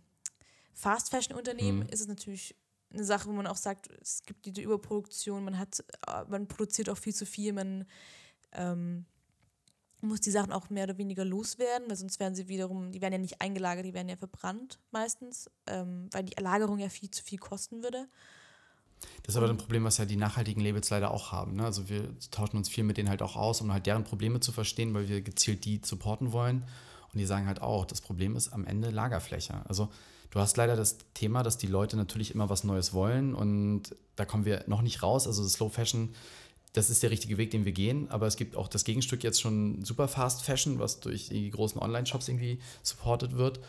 Fast-Fashion-Unternehmen 0.74 1.80
Mhm. 1.80 1.88
ist 1.88 2.00
es 2.00 2.08
natürlich 2.08 2.54
eine 2.90 3.04
Sache, 3.04 3.28
wo 3.28 3.32
man 3.32 3.46
auch 3.46 3.56
sagt, 3.56 3.88
es 4.00 4.22
gibt 4.22 4.46
diese 4.46 4.62
Überproduktion, 4.62 5.44
man 5.44 5.58
hat, 5.58 5.84
äh, 6.06 6.24
man 6.28 6.48
produziert 6.48 6.88
auch 6.88 6.96
viel 6.96 7.14
zu 7.14 7.26
viel, 7.26 7.52
man 7.52 7.84
ähm, 8.52 9.04
muss 10.00 10.20
die 10.20 10.30
Sachen 10.30 10.52
auch 10.52 10.70
mehr 10.70 10.84
oder 10.84 10.96
weniger 10.96 11.24
loswerden, 11.24 11.88
weil 11.88 11.96
sonst 11.96 12.20
werden 12.20 12.34
sie 12.34 12.48
wiederum, 12.48 12.92
die 12.92 13.00
werden 13.00 13.14
ja 13.14 13.18
nicht 13.18 13.40
eingelagert, 13.40 13.84
die 13.84 13.94
werden 13.94 14.08
ja 14.08 14.16
verbrannt 14.16 14.78
meistens, 14.90 15.50
ähm, 15.66 16.08
weil 16.12 16.24
die 16.24 16.40
Lagerung 16.40 16.78
ja 16.78 16.88
viel 16.88 17.10
zu 17.10 17.22
viel 17.22 17.38
kosten 17.38 17.82
würde. 17.82 18.08
Das 19.22 19.34
ist 19.34 19.36
aber 19.36 19.48
ein 19.48 19.58
Problem, 19.58 19.84
was 19.84 19.98
ja 19.98 20.04
die 20.04 20.16
nachhaltigen 20.16 20.62
Labels 20.62 20.90
leider 20.90 21.10
auch 21.10 21.32
haben. 21.32 21.56
Ne? 21.56 21.64
Also 21.64 21.88
wir 21.88 22.08
tauschen 22.30 22.56
uns 22.56 22.68
viel 22.68 22.84
mit 22.84 22.96
denen 22.96 23.08
halt 23.08 23.22
auch 23.22 23.36
aus, 23.36 23.60
um 23.60 23.72
halt 23.72 23.86
deren 23.86 24.04
Probleme 24.04 24.40
zu 24.40 24.52
verstehen, 24.52 24.94
weil 24.94 25.08
wir 25.08 25.20
gezielt 25.20 25.64
die 25.64 25.80
supporten 25.84 26.32
wollen. 26.32 26.64
Und 27.12 27.18
die 27.18 27.26
sagen 27.26 27.46
halt 27.46 27.62
auch, 27.62 27.84
das 27.84 28.00
Problem 28.00 28.36
ist 28.36 28.48
am 28.52 28.64
Ende 28.64 28.90
Lagerfläche. 28.90 29.62
Also 29.66 29.88
du 30.30 30.40
hast 30.40 30.56
leider 30.56 30.76
das 30.76 30.98
Thema, 31.14 31.42
dass 31.42 31.58
die 31.58 31.66
Leute 31.66 31.96
natürlich 31.96 32.34
immer 32.34 32.48
was 32.48 32.64
Neues 32.64 32.92
wollen 32.92 33.34
und 33.34 33.94
da 34.16 34.24
kommen 34.24 34.44
wir 34.44 34.64
noch 34.66 34.82
nicht 34.82 35.02
raus. 35.02 35.26
Also 35.26 35.46
Slow 35.46 35.70
Fashion, 35.70 36.14
das 36.72 36.90
ist 36.90 37.02
der 37.02 37.10
richtige 37.10 37.38
Weg, 37.38 37.50
den 37.50 37.64
wir 37.64 37.72
gehen. 37.72 38.10
Aber 38.10 38.26
es 38.26 38.36
gibt 38.36 38.56
auch 38.56 38.68
das 38.68 38.84
Gegenstück 38.84 39.24
jetzt 39.24 39.40
schon 39.40 39.84
Super 39.84 40.08
Fast 40.08 40.42
Fashion, 40.42 40.78
was 40.78 41.00
durch 41.00 41.28
die 41.28 41.50
großen 41.50 41.80
Online-Shops 41.80 42.28
irgendwie 42.28 42.60
supported 42.82 43.36
wird. 43.36 43.60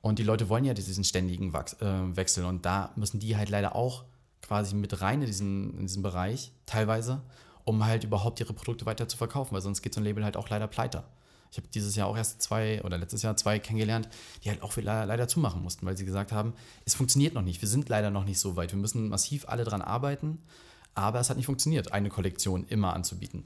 Und 0.00 0.18
die 0.18 0.24
Leute 0.24 0.48
wollen 0.48 0.64
ja 0.64 0.74
diesen 0.74 1.04
ständigen 1.04 1.52
äh, 1.52 2.16
Wechsel. 2.16 2.44
Und 2.44 2.64
da 2.64 2.92
müssen 2.96 3.18
die 3.18 3.36
halt 3.36 3.48
leider 3.48 3.74
auch 3.74 4.04
quasi 4.42 4.74
mit 4.74 5.00
rein 5.00 5.20
in 5.20 5.26
diesen, 5.26 5.78
in 5.78 5.86
diesen 5.86 6.02
Bereich, 6.02 6.52
teilweise, 6.66 7.22
um 7.64 7.84
halt 7.84 8.04
überhaupt 8.04 8.38
ihre 8.40 8.52
Produkte 8.52 8.86
weiter 8.86 9.08
zu 9.08 9.16
verkaufen, 9.16 9.54
weil 9.54 9.62
sonst 9.62 9.82
geht 9.82 9.94
so 9.94 10.00
ein 10.00 10.04
Label 10.04 10.24
halt 10.24 10.36
auch 10.36 10.48
leider 10.48 10.68
pleite. 10.68 11.04
Ich 11.50 11.58
habe 11.58 11.68
dieses 11.68 11.96
Jahr 11.96 12.08
auch 12.08 12.16
erst 12.16 12.42
zwei 12.42 12.82
oder 12.82 12.98
letztes 12.98 13.22
Jahr 13.22 13.36
zwei 13.36 13.58
kennengelernt, 13.58 14.08
die 14.44 14.50
halt 14.50 14.62
auch 14.62 14.76
leider 14.76 15.28
zumachen 15.28 15.62
mussten, 15.62 15.86
weil 15.86 15.96
sie 15.96 16.04
gesagt 16.04 16.32
haben, 16.32 16.54
es 16.84 16.94
funktioniert 16.94 17.34
noch 17.34 17.42
nicht, 17.42 17.62
wir 17.62 17.68
sind 17.68 17.88
leider 17.88 18.10
noch 18.10 18.24
nicht 18.24 18.38
so 18.38 18.56
weit, 18.56 18.72
wir 18.72 18.78
müssen 18.78 19.08
massiv 19.08 19.48
alle 19.48 19.64
dran 19.64 19.80
arbeiten, 19.82 20.42
aber 20.94 21.20
es 21.20 21.30
hat 21.30 21.36
nicht 21.36 21.46
funktioniert, 21.46 21.92
eine 21.92 22.08
Kollektion 22.08 22.66
immer 22.68 22.94
anzubieten. 22.94 23.44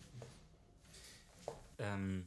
Ähm, 1.78 2.26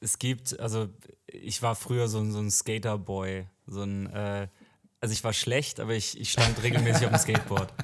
es 0.00 0.18
gibt, 0.18 0.58
also 0.60 0.88
ich 1.26 1.62
war 1.62 1.74
früher 1.74 2.08
so, 2.08 2.18
ein- 2.18 2.32
so 2.32 2.38
ein 2.38 2.50
Skaterboy, 2.50 3.46
so 3.66 3.82
ein, 3.82 4.06
äh, 4.06 4.48
also 5.00 5.12
ich 5.12 5.22
war 5.24 5.32
schlecht, 5.32 5.80
aber 5.80 5.94
ich, 5.94 6.20
ich 6.20 6.32
stand 6.32 6.62
regelmäßig 6.62 7.06
auf 7.06 7.12
dem 7.12 7.18
Skateboard. 7.18 7.72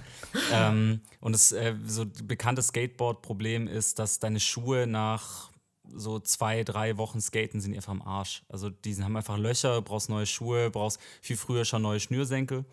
Ähm, 0.53 1.01
und 1.21 1.33
das 1.33 1.53
äh, 1.53 1.77
so 1.87 2.07
bekanntes 2.25 2.67
Skateboard-Problem 2.69 3.69
ist, 3.69 4.01
dass 4.01 4.19
deine 4.19 4.41
Schuhe 4.41 4.89
nach 4.89 5.53
so 5.87 6.19
zwei, 6.19 6.65
drei 6.65 6.97
Wochen 6.97 7.21
Skaten 7.21 7.61
sind 7.61 7.73
einfach 7.73 7.93
am 7.93 8.03
Arsch. 8.03 8.43
Also 8.49 8.69
die 8.69 8.97
haben 9.01 9.17
einfach 9.17 9.39
Löcher, 9.39 9.81
brauchst 9.81 10.09
neue 10.09 10.27
Schuhe, 10.27 10.71
brauchst 10.71 10.99
viel 11.23 11.37
früher 11.37 11.65
schon 11.65 11.83
neue 11.83 12.01
Schnürsenkel. 12.01 12.65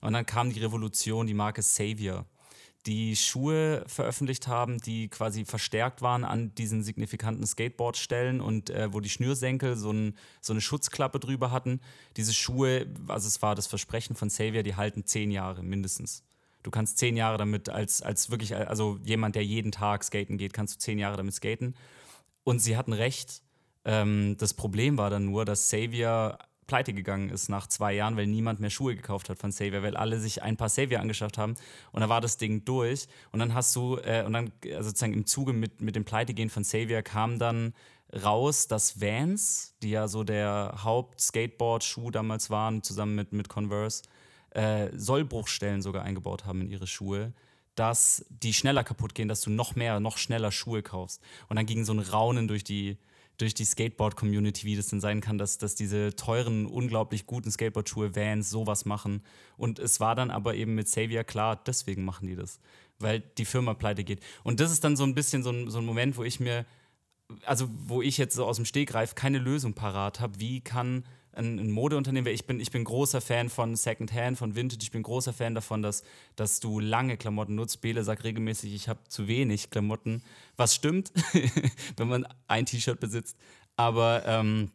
Und 0.00 0.14
dann 0.14 0.24
kam 0.24 0.50
die 0.50 0.60
Revolution, 0.60 1.26
die 1.26 1.34
Marke 1.34 1.60
Savior 1.60 2.24
die 2.86 3.14
Schuhe 3.14 3.84
veröffentlicht 3.86 4.48
haben, 4.48 4.78
die 4.78 5.08
quasi 5.08 5.44
verstärkt 5.44 6.00
waren 6.00 6.24
an 6.24 6.54
diesen 6.54 6.82
signifikanten 6.82 7.46
Skateboardstellen 7.46 8.40
und 8.40 8.70
äh, 8.70 8.92
wo 8.92 9.00
die 9.00 9.10
Schnürsenkel 9.10 9.76
so, 9.76 9.92
ein, 9.92 10.16
so 10.40 10.52
eine 10.52 10.62
Schutzklappe 10.62 11.20
drüber 11.20 11.50
hatten. 11.50 11.80
Diese 12.16 12.32
Schuhe, 12.32 12.86
also 13.08 13.28
es 13.28 13.42
war 13.42 13.54
das 13.54 13.66
Versprechen 13.66 14.16
von 14.16 14.28
Xavier, 14.28 14.62
die 14.62 14.76
halten 14.76 15.04
zehn 15.04 15.30
Jahre 15.30 15.62
mindestens. 15.62 16.24
Du 16.62 16.70
kannst 16.70 16.98
zehn 16.98 17.16
Jahre 17.16 17.38
damit 17.38 17.68
als, 17.68 18.02
als 18.02 18.30
wirklich, 18.30 18.54
also 18.54 18.98
jemand, 19.04 19.34
der 19.34 19.44
jeden 19.44 19.72
Tag 19.72 20.04
skaten 20.04 20.38
geht, 20.38 20.52
kannst 20.52 20.76
du 20.76 20.78
zehn 20.78 20.98
Jahre 20.98 21.16
damit 21.16 21.34
skaten. 21.34 21.74
Und 22.44 22.60
sie 22.60 22.76
hatten 22.76 22.92
recht. 22.92 23.42
Ähm, 23.84 24.36
das 24.38 24.54
Problem 24.54 24.98
war 24.98 25.10
dann 25.10 25.26
nur, 25.26 25.44
dass 25.44 25.66
Xavier 25.66 26.38
pleite 26.70 26.92
gegangen 26.94 27.30
ist 27.30 27.48
nach 27.48 27.66
zwei 27.66 27.92
Jahren, 27.92 28.16
weil 28.16 28.28
niemand 28.28 28.60
mehr 28.60 28.70
Schuhe 28.70 28.94
gekauft 28.94 29.28
hat 29.28 29.38
von 29.38 29.50
Xavier, 29.50 29.82
weil 29.82 29.96
alle 29.96 30.20
sich 30.20 30.42
ein 30.42 30.56
paar 30.56 30.68
Xavier 30.68 31.00
angeschafft 31.00 31.36
haben 31.36 31.56
und 31.90 32.00
da 32.00 32.08
war 32.08 32.20
das 32.20 32.36
Ding 32.36 32.64
durch 32.64 33.08
und 33.32 33.40
dann 33.40 33.54
hast 33.54 33.74
du, 33.74 33.96
äh, 33.96 34.22
und 34.24 34.32
dann 34.32 34.52
also 34.64 34.90
sozusagen 34.90 35.12
im 35.12 35.26
Zuge 35.26 35.52
mit, 35.52 35.80
mit 35.80 35.96
dem 35.96 36.04
Pleitegehen 36.04 36.48
von 36.48 36.62
Xavier 36.62 37.02
kam 37.02 37.40
dann 37.40 37.74
raus, 38.24 38.68
dass 38.68 39.00
Vans, 39.00 39.74
die 39.82 39.90
ja 39.90 40.06
so 40.06 40.22
der 40.22 40.78
Haupt-Skateboard-Schuh 40.84 42.12
damals 42.12 42.50
waren, 42.50 42.84
zusammen 42.84 43.16
mit, 43.16 43.32
mit 43.32 43.48
Converse, 43.48 44.02
äh, 44.50 44.88
Sollbruchstellen 44.96 45.82
sogar 45.82 46.04
eingebaut 46.04 46.44
haben 46.44 46.60
in 46.60 46.70
ihre 46.70 46.86
Schuhe, 46.86 47.32
dass 47.74 48.24
die 48.28 48.52
schneller 48.52 48.84
kaputt 48.84 49.14
gehen, 49.14 49.26
dass 49.26 49.40
du 49.40 49.50
noch 49.50 49.74
mehr, 49.74 49.98
noch 49.98 50.18
schneller 50.18 50.52
Schuhe 50.52 50.82
kaufst. 50.82 51.20
Und 51.48 51.56
dann 51.56 51.66
ging 51.66 51.84
so 51.84 51.92
ein 51.92 51.98
Raunen 51.98 52.46
durch 52.46 52.62
die, 52.62 52.98
durch 53.40 53.54
die 53.54 53.64
Skateboard-Community, 53.64 54.66
wie 54.66 54.76
das 54.76 54.88
denn 54.88 55.00
sein 55.00 55.20
kann, 55.20 55.38
dass, 55.38 55.58
dass 55.58 55.74
diese 55.74 56.14
teuren, 56.16 56.66
unglaublich 56.66 57.26
guten 57.26 57.50
Skateboard-Schuhe, 57.50 58.14
Vans, 58.14 58.50
sowas 58.50 58.84
machen. 58.84 59.22
Und 59.56 59.78
es 59.78 60.00
war 60.00 60.14
dann 60.14 60.30
aber 60.30 60.54
eben 60.54 60.74
mit 60.74 60.86
Xavier 60.86 61.24
klar, 61.24 61.60
deswegen 61.66 62.04
machen 62.04 62.26
die 62.26 62.36
das, 62.36 62.60
weil 62.98 63.20
die 63.20 63.44
Firma 63.44 63.74
pleite 63.74 64.04
geht. 64.04 64.20
Und 64.42 64.60
das 64.60 64.70
ist 64.70 64.84
dann 64.84 64.96
so 64.96 65.04
ein 65.04 65.14
bisschen 65.14 65.42
so 65.42 65.50
ein, 65.50 65.70
so 65.70 65.78
ein 65.78 65.84
Moment, 65.84 66.16
wo 66.16 66.24
ich 66.24 66.40
mir, 66.40 66.66
also 67.44 67.68
wo 67.70 68.02
ich 68.02 68.18
jetzt 68.18 68.34
so 68.34 68.44
aus 68.44 68.56
dem 68.56 68.64
Stegreif 68.64 69.14
keine 69.14 69.38
Lösung 69.38 69.74
parat 69.74 70.20
habe, 70.20 70.38
wie 70.40 70.60
kann 70.60 71.04
ein, 71.32 71.58
ein 71.58 71.70
Modeunternehmen, 71.70 72.26
weil 72.26 72.34
ich 72.34 72.46
bin, 72.46 72.60
ich 72.60 72.70
bin 72.70 72.84
großer 72.84 73.20
Fan 73.20 73.48
von 73.48 73.76
Secondhand, 73.76 74.38
von 74.38 74.56
Vintage, 74.56 74.82
ich 74.82 74.90
bin 74.90 75.02
großer 75.02 75.32
Fan 75.32 75.54
davon, 75.54 75.82
dass, 75.82 76.02
dass 76.36 76.60
du 76.60 76.80
lange 76.80 77.16
Klamotten 77.16 77.54
nutzt. 77.54 77.80
Bele 77.80 78.04
sagt 78.04 78.24
regelmäßig, 78.24 78.74
ich 78.74 78.88
habe 78.88 79.00
zu 79.08 79.28
wenig 79.28 79.70
Klamotten, 79.70 80.22
was 80.56 80.74
stimmt, 80.74 81.12
wenn 81.96 82.08
man 82.08 82.26
ein 82.48 82.66
T-Shirt 82.66 83.00
besitzt. 83.00 83.36
Aber 83.76 84.24
ähm, 84.26 84.72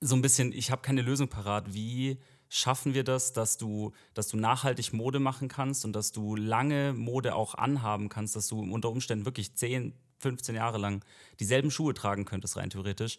so 0.00 0.14
ein 0.14 0.22
bisschen, 0.22 0.52
ich 0.52 0.70
habe 0.70 0.82
keine 0.82 1.02
Lösung 1.02 1.28
parat. 1.28 1.74
Wie 1.74 2.18
schaffen 2.48 2.94
wir 2.94 3.04
das, 3.04 3.32
dass 3.32 3.56
du, 3.56 3.92
dass 4.14 4.28
du 4.28 4.36
nachhaltig 4.36 4.92
Mode 4.92 5.20
machen 5.20 5.48
kannst 5.48 5.84
und 5.84 5.92
dass 5.94 6.12
du 6.12 6.36
lange 6.36 6.92
Mode 6.92 7.34
auch 7.34 7.54
anhaben 7.54 8.08
kannst, 8.08 8.36
dass 8.36 8.48
du 8.48 8.60
unter 8.60 8.90
Umständen 8.90 9.24
wirklich 9.24 9.54
10, 9.54 9.92
15 10.18 10.54
Jahre 10.54 10.78
lang 10.78 11.04
dieselben 11.38 11.70
Schuhe 11.70 11.94
tragen 11.94 12.24
könntest, 12.24 12.56
rein 12.56 12.70
theoretisch, 12.70 13.18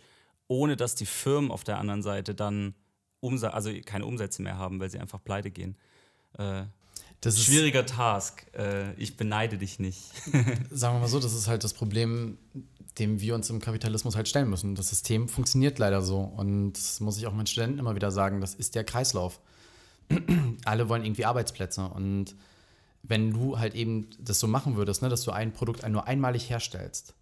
ohne 0.52 0.76
dass 0.76 0.96
die 0.96 1.06
Firmen 1.06 1.50
auf 1.50 1.64
der 1.64 1.78
anderen 1.78 2.04
Seite 2.04 2.36
dann 2.36 2.76
Umsa 3.22 3.52
also 3.52 3.72
keine 3.86 4.06
Umsätze 4.06 4.42
mehr 4.42 4.58
haben, 4.58 4.82
weil 4.82 4.90
sie 4.90 5.00
einfach 5.00 5.24
pleite 5.24 5.50
gehen. 5.50 5.78
Äh, 6.38 6.64
Das 7.22 7.36
ist, 7.36 7.46
schwieriger 7.46 7.86
Task. 7.86 8.46
Äh, 8.54 8.94
ich 8.96 9.16
beneide 9.16 9.58
dich 9.58 9.80
nicht. 9.80 10.12
sagen 10.70 10.96
wir 10.96 11.00
mal 11.00 11.08
so, 11.08 11.22
das 11.22 11.34
ist 11.34 11.48
halt 11.48 11.64
das 11.64 11.74
Problem, 11.74 12.38
dem 13.00 13.22
wir 13.22 13.34
uns 13.34 13.50
im 13.50 13.62
Kapitalismus 13.62 14.18
halt 14.18 14.28
stellen 14.28 14.50
müssen. 14.50 14.76
Das 14.76 14.90
System 14.90 15.30
funktioniert 15.30 15.80
leider 15.80 16.02
so. 16.02 16.20
Und 16.20 16.74
das 16.74 17.00
muss 17.00 17.18
ich 17.18 17.28
auch 17.28 17.34
meinen 17.34 17.48
Studenten 17.48 17.80
immer 17.80 17.96
wieder 17.96 18.12
sagen, 18.12 18.42
das 18.42 18.54
ist 18.54 18.76
der 18.76 18.84
Kreislauf. 18.84 19.40
Alle 20.66 20.90
wollen 20.90 21.06
irgendwie 21.06 21.24
Arbeitsplätze. 21.24 21.86
Und 21.86 22.36
wenn 23.04 23.32
du 23.32 23.58
halt 23.58 23.74
eben 23.74 24.10
das 24.20 24.42
so 24.42 24.48
machen 24.48 24.76
würdest, 24.76 25.02
ne, 25.02 25.08
dass 25.08 25.24
du 25.24 25.32
ein 25.32 25.54
Produkt 25.54 25.88
nur 25.88 26.08
einmalig 26.08 26.50
herstellst 26.50 27.14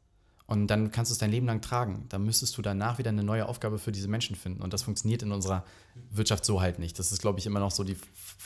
und 0.50 0.66
dann 0.68 0.92
kannst 0.92 1.12
du 1.12 1.14
es 1.14 1.20
dein 1.20 1.30
Leben 1.30 1.46
lang 1.46 1.62
tragen, 1.62 2.06
dann 2.10 2.26
müsstest 2.26 2.58
du 2.58 2.64
danach 2.64 2.98
wieder 2.98 3.10
eine 3.10 3.24
neue 3.24 3.48
Aufgabe 3.48 3.78
für 3.78 3.92
diese 3.92 4.08
Menschen 4.08 4.36
finden. 4.36 4.64
Und 4.64 4.74
das 4.74 4.82
funktioniert 4.82 5.22
in 5.22 5.32
unserer 5.32 5.64
Wirtschaft 6.10 6.44
so 6.44 6.60
halt 6.60 6.80
nicht. 6.80 6.98
Das 6.98 7.12
ist, 7.12 7.22
glaube 7.22 7.38
ich, 7.38 7.46
immer 7.46 7.60
noch 7.60 7.70
so 7.70 7.84
die 7.84 7.96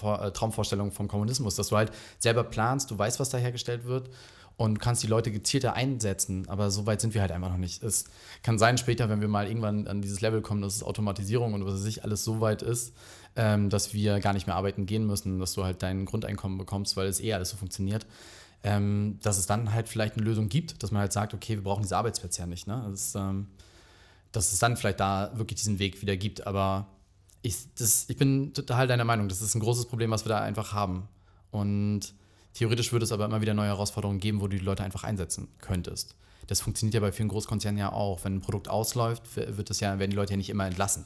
äh, 0.04 0.32
Traumvorstellung 0.32 0.92
vom 0.92 1.08
Kommunismus, 1.08 1.56
dass 1.56 1.70
du 1.70 1.78
halt 1.78 1.94
selber 2.20 2.44
planst, 2.44 2.92
du 2.92 2.98
weißt, 2.98 3.22
was 3.22 3.30
da 3.30 3.38
hergestellt 3.38 3.86
wird 3.86 4.10
und 4.58 4.80
kannst 4.80 5.02
die 5.02 5.08
Leute 5.08 5.32
gezielter 5.32 5.76
einsetzen, 5.76 6.48
aber 6.50 6.72
so 6.72 6.86
weit 6.86 7.00
sind 7.00 7.14
wir 7.14 7.22
halt 7.22 7.32
einfach 7.32 7.50
noch 7.50 7.58
nicht. 7.58 7.82
Es 7.82 8.04
kann 8.44 8.60
sein 8.60 8.78
später, 8.78 9.08
wenn 9.08 9.22
wir 9.22 9.30
mal 9.30 9.48
irgendwann 9.48 9.88
an 9.88 10.02
dieses 10.02 10.20
Level 10.20 10.42
kommen, 10.42 10.62
dass 10.62 10.76
es 10.76 10.84
Automatisierung 10.84 11.54
und 11.54 11.66
was 11.66 11.76
weiß 11.76 11.86
ich 11.86 12.04
alles 12.04 12.26
so 12.26 12.42
weit 12.42 12.62
ist, 12.62 12.94
ähm, 13.38 13.70
dass 13.70 13.94
wir 13.94 14.20
gar 14.20 14.34
nicht 14.34 14.46
mehr 14.46 14.58
arbeiten 14.58 14.86
gehen 14.86 15.08
müssen, 15.08 15.40
dass 15.40 15.54
du 15.54 15.64
halt 15.64 15.82
dein 15.82 16.04
Grundeinkommen 16.04 16.58
bekommst, 16.58 16.98
weil 16.98 17.08
es 17.08 17.22
eh 17.22 17.34
alles 17.34 17.50
so 17.50 17.58
funktioniert. 17.58 18.06
Ähm, 18.66 19.20
dass 19.22 19.38
es 19.38 19.46
dann 19.46 19.74
halt 19.74 19.90
vielleicht 19.90 20.16
eine 20.16 20.24
Lösung 20.24 20.48
gibt, 20.48 20.82
dass 20.82 20.92
man 20.92 21.02
halt 21.02 21.12
sagt, 21.12 21.34
okay, 21.34 21.56
wir 21.56 21.64
brauchen 21.64 21.82
diese 21.82 21.98
Arbeitsplätze 21.98 22.42
ja 22.42 22.48
nicht. 22.48 22.66
Ne? 22.66 22.86
Das, 22.90 23.14
ähm, 23.16 23.48
dass 24.32 24.54
es 24.54 24.60
dann 24.60 24.78
vielleicht 24.78 25.00
da 25.00 25.32
wirklich 25.36 25.60
diesen 25.60 25.80
Weg 25.80 26.02
wieder 26.02 26.16
gibt. 26.16 26.48
Aber 26.48 26.88
ich, 27.42 27.58
das, 27.76 28.06
ich 28.10 28.18
bin 28.18 28.54
total 28.54 28.88
deiner 28.88 29.04
Meinung, 29.04 29.28
das 29.28 29.42
ist 29.42 29.54
ein 29.54 29.60
großes 29.60 29.88
Problem, 29.88 30.12
was 30.12 30.26
wir 30.26 30.30
da 30.30 30.42
einfach 30.42 30.74
haben. 30.74 31.10
Und 31.52 32.14
theoretisch 32.54 32.92
würde 32.92 33.04
es 33.04 33.12
aber 33.12 33.26
immer 33.26 33.42
wieder 33.42 33.54
neue 33.54 33.68
Herausforderungen 33.68 34.20
geben, 34.20 34.40
wo 34.42 34.48
du 34.48 34.58
die 34.58 34.64
Leute 34.64 34.84
einfach 34.84 35.04
einsetzen 35.04 35.50
könntest. 35.60 36.16
Das 36.48 36.62
funktioniert 36.62 36.96
ja 36.96 37.00
bei 37.00 37.12
vielen 37.12 37.30
Großkonzernen 37.30 37.80
ja 37.80 37.92
auch. 37.92 38.24
Wenn 38.24 38.36
ein 38.36 38.42
Produkt 38.42 38.70
ausläuft, 38.70 39.24
wird 39.36 39.70
das 39.70 39.80
ja, 39.80 40.00
werden 40.00 40.12
die 40.12 40.18
Leute 40.18 40.34
ja 40.34 40.38
nicht 40.38 40.50
immer 40.50 40.66
entlassen. 40.66 41.06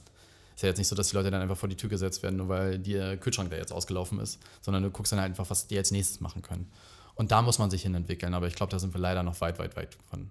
Ist 0.55 0.63
ja 0.63 0.69
jetzt 0.69 0.77
nicht 0.77 0.87
so, 0.87 0.95
dass 0.95 1.09
die 1.09 1.15
Leute 1.15 1.29
dann 1.29 1.41
einfach 1.41 1.57
vor 1.57 1.69
die 1.69 1.75
Tür 1.75 1.89
gesetzt 1.89 2.23
werden, 2.23 2.37
nur 2.37 2.49
weil 2.49 2.79
der 2.79 3.17
Kühlschrank 3.17 3.51
da 3.51 3.57
jetzt 3.57 3.71
ausgelaufen 3.71 4.19
ist, 4.19 4.39
sondern 4.61 4.83
du 4.83 4.89
guckst 4.89 5.11
dann 5.11 5.19
halt 5.19 5.29
einfach, 5.29 5.49
was 5.49 5.67
die 5.67 5.77
als 5.77 5.91
nächstes 5.91 6.19
machen 6.19 6.41
können. 6.41 6.71
Und 7.18 7.32
da 7.32 7.41
muss 7.41 7.59
man 7.59 7.70
sich 7.70 7.82
hin 7.82 7.95
entwickeln, 7.95 8.34
aber 8.34 8.47
ich 8.47 8.55
glaube, 8.55 8.72
da 8.72 8.80
sind 8.80 8.93
wir 8.93 9.01
leider 9.01 9.24
noch 9.24 9.41
weit, 9.41 9.59
weit, 9.59 9.76
weit 9.76 9.97
von. 10.09 10.30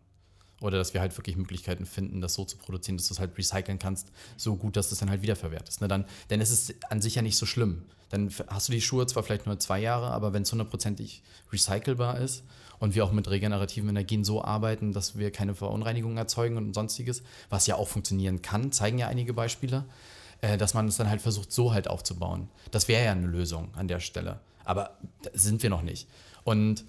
Oder 0.60 0.78
dass 0.78 0.94
wir 0.94 1.00
halt 1.00 1.16
wirklich 1.18 1.36
Möglichkeiten 1.36 1.84
finden, 1.84 2.20
das 2.20 2.34
so 2.34 2.44
zu 2.44 2.56
produzieren, 2.56 2.96
dass 2.96 3.08
du 3.08 3.14
es 3.14 3.20
halt 3.20 3.36
recyceln 3.36 3.78
kannst, 3.78 4.10
so 4.36 4.56
gut, 4.56 4.76
dass 4.76 4.88
du 4.88 4.94
es 4.94 5.00
dann 5.00 5.10
halt 5.10 5.20
wiederverwertest. 5.20 5.82
Ne? 5.82 5.88
Dann, 5.88 6.06
denn 6.30 6.40
es 6.40 6.50
ist 6.50 6.74
an 6.90 7.02
sich 7.02 7.16
ja 7.16 7.22
nicht 7.22 7.36
so 7.36 7.44
schlimm. 7.44 7.82
Dann 8.08 8.30
hast 8.46 8.68
du 8.68 8.72
die 8.72 8.80
Schuhe 8.80 9.06
zwar 9.06 9.24
vielleicht 9.24 9.46
nur 9.46 9.58
zwei 9.58 9.80
Jahre, 9.80 10.12
aber 10.12 10.32
wenn 10.32 10.42
es 10.42 10.52
hundertprozentig 10.52 11.22
recycelbar 11.52 12.20
ist 12.20 12.44
und 12.78 12.94
wir 12.94 13.04
auch 13.04 13.12
mit 13.12 13.28
regenerativen 13.28 13.90
Energien 13.90 14.24
so 14.24 14.42
arbeiten, 14.42 14.92
dass 14.92 15.18
wir 15.18 15.30
keine 15.32 15.54
Verunreinigungen 15.54 16.16
erzeugen 16.16 16.56
und 16.56 16.72
sonstiges, 16.72 17.22
was 17.50 17.66
ja 17.66 17.74
auch 17.74 17.88
funktionieren 17.88 18.42
kann, 18.42 18.70
zeigen 18.70 18.98
ja 18.98 19.08
einige 19.08 19.34
Beispiele, 19.34 19.84
äh, 20.40 20.56
dass 20.56 20.72
man 20.72 20.86
es 20.86 20.96
dann 20.96 21.10
halt 21.10 21.20
versucht, 21.20 21.50
so 21.50 21.72
halt 21.72 21.88
aufzubauen. 21.88 22.48
Das 22.70 22.88
wäre 22.88 23.04
ja 23.04 23.12
eine 23.12 23.26
Lösung 23.26 23.74
an 23.74 23.88
der 23.88 24.00
Stelle. 24.00 24.40
Aber 24.64 24.96
sind 25.32 25.62
wir 25.62 25.70
noch 25.70 25.82
nicht. 25.82 26.08
Und 26.46 26.84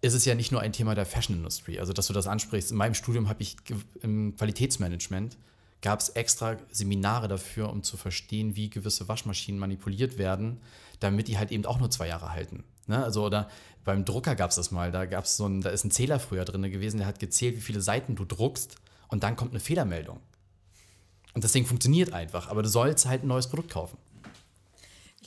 ist 0.00 0.14
es 0.14 0.24
ja 0.24 0.34
nicht 0.34 0.50
nur 0.50 0.60
ein 0.60 0.72
Thema 0.72 0.96
der 0.96 1.06
Fashion-Industrie. 1.06 1.78
Also, 1.78 1.92
dass 1.92 2.08
du 2.08 2.12
das 2.12 2.26
ansprichst. 2.26 2.72
In 2.72 2.76
meinem 2.76 2.94
Studium 2.94 3.28
habe 3.28 3.40
ich 3.42 3.56
im 4.02 4.34
Qualitätsmanagement 4.36 5.38
gab 5.80 6.00
es 6.00 6.10
extra 6.10 6.56
Seminare 6.72 7.28
dafür, 7.28 7.70
um 7.70 7.82
zu 7.82 7.96
verstehen, 7.96 8.56
wie 8.56 8.68
gewisse 8.68 9.08
Waschmaschinen 9.08 9.60
manipuliert 9.60 10.18
werden, 10.18 10.60
damit 10.98 11.28
die 11.28 11.38
halt 11.38 11.52
eben 11.52 11.64
auch 11.64 11.78
nur 11.78 11.90
zwei 11.90 12.08
Jahre 12.08 12.32
halten. 12.32 12.64
Ne? 12.88 13.02
Also, 13.02 13.24
oder 13.24 13.48
beim 13.84 14.04
Drucker 14.04 14.34
gab 14.34 14.50
es 14.50 14.56
das 14.56 14.72
mal, 14.72 14.90
da 14.90 15.06
gab 15.06 15.24
es 15.24 15.36
so 15.36 15.46
ein, 15.46 15.60
da 15.60 15.70
ist 15.70 15.84
ein 15.84 15.90
Zähler 15.92 16.18
früher 16.18 16.44
drin 16.44 16.62
gewesen, 16.70 16.98
der 16.98 17.06
hat 17.06 17.20
gezählt, 17.20 17.56
wie 17.56 17.60
viele 17.60 17.80
Seiten 17.80 18.16
du 18.16 18.24
druckst 18.24 18.74
und 19.08 19.22
dann 19.22 19.36
kommt 19.36 19.52
eine 19.52 19.60
Fehlermeldung. 19.60 20.18
Und 21.32 21.44
das 21.44 21.52
Ding 21.52 21.64
funktioniert 21.64 22.12
einfach, 22.12 22.48
aber 22.48 22.62
du 22.62 22.68
sollst 22.68 23.06
halt 23.06 23.22
ein 23.22 23.28
neues 23.28 23.46
Produkt 23.46 23.70
kaufen. 23.70 23.96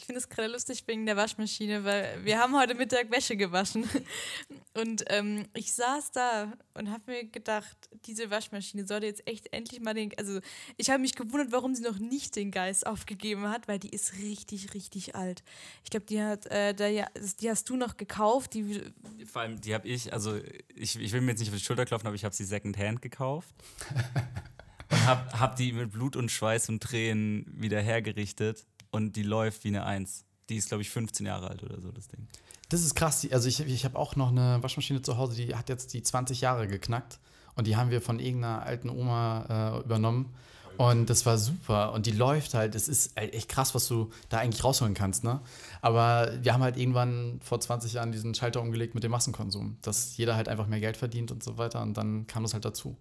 Ich 0.04 0.08
finde 0.08 0.20
es 0.20 0.28
gerade 0.28 0.50
lustig 0.50 0.84
wegen 0.86 1.06
der 1.06 1.16
Waschmaschine, 1.16 1.86
weil 1.86 2.26
wir 2.26 2.38
haben 2.38 2.60
heute 2.60 2.76
Mittag 2.76 3.10
Wäsche 3.10 3.38
gewaschen. 3.38 3.88
Und 4.74 5.06
ähm, 5.08 5.46
ich 5.54 5.74
saß 5.74 6.12
da 6.12 6.52
und 6.74 6.92
habe 6.92 7.04
mir 7.06 7.24
gedacht, 7.26 7.78
diese 8.06 8.30
Waschmaschine 8.30 8.86
sollte 8.86 9.06
jetzt 9.06 9.26
echt 9.28 9.54
endlich 9.54 9.80
mal 9.80 9.94
den. 9.94 10.12
Also, 10.18 10.42
ich 10.78 10.90
habe 10.90 11.00
mich 11.00 11.16
gewundert, 11.16 11.54
warum 11.54 11.74
sie 11.74 11.84
noch 11.84 12.00
nicht 12.00 12.36
den 12.36 12.52
Geist 12.52 12.86
aufgegeben 12.86 13.48
hat, 13.48 13.68
weil 13.68 13.80
die 13.80 13.92
ist 13.92 14.18
richtig, 14.18 14.74
richtig 14.74 15.16
alt. 15.16 15.44
Ich 15.84 15.92
glaube, 15.92 16.08
die 16.08 16.22
hat, 16.22 16.48
äh, 16.48 16.74
die 16.74 17.50
hast 17.50 17.70
du 17.70 17.78
noch 17.78 17.96
gekauft. 17.96 18.56
Die 18.56 18.82
Vor 19.26 19.44
allem, 19.44 19.62
die 19.62 19.74
habe 19.74 19.88
ich, 19.88 20.12
also 20.12 20.38
ich, 20.76 21.00
ich 21.00 21.14
will 21.14 21.22
mir 21.22 21.32
jetzt 21.32 21.40
nicht 21.40 21.50
auf 21.50 21.58
die 21.58 21.64
Schulter 21.64 21.86
klopfen, 21.86 22.08
aber 22.08 22.16
ich 22.16 22.26
habe 22.26 22.36
sie 22.36 22.44
Secondhand 22.44 23.02
gekauft. 23.02 23.54
und 24.90 25.06
habe 25.06 25.40
hab 25.40 25.56
die 25.56 25.72
mit 25.72 25.92
Blut 25.92 26.16
und 26.16 26.30
Schweiß 26.30 26.68
und 26.70 26.82
Tränen 26.82 27.46
wieder 27.56 27.80
hergerichtet 27.80 28.66
und 28.94 29.16
die 29.16 29.24
läuft 29.24 29.64
wie 29.64 29.70
eine 29.70 29.86
Eins. 29.86 30.24
Die 30.50 30.56
ist, 30.56 30.68
glaube 30.68 30.84
ich, 30.84 30.90
15 30.90 31.26
Jahre 31.26 31.50
alt 31.50 31.64
oder 31.64 31.82
so, 31.82 31.92
das 31.92 32.08
Ding. 32.08 32.28
Das 32.70 32.82
ist 32.82 32.96
krass. 32.96 33.28
Also 33.32 33.48
ich, 33.48 33.60
ich 33.60 33.86
habe 33.86 33.98
auch 33.98 34.16
noch 34.16 34.30
eine 34.30 34.62
Waschmaschine 34.62 35.02
zu 35.02 35.18
Hause, 35.18 35.36
die 35.36 35.56
hat 35.56 35.70
jetzt 35.70 35.94
die 35.94 36.04
20 36.04 36.42
Jahre 36.42 36.68
geknackt. 36.68 37.20
Und 37.56 37.68
die 37.68 37.76
haben 37.76 37.92
wir 37.92 38.02
von 38.02 38.20
irgendeiner 38.20 38.64
alten 38.64 38.90
Oma 38.90 39.78
äh, 39.80 39.86
übernommen. 39.86 40.34
Und 40.78 41.10
das 41.10 41.26
war 41.26 41.38
super. 41.38 41.94
Und 41.94 42.06
die 42.08 42.12
läuft 42.12 42.54
halt. 42.56 42.74
Es 42.74 42.88
ist 42.88 43.16
echt 43.16 43.48
krass, 43.48 43.76
was 43.76 43.88
du 43.88 44.10
da 44.30 44.40
eigentlich 44.40 44.64
rausholen 44.64 44.96
kannst. 44.96 45.24
Ne? 45.24 45.40
Aber 45.82 46.32
wir 46.42 46.54
haben 46.54 46.64
halt 46.64 46.78
irgendwann 46.78 47.40
vor 47.44 47.60
20 47.60 47.94
Jahren 47.94 48.12
diesen 48.12 48.34
Schalter 48.34 48.62
umgelegt 48.62 48.96
mit 48.96 49.04
dem 49.04 49.12
Massenkonsum. 49.12 49.78
Dass 49.82 50.18
jeder 50.18 50.36
halt 50.36 50.50
einfach 50.50 50.68
mehr 50.68 50.80
Geld 50.80 50.98
verdient 50.98 51.32
und 51.32 51.44
so 51.44 51.58
weiter. 51.58 51.82
Und 51.82 51.96
dann 51.96 52.26
kam 52.26 52.44
das 52.44 52.54
halt 52.54 52.66
dazu. 52.66 52.98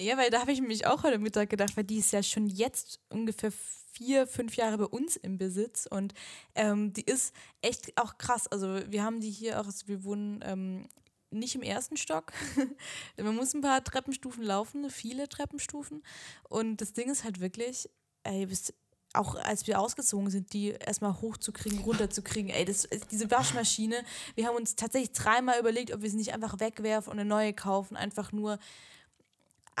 Ja, 0.00 0.16
weil 0.16 0.30
da 0.30 0.40
habe 0.40 0.52
ich 0.52 0.62
mich 0.62 0.86
auch 0.86 1.02
heute 1.02 1.18
Mittag 1.18 1.50
gedacht, 1.50 1.76
weil 1.76 1.84
die 1.84 1.98
ist 1.98 2.10
ja 2.12 2.22
schon 2.22 2.46
jetzt 2.46 3.00
ungefähr 3.10 3.52
vier, 3.92 4.26
fünf 4.26 4.56
Jahre 4.56 4.78
bei 4.78 4.86
uns 4.86 5.16
im 5.16 5.36
Besitz 5.36 5.86
und 5.86 6.14
ähm, 6.54 6.94
die 6.94 7.04
ist 7.04 7.34
echt 7.60 8.00
auch 8.00 8.16
krass. 8.16 8.46
Also 8.46 8.80
wir 8.88 9.04
haben 9.04 9.20
die 9.20 9.30
hier 9.30 9.60
auch, 9.60 9.66
also 9.66 9.88
wir 9.88 10.02
wohnen 10.02 10.40
ähm, 10.42 10.88
nicht 11.30 11.54
im 11.54 11.60
ersten 11.60 11.98
Stock. 11.98 12.32
Man 13.18 13.36
muss 13.36 13.52
ein 13.52 13.60
paar 13.60 13.84
Treppenstufen 13.84 14.42
laufen, 14.42 14.88
viele 14.88 15.28
Treppenstufen. 15.28 16.02
Und 16.48 16.78
das 16.80 16.94
Ding 16.94 17.10
ist 17.10 17.24
halt 17.24 17.40
wirklich, 17.40 17.90
ey, 18.22 18.46
bist 18.46 18.72
auch 19.12 19.34
als 19.34 19.66
wir 19.66 19.80
ausgezogen 19.80 20.30
sind, 20.30 20.54
die 20.54 20.68
erstmal 20.68 21.20
hochzukriegen, 21.20 21.80
runterzukriegen. 21.80 22.50
Ey, 22.50 22.64
das, 22.64 22.88
diese 23.10 23.30
Waschmaschine, 23.30 24.02
wir 24.34 24.46
haben 24.46 24.56
uns 24.56 24.76
tatsächlich 24.76 25.12
dreimal 25.12 25.58
überlegt, 25.60 25.92
ob 25.92 26.00
wir 26.00 26.08
sie 26.08 26.16
nicht 26.16 26.32
einfach 26.32 26.58
wegwerfen 26.58 27.12
und 27.12 27.18
eine 27.18 27.28
neue 27.28 27.52
kaufen, 27.52 27.96
einfach 27.96 28.32
nur 28.32 28.58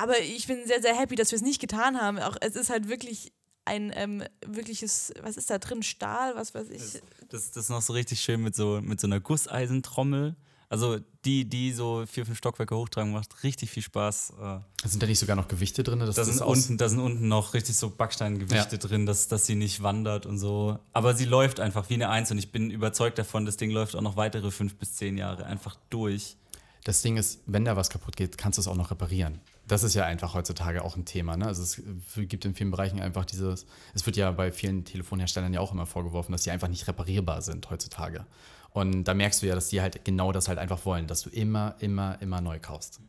aber 0.00 0.18
ich 0.20 0.46
bin 0.46 0.66
sehr, 0.66 0.80
sehr 0.80 0.96
happy, 0.98 1.14
dass 1.14 1.30
wir 1.30 1.36
es 1.36 1.42
nicht 1.42 1.60
getan 1.60 2.00
haben. 2.00 2.18
Auch 2.18 2.36
es 2.40 2.56
ist 2.56 2.70
halt 2.70 2.88
wirklich 2.88 3.32
ein 3.66 3.92
ähm, 3.94 4.24
wirkliches, 4.46 5.12
was 5.22 5.36
ist 5.36 5.50
da 5.50 5.58
drin? 5.58 5.82
Stahl, 5.82 6.34
was 6.36 6.54
weiß 6.54 6.70
ich. 6.70 7.02
Das, 7.28 7.50
das 7.50 7.64
ist 7.64 7.68
noch 7.68 7.82
so 7.82 7.92
richtig 7.92 8.20
schön 8.20 8.42
mit 8.42 8.56
so, 8.56 8.80
mit 8.82 9.00
so 9.00 9.06
einer 9.06 9.20
Gusseisentrommel. 9.20 10.36
Also 10.70 10.98
die, 11.24 11.48
die 11.48 11.72
so 11.72 12.04
vier, 12.06 12.24
fünf 12.24 12.38
Stockwerke 12.38 12.76
hochtragen, 12.76 13.12
macht 13.12 13.42
richtig 13.42 13.70
viel 13.70 13.82
Spaß. 13.82 14.32
Äh. 14.40 14.88
Sind 14.88 15.02
da 15.02 15.06
nicht 15.06 15.18
sogar 15.18 15.36
noch 15.36 15.48
Gewichte 15.48 15.82
drin? 15.82 15.98
da, 15.98 16.12
sind 16.12 16.40
unten, 16.40 16.78
da 16.78 16.88
sind 16.88 17.00
unten 17.00 17.28
noch 17.28 17.54
richtig 17.54 17.76
so 17.76 17.90
Backsteingewichte 17.90 18.76
ja. 18.76 18.78
drin, 18.78 19.04
dass, 19.04 19.28
dass 19.28 19.46
sie 19.46 19.56
nicht 19.56 19.82
wandert 19.82 20.26
und 20.26 20.38
so. 20.38 20.78
Aber 20.92 21.14
sie 21.14 21.24
läuft 21.24 21.60
einfach 21.60 21.90
wie 21.90 21.94
eine 21.94 22.08
Eins 22.08 22.30
und 22.30 22.38
ich 22.38 22.52
bin 22.52 22.70
überzeugt 22.70 23.18
davon, 23.18 23.46
das 23.46 23.56
Ding 23.56 23.70
läuft 23.70 23.96
auch 23.96 24.00
noch 24.00 24.16
weitere 24.16 24.50
fünf 24.50 24.76
bis 24.76 24.94
zehn 24.94 25.18
Jahre 25.18 25.44
einfach 25.44 25.76
durch. 25.90 26.36
Das 26.84 27.02
Ding 27.02 27.16
ist, 27.16 27.40
wenn 27.46 27.64
da 27.64 27.76
was 27.76 27.90
kaputt 27.90 28.16
geht, 28.16 28.38
kannst 28.38 28.56
du 28.56 28.60
es 28.60 28.68
auch 28.68 28.76
noch 28.76 28.92
reparieren 28.92 29.40
das 29.70 29.84
ist 29.84 29.94
ja 29.94 30.04
einfach 30.04 30.34
heutzutage 30.34 30.84
auch 30.84 30.96
ein 30.96 31.04
Thema. 31.04 31.36
Ne? 31.36 31.46
Also 31.46 31.62
es 31.62 31.80
gibt 32.16 32.44
in 32.44 32.54
vielen 32.54 32.70
Bereichen 32.70 33.00
einfach 33.00 33.24
dieses, 33.24 33.66
es 33.94 34.04
wird 34.04 34.16
ja 34.16 34.30
bei 34.32 34.50
vielen 34.50 34.84
Telefonherstellern 34.84 35.54
ja 35.54 35.60
auch 35.60 35.72
immer 35.72 35.86
vorgeworfen, 35.86 36.32
dass 36.32 36.42
die 36.42 36.50
einfach 36.50 36.68
nicht 36.68 36.88
reparierbar 36.88 37.40
sind 37.42 37.70
heutzutage. 37.70 38.26
Und 38.72 39.04
da 39.04 39.14
merkst 39.14 39.42
du 39.42 39.46
ja, 39.46 39.54
dass 39.54 39.68
die 39.68 39.80
halt 39.80 40.04
genau 40.04 40.32
das 40.32 40.48
halt 40.48 40.58
einfach 40.58 40.84
wollen, 40.84 41.06
dass 41.06 41.22
du 41.22 41.30
immer, 41.30 41.76
immer, 41.78 42.20
immer 42.20 42.40
neu 42.40 42.58
kaufst. 42.58 43.00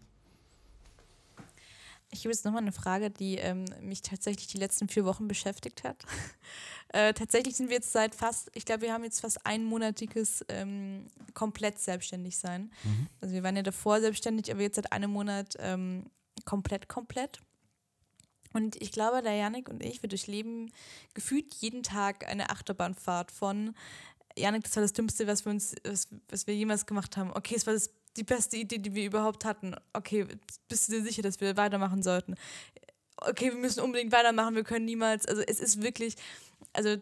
Ich 2.14 2.22
habe 2.22 2.30
jetzt 2.30 2.43
nochmal 2.45 2.62
eine 2.62 2.74
Frage, 2.74 3.09
die 3.09 3.38
ähm, 3.38 3.66
mich 3.80 4.01
tatsächlich 4.01 4.47
die 4.47 4.57
letzten 4.57 4.89
vier 4.89 5.05
Wochen 5.05 5.28
beschäftigt 5.28 5.84
hat. 5.84 6.03
äh, 6.89 7.14
tatsächlich 7.14 7.55
sind 7.55 7.70
wir 7.70 7.78
jetzt 7.78 7.91
seit 7.91 8.14
fast, 8.14 8.51
ich 8.53 8.66
glaube, 8.66 8.82
wir 8.82 8.93
haben 8.93 9.03
jetzt 9.03 9.22
fast 9.22 9.45
einmonatiges 9.45 10.45
ähm, 10.49 11.07
komplett 11.34 11.80
selbstständig 11.80 12.38
sein. 12.38 12.72
Mhm. 12.84 13.07
Also 13.22 13.34
wir 13.34 13.43
waren 13.43 13.55
ja 13.55 13.64
davor 13.64 14.01
selbstständig, 14.01 14.51
aber 14.51 14.62
jetzt 14.62 14.76
seit 14.76 14.91
einem 14.91 15.12
Monat 15.12 15.55
ähm, 15.59 16.05
komplett, 16.45 16.88
komplett. 16.88 17.39
Und 18.53 18.75
ich 18.82 18.91
glaube, 18.91 19.21
der 19.21 19.36
Janik 19.36 19.69
und 19.69 19.84
ich, 19.84 20.01
wir 20.01 20.09
durchleben 20.09 20.71
gefühlt 21.13 21.53
jeden 21.55 21.84
Tag 21.84 22.27
eine 22.27 22.49
Achterbahnfahrt 22.49 23.32
von 23.32 23.73
Janik, 24.38 24.63
das 24.63 24.75
war 24.75 24.84
das 24.84 24.93
Dümmste, 24.93 25.27
was 25.27 25.45
wir 25.45 25.51
uns, 25.51 25.75
was, 25.84 26.07
was 26.29 26.47
wir 26.47 26.55
jemals 26.55 26.86
gemacht 26.86 27.17
haben. 27.17 27.32
Okay, 27.34 27.55
es 27.55 27.65
war 27.65 27.73
das, 27.73 27.91
die 28.17 28.23
beste 28.23 28.57
Idee, 28.57 28.77
die 28.77 28.93
wir 28.93 29.05
überhaupt 29.05 29.45
hatten. 29.45 29.75
Okay, 29.93 30.27
bist 30.67 30.89
du 30.89 30.93
dir 30.93 31.03
sicher, 31.03 31.21
dass 31.21 31.39
wir 31.39 31.57
weitermachen 31.57 32.03
sollten? 32.03 32.36
Okay, 33.17 33.51
wir 33.51 33.59
müssen 33.59 33.82
unbedingt 33.82 34.11
weitermachen, 34.11 34.55
wir 34.55 34.63
können 34.63 34.86
niemals. 34.86 35.25
Also 35.25 35.41
es 35.41 35.59
ist 35.59 35.82
wirklich, 35.82 36.15
also 36.73 36.97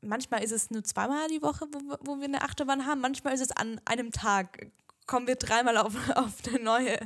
manchmal 0.00 0.42
ist 0.42 0.52
es 0.52 0.70
nur 0.70 0.84
zweimal 0.84 1.28
die 1.28 1.42
Woche, 1.42 1.66
wo, 1.72 1.96
wo 2.00 2.18
wir 2.18 2.24
eine 2.24 2.42
Achterbahn 2.42 2.86
haben, 2.86 3.00
manchmal 3.00 3.34
ist 3.34 3.40
es 3.40 3.52
an 3.52 3.80
einem 3.84 4.10
Tag 4.10 4.70
kommen 5.08 5.26
wir 5.26 5.34
dreimal 5.34 5.76
auf, 5.76 5.94
auf 6.14 6.34
eine 6.46 6.62
neue 6.62 6.98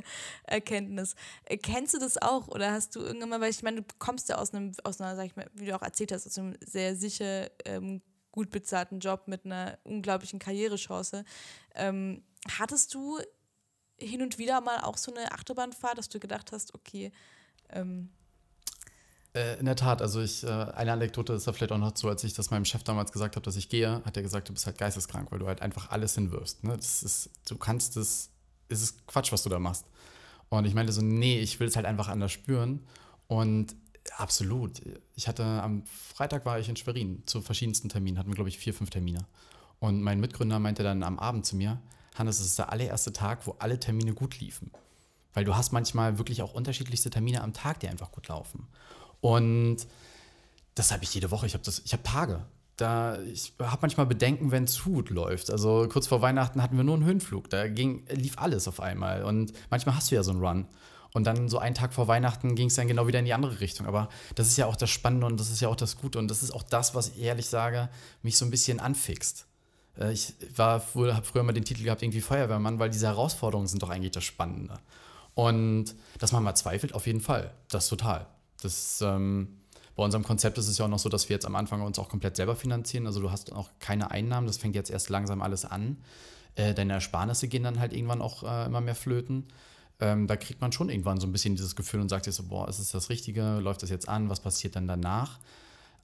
Erkenntnis. 0.43 1.15
Äh, 1.45 1.57
kennst 1.57 1.95
du 1.95 1.99
das 1.99 2.21
auch 2.21 2.47
oder 2.49 2.71
hast 2.71 2.95
du 2.95 2.99
irgendwann 2.99 3.29
mal, 3.29 3.41
weil 3.41 3.49
ich 3.49 3.63
meine, 3.63 3.81
du 3.81 3.87
kommst 3.97 4.29
ja 4.29 4.37
aus 4.37 4.53
einem, 4.53 4.73
aus 4.83 5.01
einer, 5.01 5.15
sag 5.15 5.25
ich 5.25 5.35
mal, 5.35 5.49
wie 5.55 5.65
du 5.65 5.75
auch 5.75 5.81
erzählt 5.81 6.11
hast, 6.11 6.27
aus 6.27 6.37
einem 6.37 6.55
sehr 6.63 6.95
sicher 6.95 7.49
ähm, 7.65 8.03
gut 8.31 8.51
bezahlten 8.51 8.99
Job 8.99 9.27
mit 9.27 9.45
einer 9.45 9.79
unglaublichen 9.83 10.37
Karrierechance. 10.37 11.25
Ähm, 11.73 12.23
hattest 12.59 12.93
du 12.93 13.19
hin 13.97 14.21
und 14.21 14.37
wieder 14.37 14.61
mal 14.61 14.81
auch 14.81 14.97
so 14.97 15.13
eine 15.13 15.31
Achterbahnfahrt, 15.31 15.97
dass 15.97 16.09
du 16.09 16.19
gedacht 16.19 16.51
hast, 16.51 16.75
okay, 16.75 17.11
ähm, 17.69 18.11
äh, 19.33 19.59
in 19.59 19.65
der 19.65 19.75
Tat, 19.75 20.01
also 20.01 20.21
ich, 20.21 20.43
äh, 20.43 20.47
eine 20.47 20.93
Anekdote 20.93 21.33
ist 21.33 21.47
da 21.47 21.53
vielleicht 21.53 21.71
auch 21.71 21.77
noch 21.77 21.95
so, 21.95 22.09
als 22.09 22.23
ich 22.23 22.33
das 22.33 22.51
meinem 22.51 22.65
Chef 22.65 22.83
damals 22.83 23.11
gesagt 23.11 23.35
habe, 23.35 23.43
dass 23.43 23.55
ich 23.55 23.69
gehe, 23.69 24.01
hat 24.05 24.15
er 24.15 24.23
gesagt, 24.23 24.49
du 24.49 24.53
bist 24.53 24.65
halt 24.65 24.77
geisteskrank, 24.77 25.31
weil 25.31 25.39
du 25.39 25.47
halt 25.47 25.61
einfach 25.61 25.89
alles 25.89 26.15
hinwirfst. 26.15 26.63
Ne? 26.63 26.75
Das 26.75 27.03
ist, 27.03 27.29
du 27.47 27.57
kannst 27.57 27.97
es 27.97 28.33
es 28.73 28.81
ist 28.81 29.07
Quatsch, 29.07 29.31
was 29.31 29.43
du 29.43 29.49
da 29.49 29.59
machst. 29.59 29.85
Und 30.49 30.65
ich 30.65 30.73
meinte 30.73 30.91
so, 30.91 31.01
nee, 31.01 31.39
ich 31.39 31.59
will 31.59 31.67
es 31.67 31.75
halt 31.75 31.85
einfach 31.85 32.09
anders 32.09 32.31
spüren. 32.31 32.81
Und 33.27 33.75
absolut. 34.17 34.81
Ich 35.15 35.27
hatte 35.27 35.43
am 35.43 35.83
Freitag 35.85 36.45
war 36.45 36.59
ich 36.59 36.69
in 36.69 36.75
Schwerin 36.75 37.23
zu 37.25 37.41
verschiedensten 37.41 37.89
Terminen, 37.89 38.19
hatten 38.19 38.29
wir, 38.29 38.35
glaube 38.35 38.49
ich, 38.49 38.57
vier, 38.57 38.73
fünf 38.73 38.89
Termine. 38.89 39.25
Und 39.79 40.01
mein 40.01 40.19
Mitgründer 40.19 40.59
meinte 40.59 40.83
dann 40.83 41.03
am 41.03 41.19
Abend 41.19 41.45
zu 41.45 41.55
mir, 41.55 41.81
Hannes, 42.15 42.39
es 42.39 42.47
ist 42.47 42.59
der 42.59 42.71
allererste 42.71 43.11
Tag, 43.11 43.47
wo 43.47 43.55
alle 43.59 43.79
Termine 43.79 44.13
gut 44.13 44.39
liefen. 44.39 44.71
Weil 45.33 45.45
du 45.45 45.55
hast 45.55 45.71
manchmal 45.71 46.19
wirklich 46.19 46.43
auch 46.43 46.53
unterschiedlichste 46.53 47.09
Termine 47.09 47.41
am 47.41 47.53
Tag, 47.53 47.79
die 47.79 47.87
einfach 47.87 48.11
gut 48.11 48.27
laufen. 48.27 48.67
Und 49.23 49.77
das 50.75 50.91
habe 50.91 51.05
ich 51.05 51.13
jede 51.13 51.31
Woche. 51.31 51.45
Ich 51.45 51.53
habe 51.53 51.63
hab 51.63 52.03
Tage. 52.03 52.45
Da, 52.75 53.21
ich 53.21 53.53
habe 53.57 53.77
manchmal 53.81 54.05
Bedenken, 54.05 54.51
wenn 54.51 54.65
es 54.65 54.83
gut 54.83 55.09
läuft. 55.09 55.49
Also 55.49 55.87
kurz 55.89 56.07
vor 56.07 56.21
Weihnachten 56.21 56.61
hatten 56.61 56.75
wir 56.75 56.83
nur 56.83 56.95
einen 56.95 57.05
Höhenflug. 57.05 57.49
Da 57.49 57.69
ging, 57.69 58.05
lief 58.09 58.37
alles 58.37 58.67
auf 58.67 58.81
einmal. 58.81 59.23
Und 59.23 59.53
manchmal 59.69 59.95
hast 59.95 60.11
du 60.11 60.15
ja 60.15 60.23
so 60.23 60.31
einen 60.31 60.43
Run. 60.43 60.67
Und 61.13 61.23
dann 61.23 61.47
so 61.47 61.57
einen 61.57 61.73
Tag 61.73 61.93
vor 61.93 62.09
Weihnachten 62.09 62.55
ging 62.55 62.67
es 62.67 62.73
dann 62.73 62.89
genau 62.89 63.07
wieder 63.07 63.19
in 63.19 63.25
die 63.25 63.33
andere 63.33 63.61
Richtung. 63.61 63.85
Aber 63.85 64.09
das 64.35 64.49
ist 64.49 64.57
ja 64.57 64.65
auch 64.65 64.75
das 64.75 64.89
Spannende 64.89 65.25
und 65.25 65.39
das 65.39 65.49
ist 65.49 65.61
ja 65.61 65.69
auch 65.69 65.77
das 65.77 65.95
Gute. 65.95 66.19
Und 66.19 66.27
das 66.27 66.43
ist 66.43 66.51
auch 66.51 66.63
das, 66.63 66.93
was 66.93 67.07
ich 67.07 67.21
ehrlich 67.21 67.45
sage, 67.45 67.87
mich 68.23 68.37
so 68.37 68.43
ein 68.43 68.51
bisschen 68.51 68.81
anfixt. 68.81 69.45
Äh, 69.97 70.11
ich 70.11 70.33
habe 70.57 70.83
früher 70.83 71.43
mal 71.43 71.53
den 71.53 71.63
Titel 71.63 71.83
gehabt, 71.83 72.03
irgendwie 72.03 72.19
Feuerwehrmann, 72.19 72.77
weil 72.77 72.89
diese 72.89 73.07
Herausforderungen 73.07 73.67
sind 73.67 73.81
doch 73.83 73.89
eigentlich 73.89 74.11
das 74.11 74.25
Spannende. 74.25 74.79
Und 75.33 75.95
dass 76.19 76.33
man 76.33 76.43
mal 76.43 76.55
zweifelt, 76.55 76.93
auf 76.93 77.07
jeden 77.07 77.21
Fall. 77.21 77.53
Das 77.69 77.87
total. 77.87 78.27
Das, 78.63 79.01
ähm, 79.01 79.59
bei 79.95 80.03
unserem 80.03 80.23
Konzept 80.23 80.57
ist 80.57 80.67
es 80.67 80.77
ja 80.77 80.85
auch 80.85 80.89
noch 80.89 80.99
so, 80.99 81.09
dass 81.09 81.29
wir 81.29 81.35
jetzt 81.35 81.45
am 81.45 81.55
Anfang 81.55 81.81
uns 81.81 81.99
auch 81.99 82.09
komplett 82.09 82.35
selber 82.35 82.55
finanzieren. 82.55 83.05
Also 83.05 83.21
du 83.21 83.31
hast 83.31 83.51
auch 83.53 83.69
keine 83.79 84.11
Einnahmen, 84.11 84.47
das 84.47 84.57
fängt 84.57 84.75
jetzt 84.75 84.89
erst 84.89 85.09
langsam 85.09 85.41
alles 85.41 85.65
an. 85.65 85.97
Äh, 86.55 86.73
deine 86.73 86.93
Ersparnisse 86.93 87.47
gehen 87.47 87.63
dann 87.63 87.79
halt 87.79 87.93
irgendwann 87.93 88.21
auch 88.21 88.43
äh, 88.43 88.65
immer 88.65 88.81
mehr 88.81 88.95
flöten. 88.95 89.47
Ähm, 89.99 90.27
da 90.27 90.35
kriegt 90.35 90.61
man 90.61 90.71
schon 90.71 90.89
irgendwann 90.89 91.19
so 91.19 91.27
ein 91.27 91.31
bisschen 91.31 91.55
dieses 91.55 91.75
Gefühl 91.75 92.01
und 92.01 92.09
sagt 92.09 92.25
sich 92.25 92.35
so, 92.35 92.43
boah, 92.43 92.67
ist 92.67 92.79
es 92.79 92.89
das 92.91 93.09
Richtige? 93.09 93.59
Läuft 93.59 93.83
das 93.83 93.89
jetzt 93.89 94.09
an? 94.09 94.29
Was 94.29 94.39
passiert 94.39 94.75
dann 94.75 94.87
danach? 94.87 95.39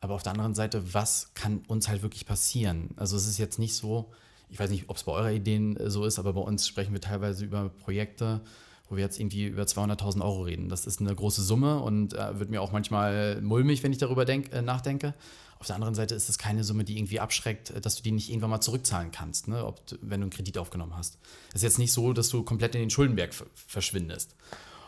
Aber 0.01 0.13
auf 0.13 0.23
der 0.23 0.31
anderen 0.31 0.55
Seite, 0.55 0.93
was 0.93 1.31
kann 1.33 1.59
uns 1.67 1.87
halt 1.89 2.01
wirklich 2.03 2.25
passieren? 2.25 2.91
Also 2.95 3.17
es 3.17 3.27
ist 3.27 3.37
jetzt 3.37 3.59
nicht 3.59 3.75
so, 3.75 4.11
ich 4.49 4.59
weiß 4.59 4.69
nicht, 4.69 4.89
ob 4.89 4.97
es 4.97 5.03
bei 5.03 5.11
eurer 5.11 5.31
Ideen 5.31 5.77
so 5.89 6.05
ist, 6.05 6.19
aber 6.19 6.33
bei 6.33 6.41
uns 6.41 6.67
sprechen 6.67 6.93
wir 6.93 7.01
teilweise 7.01 7.43
über 7.43 7.69
Projekte, 7.69 8.41
wo 8.89 8.95
wir 8.95 9.03
jetzt 9.03 9.19
irgendwie 9.19 9.45
über 9.45 9.63
200.000 9.63 10.21
Euro 10.21 10.41
reden. 10.41 10.67
Das 10.67 10.85
ist 10.85 10.99
eine 10.99 11.13
große 11.13 11.43
Summe 11.43 11.79
und 11.79 12.13
äh, 12.13 12.39
wird 12.39 12.49
mir 12.49 12.61
auch 12.61 12.71
manchmal 12.71 13.39
mulmig, 13.41 13.83
wenn 13.83 13.91
ich 13.91 13.99
darüber 13.99 14.25
denk, 14.25 14.51
äh, 14.51 14.61
nachdenke. 14.61 15.13
Auf 15.59 15.67
der 15.67 15.75
anderen 15.75 15.93
Seite 15.93 16.15
ist 16.15 16.29
es 16.29 16.37
keine 16.37 16.63
Summe, 16.63 16.85
die 16.85 16.97
irgendwie 16.97 17.19
abschreckt, 17.19 17.69
äh, 17.69 17.81
dass 17.81 17.95
du 17.95 18.03
die 18.03 18.11
nicht 18.11 18.29
irgendwann 18.29 18.49
mal 18.49 18.61
zurückzahlen 18.61 19.11
kannst, 19.11 19.47
ne? 19.47 19.65
Ob, 19.65 19.79
wenn 20.01 20.21
du 20.21 20.25
einen 20.25 20.31
Kredit 20.31 20.57
aufgenommen 20.57 20.95
hast. 20.97 21.19
Es 21.49 21.55
ist 21.55 21.63
jetzt 21.63 21.79
nicht 21.79 21.91
so, 21.91 22.13
dass 22.13 22.29
du 22.29 22.43
komplett 22.43 22.75
in 22.75 22.81
den 22.81 22.89
Schuldenberg 22.89 23.33
verschwindest. 23.53 24.35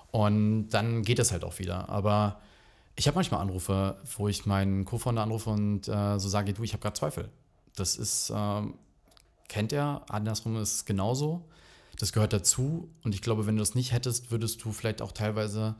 Und 0.09 0.69
dann 0.69 1.03
geht 1.03 1.19
es 1.19 1.31
halt 1.31 1.43
auch 1.43 1.59
wieder. 1.59 1.87
Aber 1.89 2.41
ich 2.95 3.07
habe 3.07 3.15
manchmal 3.15 3.41
Anrufe, 3.41 3.97
wo 4.17 4.27
ich 4.27 4.45
meinen 4.45 4.83
Co-Founder 4.83 5.21
anrufe 5.21 5.51
und 5.51 5.87
äh, 5.87 6.19
so 6.19 6.27
sage, 6.27 6.53
du, 6.53 6.63
ich 6.63 6.73
habe 6.73 6.81
gerade 6.81 6.97
Zweifel. 6.97 7.29
Das 7.75 7.95
ist, 7.95 8.31
ähm, 8.35 8.73
kennt 9.47 9.71
er, 9.71 10.03
andersrum 10.09 10.57
ist 10.57 10.75
es 10.75 10.85
genauso 10.85 11.45
das 12.01 12.13
gehört 12.13 12.33
dazu. 12.33 12.89
Und 13.03 13.13
ich 13.13 13.21
glaube, 13.21 13.45
wenn 13.45 13.55
du 13.55 13.61
das 13.61 13.75
nicht 13.75 13.91
hättest, 13.91 14.31
würdest 14.31 14.63
du 14.63 14.71
vielleicht 14.71 15.01
auch 15.03 15.11
teilweise, 15.11 15.75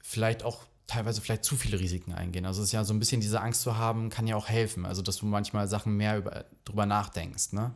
vielleicht 0.00 0.42
auch 0.42 0.64
teilweise 0.86 1.20
vielleicht 1.20 1.44
zu 1.44 1.56
viele 1.56 1.78
Risiken 1.78 2.14
eingehen. 2.14 2.46
Also 2.46 2.62
es 2.62 2.68
ist 2.68 2.72
ja 2.72 2.84
so 2.84 2.94
ein 2.94 2.98
bisschen 2.98 3.20
diese 3.20 3.40
Angst 3.40 3.60
zu 3.60 3.76
haben, 3.76 4.08
kann 4.08 4.26
ja 4.26 4.36
auch 4.36 4.48
helfen. 4.48 4.86
Also 4.86 5.02
dass 5.02 5.18
du 5.18 5.26
manchmal 5.26 5.68
Sachen 5.68 5.96
mehr 5.96 6.18
über, 6.18 6.46
drüber 6.64 6.86
nachdenkst. 6.86 7.52
Ne? 7.52 7.74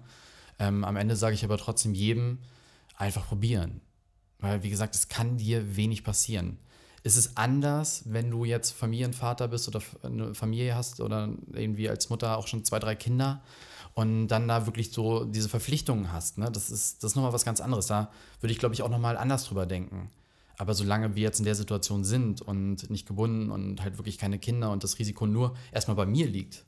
Ähm, 0.58 0.84
am 0.84 0.96
Ende 0.96 1.16
sage 1.16 1.34
ich 1.34 1.44
aber 1.44 1.58
trotzdem 1.58 1.92
jedem, 1.92 2.38
einfach 2.96 3.26
probieren. 3.26 3.82
Weil, 4.38 4.62
wie 4.62 4.70
gesagt, 4.70 4.94
es 4.94 5.08
kann 5.08 5.36
dir 5.36 5.76
wenig 5.76 6.02
passieren. 6.02 6.58
Es 7.02 7.16
ist 7.16 7.36
anders, 7.36 8.04
wenn 8.06 8.30
du 8.30 8.44
jetzt 8.44 8.70
Familienvater 8.70 9.48
bist 9.48 9.68
oder 9.68 9.82
eine 10.02 10.34
Familie 10.34 10.74
hast 10.74 11.00
oder 11.00 11.28
irgendwie 11.52 11.90
als 11.90 12.08
Mutter 12.08 12.38
auch 12.38 12.46
schon 12.46 12.64
zwei, 12.64 12.78
drei 12.78 12.94
Kinder 12.94 13.42
und 13.95 14.28
dann 14.28 14.49
da 14.49 14.66
wirklich 14.66 14.93
so 14.93 15.24
diese 15.24 15.49
Verpflichtungen 15.49 16.12
hast. 16.12 16.38
Ne? 16.38 16.51
Das 16.51 16.70
ist, 16.70 17.03
das 17.03 17.12
ist 17.12 17.16
nochmal 17.16 17.32
was 17.32 17.45
ganz 17.45 17.61
anderes. 17.61 17.86
Da 17.86 18.11
würde 18.41 18.53
ich, 18.53 18.59
glaube 18.59 18.74
ich, 18.74 18.82
auch 18.82 18.88
nochmal 18.88 19.16
anders 19.16 19.45
drüber 19.45 19.66
denken. 19.66 20.11
Aber 20.57 20.74
solange 20.74 21.14
wir 21.16 21.22
jetzt 21.22 21.38
in 21.38 21.45
der 21.45 21.55
Situation 21.55 22.05
sind 22.05 22.43
und 22.43 22.91
nicht 22.91 23.07
gebunden 23.07 23.51
und 23.51 23.82
halt 23.82 23.97
wirklich 23.99 24.18
keine 24.18 24.38
Kinder 24.38 24.70
und 24.70 24.84
das 24.84 24.99
Risiko 24.99 25.26
nur 25.26 25.57
erstmal 25.72 25.97
bei 25.97 26.07
mir 26.07 26.26
liegt, 26.26 26.64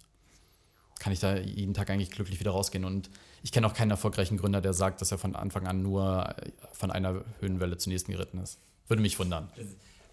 kann 0.98 1.12
ich 1.12 1.20
da 1.20 1.36
jeden 1.36 1.74
Tag 1.74 1.90
eigentlich 1.90 2.10
glücklich 2.10 2.40
wieder 2.40 2.52
rausgehen. 2.52 2.84
Und 2.84 3.10
ich 3.42 3.52
kenne 3.52 3.66
auch 3.66 3.74
keinen 3.74 3.90
erfolgreichen 3.90 4.38
Gründer, 4.38 4.60
der 4.60 4.72
sagt, 4.72 5.00
dass 5.00 5.12
er 5.12 5.18
von 5.18 5.36
Anfang 5.36 5.66
an 5.66 5.82
nur 5.82 6.34
von 6.72 6.90
einer 6.90 7.24
Höhenwelle 7.40 7.76
zur 7.76 7.92
nächsten 7.92 8.12
geritten 8.12 8.38
ist. 8.38 8.58
Würde 8.88 9.02
mich 9.02 9.18
wundern. 9.18 9.50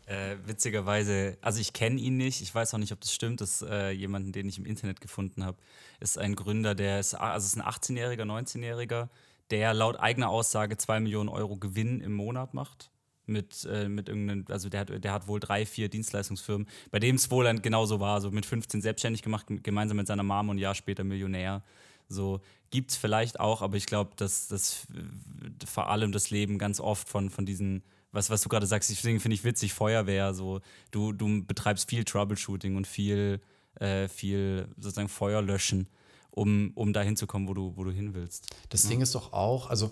Äh, 0.10 0.38
witzigerweise, 0.44 1.38
also 1.40 1.62
ich 1.62 1.72
kenne 1.72 2.00
ihn 2.00 2.18
nicht, 2.18 2.42
ich 2.42 2.56
weiß 2.56 2.74
auch 2.74 2.80
nicht, 2.80 2.92
ob 2.92 3.00
das 3.00 3.14
stimmt, 3.14 3.42
das 3.42 3.62
ist 3.62 3.70
äh, 3.70 3.92
jemanden, 3.92 4.32
den 4.32 4.50
ich 4.50 4.58
im 4.58 4.66
Internet 4.66 5.02
gefunden 5.02 5.46
habe, 5.46 5.60
ist 6.00 6.18
ein 6.18 6.36
Gründer, 6.36 6.74
der 6.74 7.00
ist, 7.00 7.14
also 7.14 7.46
ist 7.46 7.56
ein 7.56 7.62
18-Jähriger, 7.62 8.24
19-Jähriger, 8.24 9.10
der 9.52 9.72
laut 9.76 10.00
eigener 10.00 10.30
Aussage 10.30 10.78
2 10.78 11.02
Millionen 11.02 11.30
Euro 11.30 11.58
Gewinn 11.58 12.02
im 12.02 12.14
Monat 12.14 12.56
macht. 12.56 12.90
Mit, 13.28 13.66
äh, 13.66 13.88
mit 13.88 14.10
irgendeinem, 14.10 14.46
also 14.50 14.70
der 14.70 14.80
hat, 14.80 15.04
der 15.04 15.14
hat 15.14 15.28
wohl 15.28 15.40
drei, 15.40 15.68
vier 15.68 15.88
Dienstleistungsfirmen, 15.90 16.68
bei 16.90 16.98
dem 16.98 17.16
es 17.16 17.30
wohl 17.30 17.44
dann 17.44 17.62
genauso 17.62 18.00
war, 18.00 18.20
so 18.20 18.32
mit 18.32 18.48
15 18.48 18.82
selbstständig 18.82 19.22
gemacht, 19.22 19.46
gemeinsam 19.62 19.98
mit 19.98 20.08
seiner 20.08 20.24
Mom 20.24 20.50
und 20.50 20.56
ein 20.56 20.60
Jahr 20.60 20.74
später 20.74 21.04
Millionär. 21.04 21.62
So 22.08 22.42
gibt 22.72 22.90
es 22.90 22.98
vielleicht 22.98 23.40
auch, 23.40 23.62
aber 23.62 23.78
ich 23.78 23.86
glaube, 23.86 24.14
dass 24.16 24.48
das 24.48 24.88
vor 25.64 25.92
allem 25.92 26.12
das 26.12 26.32
Leben 26.32 26.58
ganz 26.58 26.80
oft 26.80 27.08
von, 27.08 27.30
von 27.30 27.46
diesen 27.46 27.84
was, 28.12 28.30
was 28.30 28.42
du 28.42 28.50
gerade 28.50 28.66
sagst, 28.66 28.90
deswegen 28.90 29.20
finde 29.20 29.36
ich 29.36 29.44
witzig, 29.44 29.74
Feuerwehr, 29.74 30.34
so, 30.34 30.62
du, 30.92 31.14
du 31.14 31.44
betreibst 31.46 31.90
viel 31.90 32.04
Troubleshooting 32.04 32.76
und 32.76 32.88
viel, 32.88 33.42
äh, 33.76 34.08
viel 34.08 34.68
sozusagen 34.78 35.10
Feuer 35.10 35.42
löschen, 35.42 35.88
um, 36.32 36.72
um 36.76 36.94
da 36.94 37.02
hinzukommen, 37.02 37.48
wo 37.48 37.54
du, 37.54 37.74
wo 37.76 37.84
du 37.84 37.92
hin 37.92 38.14
willst. 38.14 38.48
Das 38.70 38.84
ja. 38.84 38.90
Ding 38.90 39.02
ist 39.02 39.16
doch 39.16 39.34
auch, 39.34 39.70
also 39.70 39.92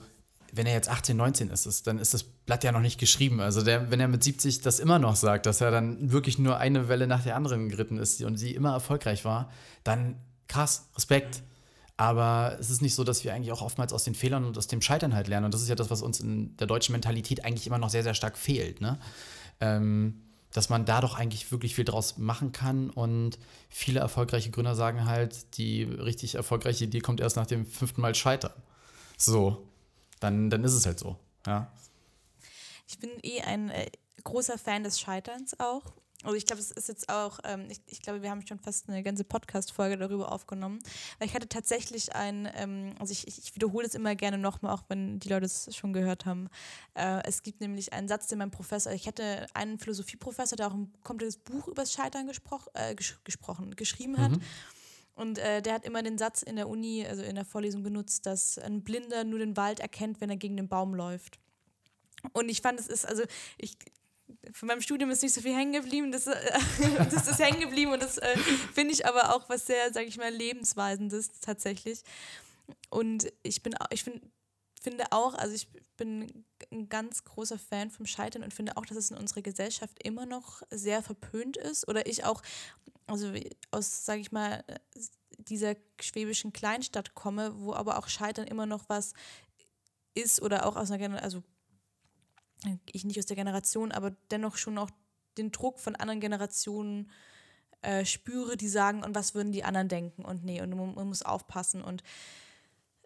wenn 0.54 0.66
er 0.66 0.74
jetzt 0.74 0.90
18, 0.90 1.18
19 1.18 1.50
ist, 1.50 1.66
ist, 1.66 1.88
dann 1.88 2.00
ist 2.00 2.14
das 2.14 2.24
Blatt 2.24 2.64
ja 2.64 2.72
noch 2.72 2.82
nicht 2.82 3.00
geschrieben. 3.00 3.40
Also 3.42 3.62
der, 3.64 3.92
wenn 3.92 4.00
er 4.00 4.08
mit 4.08 4.24
70 4.24 4.62
das 4.62 4.80
immer 4.80 5.00
noch 5.00 5.16
sagt, 5.16 5.46
dass 5.46 5.62
er 5.62 5.72
dann 5.72 6.12
wirklich 6.12 6.40
nur 6.40 6.58
eine 6.58 6.88
Welle 6.88 7.08
nach 7.08 7.24
der 7.24 7.36
anderen 7.36 7.70
geritten 7.70 7.98
ist 7.98 8.22
und 8.24 8.38
sie 8.38 8.56
immer 8.56 8.72
erfolgreich 8.72 9.26
war, 9.26 9.52
dann 9.84 10.16
krass, 10.48 10.90
Respekt. 10.96 11.44
Aber 11.98 12.56
es 12.60 12.70
ist 12.70 12.84
nicht 12.84 12.94
so, 12.94 13.04
dass 13.04 13.24
wir 13.24 13.34
eigentlich 13.34 13.52
auch 13.52 13.64
oftmals 13.64 13.92
aus 13.92 14.04
den 14.04 14.14
Fehlern 14.14 14.46
und 14.46 14.58
aus 14.58 14.68
dem 14.68 14.82
Scheitern 14.82 15.16
halt 15.16 15.28
lernen. 15.28 15.46
Und 15.46 15.54
das 15.54 15.64
ist 15.64 15.68
ja 15.68 15.76
das, 15.76 15.90
was 15.90 16.04
uns 16.04 16.20
in 16.20 16.56
der 16.58 16.68
deutschen 16.68 16.92
Mentalität 16.92 17.44
eigentlich 17.44 17.66
immer 17.66 17.80
noch 17.80 17.90
sehr, 17.90 18.04
sehr 18.04 18.14
stark 18.14 18.38
fehlt. 18.38 18.82
Ne? 18.82 19.00
Ähm, 19.60 20.22
dass 20.54 20.70
man 20.70 20.86
da 20.86 21.02
doch 21.02 21.16
eigentlich 21.16 21.52
wirklich 21.52 21.76
viel 21.76 21.86
draus 21.86 22.18
machen 22.18 22.52
kann. 22.52 22.92
Und 22.92 23.40
viele 23.70 24.00
erfolgreiche 24.00 24.52
Gründer 24.52 24.76
sagen 24.76 25.06
halt, 25.06 25.58
die 25.58 25.84
richtig 25.84 26.36
erfolgreiche 26.36 26.86
Idee 26.86 27.00
kommt 27.00 27.20
erst 27.20 27.36
nach 27.36 27.48
dem 27.48 27.66
fünften 27.66 28.02
Mal 28.02 28.14
Scheitern. 28.14 28.54
So, 29.18 29.68
dann, 30.20 30.52
dann 30.52 30.64
ist 30.64 30.74
es 30.74 30.86
halt 30.86 31.00
so. 31.00 31.18
Ja. 31.48 31.72
Ich 32.88 33.00
bin 33.00 33.10
eh 33.24 33.42
ein 33.42 33.70
äh, 33.72 33.90
großer 34.24 34.58
Fan 34.58 34.84
des 34.84 35.00
Scheiterns 35.00 35.60
auch. 35.60 35.82
Also 36.28 36.36
ich 36.36 36.46
glaube, 36.46 36.60
es 36.60 36.72
ist 36.72 36.90
jetzt 36.90 37.08
auch, 37.08 37.40
ähm, 37.46 37.68
ich, 37.70 37.80
ich, 37.88 38.02
glaube, 38.02 38.22
wir 38.22 38.30
haben 38.30 38.46
schon 38.46 38.60
fast 38.60 38.90
eine 38.90 39.02
ganze 39.02 39.24
Podcast-Folge 39.24 39.96
darüber 39.96 40.30
aufgenommen. 40.30 40.80
Weil 41.18 41.30
ich 41.30 41.34
hatte 41.34 41.48
tatsächlich 41.48 42.14
ein, 42.16 42.50
ähm, 42.54 42.96
also 43.00 43.14
ich, 43.14 43.30
ich 43.30 43.56
wiederhole 43.56 43.88
es 43.88 43.96
immer 43.96 44.14
gerne 44.14 44.38
nochmal, 44.38 44.74
auch 44.74 44.84
wenn 44.90 45.20
die 45.20 45.30
Leute 45.30 45.46
es 45.46 45.74
schon 45.74 45.94
gehört 45.94 46.26
haben. 46.26 46.50
Äh, 46.96 47.22
es 47.24 47.44
gibt 47.44 47.62
nämlich 47.62 47.94
einen 47.94 48.10
Satz, 48.10 48.28
den 48.28 48.40
mein 48.40 48.52
Professor, 48.52 48.92
ich 48.92 49.08
hatte 49.08 49.48
einen 49.54 49.80
Philosophieprofessor, 49.80 50.58
der 50.58 50.68
auch 50.68 50.74
ein 50.74 50.92
komplettes 51.02 51.38
Buch 51.38 51.70
über 51.70 51.84
das 51.84 51.94
Scheitern 51.94 52.28
gesproch, 52.28 52.68
äh, 52.74 52.94
ges 52.94 53.16
gesprochen, 53.24 53.78
geschrieben 53.78 54.18
hat. 54.18 54.32
Mhm. 54.32 54.42
Und 55.16 55.38
äh, 55.38 55.62
der 55.62 55.76
hat 55.76 55.86
immer 55.86 56.04
den 56.04 56.18
Satz 56.18 56.42
in 56.42 56.58
der 56.58 56.68
Uni, 56.68 57.08
also 57.08 57.24
in 57.24 57.36
der 57.36 57.46
Vorlesung 57.46 57.84
benutzt, 57.84 58.26
dass 58.26 58.58
ein 58.58 58.84
Blinder 58.84 59.24
nur 59.24 59.40
den 59.40 59.56
Wald 59.56 59.80
erkennt, 59.80 60.20
wenn 60.20 60.30
er 60.30 60.36
gegen 60.36 60.58
den 60.58 60.68
Baum 60.68 60.94
läuft. 60.94 61.40
Und 62.34 62.50
ich 62.50 62.60
fand, 62.60 62.82
es 62.82 62.88
ist, 62.88 63.08
also 63.08 63.24
ich, 63.58 63.78
von 64.54 64.68
meinem 64.68 64.82
Studium 64.82 65.10
ist 65.10 65.24
nicht 65.24 65.34
so 65.34 65.42
viel 65.42 65.56
hängen 65.56 65.74
geblieben. 65.74 66.12
Das, 66.12 66.28
äh, 66.28 66.36
das 67.12 67.28
ist 67.28 67.40
hängen 67.40 67.60
geblieben 67.60 67.92
und 67.92 68.02
das 68.02 68.18
äh, 68.18 68.38
finde 68.74 68.94
ich 68.94 69.06
aber 69.06 69.36
auch 69.36 69.50
was 69.50 69.66
sehr, 69.66 69.94
sage 69.94 70.08
ich 70.08 70.18
mal, 70.18 70.34
lebensweisendes 70.34 71.40
tatsächlich. 71.40 72.04
Und 72.90 73.32
ich 73.44 73.64
bin, 73.64 73.76
ich 73.92 74.04
find, 74.04 74.22
finde 74.82 75.06
auch, 75.12 75.34
also 75.34 75.56
ich 75.56 75.68
bin 75.96 76.46
ein 76.72 76.90
ganz 76.90 77.24
großer 77.24 77.58
Fan 77.58 77.90
vom 77.90 78.06
Scheitern 78.06 78.44
und 78.44 78.54
finde 78.54 78.78
auch, 78.78 78.86
dass 78.86 78.98
es 78.98 79.12
in 79.12 79.18
unserer 79.18 79.42
Gesellschaft 79.42 80.02
immer 80.04 80.26
noch 80.26 80.62
sehr 80.70 81.02
verpönt 81.02 81.58
ist. 81.58 81.88
Oder 81.88 82.08
ich 82.08 82.24
auch, 82.24 82.42
also 83.08 83.34
aus, 83.72 84.06
sage 84.06 84.22
ich 84.22 84.32
mal, 84.32 84.64
dieser 85.38 85.76
schwäbischen 86.02 86.54
Kleinstadt 86.54 87.16
komme, 87.16 87.60
wo 87.60 87.74
aber 87.74 87.98
auch 87.98 88.08
Scheitern 88.08 88.48
immer 88.48 88.66
noch 88.66 88.90
was 88.90 89.14
ist 90.14 90.42
oder 90.42 90.66
auch 90.66 90.76
aus 90.76 90.92
einer, 90.92 91.22
also 91.22 91.44
ich 92.92 93.06
nicht 93.06 93.20
aus 93.20 93.26
der 93.26 93.36
Generation, 93.36 93.92
aber 93.92 94.12
dennoch 94.32 94.58
schon 94.58 94.74
noch 94.74 94.90
den 95.38 95.52
Druck 95.52 95.80
von 95.80 95.96
anderen 95.96 96.20
Generationen 96.20 97.10
äh, 97.82 98.06
spüre, 98.06 98.58
die 98.58 98.70
sagen, 98.70 99.04
und 99.04 99.16
was 99.16 99.36
würden 99.36 99.52
die 99.52 99.64
anderen 99.64 99.88
denken 99.88 100.26
und 100.26 100.44
nee, 100.44 100.62
und 100.62 100.70
man, 100.72 100.96
man 100.96 101.08
muss 101.08 101.24
aufpassen 101.24 101.82
und 101.82 102.04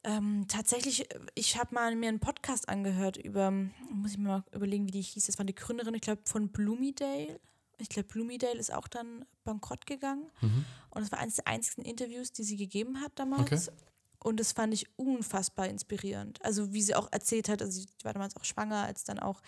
Ähm, 0.04 0.48
tatsächlich, 0.48 1.08
ich 1.36 1.60
habe 1.60 1.76
mal 1.76 1.96
mir 1.96 2.10
einen 2.10 2.20
Podcast 2.20 2.68
angehört 2.68 3.18
über, 3.18 3.52
muss 3.52 4.14
ich 4.14 4.18
mir 4.18 4.30
mal 4.30 4.44
überlegen, 4.52 4.88
wie 4.88 4.92
die 4.94 5.02
hieß. 5.04 5.28
Das 5.28 5.38
war 5.38 5.46
die 5.46 5.54
Gründerin, 5.54 5.94
ich 5.94 6.02
glaube, 6.02 6.24
von 6.26 6.50
Bloomydale. 6.50 7.40
Ich 7.78 7.88
glaube, 7.88 8.08
Bloomydale 8.08 8.58
ist 8.58 8.74
auch 8.74 8.88
dann 8.88 9.26
bankrott 9.44 9.86
gegangen. 9.86 10.26
Mhm. 10.42 10.66
Und 10.90 11.04
es 11.04 11.12
war 11.12 11.20
eines 11.20 11.36
der 11.36 11.46
einzigen 11.46 11.84
Interviews, 11.84 12.32
die 12.32 12.44
sie 12.44 12.58
gegeben 12.58 13.00
hat 13.00 13.12
damals. 13.14 13.70
Okay. 13.70 13.78
Und 14.24 14.40
das 14.40 14.52
fand 14.52 14.74
ich 14.74 14.88
unfassbar 14.98 15.68
inspirierend. 15.68 16.44
Also 16.46 16.74
wie 16.74 16.82
sie 16.82 16.96
auch 16.96 17.10
erzählt 17.12 17.50
hat, 17.50 17.62
also 17.62 17.82
sie 17.82 17.88
war 18.04 18.14
damals 18.14 18.36
auch 18.38 18.46
schwanger, 18.46 18.86
als 18.86 19.04
dann 19.04 19.20
auch 19.20 19.42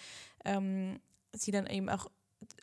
ähm, 0.45 0.99
sie 1.31 1.51
dann 1.51 1.67
eben 1.67 1.89
auch 1.89 2.09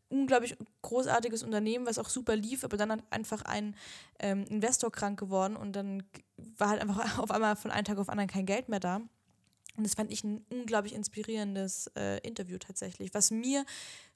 unglaublich 0.09 0.57
großartiges 0.83 1.43
Unternehmen, 1.43 1.87
was 1.87 1.99
auch 1.99 2.09
super 2.09 2.37
lief, 2.37 2.65
aber 2.65 2.77
dann 2.77 2.91
hat 2.91 3.03
einfach 3.11 3.43
ein 3.43 3.77
ähm, 4.19 4.45
Investor 4.49 4.91
krank 4.91 5.19
geworden 5.19 5.57
und 5.57 5.75
dann 5.75 6.03
war 6.37 6.71
halt 6.71 6.83
einfach 6.83 7.19
auf 7.19 7.31
einmal 7.31 7.57
von 7.57 7.71
einem 7.71 7.85
Tag 7.85 7.99
auf 7.99 8.09
anderen 8.09 8.29
kein 8.29 8.47
Geld 8.47 8.69
mehr 8.69 8.81
da. 8.81 8.97
Und 9.77 9.85
das 9.85 9.95
fand 9.95 10.11
ich 10.11 10.25
ein 10.25 10.45
unglaublich 10.51 10.95
inspirierendes 10.95 11.91
äh, 11.97 12.19
Interview 12.27 12.59
tatsächlich, 12.59 13.15
was 13.15 13.31
mir 13.31 13.65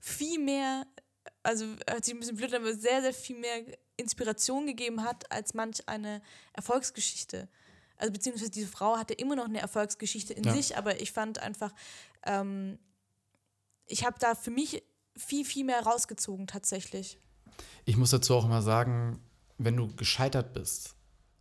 viel 0.01 0.40
mehr, 0.40 0.84
also 1.45 1.64
hört 1.88 2.05
sich 2.05 2.14
ein 2.14 2.20
bisschen 2.20 2.36
blöd, 2.36 2.53
aber 2.53 2.74
sehr, 2.74 3.01
sehr 3.03 3.14
viel 3.14 3.38
mehr 3.38 3.64
Inspiration 3.97 4.66
gegeben 4.66 5.05
hat 5.05 5.30
als 5.30 5.55
manch 5.55 5.88
eine 5.88 6.20
Erfolgsgeschichte. 6.53 7.49
Also 7.97 8.12
beziehungsweise 8.12 8.51
diese 8.51 8.66
Frau 8.66 8.97
hatte 8.97 9.14
immer 9.14 9.36
noch 9.36 9.47
eine 9.47 9.61
Erfolgsgeschichte 9.61 10.32
in 10.32 10.45
Ja. 10.45 10.53
sich, 10.55 10.76
aber 10.76 11.01
ich 11.01 11.12
fand 11.12 11.38
einfach, 11.38 11.72
ähm, 12.24 12.78
ich 13.86 14.05
habe 14.05 14.16
da 14.18 14.34
für 14.34 14.51
mich 14.51 14.82
viel, 15.16 15.45
viel 15.45 15.64
mehr 15.64 15.80
rausgezogen 15.80 16.47
tatsächlich. 16.47 17.18
Ich 17.84 17.97
muss 17.97 18.11
dazu 18.11 18.34
auch 18.34 18.45
immer 18.45 18.62
sagen, 18.62 19.20
wenn 19.59 19.76
du 19.76 19.95
gescheitert 19.95 20.53
bist 20.53 20.97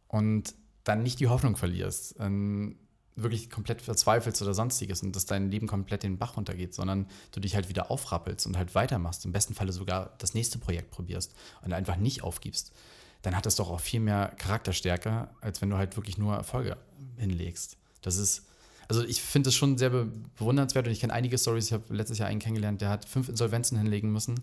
und 0.08 0.54
dann 0.84 1.01
nicht 1.01 1.20
die 1.20 1.28
Hoffnung 1.28 1.56
verlierst, 1.56 2.16
ähm, 2.20 2.78
wirklich 3.16 3.49
komplett 3.49 3.82
verzweifelst 3.82 4.41
oder 4.41 4.54
sonstiges 4.54 5.04
und 5.04 5.16
dass 5.16 5.26
dein 5.26 5.49
Leben 5.49 5.68
komplett 5.68 6.04
den 6.04 6.18
Bach 6.18 6.36
runtergeht, 6.36 6.74
sondern 6.74 7.08
du 7.32 7.39
dich 7.39 7.56
halt 7.56 7.70
wieder 7.70 7.91
aufrappelst 7.91 8.45
und 8.47 8.58
halt 8.58 8.76
weitermachst, 8.76 9.26
im 9.26 9.32
besten 9.32 9.54
Falle 9.54 9.72
sogar 9.72 10.16
das 10.18 10.34
nächste 10.34 10.58
Projekt 10.58 10.91
probierst 10.91 11.34
und 11.62 11.74
einfach 11.74 11.95
nicht 11.95 12.24
aufgibst, 12.24 12.74
dann 13.24 13.36
hat 13.36 13.45
das 13.45 13.55
doch 13.55 13.69
auch 13.69 13.80
viel 13.80 14.01
mehr 14.01 14.34
Charakterstärke, 14.38 15.30
als 15.41 15.61
wenn 15.61 15.69
du 15.69 15.78
halt 15.78 15.95
wirklich 15.95 16.17
nur 16.17 16.36
Erfolge 16.36 16.78
hinlegst. 17.17 17.78
Das 18.01 18.17
ist, 18.17 18.43
also 18.89 19.03
ich 19.03 19.21
finde 19.21 19.49
es 19.49 19.55
schon 19.55 19.78
sehr 19.78 19.89
be 19.89 20.11
bewundernswert 20.38 20.86
und 20.86 20.91
ich 20.91 20.99
kenne 20.99 21.13
einige 21.13 21.38
Stories. 21.38 21.67
Ich 21.67 21.74
habe 21.74 21.84
letztes 21.89 22.17
Jahr 22.17 22.28
einen 22.28 22.39
kennengelernt, 22.39 22.82
der 22.82 22.89
hat 22.89 23.05
fünf 23.05 23.30
Insolvenzen 23.30 23.78
hinlegen 23.78 24.11
müssen. 24.11 24.36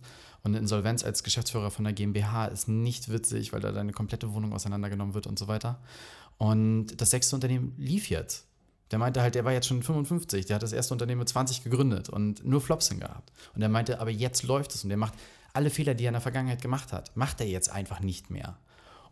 Und 0.42 0.52
eine 0.52 0.58
Insolvenz 0.58 1.04
als 1.04 1.22
Geschäftsführer 1.22 1.70
von 1.70 1.84
der 1.84 1.92
GmbH 1.92 2.46
ist 2.46 2.68
nicht 2.68 3.12
witzig, 3.12 3.52
weil 3.52 3.60
da 3.60 3.70
deine 3.70 3.92
komplette 3.92 4.32
Wohnung 4.32 4.54
auseinandergenommen 4.54 5.14
wird 5.14 5.26
und 5.26 5.38
so 5.38 5.46
weiter. 5.46 5.78
Und 6.38 6.98
das 6.98 7.10
sechste 7.10 7.36
Unternehmen 7.36 7.74
lief 7.76 8.08
jetzt. 8.08 8.46
Der 8.90 8.98
meinte 8.98 9.20
halt, 9.20 9.34
der 9.34 9.44
war 9.44 9.52
jetzt 9.52 9.66
schon 9.66 9.82
55, 9.82 10.46
der 10.46 10.56
hat 10.56 10.62
das 10.62 10.72
erste 10.72 10.94
Unternehmen 10.94 11.20
mit 11.20 11.28
20 11.28 11.62
gegründet 11.62 12.08
und 12.08 12.44
nur 12.44 12.62
Flops 12.62 12.88
hin 12.88 13.00
gehabt. 13.00 13.30
Und 13.54 13.60
er 13.60 13.68
meinte, 13.68 14.00
aber 14.00 14.10
jetzt 14.10 14.42
läuft 14.42 14.74
es 14.74 14.82
und 14.82 14.88
der 14.88 14.96
macht 14.96 15.14
alle 15.52 15.68
Fehler, 15.68 15.94
die 15.94 16.04
er 16.04 16.08
in 16.08 16.14
der 16.14 16.22
Vergangenheit 16.22 16.62
gemacht 16.62 16.92
hat, 16.92 17.14
macht 17.14 17.40
er 17.40 17.46
jetzt 17.46 17.70
einfach 17.70 18.00
nicht 18.00 18.30
mehr. 18.30 18.56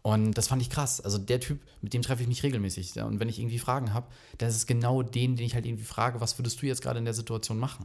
Und 0.09 0.39
das 0.39 0.49
fand 0.49 0.63
ich 0.63 0.71
krass. 0.71 1.03
Also 1.03 1.19
der 1.19 1.39
Typ, 1.39 1.61
mit 1.83 1.93
dem 1.93 2.01
treffe 2.01 2.23
ich 2.23 2.29
mich 2.29 2.43
regelmäßig. 2.43 2.99
Und 3.03 3.21
wenn 3.21 3.29
ich 3.29 3.39
irgendwie 3.39 3.59
Fragen 3.59 3.93
habe, 3.93 4.07
dann 4.39 4.49
ist 4.49 4.57
es 4.57 4.67
genau 4.67 5.03
den, 5.03 5.37
den 5.37 5.45
ich 5.45 5.55
halt 5.55 5.67
irgendwie 5.67 5.85
frage, 5.85 6.19
was 6.23 6.39
würdest 6.39 6.63
du 6.63 6.67
jetzt 6.67 6.81
gerade 6.81 6.99
in 6.99 7.05
der 7.05 7.13
Situation 7.13 7.59
machen? 7.59 7.85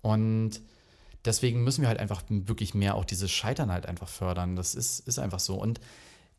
Und 0.00 0.62
deswegen 1.26 1.62
müssen 1.62 1.82
wir 1.82 1.88
halt 1.88 2.00
einfach 2.00 2.22
wirklich 2.30 2.72
mehr 2.72 2.94
auch 2.94 3.04
dieses 3.04 3.30
Scheitern 3.30 3.70
halt 3.70 3.84
einfach 3.84 4.08
fördern. 4.08 4.56
Das 4.56 4.74
ist, 4.74 5.00
ist 5.00 5.18
einfach 5.18 5.38
so. 5.38 5.60
Und 5.60 5.80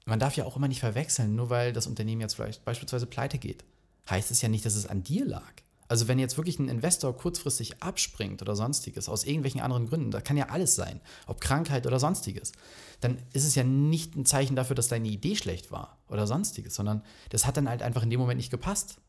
man 0.06 0.18
darf 0.18 0.36
ja 0.38 0.46
auch 0.46 0.58
immer 0.58 0.68
nicht 0.68 0.80
verwechseln, 0.80 1.36
nur 1.36 1.52
weil 1.52 1.72
das 1.72 1.86
Unternehmen 1.86 2.22
jetzt 2.22 2.34
vielleicht 2.34 2.66
beispielsweise 2.66 3.06
pleite 3.06 3.38
geht, 3.38 3.64
heißt 4.10 4.32
es 4.32 4.42
ja 4.42 4.50
nicht, 4.50 4.66
dass 4.66 4.74
es 4.74 4.88
an 4.88 5.04
dir 5.04 5.24
lag. 5.24 5.54
Also 5.92 6.08
wenn 6.08 6.20
jetzt 6.20 6.38
wirklich 6.38 6.58
ein 6.58 6.70
Investor 6.70 7.14
kurzfristig 7.18 7.84
abspringt 7.84 8.42
oder 8.42 8.56
sonstiges, 8.56 9.10
aus 9.10 9.26
irgendwelchen 9.26 9.60
anderen 9.60 9.90
Gründen, 9.90 10.10
da 10.10 10.22
kann 10.22 10.38
ja 10.38 10.48
alles 10.48 10.74
sein, 10.74 11.02
ob 11.28 11.42
Krankheit 11.42 11.86
oder 11.86 12.00
sonstiges, 12.00 12.54
dann 13.02 13.18
ist 13.34 13.44
es 13.44 13.56
ja 13.56 13.66
nicht 13.66 14.16
ein 14.16 14.26
Zeichen 14.26 14.56
dafür, 14.56 14.78
dass 14.78 14.88
deine 14.88 15.10
Idee 15.10 15.36
schlecht 15.36 15.70
war 15.70 15.98
oder 16.08 16.28
sonstiges, 16.28 16.76
sondern 16.76 17.04
das 17.28 17.46
hat 17.46 17.58
dann 17.58 17.68
halt 17.68 17.82
einfach 17.82 18.04
in 18.04 18.10
dem 18.10 18.22
Moment 18.22 18.38
nicht 18.38 18.52
gepasst. 18.52 19.02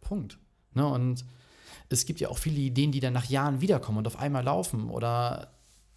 Punkt. 0.00 0.38
Ne? 0.74 0.86
Und 0.86 1.24
es 1.88 2.06
gibt 2.06 2.20
ja 2.20 2.28
auch 2.28 2.38
viele 2.38 2.60
Ideen, 2.60 2.92
die 2.92 3.00
dann 3.00 3.12
nach 3.12 3.28
Jahren 3.28 3.60
wiederkommen 3.60 3.98
und 3.98 4.06
auf 4.06 4.20
einmal 4.20 4.44
laufen 4.44 4.90
oder 4.90 5.52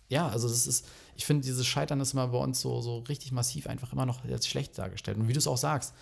ja, 0.09 0.27
also 0.29 0.47
das 0.47 0.65
ist, 0.65 0.87
ich 1.15 1.27
finde, 1.27 1.45
dieses 1.45 1.67
Scheitern 1.67 1.99
ist 1.99 2.13
immer 2.13 2.29
bei 2.29 2.39
uns 2.39 2.59
so, 2.59 2.81
so 2.81 3.01
richtig 3.01 3.31
massiv 3.33 3.67
einfach 3.67 3.93
immer 3.93 4.07
noch 4.07 4.25
als 4.25 4.47
schlecht 4.47 4.79
dargestellt. 4.79 5.19
Und 5.19 5.27
wie 5.27 5.33
du 5.33 5.39
es 5.39 5.45
auch 5.45 5.57
sagst, 5.57 5.93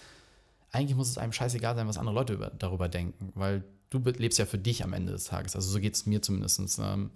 eigentlich 0.71 0.95
muss 0.95 1.09
es 1.09 1.17
einem 1.17 1.33
scheißegal 1.33 1.75
sein, 1.75 1.89
was 1.89 1.97
andere 1.97 2.15
Leute 2.15 2.31
über, 2.31 2.51
darüber 2.51 2.87
denken, 2.87 3.33
weil 3.35 3.65
du 3.99 4.11
lebst 4.11 4.39
ja 4.39 4.45
für 4.45 4.57
dich 4.57 4.83
am 4.83 4.93
Ende 4.93 5.11
des 5.11 5.25
Tages. 5.25 5.55
Also 5.55 5.69
so 5.69 5.79
geht 5.79 5.95
es 5.95 6.05
mir 6.05 6.21
zumindest, 6.21 6.79
ähm, 6.79 7.11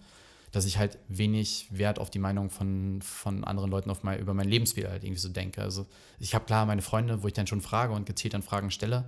dass 0.52 0.66
ich 0.66 0.78
halt 0.78 0.98
wenig 1.08 1.68
Wert 1.72 2.00
auf 2.00 2.10
die 2.10 2.20
Meinung 2.20 2.50
von, 2.50 3.02
von 3.02 3.44
anderen 3.44 3.70
Leuten 3.70 3.90
auf 3.90 4.04
mein, 4.04 4.20
über 4.20 4.34
mein 4.34 4.48
Lebensbild 4.50 4.90
halt 4.90 5.04
irgendwie 5.04 5.22
so 5.22 5.30
denke. 5.30 5.62
Also 5.62 5.86
ich 6.20 6.34
habe 6.34 6.46
klar 6.46 6.66
meine 6.66 6.82
Freunde, 6.82 7.24
wo 7.24 7.28
ich 7.28 7.34
dann 7.34 7.48
schon 7.48 7.62
frage 7.62 7.94
und 7.94 8.06
gezielt 8.06 8.34
dann 8.34 8.42
Fragen 8.42 8.72
stelle, 8.72 9.06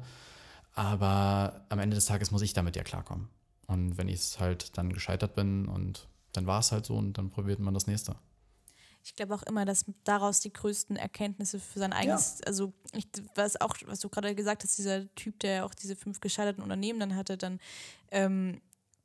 aber 0.75 1.65
am 1.69 1.79
Ende 1.79 1.95
des 1.95 2.05
Tages 2.05 2.31
muss 2.31 2.41
ich 2.41 2.53
damit 2.53 2.75
ja 2.75 2.83
klarkommen. 2.83 3.27
Und 3.67 3.97
wenn 3.97 4.07
ich 4.07 4.15
es 4.15 4.39
halt 4.39 4.77
dann 4.77 4.93
gescheitert 4.93 5.35
bin 5.35 5.67
und 5.67 6.07
dann 6.33 6.45
war 6.45 6.59
es 6.59 6.71
halt 6.71 6.85
so 6.85 6.95
und 6.95 7.17
dann 7.17 7.29
probiert 7.29 7.59
man 7.59 7.73
das 7.73 7.87
nächste. 7.87 8.15
Ich 9.03 9.15
glaube 9.15 9.33
auch 9.33 9.43
immer, 9.43 9.65
dass 9.65 9.85
daraus 10.03 10.39
die 10.39 10.53
größten 10.53 10.95
Erkenntnisse 10.95 11.59
für 11.59 11.79
sein 11.79 11.93
eigenes, 11.93 12.41
also 12.43 12.73
ich, 12.93 13.07
was 13.35 13.59
auch, 13.59 13.75
was 13.85 13.99
du 13.99 14.09
gerade 14.09 14.35
gesagt 14.35 14.63
hast, 14.63 14.77
dieser 14.77 15.13
Typ, 15.15 15.39
der 15.39 15.65
auch 15.65 15.73
diese 15.73 15.95
fünf 15.95 16.19
gescheiterten 16.19 16.63
Unternehmen 16.63 16.99
dann 16.99 17.15
hatte, 17.15 17.37
dann 17.37 17.59
ähm, 18.11 18.61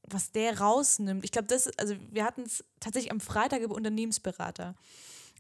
was 0.09 0.33
der 0.33 0.59
rausnimmt. 0.59 1.25
Ich 1.25 1.33
glaube, 1.33 1.49
das, 1.49 1.69
also 1.79 1.97
wir 2.11 2.25
hatten 2.25 2.43
es 2.43 2.65
tatsächlich 2.81 3.11
am 3.11 3.21
Freitag 3.21 3.63
über 3.63 3.75
Unternehmensberater. 3.75 4.75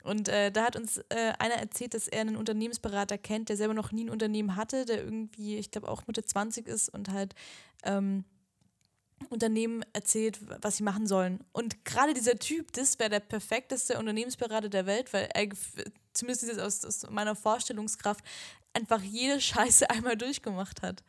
Und 0.02 0.28
äh, 0.28 0.52
da 0.52 0.64
hat 0.64 0.76
uns 0.76 0.98
äh, 1.08 1.32
einer 1.38 1.54
erzählt, 1.54 1.94
dass 1.94 2.06
er 2.06 2.20
einen 2.20 2.36
Unternehmensberater 2.36 3.18
kennt, 3.18 3.48
der 3.48 3.56
selber 3.56 3.74
noch 3.74 3.90
nie 3.90 4.04
ein 4.04 4.10
Unternehmen 4.10 4.54
hatte, 4.54 4.84
der 4.84 5.02
irgendwie, 5.02 5.56
ich 5.56 5.70
glaube, 5.70 5.88
auch 5.88 6.06
Mitte 6.06 6.24
20 6.24 6.66
ist 6.66 6.88
und 6.88 7.10
halt 7.10 7.34
ähm, 7.82 8.24
Unternehmen 9.30 9.84
erzählt, 9.92 10.38
was 10.62 10.76
sie 10.76 10.82
machen 10.82 11.06
sollen. 11.06 11.40
Und 11.52 11.84
gerade 11.84 12.14
dieser 12.14 12.36
Typ, 12.36 12.72
das 12.72 12.98
wäre 12.98 13.10
der 13.10 13.20
perfekteste 13.20 13.98
Unternehmensberater 13.98 14.68
der 14.68 14.86
Welt, 14.86 15.12
weil 15.12 15.28
er, 15.34 15.48
zumindest 16.12 16.46
jetzt 16.46 16.60
aus, 16.60 16.84
aus 16.84 17.10
meiner 17.10 17.34
Vorstellungskraft, 17.34 18.24
einfach 18.72 19.02
jede 19.02 19.40
Scheiße 19.40 19.88
einmal 19.90 20.16
durchgemacht 20.16 20.82
hat. 20.82 21.02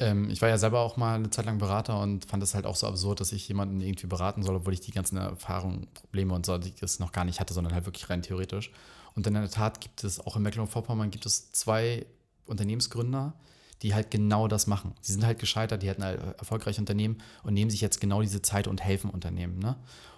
Ähm, 0.00 0.30
ich 0.30 0.40
war 0.40 0.48
ja 0.48 0.58
selber 0.58 0.80
auch 0.80 0.96
mal 0.96 1.14
eine 1.14 1.30
Zeit 1.30 1.44
lang 1.44 1.58
Berater 1.58 2.00
und 2.00 2.24
fand 2.24 2.42
es 2.42 2.54
halt 2.54 2.66
auch 2.66 2.76
so 2.76 2.86
absurd, 2.86 3.20
dass 3.20 3.32
ich 3.32 3.46
jemanden 3.48 3.80
irgendwie 3.80 4.06
beraten 4.06 4.42
soll, 4.42 4.56
obwohl 4.56 4.72
ich 4.72 4.80
die 4.80 4.92
ganzen 4.92 5.16
Erfahrungen, 5.18 5.88
Probleme 5.94 6.34
und 6.34 6.46
sonstiges 6.46 6.98
noch 6.98 7.12
gar 7.12 7.24
nicht 7.24 7.40
hatte, 7.40 7.54
sondern 7.54 7.74
halt 7.74 7.86
wirklich 7.86 8.08
rein 8.08 8.22
theoretisch. 8.22 8.70
Und 9.14 9.26
in 9.26 9.34
der 9.34 9.50
Tat 9.50 9.80
gibt 9.80 10.04
es 10.04 10.20
auch 10.20 10.36
in 10.36 10.42
Mecklenburg-Vorpommern 10.42 11.10
gibt 11.10 11.26
es 11.26 11.52
zwei 11.52 12.06
Unternehmensgründer, 12.46 13.34
die 13.82 13.94
halt 13.94 14.10
genau 14.10 14.48
das 14.48 14.66
machen. 14.66 14.94
Sie 15.00 15.12
sind 15.12 15.24
halt 15.24 15.38
gescheitert, 15.38 15.82
die 15.82 15.90
hatten 15.90 16.02
halt 16.04 16.20
erfolgreiche 16.38 16.80
Unternehmen 16.80 17.18
und 17.42 17.54
nehmen 17.54 17.70
sich 17.70 17.80
jetzt 17.80 18.00
genau 18.00 18.20
diese 18.22 18.42
Zeit 18.42 18.66
und 18.66 18.82
helfen 18.82 19.10
Unternehmen. 19.10 19.58
Ne? 19.58 19.76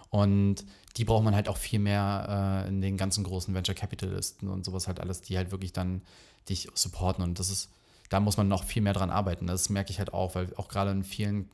Und 0.09 0.65
die 0.97 1.05
braucht 1.05 1.23
man 1.23 1.35
halt 1.35 1.47
auch 1.47 1.57
viel 1.57 1.79
mehr 1.79 2.63
äh, 2.65 2.69
in 2.69 2.81
den 2.81 2.97
ganzen 2.97 3.23
großen 3.23 3.53
Venture 3.53 3.75
Capitalisten 3.75 4.49
und 4.49 4.65
sowas 4.65 4.87
halt 4.87 4.99
alles, 4.99 5.21
die 5.21 5.37
halt 5.37 5.51
wirklich 5.51 5.73
dann 5.73 6.01
dich 6.49 6.67
supporten. 6.73 7.23
Und 7.23 7.39
das 7.39 7.49
ist, 7.49 7.69
da 8.09 8.19
muss 8.19 8.37
man 8.37 8.47
noch 8.47 8.63
viel 8.63 8.81
mehr 8.81 8.93
dran 8.93 9.09
arbeiten. 9.09 9.47
Das 9.47 9.69
merke 9.69 9.91
ich 9.91 9.99
halt 9.99 10.13
auch, 10.13 10.35
weil 10.35 10.53
auch 10.57 10.67
gerade 10.67 10.91
in 10.91 11.03
vielen 11.03 11.49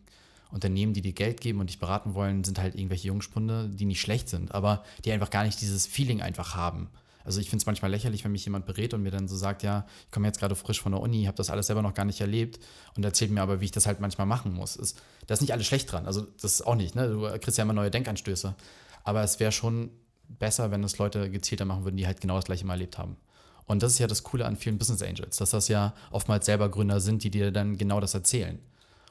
Unternehmen, 0.49 0.93
die 0.93 1.01
dir 1.01 1.14
Geld 1.14 1.41
geben 1.41 1.60
und 1.60 1.70
dich 1.70 1.80
beraten 1.80 2.14
wollen, 2.14 2.43
sind 2.43 2.60
halt 2.60 2.76
irgendwelche 2.76 3.08
Jungspunde, 3.08 3.70
die 3.70 3.86
nicht 3.86 4.01
schlecht 4.01 4.30
sind, 4.30 4.55
aber 4.55 4.84
die 5.03 5.12
einfach 5.12 5.30
gar 5.30 5.43
nicht 5.43 5.60
dieses 5.62 5.86
Feeling 5.86 6.22
einfach 6.22 6.55
haben. 6.55 6.89
Also 7.28 7.41
ich 7.41 7.49
finde 7.49 7.61
es 7.61 7.65
manchmal 7.65 7.91
lächerlich, 7.91 8.23
wenn 8.23 8.32
mich 8.32 8.45
jemand 8.45 8.65
berät 8.65 8.93
und 8.93 9.03
mir 9.03 9.11
dann 9.11 9.28
so 9.28 9.36
sagt, 9.36 9.61
ja, 9.61 9.86
ich 10.05 10.11
komme 10.11 10.28
jetzt 10.28 10.39
gerade 10.39 10.55
frisch 10.55 10.82
von 10.82 10.93
der 10.93 11.01
Uni, 11.01 11.25
habe 11.25 11.36
das 11.36 11.49
alles 11.49 11.67
selber 11.67 11.82
noch 11.82 11.93
gar 11.93 12.05
nicht 12.05 12.21
erlebt 12.21 12.57
und 12.95 13.03
erzählt 13.03 13.32
mir 13.32 13.41
aber, 13.41 13.59
wie 13.59 13.65
ich 13.65 13.71
das 13.71 13.86
halt 13.86 13.99
manchmal 13.99 14.25
machen 14.25 14.53
muss. 14.53 14.78
Ist, 14.78 14.97
da 15.28 15.34
ist 15.34 15.41
nicht 15.41 15.51
alles 15.51 15.67
schlecht 15.67 15.91
dran, 15.91 16.05
also 16.05 16.21
das 16.21 16.53
ist 16.53 16.61
auch 16.61 16.75
nicht, 16.75 16.95
ne? 16.95 17.09
Du 17.09 17.19
kriegst 17.39 17.57
ja 17.57 17.63
immer 17.63 17.73
neue 17.73 17.91
Denkanstöße. 17.91 18.55
Aber 19.03 19.23
es 19.23 19.41
wäre 19.41 19.51
schon 19.51 19.91
besser, 20.30 20.71
wenn 20.71 20.82
es 20.86 20.97
Leute 20.99 21.30
gezielter 21.30 21.65
machen 21.65 21.84
würden, 21.84 21.97
die 21.97 22.07
halt 22.07 22.21
genau 22.21 22.36
das 22.38 22.45
gleiche 22.45 22.65
mal 22.65 22.75
erlebt 22.75 22.97
haben. 22.97 23.17
Und 23.65 23.84
das 23.84 23.91
ist 23.91 23.99
ja 23.99 24.07
das 24.07 24.23
Coole 24.23 24.45
an 24.45 24.55
vielen 24.55 24.78
Business 24.78 25.01
Angels, 25.01 25.36
dass 25.36 25.49
das 25.49 25.67
ja 25.67 25.93
oftmals 26.11 26.45
selber 26.45 26.69
Gründer 26.69 27.01
sind, 27.01 27.25
die 27.25 27.30
dir 27.30 27.51
dann 27.51 27.75
genau 27.75 27.99
das 27.99 28.13
erzählen 28.13 28.57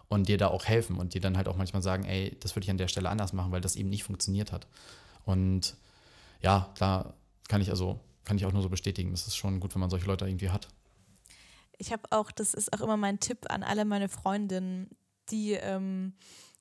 und 0.08 0.26
dir 0.26 0.38
da 0.38 0.48
auch 0.48 0.64
helfen 0.64 0.96
und 0.96 1.12
dir 1.12 1.20
dann 1.20 1.36
halt 1.36 1.48
auch 1.48 1.56
manchmal 1.58 1.82
sagen, 1.82 2.06
ey, 2.06 2.34
das 2.40 2.56
würde 2.56 2.64
ich 2.64 2.70
an 2.70 2.78
der 2.78 2.88
Stelle 2.88 3.10
anders 3.10 3.34
machen, 3.34 3.52
weil 3.52 3.60
das 3.60 3.76
eben 3.76 3.90
nicht 3.90 4.04
funktioniert 4.04 4.52
hat. 4.52 4.66
Und 5.26 5.76
ja, 6.40 6.72
da 6.78 7.12
kann 7.48 7.60
ich 7.60 7.70
also, 7.70 8.00
kann 8.24 8.36
ich 8.36 8.44
auch 8.44 8.52
nur 8.52 8.62
so 8.62 8.68
bestätigen. 8.68 9.12
Es 9.12 9.26
ist 9.26 9.36
schon 9.36 9.60
gut, 9.60 9.74
wenn 9.74 9.80
man 9.80 9.90
solche 9.90 10.06
Leute 10.06 10.26
irgendwie 10.26 10.50
hat. 10.50 10.68
Ich 11.78 11.92
habe 11.92 12.02
auch, 12.10 12.30
das 12.30 12.54
ist 12.54 12.72
auch 12.72 12.80
immer 12.80 12.96
mein 12.96 13.20
Tipp 13.20 13.50
an 13.50 13.62
alle 13.62 13.84
meine 13.84 14.08
Freundinnen, 14.08 14.88
die 15.30 15.52
ähm, 15.52 16.14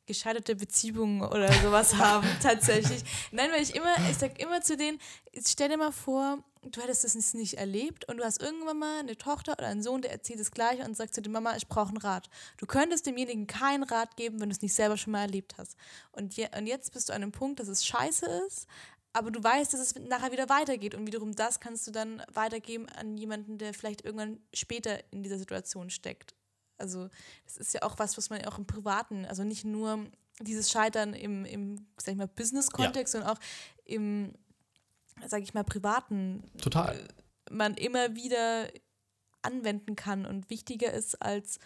gescheiterte 0.06 0.56
Beziehungen 0.56 1.22
oder 1.22 1.52
sowas 1.54 1.96
haben, 1.98 2.28
tatsächlich. 2.42 3.04
Nein, 3.32 3.52
weil 3.52 3.64
ich 3.64 3.76
immer, 3.76 3.96
ich 4.10 4.18
sag 4.18 4.40
immer 4.40 4.62
zu 4.62 4.78
denen, 4.78 5.00
stell 5.46 5.70
dir 5.70 5.78
mal 5.78 5.92
vor, 5.92 6.44
du 6.72 6.82
hättest 6.82 7.06
es 7.06 7.34
nicht 7.34 7.56
erlebt 7.56 8.08
und 8.08 8.18
du 8.18 8.24
hast 8.24 8.42
irgendwann 8.42 8.80
mal 8.80 9.00
eine 9.00 9.18
Tochter 9.18 9.54
oder 9.54 9.68
einen 9.68 9.84
Sohn, 9.84 10.02
der 10.02 10.12
erzählt 10.12 10.40
das 10.40 10.52
Gleiche 10.52 10.84
und 10.84 10.96
sagt 10.98 11.14
zu 11.14 11.22
der 11.22 11.32
Mama, 11.32 11.56
ich 11.56 11.68
brauche 11.68 11.90
einen 11.90 11.98
Rat. 11.98 12.30
Du 12.58 12.66
könntest 12.66 13.06
demjenigen 13.06 13.48
keinen 13.48 13.84
Rat 13.84 14.16
geben, 14.18 14.40
wenn 14.40 14.50
du 14.50 14.56
es 14.56 14.62
nicht 14.62 14.74
selber 14.74 14.98
schon 14.98 15.12
mal 15.12 15.22
erlebt 15.22 15.56
hast. 15.58 15.76
Und, 16.12 16.36
je, 16.36 16.48
und 16.58 16.68
jetzt 16.68 16.94
bist 16.94 17.10
du 17.10 17.14
an 17.14 17.22
einem 17.22 17.32
Punkt, 17.32 17.60
dass 17.60 17.68
es 17.68 17.86
scheiße 17.86 18.26
ist, 18.48 18.68
aber 19.16 19.32
du 19.32 19.42
weißt, 19.42 19.74
dass 19.74 19.80
es 19.80 19.96
nachher 19.96 20.34
wieder 20.34 20.50
weitergeht 20.50 20.94
und 20.94 21.08
wiederum 21.08 21.34
das 21.34 21.62
kannst 21.62 21.88
du 21.88 21.92
dann 21.92 22.22
weitergeben 22.34 22.90
an 22.90 23.18
jemanden, 23.18 23.58
der 23.58 23.74
vielleicht 23.74 24.04
irgendwann 24.04 24.40
später 24.54 25.02
in 25.14 25.24
dieser 25.24 25.38
Situation 25.38 25.90
steckt. 25.90 26.36
Also 26.78 27.08
das 27.46 27.56
ist 27.56 27.74
ja 27.74 27.84
auch 27.84 27.98
was, 27.98 28.18
was 28.18 28.30
man 28.30 28.44
auch 28.44 28.58
im 28.58 28.68
Privaten, 28.68 29.26
also 29.26 29.46
nicht 29.46 29.64
nur 29.64 30.06
dieses 30.42 30.70
Scheitern 30.70 31.14
im, 31.14 31.46
im 31.46 31.88
sag 31.96 32.12
ich 32.12 32.18
mal, 32.18 32.28
Business-Kontext, 32.28 33.14
ja. 33.14 33.22
sondern 33.22 33.38
auch 33.38 33.42
im, 33.86 34.34
sag 35.26 35.44
ich 35.44 35.54
mal, 35.54 35.64
privaten. 35.64 36.52
Total. 36.62 36.98
Äh, 36.98 37.54
man 37.54 37.76
immer 37.76 38.18
wieder 38.18 38.68
anwenden 39.44 39.96
kann 39.96 40.26
und 40.26 40.50
wichtiger 40.50 40.92
ist 40.92 41.22
als, 41.22 41.60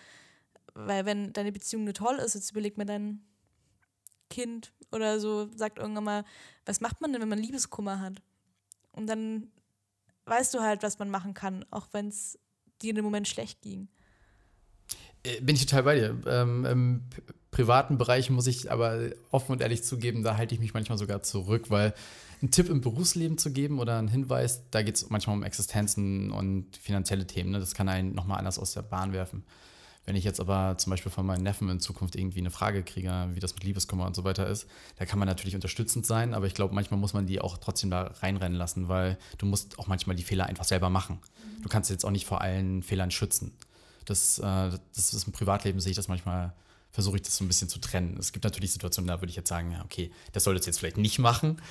weil 0.76 1.06
wenn 1.08 1.34
deine 1.34 1.52
Beziehung 1.52 1.86
nur 1.86 1.96
toll 1.96 2.18
ist, 2.18 2.36
jetzt 2.36 2.52
überleg 2.52 2.78
mir 2.78 2.86
dein 2.86 3.26
Kind 4.30 4.72
oder 4.92 5.20
so, 5.20 5.50
sagt 5.56 5.78
irgendwann 5.78 6.04
mal, 6.04 6.26
was 6.66 6.82
macht 6.82 7.02
man 7.02 7.12
denn, 7.12 7.22
wenn 7.22 7.30
man 7.30 7.40
Liebeskummer 7.40 8.00
hat? 8.00 8.22
Und 8.92 9.08
dann 9.08 9.52
weißt 10.26 10.54
du 10.54 10.60
halt, 10.60 10.84
was 10.84 11.00
man 11.00 11.10
machen 11.10 11.34
kann, 11.34 11.66
auch 11.72 11.88
wenn 11.92 12.08
es 12.08 12.38
dir 12.82 12.92
in 12.92 12.96
dem 12.96 13.06
Moment 13.06 13.28
schlecht 13.28 13.62
ging. 13.62 13.88
Äh, 15.24 15.42
bin 15.42 15.56
ich 15.56 15.66
total 15.66 15.84
bei 15.84 15.96
dir. 15.96 16.22
Ähm, 16.28 16.66
Im 16.66 17.04
privaten 17.52 17.98
Bereich 17.98 18.30
muss 18.30 18.48
ich 18.48 18.72
aber 18.72 19.10
offen 19.32 19.52
und 19.54 19.62
ehrlich 19.62 19.84
zugeben, 19.84 20.24
da 20.24 20.38
halte 20.38 20.54
ich 20.54 20.62
mich 20.62 20.74
manchmal 20.74 20.98
sogar 20.98 21.24
zurück, 21.24 21.70
weil 21.70 21.94
einen 22.42 22.52
Tipp 22.52 22.70
im 22.70 22.82
Berufsleben 22.82 23.38
zu 23.38 23.52
geben 23.52 23.80
oder 23.80 23.98
einen 23.98 24.08
Hinweis, 24.08 24.70
da 24.72 24.82
geht 24.82 24.96
es 24.96 25.10
manchmal 25.10 25.36
um 25.36 25.44
Existenzen 25.44 26.32
und 26.32 26.78
finanzielle 26.78 27.28
Themen. 27.28 27.52
Ne? 27.52 27.60
Das 27.60 27.74
kann 27.74 27.90
einen 27.90 28.14
nochmal 28.14 28.38
anders 28.38 28.60
aus 28.60 28.74
der 28.74 28.82
Bahn 28.82 29.12
werfen. 29.12 29.44
Wenn 30.10 30.16
ich 30.16 30.24
jetzt 30.24 30.40
aber 30.40 30.76
zum 30.80 30.90
Beispiel 30.90 31.12
von 31.12 31.24
meinen 31.24 31.44
Neffen 31.44 31.70
in 31.70 31.80
Zukunft 31.80 32.16
irgendwie 32.16 32.40
eine 32.40 32.50
Frage 32.50 32.82
kriege, 32.82 33.30
wie 33.34 33.40
das 33.40 33.54
mit 33.54 33.64
Liebeskummer 33.64 34.08
und 34.08 34.16
so 34.16 34.24
weiter 34.24 34.48
ist, 34.48 34.66
da 34.96 35.06
kann 35.06 35.20
man 35.20 35.28
natürlich 35.28 35.54
unterstützend 35.54 36.04
sein, 36.04 36.34
aber 36.34 36.48
ich 36.48 36.56
glaube, 36.56 36.74
manchmal 36.74 37.00
muss 37.00 37.14
man 37.14 37.28
die 37.28 37.40
auch 37.40 37.60
trotzdem 37.60 37.92
da 37.92 38.12
reinrennen 38.20 38.58
lassen, 38.58 38.88
weil 38.88 39.20
du 39.38 39.46
musst 39.46 39.78
auch 39.78 39.86
manchmal 39.86 40.16
die 40.16 40.24
Fehler 40.24 40.48
einfach 40.48 40.64
selber 40.64 40.90
machen. 40.90 41.20
Du 41.62 41.70
kannst 41.70 41.92
jetzt 41.92 42.06
auch 42.06 42.10
nicht 42.10 42.26
vor 42.26 42.42
allen 42.42 42.82
Fehlern 42.82 43.12
schützen. 43.12 43.54
Das, 44.06 44.40
äh, 44.40 44.42
das 44.42 45.14
ist 45.14 45.28
im 45.28 45.32
Privatleben, 45.32 45.80
sehe 45.80 45.92
ich 45.92 45.96
das 45.96 46.08
manchmal, 46.08 46.54
versuche 46.90 47.18
ich 47.18 47.22
das 47.22 47.38
so 47.38 47.44
ein 47.44 47.48
bisschen 47.48 47.70
zu 47.70 47.78
trennen. 47.78 48.18
Es 48.18 48.32
gibt 48.32 48.46
natürlich 48.46 48.72
Situationen, 48.72 49.10
da 49.10 49.22
würde 49.22 49.30
ich 49.30 49.36
jetzt 49.36 49.50
sagen, 49.50 49.74
ja, 49.74 49.86
okay, 49.86 50.12
das 50.32 50.44
solltest 50.44 50.66
du 50.66 50.70
jetzt 50.72 50.80
vielleicht 50.80 50.98
nicht 50.98 51.20
machen, 51.20 51.62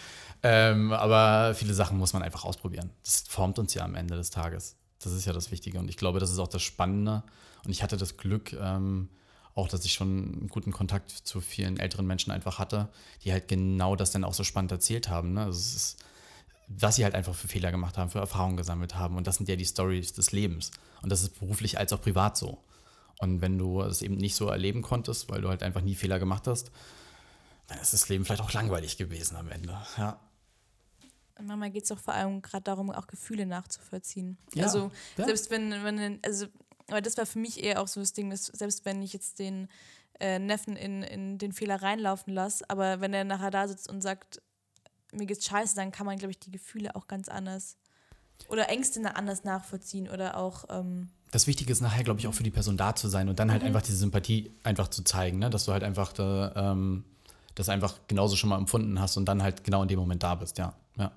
ähm, 0.44 0.92
aber 0.92 1.56
viele 1.56 1.74
Sachen 1.74 1.98
muss 1.98 2.12
man 2.12 2.22
einfach 2.22 2.44
ausprobieren. 2.44 2.90
Das 3.02 3.24
formt 3.28 3.58
uns 3.58 3.74
ja 3.74 3.82
am 3.82 3.96
Ende 3.96 4.14
des 4.14 4.30
Tages. 4.30 4.76
Das 5.02 5.12
ist 5.12 5.26
ja 5.26 5.32
das 5.32 5.50
Wichtige 5.50 5.78
und 5.78 5.88
ich 5.88 5.96
glaube, 5.96 6.18
das 6.20 6.30
ist 6.30 6.38
auch 6.38 6.48
das 6.48 6.62
Spannende. 6.62 7.22
Und 7.64 7.70
ich 7.70 7.82
hatte 7.82 7.96
das 7.96 8.16
Glück, 8.16 8.52
ähm, 8.52 9.08
auch, 9.54 9.68
dass 9.68 9.84
ich 9.84 9.92
schon 9.92 10.08
einen 10.08 10.48
guten 10.48 10.70
Kontakt 10.70 11.10
zu 11.10 11.40
vielen 11.40 11.78
älteren 11.78 12.06
Menschen 12.06 12.30
einfach 12.30 12.58
hatte, 12.58 12.88
die 13.24 13.32
halt 13.32 13.48
genau 13.48 13.96
das 13.96 14.12
dann 14.12 14.22
auch 14.22 14.34
so 14.34 14.44
spannend 14.44 14.70
erzählt 14.70 15.08
haben. 15.08 15.34
Ne? 15.34 15.44
Also 15.44 15.58
ist, 15.58 15.96
was 16.68 16.96
sie 16.96 17.04
halt 17.04 17.14
einfach 17.14 17.34
für 17.34 17.48
Fehler 17.48 17.72
gemacht 17.72 17.98
haben, 17.98 18.08
für 18.08 18.20
Erfahrungen 18.20 18.56
gesammelt 18.56 18.94
haben. 18.94 19.16
Und 19.16 19.26
das 19.26 19.36
sind 19.36 19.48
ja 19.48 19.56
die 19.56 19.64
Stories 19.64 20.12
des 20.12 20.30
Lebens. 20.30 20.70
Und 21.02 21.10
das 21.10 21.22
ist 21.22 21.40
beruflich 21.40 21.76
als 21.76 21.92
auch 21.92 22.00
privat 22.00 22.36
so. 22.36 22.58
Und 23.18 23.40
wenn 23.40 23.58
du 23.58 23.82
es 23.82 24.00
eben 24.00 24.16
nicht 24.16 24.36
so 24.36 24.48
erleben 24.48 24.82
konntest, 24.82 25.28
weil 25.28 25.40
du 25.40 25.48
halt 25.48 25.64
einfach 25.64 25.82
nie 25.82 25.96
Fehler 25.96 26.20
gemacht 26.20 26.46
hast, 26.46 26.70
dann 27.66 27.80
ist 27.80 27.92
das 27.92 28.08
Leben 28.08 28.24
vielleicht 28.24 28.42
auch 28.42 28.52
langweilig 28.52 28.96
gewesen 28.96 29.36
am 29.36 29.50
Ende. 29.50 29.76
Ja. 29.96 30.20
Manchmal 31.40 31.70
geht 31.70 31.84
es 31.84 31.92
auch 31.92 31.98
vor 31.98 32.14
allem 32.14 32.42
gerade 32.42 32.64
darum, 32.64 32.90
auch 32.90 33.06
Gefühle 33.06 33.46
nachzuvollziehen. 33.46 34.38
Ja, 34.54 34.64
also 34.64 34.90
ja. 35.16 35.26
selbst 35.26 35.50
wenn, 35.50 35.70
wenn, 35.84 36.18
also, 36.24 36.46
aber 36.88 37.00
das 37.00 37.16
war 37.16 37.26
für 37.26 37.38
mich 37.38 37.62
eher 37.62 37.80
auch 37.80 37.88
so 37.88 38.00
das 38.00 38.12
Ding, 38.12 38.30
dass 38.30 38.46
selbst 38.46 38.84
wenn 38.84 39.02
ich 39.02 39.12
jetzt 39.12 39.38
den 39.38 39.68
äh, 40.20 40.38
Neffen 40.38 40.76
in, 40.76 41.02
in 41.02 41.38
den 41.38 41.52
Fehler 41.52 41.82
reinlaufen 41.82 42.32
lasse, 42.32 42.68
aber 42.68 43.00
wenn 43.00 43.14
er 43.14 43.24
nachher 43.24 43.50
da 43.50 43.68
sitzt 43.68 43.88
und 43.88 44.00
sagt, 44.00 44.42
mir 45.12 45.26
geht's 45.26 45.46
scheiße, 45.46 45.76
dann 45.76 45.92
kann 45.92 46.06
man, 46.06 46.18
glaube 46.18 46.32
ich, 46.32 46.38
die 46.38 46.50
Gefühle 46.50 46.96
auch 46.96 47.06
ganz 47.06 47.28
anders 47.28 47.76
oder 48.48 48.68
Ängste 48.68 49.16
anders 49.16 49.44
nachvollziehen 49.44 50.08
oder 50.08 50.36
auch. 50.36 50.64
Ähm 50.70 51.08
das 51.30 51.46
Wichtige 51.46 51.72
ist 51.72 51.80
nachher, 51.80 52.04
glaube 52.04 52.20
ich, 52.20 52.26
auch 52.26 52.34
für 52.34 52.42
die 52.42 52.50
Person 52.50 52.76
da 52.76 52.94
zu 52.94 53.08
sein 53.08 53.28
und 53.28 53.38
dann 53.38 53.50
halt 53.50 53.62
mhm. 53.62 53.68
einfach 53.68 53.82
diese 53.82 53.98
Sympathie 53.98 54.50
einfach 54.62 54.88
zu 54.88 55.02
zeigen, 55.02 55.38
ne? 55.38 55.50
dass 55.50 55.64
du 55.64 55.72
halt 55.72 55.82
einfach 55.82 56.12
da, 56.12 56.52
ähm, 56.56 57.04
das 57.54 57.68
einfach 57.68 57.98
genauso 58.06 58.36
schon 58.36 58.50
mal 58.50 58.58
empfunden 58.58 58.98
hast 59.00 59.16
und 59.16 59.26
dann 59.26 59.42
halt 59.42 59.64
genau 59.64 59.82
in 59.82 59.88
dem 59.88 59.98
Moment 59.98 60.22
da 60.22 60.34
bist, 60.36 60.58
ja. 60.58 60.74
ja. 60.96 61.12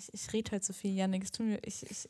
Ich, 0.00 0.14
ich 0.14 0.32
rede 0.32 0.52
halt 0.52 0.64
so 0.64 0.72
viel, 0.72 0.94
Janik. 0.94 1.24
Es 1.24 1.30
tut 1.30 1.46
mir, 1.46 1.58
ich, 1.64 1.82
ich 1.90 2.08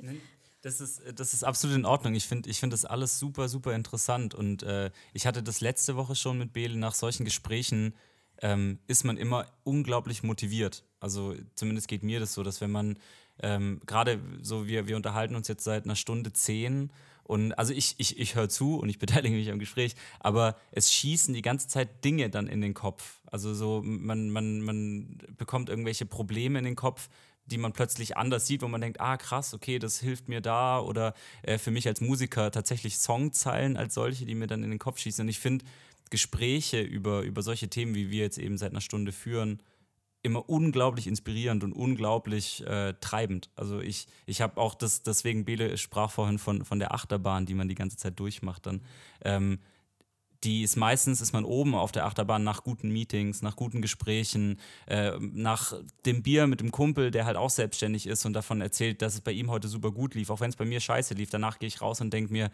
das 0.63 0.81
ist, 0.81 1.03
das 1.15 1.35
ist 1.35 1.43
absolut 1.43 1.77
in 1.77 1.85
Ordnung. 1.85 2.15
Ich 2.15 2.27
finde 2.27 2.49
ich 2.49 2.61
find 2.61 2.73
das 2.73 2.85
alles 2.85 3.19
super, 3.19 3.49
super 3.49 3.75
interessant. 3.75 4.35
Und 4.35 4.63
äh, 4.63 4.91
ich 5.13 5.27
hatte 5.27 5.43
das 5.43 5.61
letzte 5.61 5.97
Woche 5.97 6.15
schon 6.15 6.39
mit 6.39 6.53
Bele 6.53 6.77
nach 6.77 6.95
solchen 6.95 7.25
Gesprächen 7.25 7.95
ähm, 8.43 8.79
ist 8.87 9.05
man 9.05 9.17
immer 9.17 9.47
unglaublich 9.65 10.23
motiviert. 10.23 10.85
Also 11.01 11.35
zumindest 11.55 11.89
geht 11.89 12.03
mir 12.03 12.21
das 12.21 12.35
so, 12.35 12.43
dass 12.43 12.61
wenn 12.61 12.71
man 12.71 12.99
ähm, 13.43 13.81
gerade 13.87 14.21
so, 14.43 14.67
wir, 14.67 14.87
wir 14.87 14.97
unterhalten 14.97 15.35
uns 15.35 15.49
jetzt 15.49 15.65
seit 15.65 15.85
einer 15.85 15.97
Stunde 15.97 16.33
zehn 16.33 16.93
und 17.31 17.53
also 17.53 17.73
ich, 17.73 17.95
ich, 17.99 18.19
ich 18.19 18.35
höre 18.35 18.49
zu 18.49 18.77
und 18.77 18.89
ich 18.89 18.99
beteilige 18.99 19.37
mich 19.37 19.51
am 19.51 19.59
Gespräch, 19.59 19.95
aber 20.19 20.57
es 20.73 20.93
schießen 20.93 21.33
die 21.33 21.43
ganze 21.43 21.69
Zeit 21.69 22.05
Dinge 22.05 22.29
dann 22.29 22.47
in 22.47 22.61
den 22.61 22.75
Kopf. 22.75 23.21
Also 23.27 23.55
so, 23.55 23.83
man, 23.85 24.31
man, 24.31 24.61
man 24.63 25.19
bekommt 25.39 25.69
irgendwelche 25.69 26.07
Probleme 26.07 26.59
in 26.59 26.65
den 26.65 26.77
Kopf, 26.77 27.09
die 27.51 27.59
man 27.59 27.73
plötzlich 27.73 28.17
anders 28.17 28.47
sieht, 28.47 28.63
wo 28.63 28.69
man 28.69 28.81
denkt, 28.81 29.01
ah 29.01 29.17
krass, 29.17 29.55
okay, 29.55 29.79
das 29.79 30.01
hilft 30.01 30.29
mir 30.29 30.41
da 30.41 30.81
oder 30.81 31.15
äh, 31.43 31.59
für 31.59 31.71
mich 31.71 31.87
als 31.87 32.01
Musiker 32.01 32.51
tatsächlich 32.51 32.99
Songzeilen 32.99 33.77
als 33.77 33.95
solche, 33.95 34.27
die 34.27 34.35
mir 34.35 34.47
dann 34.47 34.63
in 34.63 34.71
den 34.71 34.79
Kopf 34.79 34.99
schießen. 34.99 35.23
Und 35.23 35.29
ich 35.29 35.39
finde, 35.39 35.65
Gespräche 36.11 36.81
über, 36.81 37.23
über 37.23 37.43
solche 37.43 37.69
Themen, 37.69 37.95
wie 37.95 38.11
wir 38.11 38.21
jetzt 38.21 38.39
eben 38.39 38.59
seit 38.59 38.73
einer 38.73 38.81
Stunde 38.81 39.13
führen, 39.13 39.63
immer 40.23 40.49
unglaublich 40.49 41.07
inspirierend 41.07 41.65
und 41.65 41.73
unglaublich 41.73 42.67
äh, 42.67 42.95
treibend. 43.01 43.49
Also 43.57 43.81
ich, 43.81 44.07
ich 44.27 44.43
habe 44.43 44.61
auch 44.61 44.75
das, 44.75 45.03
deswegen 45.03 45.45
Bele 45.45 45.79
sprach 45.79 46.11
vorhin 46.11 46.39
von, 46.39 46.65
von 46.65 46.79
der 46.79 46.93
Achterbahn, 46.93 47.47
die 47.47 47.55
man 47.55 47.69
die 47.69 47.75
ganze 47.75 47.97
Zeit 47.97 48.21
durchmacht 48.21 48.67
dann. 48.67 48.83
Ähm, 49.25 49.61
die 50.45 50.63
ist 50.63 50.77
meistens 50.77 51.21
ist 51.21 51.33
man 51.33 51.45
oben 51.45 51.75
auf 51.75 51.93
der 51.93 52.07
Achterbahn 52.07 52.43
nach 52.43 52.63
guten 52.63 52.91
Meetings, 52.91 53.43
nach 53.43 53.57
guten 53.57 53.83
Gesprächen, 53.83 54.59
äh, 54.87 55.13
nach 55.19 55.75
dem 56.07 56.23
Bier 56.23 56.47
mit 56.47 56.61
dem 56.61 56.71
Kumpel, 56.71 57.11
der 57.11 57.27
halt 57.27 57.37
auch 57.37 57.51
selbstständig 57.51 58.07
ist 58.07 58.25
und 58.25 58.33
davon 58.33 58.61
erzählt, 58.61 59.03
dass 59.03 59.15
es 59.15 59.21
bei 59.21 59.33
ihm 59.33 59.51
heute 59.51 59.69
super 59.69 59.91
gut 59.91 60.15
lief, 60.15 60.31
auch 60.31 60.41
wenn 60.41 60.51
es 60.51 60.57
bei 60.57 60.65
mir 60.65 60.81
scheiße 60.81 61.15
lief. 61.15 61.31
Danach 61.31 61.59
gehe 61.59 61.67
ich 61.67 61.83
raus 61.83 62.01
und 62.01 62.13
denke 62.13 62.33
mir, 62.33 62.51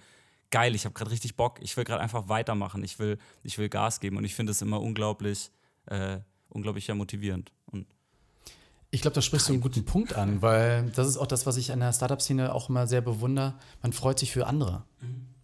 geil, 0.50 0.74
ich 0.74 0.84
habe 0.84 0.94
gerade 0.94 1.10
richtig 1.10 1.36
Bock, 1.36 1.58
ich 1.60 1.76
will 1.76 1.84
gerade 1.84 2.02
einfach 2.02 2.28
weitermachen, 2.28 2.82
ich 2.82 2.98
will, 2.98 3.18
ich 3.42 3.58
will 3.58 3.68
Gas 3.68 4.00
geben 4.00 4.16
und 4.16 4.24
ich 4.24 4.34
finde 4.34 4.52
es 4.52 4.62
immer 4.62 4.80
unglaublich, 4.80 5.50
äh, 5.86 6.18
unglaublich 6.48 6.88
ja, 6.88 6.94
motivierend. 6.94 7.52
Und 7.66 7.86
ich 8.90 9.00
glaube, 9.00 9.14
da 9.14 9.22
sprichst 9.22 9.48
du 9.48 9.52
einen 9.52 9.62
guten 9.62 9.84
Punkt 9.84 10.14
an, 10.14 10.42
weil 10.42 10.90
das 10.90 11.06
ist 11.06 11.18
auch 11.18 11.26
das, 11.26 11.46
was 11.46 11.56
ich 11.56 11.72
an 11.72 11.80
der 11.80 11.92
Startup-Szene 11.92 12.52
auch 12.52 12.68
immer 12.68 12.86
sehr 12.86 13.00
bewundere. 13.00 13.54
Man 13.82 13.92
freut 13.92 14.18
sich 14.18 14.32
für 14.32 14.46
andere. 14.46 14.84
Mhm. 15.00 15.35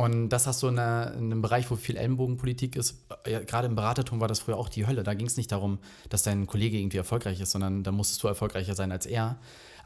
Und 0.00 0.30
das 0.30 0.46
hast 0.46 0.62
du 0.62 0.68
in, 0.68 0.78
einer, 0.78 1.12
in, 1.12 1.24
einem 1.24 1.42
Bereich, 1.42 1.70
wo 1.70 1.76
viel 1.76 1.98
Ellenbogenpolitik 1.98 2.74
ist. 2.74 3.04
Ja, 3.26 3.40
Gerade 3.40 3.66
im 3.66 3.74
Beratertum 3.74 4.18
war 4.18 4.28
das 4.28 4.38
früher 4.38 4.56
auch 4.56 4.70
die 4.70 4.86
Hölle. 4.86 5.02
Da 5.02 5.12
ging 5.12 5.26
es 5.26 5.36
nicht 5.36 5.52
darum, 5.52 5.78
dass 6.08 6.22
dein 6.22 6.46
Kollege 6.46 6.78
irgendwie 6.78 6.96
erfolgreich 6.96 7.38
ist, 7.38 7.50
sondern 7.50 7.82
da 7.82 7.92
musstest 7.92 8.22
du 8.22 8.28
erfolgreicher 8.28 8.74
sein 8.74 8.92
als 8.92 9.04
er. 9.04 9.38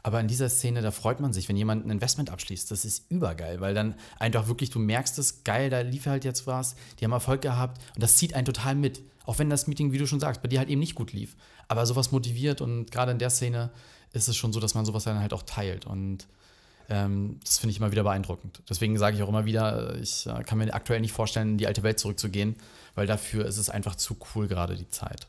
Aber 0.03 0.21
in 0.21 0.29
dieser 0.29 0.47
Szene, 0.47 0.81
da 0.81 0.91
freut 0.91 1.19
man 1.19 1.33
sich, 1.33 1.49
wenn 1.49 1.57
jemand 1.57 1.85
ein 1.85 1.89
Investment 1.89 2.29
abschließt. 2.29 2.71
Das 2.71 2.85
ist 2.85 3.11
übergeil, 3.11 3.59
weil 3.59 3.73
dann 3.73 3.95
einfach 4.17 4.47
wirklich, 4.47 4.69
du 4.69 4.79
merkst 4.79 5.19
es, 5.19 5.43
geil, 5.43 5.69
da 5.69 5.81
lief 5.81 6.05
halt 6.05 6.23
jetzt 6.23 6.47
was, 6.47 6.77
die 6.97 7.03
haben 7.03 7.11
Erfolg 7.11 7.41
gehabt 7.41 7.81
und 7.95 8.01
das 8.01 8.15
zieht 8.15 8.35
einen 8.35 8.45
total 8.45 8.75
mit. 8.75 9.01
Auch 9.25 9.37
wenn 9.37 9.49
das 9.49 9.67
Meeting, 9.67 9.91
wie 9.91 9.97
du 9.97 10.07
schon 10.07 10.21
sagst, 10.21 10.41
bei 10.41 10.47
dir 10.47 10.59
halt 10.59 10.69
eben 10.69 10.79
nicht 10.79 10.95
gut 10.95 11.11
lief. 11.11 11.35
Aber 11.67 11.85
sowas 11.85 12.13
motiviert 12.13 12.61
und 12.61 12.89
gerade 12.89 13.11
in 13.11 13.19
der 13.19 13.31
Szene 13.31 13.69
ist 14.13 14.29
es 14.29 14.37
schon 14.37 14.53
so, 14.53 14.61
dass 14.61 14.75
man 14.75 14.85
sowas 14.85 15.03
dann 15.03 15.19
halt 15.19 15.33
auch 15.33 15.43
teilt. 15.43 15.85
Und 15.85 16.25
ähm, 16.89 17.39
das 17.43 17.57
finde 17.57 17.71
ich 17.71 17.77
immer 17.77 17.91
wieder 17.91 18.03
beeindruckend. 18.03 18.61
Deswegen 18.69 18.97
sage 18.97 19.15
ich 19.15 19.23
auch 19.23 19.29
immer 19.29 19.45
wieder, 19.45 19.95
ich 19.95 20.27
äh, 20.27 20.43
kann 20.43 20.57
mir 20.57 20.73
aktuell 20.73 21.01
nicht 21.01 21.13
vorstellen, 21.13 21.51
in 21.51 21.57
die 21.57 21.67
alte 21.67 21.83
Welt 21.83 21.99
zurückzugehen, 21.99 22.55
weil 22.95 23.07
dafür 23.07 23.45
ist 23.45 23.57
es 23.57 23.69
einfach 23.69 23.95
zu 23.95 24.17
cool 24.33 24.47
gerade 24.47 24.75
die 24.75 24.89
Zeit. 24.89 25.27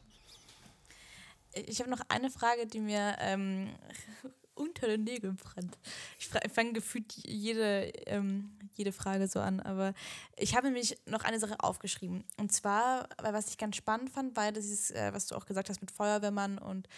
Ich 1.53 1.81
habe 1.81 1.91
noch 1.91 2.03
eine 2.09 2.31
Frage, 2.31 2.67
die 2.67 2.81
mir 2.81 3.17
ähm, 3.21 3.71
unter 4.55 4.87
den 4.87 5.05
Nägeln 5.05 5.37
brennt. 5.37 5.79
Ich 6.19 6.29
fange 6.29 6.73
gefühlt 6.73 7.13
jede, 7.25 7.93
ähm, 8.07 8.51
jede 8.75 8.93
Frage 8.93 9.29
so 9.29 9.41
an, 9.41 9.61
aber 9.61 9.95
ich 10.37 10.57
habe 10.57 10.67
nämlich 10.67 10.99
noch 11.07 11.25
eine 11.25 11.39
Sache 11.39 11.61
aufgeschrieben. 11.61 12.25
Und 12.39 12.53
zwar, 12.53 13.09
weil 13.23 13.33
was 13.33 13.49
ich 13.49 13.59
ganz 13.59 13.77
spannend 13.77 14.11
fand, 14.11 14.37
weil 14.37 14.53
das 14.53 14.67
ist, 14.67 14.91
äh, 14.91 15.13
was 15.13 15.27
du 15.27 15.35
auch 15.35 15.47
gesagt 15.47 15.71
hast 15.71 15.81
mit 15.81 15.91
Feuerwehrmann 15.91 16.59
und 16.59 16.89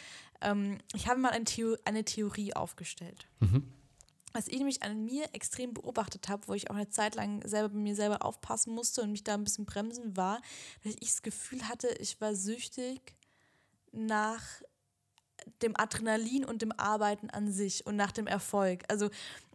ähm, 0.40 0.78
ich 0.94 1.08
habe 1.08 1.20
mal 1.20 1.30
eine, 1.30 1.44
Theo 1.44 1.76
eine 1.84 2.04
Theorie 2.04 2.54
aufgestellt. 2.54 3.26
Mhm. 3.40 3.64
Was 4.32 4.48
ich 4.48 4.58
nämlich 4.58 4.82
an 4.82 5.04
mir 5.04 5.26
extrem 5.32 5.72
beobachtet 5.72 6.28
habe, 6.28 6.46
wo 6.48 6.54
ich 6.54 6.70
auch 6.70 6.74
eine 6.74 6.90
Zeit 6.90 7.14
lang 7.14 7.46
selber 7.46 7.70
bei 7.70 7.78
mir 7.78 7.94
selber 7.94 8.24
aufpassen 8.24 8.74
musste 8.74 9.02
und 9.02 9.12
mich 9.12 9.24
da 9.24 9.34
ein 9.34 9.44
bisschen 9.44 9.64
bremsen, 9.64 10.16
war, 10.16 10.40
dass 10.84 10.94
ich 10.94 11.08
das 11.08 11.22
Gefühl 11.22 11.68
hatte, 11.68 11.88
ich 11.98 12.20
war 12.20 12.34
süchtig 12.34 13.00
nach 13.92 14.42
dem 15.62 15.78
Adrenalin 15.78 16.44
und 16.44 16.62
dem 16.62 16.72
Arbeiten 16.72 17.30
an 17.30 17.50
sich 17.50 17.86
und 17.86 17.96
nach 17.96 18.12
dem 18.12 18.26
Erfolg. 18.26 18.82
Also 18.88 19.08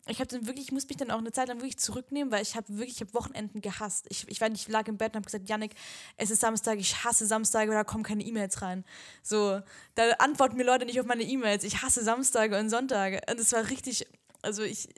ich 0.08 0.20
habe 0.20 0.28
dann 0.28 0.46
wirklich, 0.48 0.66
ich 0.66 0.72
muss 0.74 0.88
mich 0.90 0.98
dann 0.98 1.12
auch 1.12 1.20
eine 1.20 1.32
Zeit 1.32 1.48
lang 1.48 1.60
wirklich 1.60 1.78
zurücknehmen, 1.78 2.32
weil 2.32 2.42
ich 2.42 2.56
habe 2.56 2.68
wirklich, 2.78 2.96
ich 2.96 3.02
habe 3.02 3.14
Wochenenden 3.14 3.62
gehasst. 3.62 4.06
Ich, 4.10 4.28
ich 4.28 4.42
war 4.42 4.50
nicht, 4.50 4.68
lag 4.68 4.88
im 4.88 4.98
Bett 4.98 5.14
und 5.14 5.18
habe 5.18 5.26
gesagt, 5.26 5.48
Yannick, 5.48 5.76
es 6.18 6.30
ist 6.30 6.42
Samstag, 6.42 6.78
ich 6.80 7.06
hasse 7.06 7.26
Samstage, 7.26 7.72
da 7.72 7.86
kommen 7.86 8.04
keine 8.04 8.24
E-Mails 8.24 8.62
rein. 8.62 8.84
So, 9.22 9.62
da 9.96 10.10
antworten 10.20 10.58
mir 10.58 10.66
Leute 10.66 10.86
nicht 10.86 11.00
auf 11.00 11.06
meine 11.06 11.24
E-Mails. 11.24 11.64
Ich 11.64 11.82
hasse 11.84 12.04
Samstage 12.04 12.60
und 12.60 12.70
Sonntage. 12.70 13.22
Und 13.30 13.40
es 13.40 13.54
war 13.54 13.70
richtig, 13.70 14.06
also 14.44 14.64
ich, 14.64 14.90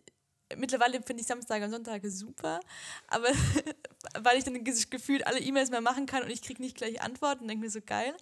mittlerweile 0.58 1.02
finde 1.02 1.22
ich 1.22 1.28
Samstage 1.28 1.66
und 1.66 1.72
Sonntage 1.72 2.10
super, 2.12 2.60
aber 3.08 3.30
weil 4.20 4.38
ich 4.38 4.44
dann 4.44 4.64
gefühlt 4.64 5.26
alle 5.26 5.40
E-Mails 5.40 5.70
mehr 5.70 5.82
machen 5.82 6.06
kann 6.06 6.24
und 6.24 6.30
ich 6.30 6.42
kriege 6.42 6.62
nicht 6.62 6.78
gleich 6.78 7.02
Antworten, 7.02 7.48
denke 7.48 7.64
mir 7.64 7.72
so 7.72 7.82
geil. 7.82 8.16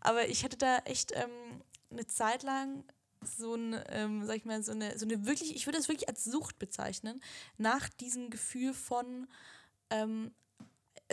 Aber 0.00 0.28
ich 0.28 0.44
hatte 0.44 0.56
da 0.56 0.78
echt 0.84 1.12
ähm, 1.14 1.62
eine 1.90 2.06
Zeit 2.06 2.42
lang 2.42 2.84
so 3.22 3.54
ein, 3.54 3.76
ähm, 3.88 4.24
sag 4.24 4.36
ich 4.36 4.44
mal, 4.44 4.62
so 4.62 4.72
eine, 4.72 4.96
so 4.98 5.04
eine 5.04 5.26
wirklich, 5.26 5.54
ich 5.54 5.66
würde 5.66 5.78
das 5.78 5.88
wirklich 5.88 6.08
als 6.08 6.24
Sucht 6.24 6.58
bezeichnen, 6.58 7.20
nach 7.56 7.88
diesem 7.88 8.30
Gefühl 8.30 8.72
von, 8.72 9.26
ähm, 9.90 10.32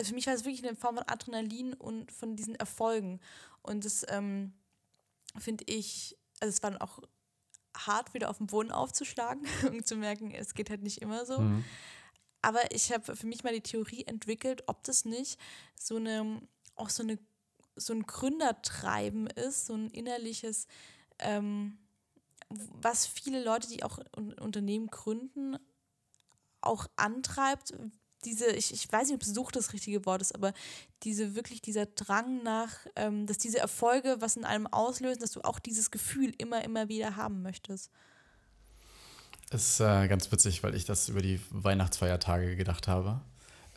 für 0.00 0.14
mich 0.14 0.26
war 0.26 0.34
es 0.34 0.44
wirklich 0.44 0.64
eine 0.64 0.76
Form 0.76 0.96
von 0.96 1.08
Adrenalin 1.08 1.74
und 1.74 2.12
von 2.12 2.36
diesen 2.36 2.54
Erfolgen. 2.54 3.20
Und 3.62 3.84
das 3.84 4.04
ähm, 4.08 4.52
finde 5.38 5.64
ich, 5.66 6.16
also 6.40 6.50
es 6.50 6.62
war 6.62 6.70
dann 6.70 6.80
auch 6.80 7.00
hart, 7.76 8.14
wieder 8.14 8.30
auf 8.30 8.38
den 8.38 8.46
Boden 8.46 8.70
aufzuschlagen 8.70 9.46
und 9.70 9.86
zu 9.86 9.96
merken, 9.96 10.30
es 10.30 10.54
geht 10.54 10.70
halt 10.70 10.82
nicht 10.82 11.02
immer 11.02 11.26
so. 11.26 11.38
Mhm. 11.40 11.64
Aber 12.42 12.72
ich 12.72 12.92
habe 12.92 13.16
für 13.16 13.26
mich 13.26 13.42
mal 13.44 13.52
die 13.52 13.60
Theorie 13.60 14.04
entwickelt, 14.04 14.62
ob 14.66 14.84
das 14.84 15.04
nicht 15.04 15.38
so 15.74 15.96
eine, 15.96 16.40
auch 16.76 16.90
so 16.90 17.02
eine, 17.02 17.18
so 17.74 17.92
ein 17.92 18.04
Gründertreiben 18.04 19.26
ist, 19.26 19.66
so 19.66 19.74
ein 19.74 19.90
innerliches, 19.90 20.66
ähm, 21.18 21.78
was 22.48 23.06
viele 23.06 23.42
Leute, 23.42 23.68
die 23.68 23.82
auch 23.82 23.98
Unternehmen 24.14 24.86
gründen, 24.86 25.58
auch 26.60 26.86
antreibt, 26.96 27.74
diese, 28.24 28.46
ich, 28.46 28.72
ich 28.72 28.90
weiß 28.90 29.08
nicht, 29.08 29.16
ob 29.16 29.24
Sucht 29.24 29.56
das 29.56 29.72
richtige 29.72 30.04
Wort 30.06 30.22
ist, 30.22 30.34
aber 30.34 30.52
diese 31.02 31.34
wirklich 31.34 31.62
dieser 31.62 31.86
Drang 31.86 32.42
nach, 32.42 32.70
ähm, 32.96 33.26
dass 33.26 33.38
diese 33.38 33.58
Erfolge 33.58 34.16
was 34.20 34.36
in 34.36 34.44
einem 34.44 34.66
auslösen, 34.66 35.20
dass 35.20 35.32
du 35.32 35.42
auch 35.42 35.58
dieses 35.58 35.90
Gefühl 35.90 36.32
immer, 36.38 36.64
immer 36.64 36.88
wieder 36.88 37.16
haben 37.16 37.42
möchtest. 37.42 37.90
Ist 39.50 39.80
äh, 39.80 40.08
ganz 40.08 40.30
witzig, 40.32 40.62
weil 40.62 40.74
ich 40.74 40.84
das 40.84 41.08
über 41.08 41.22
die 41.22 41.40
Weihnachtsfeiertage 41.50 42.56
gedacht 42.56 42.88
habe. 42.88 43.20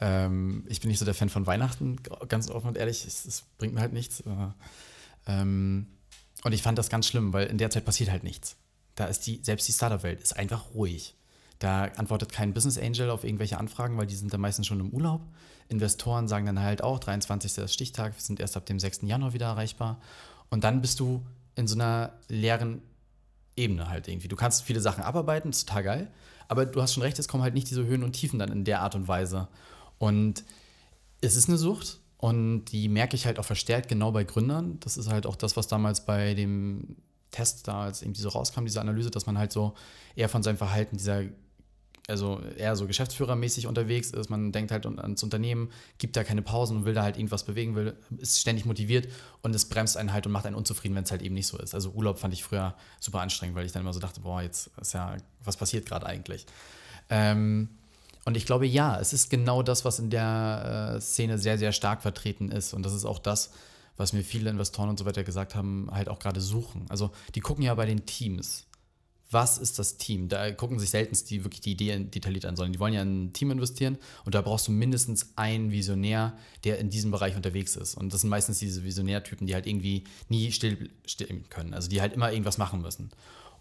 Ähm, 0.02 0.66
ich 0.68 0.80
bin 0.80 0.90
nicht 0.90 1.00
so 1.00 1.06
der 1.06 1.14
Fan 1.14 1.30
von 1.30 1.46
Weihnachten, 1.46 1.98
ganz 2.28 2.50
offen 2.50 2.70
und 2.70 2.78
ehrlich, 2.78 3.06
es, 3.06 3.44
bringt 3.58 3.74
mir 3.74 3.82
halt 3.82 3.94
nichts. 3.94 4.22
Äh, 4.22 4.48
ähm, 5.28 5.88
und 6.44 6.54
ich 6.54 6.64
fand 6.64 6.78
das 6.78 6.90
ganz 6.90 7.06
schlimm, 7.06 7.34
weil 7.34 7.48
in 7.48 7.58
der 7.58 7.70
Zeit 7.70 7.86
passiert 7.86 8.10
halt 8.10 8.24
nichts. 8.24 8.56
Da 8.96 9.06
ist 9.06 9.28
die, 9.28 9.42
selbst 9.44 9.68
die 9.68 9.74
Startup-Welt 9.74 10.22
ist 10.22 10.36
einfach 10.36 10.74
ruhig. 10.74 11.16
Da 11.60 11.84
antwortet 11.98 12.32
kein 12.32 12.54
Business 12.54 12.78
Angel 12.78 13.10
auf 13.10 13.24
irgendwelche 13.24 13.58
Anfragen, 13.58 13.98
weil 13.98 14.08
die 14.08 14.16
sind 14.16 14.34
dann 14.34 14.42
meistens 14.42 14.66
schon 14.66 14.80
im 14.80 14.90
Urlaub. 14.90 15.22
Investoren 15.68 16.28
sagen 16.28 16.46
dann 16.46 16.60
halt 16.60 16.82
auch, 16.82 17.00
23. 17.00 17.58
ist 17.58 17.74
Stichtag, 17.74 18.16
wir 18.16 18.22
sind 18.22 18.40
erst 18.40 18.58
ab 18.58 18.66
dem 18.66 18.80
6. 18.80 19.02
Januar 19.04 19.34
wieder 19.34 19.48
erreichbar. 19.48 20.00
Und 20.50 20.64
dann 20.64 20.82
bist 20.82 21.00
du 21.00 21.22
in 21.56 21.68
so 21.68 21.76
einer 21.76 22.14
leeren 22.28 22.82
Ebene 23.56 23.90
halt 23.90 24.08
irgendwie. 24.08 24.30
Du 24.30 24.38
kannst 24.38 24.64
viele 24.64 24.80
Sachen 24.80 25.04
abarbeiten, 25.04 25.50
ist 25.52 25.68
total 25.68 25.84
geil, 25.84 26.12
aber 26.48 26.66
du 26.66 26.82
hast 26.82 26.94
schon 26.94 27.04
recht, 27.04 27.20
es 27.20 27.28
kommen 27.28 27.44
halt 27.44 27.54
nicht 27.54 27.70
diese 27.70 27.86
Höhen 27.86 28.04
und 28.04 28.14
Tiefen 28.14 28.40
dann 28.40 28.52
in 28.52 28.64
der 28.64 28.82
Art 28.82 28.96
und 28.96 29.08
Weise. 29.08 29.50
Und 29.98 30.46
es 31.22 31.36
ist 31.36 31.50
eine 31.50 31.58
Sucht 31.58 32.00
und 32.18 32.66
die 32.66 32.88
merke 32.88 33.16
ich 33.16 33.26
halt 33.26 33.38
auch 33.38 33.46
verstärkt 33.46 33.90
genau 33.90 34.12
bei 34.12 34.24
Gründern. 34.24 34.80
Das 34.80 34.98
ist 34.98 35.12
halt 35.12 35.26
auch 35.26 35.36
das, 35.36 35.58
was 35.58 35.68
damals 35.68 36.06
bei 36.06 36.34
dem 36.34 36.96
Test 37.32 37.68
da, 37.68 37.82
als 37.84 38.02
irgendwie 38.02 38.22
so 38.22 38.30
rauskam, 38.30 38.64
diese 38.64 38.82
Analyse, 38.82 39.12
dass 39.12 39.26
man 39.26 39.38
halt 39.38 39.52
so 39.52 39.74
eher 40.16 40.30
von 40.30 40.42
seinem 40.42 40.58
Verhalten 40.58 40.98
dieser 40.98 41.24
also 42.10 42.42
eher 42.58 42.76
so 42.76 42.88
geschäftsführermäßig 42.88 43.68
unterwegs 43.68 44.12
ist. 44.12 44.30
Man 44.30 44.52
denkt 44.52 44.72
halt 44.72 44.86
ans 44.86 45.24
Unternehmen, 45.24 45.70
gibt 45.98 46.16
da 46.16 46.24
keine 46.24 46.42
Pausen 46.42 46.78
und 46.78 46.86
will 46.86 46.94
da 46.94 47.04
halt 47.04 47.18
irgendwas 47.18 47.44
bewegen, 47.44 47.76
will, 47.76 47.96
ist 48.18 48.40
ständig 48.40 48.66
motiviert 48.66 49.08
und 49.42 49.56
es 49.56 49.66
bremst 49.66 49.98
einen 49.98 50.14
halt 50.14 50.26
und 50.26 50.32
macht 50.32 50.46
einen 50.46 50.56
unzufrieden, 50.56 50.96
wenn 50.96 51.04
es 51.04 51.12
halt 51.12 51.22
eben 51.22 51.36
nicht 51.36 51.48
so 51.48 51.58
ist. 51.58 51.74
Also 51.74 51.92
Urlaub 51.92 52.20
fand 52.20 52.34
ich 52.34 52.44
früher 52.44 52.76
super 53.00 53.22
anstrengend, 53.22 53.56
weil 53.56 53.66
ich 53.66 53.72
dann 53.72 53.82
immer 53.82 53.94
so 53.94 54.00
dachte, 54.00 54.22
boah, 54.22 54.42
jetzt 54.42 54.70
ist 54.80 54.94
ja, 54.94 55.18
was 55.44 55.58
passiert 55.58 55.86
gerade 55.86 56.06
eigentlich? 56.06 56.46
Ähm, 57.10 57.70
und 58.26 58.38
ich 58.38 58.46
glaube, 58.46 58.68
ja, 58.68 59.00
es 59.00 59.14
ist 59.14 59.30
genau 59.30 59.64
das, 59.64 59.86
was 59.86 60.00
in 60.00 60.10
der 60.10 60.96
äh, 60.96 61.02
Szene 61.02 61.38
sehr, 61.38 61.58
sehr 61.58 61.72
stark 61.72 62.02
vertreten 62.02 62.52
ist. 62.52 62.74
Und 62.74 62.84
das 62.84 62.94
ist 62.94 63.06
auch 63.06 63.20
das, 63.20 63.52
was 63.98 64.14
mir 64.14 64.24
viele 64.24 64.50
Investoren 64.50 64.90
und 64.90 65.00
so 65.00 65.06
weiter 65.06 65.24
gesagt 65.24 65.56
haben, 65.56 65.90
halt 65.92 66.10
auch 66.10 66.20
gerade 66.20 66.42
suchen. 66.42 66.86
Also 66.90 67.12
die 67.36 67.40
gucken 67.42 67.64
ja 67.64 67.74
bei 67.74 67.86
den 67.86 68.06
Teams 68.06 68.66
was 69.32 69.60
ist 69.60 69.78
das 69.78 69.98
Team? 69.98 70.28
Da 70.28 70.52
gucken 70.52 70.80
sich 70.80 70.90
selten 70.90 71.16
die 71.30 71.44
wirklich 71.44 71.62
die 71.62 71.72
Idee 71.72 71.98
detailliert 72.00 72.46
an, 72.46 72.56
sondern 72.56 72.74
die 72.74 72.80
wollen 72.80 72.94
ja 72.94 73.04
in 73.04 73.26
ein 73.26 73.34
Team 73.34 73.52
investieren 73.52 73.98
und 74.26 74.34
da 74.34 74.42
brauchst 74.42 74.68
du 74.68 74.72
mindestens 74.72 75.34
einen 75.36 75.72
Visionär, 75.72 76.36
der 76.64 76.80
in 76.80 76.90
diesem 76.90 77.12
Bereich 77.12 77.36
unterwegs 77.36 77.76
ist. 77.76 77.96
Und 77.96 78.12
das 78.12 78.22
sind 78.22 78.30
meistens 78.30 78.58
diese 78.58 78.84
Visionärtypen, 78.84 79.46
die 79.46 79.54
halt 79.54 79.68
irgendwie 79.68 80.06
nie 80.30 80.52
still 80.52 80.90
stehen 81.06 81.48
können, 81.50 81.74
also 81.76 81.90
die 81.90 82.02
halt 82.02 82.14
immer 82.14 82.32
irgendwas 82.32 82.58
machen 82.58 82.82
müssen. 82.82 83.12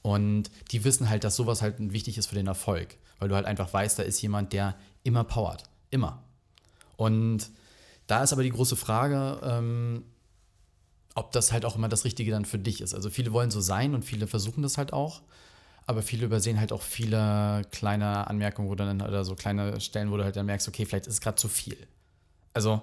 Und 0.00 0.50
die 0.70 0.84
wissen 0.84 1.10
halt, 1.10 1.24
dass 1.24 1.36
sowas 1.36 1.60
halt 1.60 1.74
wichtig 1.92 2.16
ist 2.16 2.28
für 2.28 2.34
den 2.34 2.46
Erfolg, 2.46 2.96
weil 3.18 3.28
du 3.28 3.34
halt 3.34 3.46
einfach 3.46 3.70
weißt, 3.70 3.98
da 3.98 4.04
ist 4.04 4.22
jemand, 4.22 4.54
der 4.54 4.74
immer 5.02 5.24
powert. 5.24 5.64
Immer. 5.90 6.22
Und 6.96 7.50
da 8.06 8.22
ist 8.22 8.32
aber 8.32 8.42
die 8.42 8.50
große 8.50 8.76
Frage, 8.76 9.40
ähm, 9.42 10.04
ob 11.14 11.32
das 11.32 11.52
halt 11.52 11.64
auch 11.66 11.76
immer 11.76 11.88
das 11.88 12.04
Richtige 12.04 12.30
dann 12.30 12.46
für 12.46 12.58
dich 12.58 12.80
ist. 12.80 12.94
Also 12.94 13.10
viele 13.10 13.32
wollen 13.32 13.50
so 13.50 13.60
sein 13.60 13.94
und 13.94 14.04
viele 14.04 14.26
versuchen 14.26 14.62
das 14.62 14.78
halt 14.78 14.92
auch. 14.92 15.20
Aber 15.88 16.02
viele 16.02 16.26
übersehen 16.26 16.60
halt 16.60 16.70
auch 16.70 16.82
viele 16.82 17.62
kleine 17.70 18.26
Anmerkungen, 18.26 18.68
wo 18.68 18.74
dann, 18.74 19.00
oder 19.00 19.24
so 19.24 19.34
kleine 19.34 19.80
Stellen, 19.80 20.10
wo 20.10 20.18
du 20.18 20.22
halt 20.22 20.36
dann 20.36 20.44
merkst, 20.44 20.68
okay, 20.68 20.84
vielleicht 20.84 21.06
ist 21.06 21.14
es 21.14 21.20
gerade 21.22 21.36
zu 21.36 21.48
viel. 21.48 21.78
Also, 22.52 22.82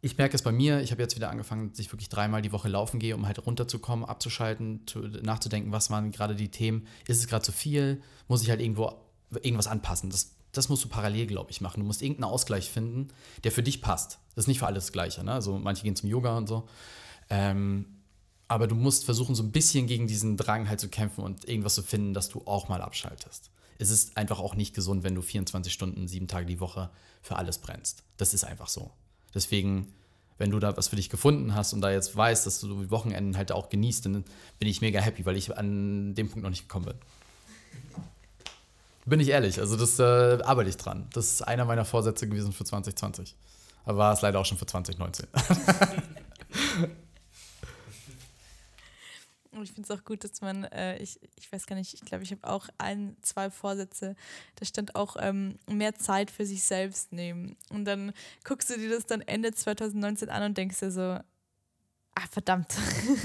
ich 0.00 0.16
merke 0.16 0.34
es 0.34 0.40
bei 0.40 0.50
mir, 0.50 0.80
ich 0.80 0.90
habe 0.90 1.02
jetzt 1.02 1.14
wieder 1.14 1.28
angefangen, 1.28 1.68
dass 1.68 1.78
ich 1.78 1.92
wirklich 1.92 2.08
dreimal 2.08 2.40
die 2.40 2.50
Woche 2.50 2.70
laufen 2.70 3.00
gehe, 3.00 3.14
um 3.14 3.26
halt 3.26 3.44
runterzukommen, 3.44 4.06
abzuschalten, 4.06 4.86
zu, 4.86 5.00
nachzudenken, 5.00 5.72
was 5.72 5.90
waren 5.90 6.10
gerade 6.10 6.34
die 6.34 6.50
Themen. 6.50 6.86
Ist 7.06 7.18
es 7.18 7.26
gerade 7.26 7.44
zu 7.44 7.52
viel? 7.52 8.00
Muss 8.28 8.42
ich 8.42 8.48
halt 8.48 8.62
irgendwo 8.62 8.94
irgendwas 9.42 9.66
anpassen? 9.66 10.08
Das, 10.08 10.34
das 10.52 10.70
musst 10.70 10.82
du 10.82 10.88
parallel, 10.88 11.26
glaube 11.26 11.50
ich, 11.50 11.60
machen. 11.60 11.80
Du 11.80 11.86
musst 11.86 12.00
irgendeinen 12.00 12.32
Ausgleich 12.32 12.70
finden, 12.70 13.08
der 13.44 13.52
für 13.52 13.62
dich 13.62 13.82
passt. 13.82 14.20
Das 14.34 14.44
ist 14.44 14.48
nicht 14.48 14.60
für 14.60 14.66
alles 14.66 14.86
das 14.86 14.92
Gleiche. 14.92 15.22
Ne? 15.22 15.34
Also 15.34 15.58
manche 15.58 15.82
gehen 15.82 15.96
zum 15.96 16.08
Yoga 16.08 16.38
und 16.38 16.46
so. 16.46 16.66
Ähm, 17.28 17.97
aber 18.48 18.66
du 18.66 18.74
musst 18.74 19.04
versuchen, 19.04 19.34
so 19.34 19.42
ein 19.42 19.52
bisschen 19.52 19.86
gegen 19.86 20.06
diesen 20.06 20.38
Drang 20.38 20.68
halt 20.68 20.80
zu 20.80 20.88
kämpfen 20.88 21.22
und 21.22 21.46
irgendwas 21.46 21.74
zu 21.74 21.82
finden, 21.82 22.14
dass 22.14 22.30
du 22.30 22.42
auch 22.46 22.68
mal 22.68 22.80
abschaltest. 22.80 23.50
Es 23.78 23.90
ist 23.90 24.16
einfach 24.16 24.40
auch 24.40 24.54
nicht 24.54 24.74
gesund, 24.74 25.04
wenn 25.04 25.14
du 25.14 25.22
24 25.22 25.72
Stunden, 25.72 26.08
sieben 26.08 26.26
Tage 26.26 26.46
die 26.46 26.58
Woche 26.58 26.90
für 27.22 27.36
alles 27.36 27.58
brennst. 27.58 28.02
Das 28.16 28.34
ist 28.34 28.44
einfach 28.44 28.68
so. 28.68 28.90
Deswegen, 29.34 29.92
wenn 30.38 30.50
du 30.50 30.58
da 30.58 30.76
was 30.76 30.88
für 30.88 30.96
dich 30.96 31.10
gefunden 31.10 31.54
hast 31.54 31.74
und 31.74 31.82
da 31.82 31.90
jetzt 31.90 32.16
weißt, 32.16 32.46
dass 32.46 32.60
du 32.60 32.82
die 32.82 32.90
Wochenenden 32.90 33.36
halt 33.36 33.52
auch 33.52 33.68
genießt, 33.68 34.06
dann 34.06 34.24
bin 34.58 34.68
ich 34.68 34.80
mega 34.80 34.98
happy, 34.98 35.26
weil 35.26 35.36
ich 35.36 35.56
an 35.56 36.14
dem 36.14 36.28
Punkt 36.28 36.42
noch 36.42 36.50
nicht 36.50 36.62
gekommen 36.62 36.86
bin. 36.86 36.94
Bin 39.04 39.20
ich 39.20 39.28
ehrlich, 39.28 39.58
also 39.60 39.76
das 39.76 39.98
äh, 39.98 40.42
arbeite 40.42 40.70
ich 40.70 40.76
dran. 40.76 41.06
Das 41.12 41.26
ist 41.26 41.42
einer 41.42 41.64
meiner 41.64 41.84
Vorsätze 41.84 42.28
gewesen 42.28 42.52
für 42.52 42.64
2020. 42.64 43.34
Aber 43.84 43.98
war 43.98 44.12
es 44.12 44.20
leider 44.20 44.40
auch 44.40 44.44
schon 44.44 44.58
für 44.58 44.66
2019. 44.66 45.26
Und 49.58 49.64
ich 49.64 49.72
finde 49.72 49.92
es 49.92 49.98
auch 49.98 50.04
gut, 50.04 50.24
dass 50.24 50.40
man, 50.40 50.64
äh, 50.64 50.98
ich, 50.98 51.20
ich 51.36 51.50
weiß 51.52 51.66
gar 51.66 51.76
nicht, 51.76 51.94
ich 51.94 52.00
glaube, 52.00 52.24
ich 52.24 52.30
habe 52.30 52.48
auch 52.48 52.68
ein, 52.78 53.16
zwei 53.22 53.50
Vorsätze, 53.50 54.16
da 54.56 54.64
stand 54.64 54.94
auch 54.94 55.16
ähm, 55.18 55.58
mehr 55.68 55.94
Zeit 55.94 56.30
für 56.30 56.46
sich 56.46 56.62
selbst 56.62 57.12
nehmen. 57.12 57.56
Und 57.70 57.84
dann 57.84 58.12
guckst 58.44 58.70
du 58.70 58.78
dir 58.78 58.90
das 58.90 59.06
dann 59.06 59.20
Ende 59.22 59.52
2019 59.52 60.30
an 60.30 60.42
und 60.42 60.58
denkst 60.58 60.80
dir 60.80 60.90
so, 60.90 61.02
ah, 62.18 62.26
verdammt, 62.30 62.74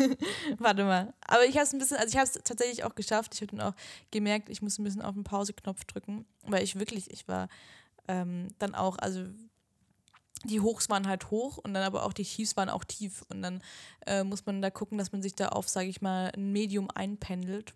warte 0.59 0.83
mal. 0.83 1.13
Aber 1.21 1.45
ich 1.45 1.55
habe 1.55 1.65
es 1.65 1.73
ein 1.73 1.79
bisschen, 1.79 1.97
also 1.97 2.09
ich 2.09 2.17
habe 2.17 2.27
es 2.27 2.33
tatsächlich 2.43 2.83
auch 2.83 2.95
geschafft. 2.95 3.33
Ich 3.35 3.41
habe 3.41 3.55
dann 3.55 3.67
auch 3.67 3.75
gemerkt, 4.11 4.49
ich 4.49 4.61
muss 4.61 4.77
ein 4.77 4.83
bisschen 4.83 5.01
auf 5.01 5.15
den 5.15 5.23
Pause-Knopf 5.23 5.85
drücken, 5.85 6.25
weil 6.43 6.63
ich 6.63 6.77
wirklich, 6.77 7.11
ich 7.11 7.27
war 7.27 7.47
ähm, 8.07 8.49
dann 8.59 8.75
auch, 8.75 8.97
also 8.97 9.25
die 10.43 10.59
Hochs 10.59 10.89
waren 10.89 11.07
halt 11.07 11.31
hoch 11.31 11.57
und 11.57 11.73
dann 11.73 11.83
aber 11.83 12.03
auch 12.03 12.13
die 12.13 12.23
Tiefs 12.23 12.57
waren 12.57 12.69
auch 12.69 12.83
tief. 12.83 13.23
Und 13.29 13.41
dann 13.41 13.61
äh, 14.05 14.23
muss 14.23 14.45
man 14.45 14.61
da 14.61 14.69
gucken, 14.69 14.97
dass 14.97 15.11
man 15.11 15.21
sich 15.21 15.35
da 15.35 15.49
auf, 15.49 15.69
sage 15.69 15.87
ich 15.87 16.01
mal, 16.01 16.31
ein 16.35 16.51
Medium 16.51 16.89
einpendelt. 16.91 17.73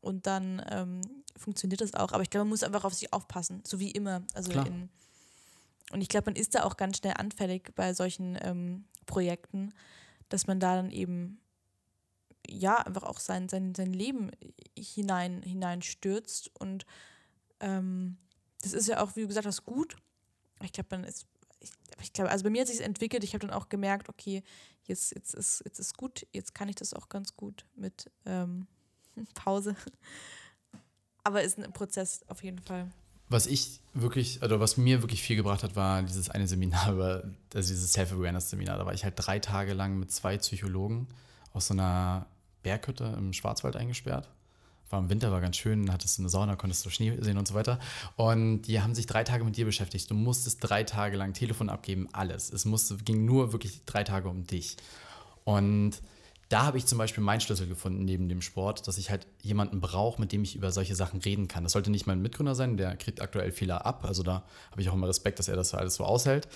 Und 0.00 0.26
dann 0.26 0.64
ähm, 0.70 1.00
funktioniert 1.36 1.80
das 1.80 1.94
auch. 1.94 2.12
Aber 2.12 2.22
ich 2.22 2.30
glaube, 2.30 2.44
man 2.44 2.50
muss 2.50 2.62
einfach 2.62 2.84
auf 2.84 2.94
sich 2.94 3.12
aufpassen, 3.12 3.62
so 3.66 3.80
wie 3.80 3.90
immer. 3.90 4.22
Also 4.34 4.52
in, 4.52 4.88
und 5.92 6.00
ich 6.00 6.08
glaube, 6.08 6.30
man 6.30 6.36
ist 6.36 6.54
da 6.54 6.64
auch 6.64 6.76
ganz 6.76 6.98
schnell 6.98 7.14
anfällig 7.16 7.74
bei 7.74 7.92
solchen 7.92 8.38
ähm, 8.40 8.84
Projekten, 9.06 9.72
dass 10.28 10.46
man 10.46 10.60
da 10.60 10.76
dann 10.76 10.90
eben 10.90 11.40
ja 12.48 12.76
einfach 12.78 13.02
auch 13.02 13.18
sein, 13.18 13.48
sein, 13.48 13.74
sein 13.74 13.92
Leben 13.92 14.30
hinein, 14.78 15.42
hineinstürzt. 15.42 16.50
Und 16.54 16.86
ähm, 17.60 18.16
das 18.62 18.72
ist 18.72 18.86
ja 18.88 19.02
auch, 19.02 19.16
wie 19.16 19.22
du 19.22 19.28
gesagt 19.28 19.46
hast, 19.46 19.64
gut. 19.64 19.96
Ich 20.62 20.72
glaube, 20.72 20.88
man 20.92 21.04
ist 21.04 21.26
ich, 21.66 22.04
ich 22.04 22.12
glaube, 22.12 22.30
also 22.30 22.44
bei 22.44 22.50
mir 22.50 22.62
hat 22.62 22.68
sich 22.68 22.80
entwickelt. 22.80 23.24
Ich 23.24 23.34
habe 23.34 23.46
dann 23.46 23.56
auch 23.56 23.68
gemerkt, 23.68 24.08
okay, 24.08 24.42
jetzt, 24.84 25.14
jetzt, 25.14 25.34
ist, 25.34 25.62
jetzt 25.64 25.78
ist 25.78 25.96
gut, 25.96 26.26
jetzt 26.32 26.54
kann 26.54 26.68
ich 26.68 26.76
das 26.76 26.94
auch 26.94 27.08
ganz 27.08 27.36
gut 27.36 27.66
mit 27.74 28.10
ähm, 28.24 28.66
Pause. 29.34 29.76
Aber 31.24 31.42
ist 31.42 31.58
ein 31.58 31.72
Prozess 31.72 32.22
auf 32.28 32.42
jeden 32.42 32.60
Fall. 32.60 32.90
Was 33.28 33.46
ich 33.46 33.80
wirklich, 33.92 34.42
oder 34.42 34.60
was 34.60 34.76
mir 34.76 35.02
wirklich 35.02 35.22
viel 35.22 35.34
gebracht 35.34 35.64
hat, 35.64 35.74
war 35.74 36.02
dieses 36.02 36.30
eine 36.30 36.46
Seminar 36.46 36.92
über, 36.92 37.24
also 37.54 37.68
dieses 37.72 37.92
Self-Awareness-Seminar. 37.92 38.78
Da 38.78 38.86
war 38.86 38.94
ich 38.94 39.04
halt 39.04 39.14
drei 39.16 39.40
Tage 39.40 39.72
lang 39.74 39.98
mit 39.98 40.12
zwei 40.12 40.38
Psychologen 40.38 41.08
aus 41.52 41.66
so 41.68 41.74
einer 41.74 42.26
Berghütte 42.62 43.14
im 43.16 43.32
Schwarzwald 43.32 43.76
eingesperrt. 43.76 44.28
War 44.90 45.00
im 45.00 45.10
Winter, 45.10 45.32
war 45.32 45.40
ganz 45.40 45.56
schön, 45.56 45.92
hattest 45.92 46.18
du 46.18 46.22
eine 46.22 46.28
Sauna, 46.28 46.56
konntest 46.56 46.86
du 46.86 46.90
Schnee 46.90 47.16
sehen 47.20 47.38
und 47.38 47.48
so 47.48 47.54
weiter. 47.54 47.78
Und 48.16 48.62
die 48.62 48.80
haben 48.80 48.94
sich 48.94 49.06
drei 49.06 49.24
Tage 49.24 49.44
mit 49.44 49.56
dir 49.56 49.64
beschäftigt. 49.64 50.10
Du 50.10 50.14
musstest 50.14 50.58
drei 50.60 50.84
Tage 50.84 51.16
lang 51.16 51.32
Telefon 51.32 51.68
abgeben, 51.68 52.08
alles. 52.12 52.52
Es 52.52 52.64
musste, 52.64 52.96
ging 52.98 53.24
nur 53.24 53.52
wirklich 53.52 53.84
drei 53.84 54.04
Tage 54.04 54.28
um 54.28 54.46
dich. 54.46 54.76
Und 55.44 56.00
da 56.48 56.62
habe 56.62 56.78
ich 56.78 56.86
zum 56.86 56.98
Beispiel 56.98 57.24
meinen 57.24 57.40
Schlüssel 57.40 57.66
gefunden 57.66 58.04
neben 58.04 58.28
dem 58.28 58.40
Sport, 58.40 58.86
dass 58.86 58.98
ich 58.98 59.10
halt 59.10 59.26
jemanden 59.42 59.80
brauche, 59.80 60.20
mit 60.20 60.30
dem 60.30 60.44
ich 60.44 60.54
über 60.54 60.70
solche 60.70 60.94
Sachen 60.94 61.20
reden 61.20 61.48
kann. 61.48 61.64
Das 61.64 61.72
sollte 61.72 61.90
nicht 61.90 62.06
mein 62.06 62.22
Mitgründer 62.22 62.54
sein, 62.54 62.76
der 62.76 62.96
kriegt 62.96 63.20
aktuell 63.20 63.50
Fehler 63.50 63.84
ab. 63.84 64.04
Also 64.04 64.22
da 64.22 64.44
habe 64.70 64.80
ich 64.80 64.88
auch 64.88 64.94
immer 64.94 65.08
Respekt, 65.08 65.40
dass 65.40 65.48
er 65.48 65.56
das 65.56 65.74
alles 65.74 65.96
so 65.96 66.04
aushält. 66.04 66.46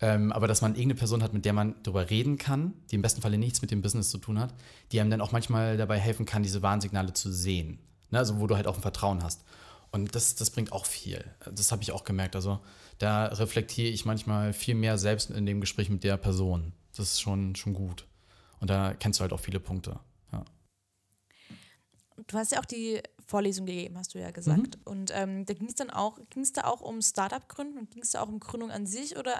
Ähm, 0.00 0.32
aber 0.32 0.48
dass 0.48 0.62
man 0.62 0.72
irgendeine 0.72 0.98
Person 0.98 1.22
hat, 1.22 1.32
mit 1.32 1.44
der 1.44 1.52
man 1.52 1.76
darüber 1.84 2.10
reden 2.10 2.38
kann, 2.38 2.74
die 2.90 2.96
im 2.96 3.02
besten 3.02 3.22
Falle 3.22 3.38
nichts 3.38 3.62
mit 3.62 3.70
dem 3.70 3.82
Business 3.82 4.10
zu 4.10 4.18
tun 4.18 4.38
hat, 4.38 4.52
die 4.92 5.00
einem 5.00 5.10
dann 5.10 5.20
auch 5.20 5.32
manchmal 5.32 5.76
dabei 5.76 5.98
helfen 5.98 6.26
kann, 6.26 6.42
diese 6.42 6.62
Warnsignale 6.62 7.12
zu 7.12 7.32
sehen. 7.32 7.78
Ne? 8.10 8.18
Also 8.18 8.40
wo 8.40 8.46
du 8.46 8.56
halt 8.56 8.66
auch 8.66 8.76
ein 8.76 8.82
Vertrauen 8.82 9.22
hast. 9.22 9.44
Und 9.92 10.14
das, 10.14 10.34
das 10.34 10.50
bringt 10.50 10.72
auch 10.72 10.84
viel. 10.84 11.24
Das 11.50 11.72
habe 11.72 11.82
ich 11.82 11.92
auch 11.92 12.04
gemerkt. 12.04 12.36
Also 12.36 12.58
da 12.98 13.26
reflektiere 13.26 13.88
ich 13.88 14.04
manchmal 14.04 14.52
viel 14.52 14.74
mehr 14.74 14.98
selbst 14.98 15.30
in 15.30 15.46
dem 15.46 15.60
Gespräch 15.60 15.88
mit 15.88 16.04
der 16.04 16.16
Person. 16.16 16.72
Das 16.96 17.12
ist 17.12 17.20
schon, 17.20 17.54
schon 17.54 17.72
gut. 17.72 18.06
Und 18.60 18.70
da 18.70 18.94
kennst 18.94 19.20
du 19.20 19.22
halt 19.22 19.32
auch 19.32 19.40
viele 19.40 19.60
Punkte. 19.60 19.98
Ja. 20.32 20.44
Du 22.26 22.38
hast 22.38 22.52
ja 22.52 22.60
auch 22.60 22.64
die 22.64 23.00
Vorlesung 23.26 23.66
gegeben, 23.66 23.98
hast 23.98 24.14
du 24.14 24.18
ja 24.18 24.30
gesagt. 24.30 24.76
Mhm. 24.76 24.82
Und 24.84 25.10
ähm, 25.14 25.44
da 25.46 25.54
ging 25.54 25.68
es 25.68 25.74
dann 25.74 25.90
auch, 25.90 26.18
ging 26.30 26.42
es 26.42 26.52
da 26.52 26.64
auch 26.64 26.80
um 26.80 27.02
Startup-Gründen 27.02 27.78
und 27.78 27.90
ging 27.90 28.02
es 28.02 28.10
da 28.10 28.22
auch 28.22 28.28
um 28.28 28.40
Gründung 28.40 28.70
an 28.70 28.86
sich 28.86 29.18
oder 29.18 29.34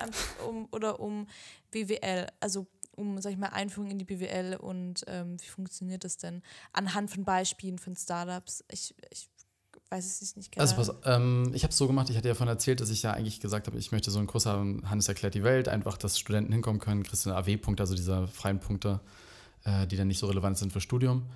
um, 0.47 0.69
oder 0.73 1.01
um 1.01 1.27
BWL? 1.71 2.27
Also 2.41 2.67
um, 2.97 3.21
sag 3.21 3.33
ich 3.33 3.39
mal, 3.39 3.49
Einführung 3.49 3.91
in 3.91 3.99
die 3.99 4.05
BWL 4.05 4.57
und 4.57 5.05
ähm, 5.07 5.41
wie 5.41 5.47
funktioniert 5.47 6.05
das 6.05 6.17
denn? 6.17 6.43
Anhand 6.73 7.11
von 7.11 7.25
Beispielen 7.25 7.79
von 7.79 7.95
Startups. 7.95 8.65
Ich, 8.71 8.95
ich 9.11 9.29
weiß 9.91 10.23
es 10.23 10.37
nicht 10.37 10.53
genau. 10.53 10.63
Also 10.63 10.77
pass, 10.77 10.93
ähm, 11.05 11.51
ich 11.55 11.63
habe 11.63 11.71
es 11.71 11.77
so 11.77 11.87
gemacht, 11.87 12.11
ich 12.11 12.17
hatte 12.17 12.29
ja 12.29 12.35
davon 12.35 12.49
erzählt, 12.49 12.81
dass 12.81 12.91
ich 12.91 13.03
ja 13.03 13.13
eigentlich 13.13 13.41
gesagt 13.41 13.67
habe, 13.67 13.79
ich 13.79 13.93
möchte 13.93 14.11
so 14.11 14.19
einen 14.19 14.27
Kurs 14.27 14.47
haben, 14.47 14.83
Hannes 14.89 15.09
erklärt 15.09 15.35
die 15.35 15.45
Welt, 15.45 15.69
einfach, 15.69 15.97
dass 15.97 16.19
Studenten 16.19 16.53
hinkommen 16.53 16.81
können, 16.81 17.03
kriegst 17.03 17.27
du 17.27 17.31
AW-Punkte, 17.31 17.83
also 17.83 17.95
diese 17.95 18.27
freien 18.29 18.61
Punkte, 18.61 19.01
äh, 19.65 19.87
die 19.87 19.97
dann 19.97 20.09
nicht 20.09 20.19
so 20.19 20.27
relevant 20.27 20.59
sind 20.59 20.73
für 20.73 20.81
Studium. 20.81 21.27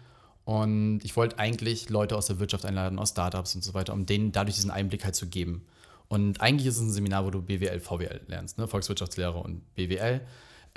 Und 0.44 1.00
ich 1.04 1.16
wollte 1.16 1.38
eigentlich 1.38 1.90
Leute 1.90 2.16
aus 2.16 2.26
der 2.26 2.40
Wirtschaft 2.40 2.64
einladen, 2.64 2.98
aus 2.98 3.10
Startups 3.10 3.54
und 3.54 3.62
so 3.62 3.74
weiter, 3.74 3.92
um 3.92 4.06
denen 4.06 4.32
dadurch 4.32 4.56
diesen 4.56 4.70
Einblick 4.70 5.04
halt 5.04 5.14
zu 5.14 5.28
geben. 5.28 5.64
Und 6.08 6.40
eigentlich 6.40 6.66
ist 6.66 6.76
es 6.76 6.82
ein 6.82 6.90
Seminar, 6.90 7.24
wo 7.24 7.30
du 7.30 7.40
BWL, 7.40 7.78
VWL 7.78 8.22
lernst, 8.26 8.58
ne? 8.58 8.66
Volkswirtschaftslehre 8.66 9.38
und 9.38 9.62
BWL. 9.76 10.22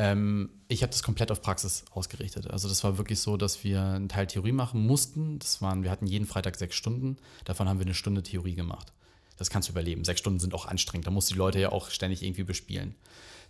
Ähm, 0.03 0.49
ich 0.67 0.83
habe 0.83 0.91
das 0.91 1.01
komplett 1.01 1.31
auf 1.31 1.41
Praxis 1.41 1.85
ausgerichtet. 1.91 2.51
Also 2.51 2.67
das 2.67 2.83
war 2.83 2.97
wirklich 2.97 3.21
so, 3.21 3.37
dass 3.37 3.63
wir 3.63 3.81
einen 3.81 4.09
Teil 4.09 4.27
Theorie 4.27 4.51
machen 4.51 4.85
mussten. 4.85 5.39
Das 5.39 5.61
waren, 5.61 5.83
wir 5.83 5.91
hatten 5.91 6.07
jeden 6.07 6.25
Freitag 6.25 6.57
sechs 6.57 6.75
Stunden. 6.75 7.17
Davon 7.45 7.69
haben 7.69 7.79
wir 7.79 7.85
eine 7.85 7.93
Stunde 7.93 8.21
Theorie 8.21 8.53
gemacht. 8.53 8.91
Das 9.37 9.49
kannst 9.49 9.69
du 9.69 9.71
überleben. 9.71 10.03
Sechs 10.03 10.19
Stunden 10.19 10.39
sind 10.39 10.53
auch 10.53 10.65
anstrengend. 10.65 11.07
Da 11.07 11.11
musst 11.11 11.29
du 11.29 11.35
die 11.35 11.39
Leute 11.39 11.59
ja 11.59 11.71
auch 11.71 11.89
ständig 11.89 12.21
irgendwie 12.21 12.43
bespielen. 12.43 12.95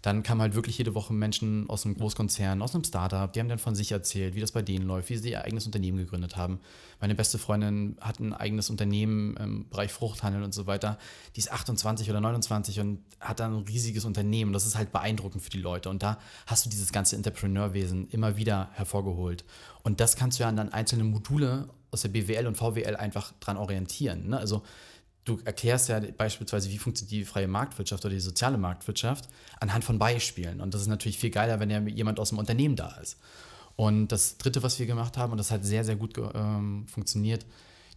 Dann 0.03 0.21
kamen 0.21 0.41
halt 0.41 0.53
wirklich 0.53 0.77
jede 0.77 0.95
Woche 0.95 1.13
Menschen 1.13 1.69
aus 1.69 1.85
einem 1.85 1.95
Großkonzern, 1.95 2.61
aus 2.61 2.75
einem 2.75 2.84
Startup, 2.84 3.31
die 3.31 3.39
haben 3.39 3.47
dann 3.47 3.57
von 3.57 3.73
sich 3.73 3.93
erzählt, 3.93 4.35
wie 4.35 4.41
das 4.41 4.51
bei 4.51 4.61
denen 4.61 4.85
läuft, 4.85 5.09
wie 5.09 5.15
sie 5.15 5.31
ihr 5.31 5.45
eigenes 5.45 5.65
Unternehmen 5.65 5.97
gegründet 5.97 6.35
haben. 6.35 6.59
Meine 6.99 7.15
beste 7.15 7.38
Freundin 7.38 7.95
hat 8.01 8.19
ein 8.19 8.34
eigenes 8.34 8.69
Unternehmen 8.69 9.38
im 9.38 9.69
Bereich 9.69 9.93
Fruchthandel 9.93 10.43
und 10.43 10.53
so 10.53 10.67
weiter. 10.67 10.97
Die 11.38 11.39
ist 11.39 11.53
28 11.53 12.09
oder 12.09 12.19
29 12.19 12.81
und 12.81 12.99
hat 13.21 13.39
dann 13.39 13.55
ein 13.55 13.63
riesiges 13.63 14.03
Unternehmen. 14.03 14.51
Das 14.51 14.65
ist 14.65 14.75
halt 14.75 14.91
beeindruckend 14.91 15.41
für 15.41 15.49
die 15.49 15.61
Leute. 15.61 15.89
Und 15.89 16.03
da 16.03 16.19
hast 16.47 16.65
du 16.65 16.69
dieses 16.69 16.91
ganze 16.91 17.15
Entrepreneurwesen 17.15 18.09
immer 18.09 18.35
wieder 18.35 18.71
hervorgeholt. 18.73 19.45
Und 19.84 20.01
das 20.01 20.17
kannst 20.17 20.38
du 20.38 20.43
ja 20.43 20.49
an 20.49 20.57
dann 20.57 20.73
einzelne 20.73 21.05
Module 21.05 21.69
aus 21.91 22.01
der 22.01 22.09
BWL 22.09 22.47
und 22.47 22.57
VWL 22.57 22.97
einfach 22.97 23.31
dran 23.39 23.55
orientieren. 23.55 24.27
Ne? 24.27 24.38
Also 24.38 24.63
du 25.26 25.40
erklärst 25.45 25.90
ja 25.90 26.00
beispielsweise, 26.00 26.70
wie 26.70 26.78
funktioniert 26.78 27.12
die 27.12 27.26
freie 27.26 27.48
Marktwirtschaft 27.48 28.04
oder 28.06 28.14
die 28.14 28.20
soziale 28.20 28.58
Marktwirtschaft 28.58 29.30
anhand 29.60 29.84
von 29.84 30.00
Beispielen. 30.00 30.62
Und 30.62 30.74
das 30.74 30.82
ist 30.82 30.88
natürlich 30.88 31.18
viel 31.18 31.30
geiler, 31.30 31.60
wenn 31.60 31.70
ja 31.70 31.80
jemand 31.80 32.20
aus 32.20 32.30
dem 32.30 32.38
Unternehmen 32.38 32.76
da 32.76 32.90
ist. 33.02 33.18
Und 33.76 34.10
das 34.10 34.38
Dritte, 34.38 34.64
was 34.64 34.78
wir 34.80 34.86
gemacht 34.86 35.18
haben, 35.18 35.32
und 35.32 35.38
das 35.38 35.50
hat 35.50 35.66
sehr, 35.66 35.84
sehr 35.84 35.95
gut 35.95 36.18
ähm, 36.18 36.86
funktioniert, 36.88 37.45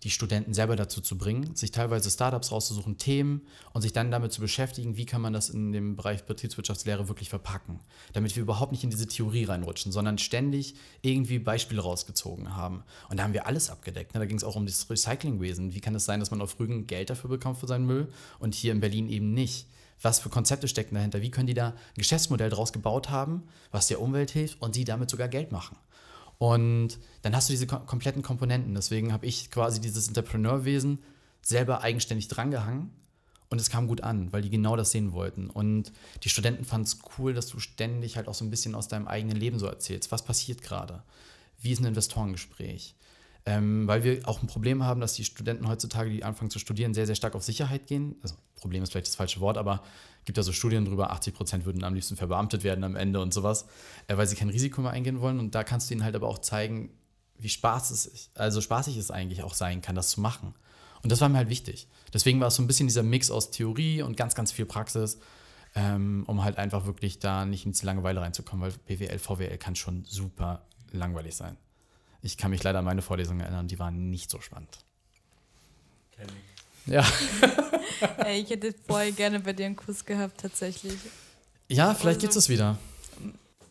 die 0.02 0.10
Studenten 0.10 0.54
selber 0.54 0.76
dazu 0.76 1.00
zu 1.00 1.16
bringen, 1.16 1.54
sich 1.56 1.70
teilweise 1.70 2.10
Startups 2.10 2.52
rauszusuchen, 2.52 2.98
Themen 2.98 3.42
und 3.72 3.82
sich 3.82 3.92
dann 3.92 4.10
damit 4.10 4.32
zu 4.32 4.40
beschäftigen, 4.40 4.96
wie 4.96 5.06
kann 5.06 5.20
man 5.20 5.32
das 5.32 5.48
in 5.48 5.72
dem 5.72 5.96
Bereich 5.96 6.24
Betriebswirtschaftslehre 6.24 7.08
wirklich 7.08 7.28
verpacken, 7.28 7.80
damit 8.12 8.36
wir 8.36 8.42
überhaupt 8.42 8.72
nicht 8.72 8.84
in 8.84 8.90
diese 8.90 9.06
Theorie 9.06 9.44
reinrutschen, 9.44 9.92
sondern 9.92 10.18
ständig 10.18 10.74
irgendwie 11.02 11.38
Beispiele 11.38 11.80
rausgezogen 11.80 12.56
haben. 12.56 12.82
Und 13.08 13.18
da 13.18 13.24
haben 13.24 13.32
wir 13.32 13.46
alles 13.46 13.70
abgedeckt. 13.70 14.14
Ne? 14.14 14.20
Da 14.20 14.26
ging 14.26 14.36
es 14.36 14.44
auch 14.44 14.56
um 14.56 14.66
das 14.66 14.88
Recyclingwesen. 14.88 15.74
Wie 15.74 15.80
kann 15.80 15.94
es 15.94 16.04
sein, 16.04 16.20
dass 16.20 16.30
man 16.30 16.40
auf 16.40 16.58
Rügen 16.60 16.86
Geld 16.86 17.10
dafür 17.10 17.30
bekommt 17.30 17.58
für 17.58 17.66
seinen 17.66 17.86
Müll 17.86 18.12
und 18.38 18.54
hier 18.54 18.72
in 18.72 18.80
Berlin 18.80 19.08
eben 19.08 19.32
nicht? 19.32 19.66
Was 20.02 20.18
für 20.18 20.28
Konzepte 20.28 20.68
stecken 20.68 20.94
dahinter? 20.94 21.22
Wie 21.22 21.30
können 21.30 21.46
die 21.46 21.54
da 21.54 21.68
ein 21.68 21.74
Geschäftsmodell 21.96 22.50
draus 22.50 22.72
gebaut 22.72 23.08
haben, 23.08 23.44
was 23.70 23.88
der 23.88 24.00
Umwelt 24.00 24.30
hilft 24.30 24.60
und 24.60 24.74
sie 24.74 24.84
damit 24.84 25.08
sogar 25.08 25.28
Geld 25.28 25.52
machen? 25.52 25.76
Und 26.38 26.98
dann 27.22 27.34
hast 27.34 27.48
du 27.48 27.52
diese 27.52 27.66
kom 27.66 27.86
kompletten 27.86 28.22
Komponenten. 28.22 28.74
Deswegen 28.74 29.12
habe 29.12 29.26
ich 29.26 29.50
quasi 29.50 29.80
dieses 29.80 30.08
Entrepreneurwesen 30.08 30.98
selber 31.42 31.82
eigenständig 31.82 32.28
drangehangen 32.28 32.90
und 33.48 33.60
es 33.60 33.70
kam 33.70 33.86
gut 33.86 34.02
an, 34.02 34.32
weil 34.32 34.42
die 34.42 34.50
genau 34.50 34.76
das 34.76 34.90
sehen 34.90 35.12
wollten. 35.12 35.48
Und 35.48 35.92
die 36.24 36.28
Studenten 36.28 36.64
fanden 36.64 36.86
es 36.86 36.98
cool, 37.18 37.32
dass 37.32 37.46
du 37.46 37.60
ständig 37.60 38.16
halt 38.16 38.28
auch 38.28 38.34
so 38.34 38.44
ein 38.44 38.50
bisschen 38.50 38.74
aus 38.74 38.88
deinem 38.88 39.06
eigenen 39.06 39.36
Leben 39.36 39.58
so 39.58 39.66
erzählst. 39.66 40.10
Was 40.10 40.24
passiert 40.24 40.62
gerade? 40.62 41.02
Wie 41.60 41.72
ist 41.72 41.80
ein 41.80 41.86
Investorengespräch? 41.86 42.96
Ähm, 43.48 43.86
weil 43.86 44.02
wir 44.02 44.28
auch 44.28 44.42
ein 44.42 44.48
Problem 44.48 44.82
haben, 44.82 45.00
dass 45.00 45.14
die 45.14 45.24
Studenten 45.24 45.68
heutzutage, 45.68 46.10
die 46.10 46.24
anfangen 46.24 46.50
zu 46.50 46.58
studieren, 46.58 46.94
sehr, 46.94 47.06
sehr 47.06 47.14
stark 47.14 47.36
auf 47.36 47.44
Sicherheit 47.44 47.86
gehen. 47.86 48.16
Also 48.22 48.34
Problem 48.56 48.82
ist 48.82 48.90
vielleicht 48.90 49.06
das 49.06 49.14
falsche 49.14 49.40
Wort, 49.40 49.56
aber 49.56 49.82
gibt 50.26 50.36
da 50.36 50.42
so 50.42 50.52
Studien 50.52 50.84
drüber, 50.84 51.10
80 51.12 51.34
Prozent 51.34 51.64
würden 51.64 51.84
am 51.84 51.94
liebsten 51.94 52.16
verbeamtet 52.16 52.64
werden 52.64 52.84
am 52.84 52.96
Ende 52.96 53.20
und 53.20 53.32
sowas, 53.32 53.66
äh, 54.08 54.16
weil 54.16 54.26
sie 54.26 54.36
kein 54.36 54.50
Risiko 54.50 54.82
mehr 54.82 54.90
eingehen 54.90 55.20
wollen. 55.20 55.38
Und 55.38 55.54
da 55.54 55.64
kannst 55.64 55.88
du 55.88 55.94
ihnen 55.94 56.04
halt 56.04 56.14
aber 56.14 56.28
auch 56.28 56.38
zeigen, 56.38 56.90
wie 57.38 57.48
Spaß 57.48 57.90
es, 57.90 58.30
also 58.34 58.60
spaßig 58.60 58.96
es 58.96 59.10
eigentlich 59.10 59.42
auch 59.42 59.54
sein 59.54 59.80
kann, 59.80 59.94
das 59.94 60.10
zu 60.10 60.20
machen. 60.20 60.54
Und 61.02 61.12
das 61.12 61.20
war 61.20 61.28
mir 61.28 61.38
halt 61.38 61.48
wichtig. 61.48 61.88
Deswegen 62.12 62.40
war 62.40 62.48
es 62.48 62.56
so 62.56 62.62
ein 62.62 62.66
bisschen 62.66 62.88
dieser 62.88 63.02
Mix 63.02 63.30
aus 63.30 63.50
Theorie 63.50 64.02
und 64.02 64.16
ganz, 64.16 64.34
ganz 64.34 64.50
viel 64.50 64.66
Praxis, 64.66 65.18
ähm, 65.74 66.24
um 66.26 66.42
halt 66.42 66.58
einfach 66.58 66.86
wirklich 66.86 67.20
da 67.20 67.44
nicht 67.44 67.64
ins 67.64 67.82
Langeweile 67.82 68.20
reinzukommen, 68.20 68.64
weil 68.64 68.72
BWL, 68.86 69.18
VWL 69.18 69.58
kann 69.58 69.76
schon 69.76 70.04
super 70.04 70.66
langweilig 70.90 71.36
sein. 71.36 71.56
Ich 72.22 72.36
kann 72.36 72.50
mich 72.50 72.64
leider 72.64 72.80
an 72.80 72.84
meine 72.84 73.02
Vorlesungen 73.02 73.40
erinnern, 73.40 73.68
die 73.68 73.78
waren 73.78 74.10
nicht 74.10 74.30
so 74.30 74.40
spannend. 74.40 74.78
Kenn 76.10 76.26
ich. 76.26 76.55
Ja. 76.86 77.04
Ey, 78.24 78.42
ich 78.42 78.50
hätte 78.50 78.74
voll 78.86 79.12
gerne 79.12 79.40
bei 79.40 79.52
dir 79.52 79.66
einen 79.66 79.76
Kuss 79.76 80.04
gehabt, 80.04 80.40
tatsächlich. 80.40 80.96
Ja, 81.68 81.94
vielleicht 81.94 82.16
also, 82.16 82.20
gibt 82.20 82.36
es 82.36 82.48
wieder. 82.48 82.78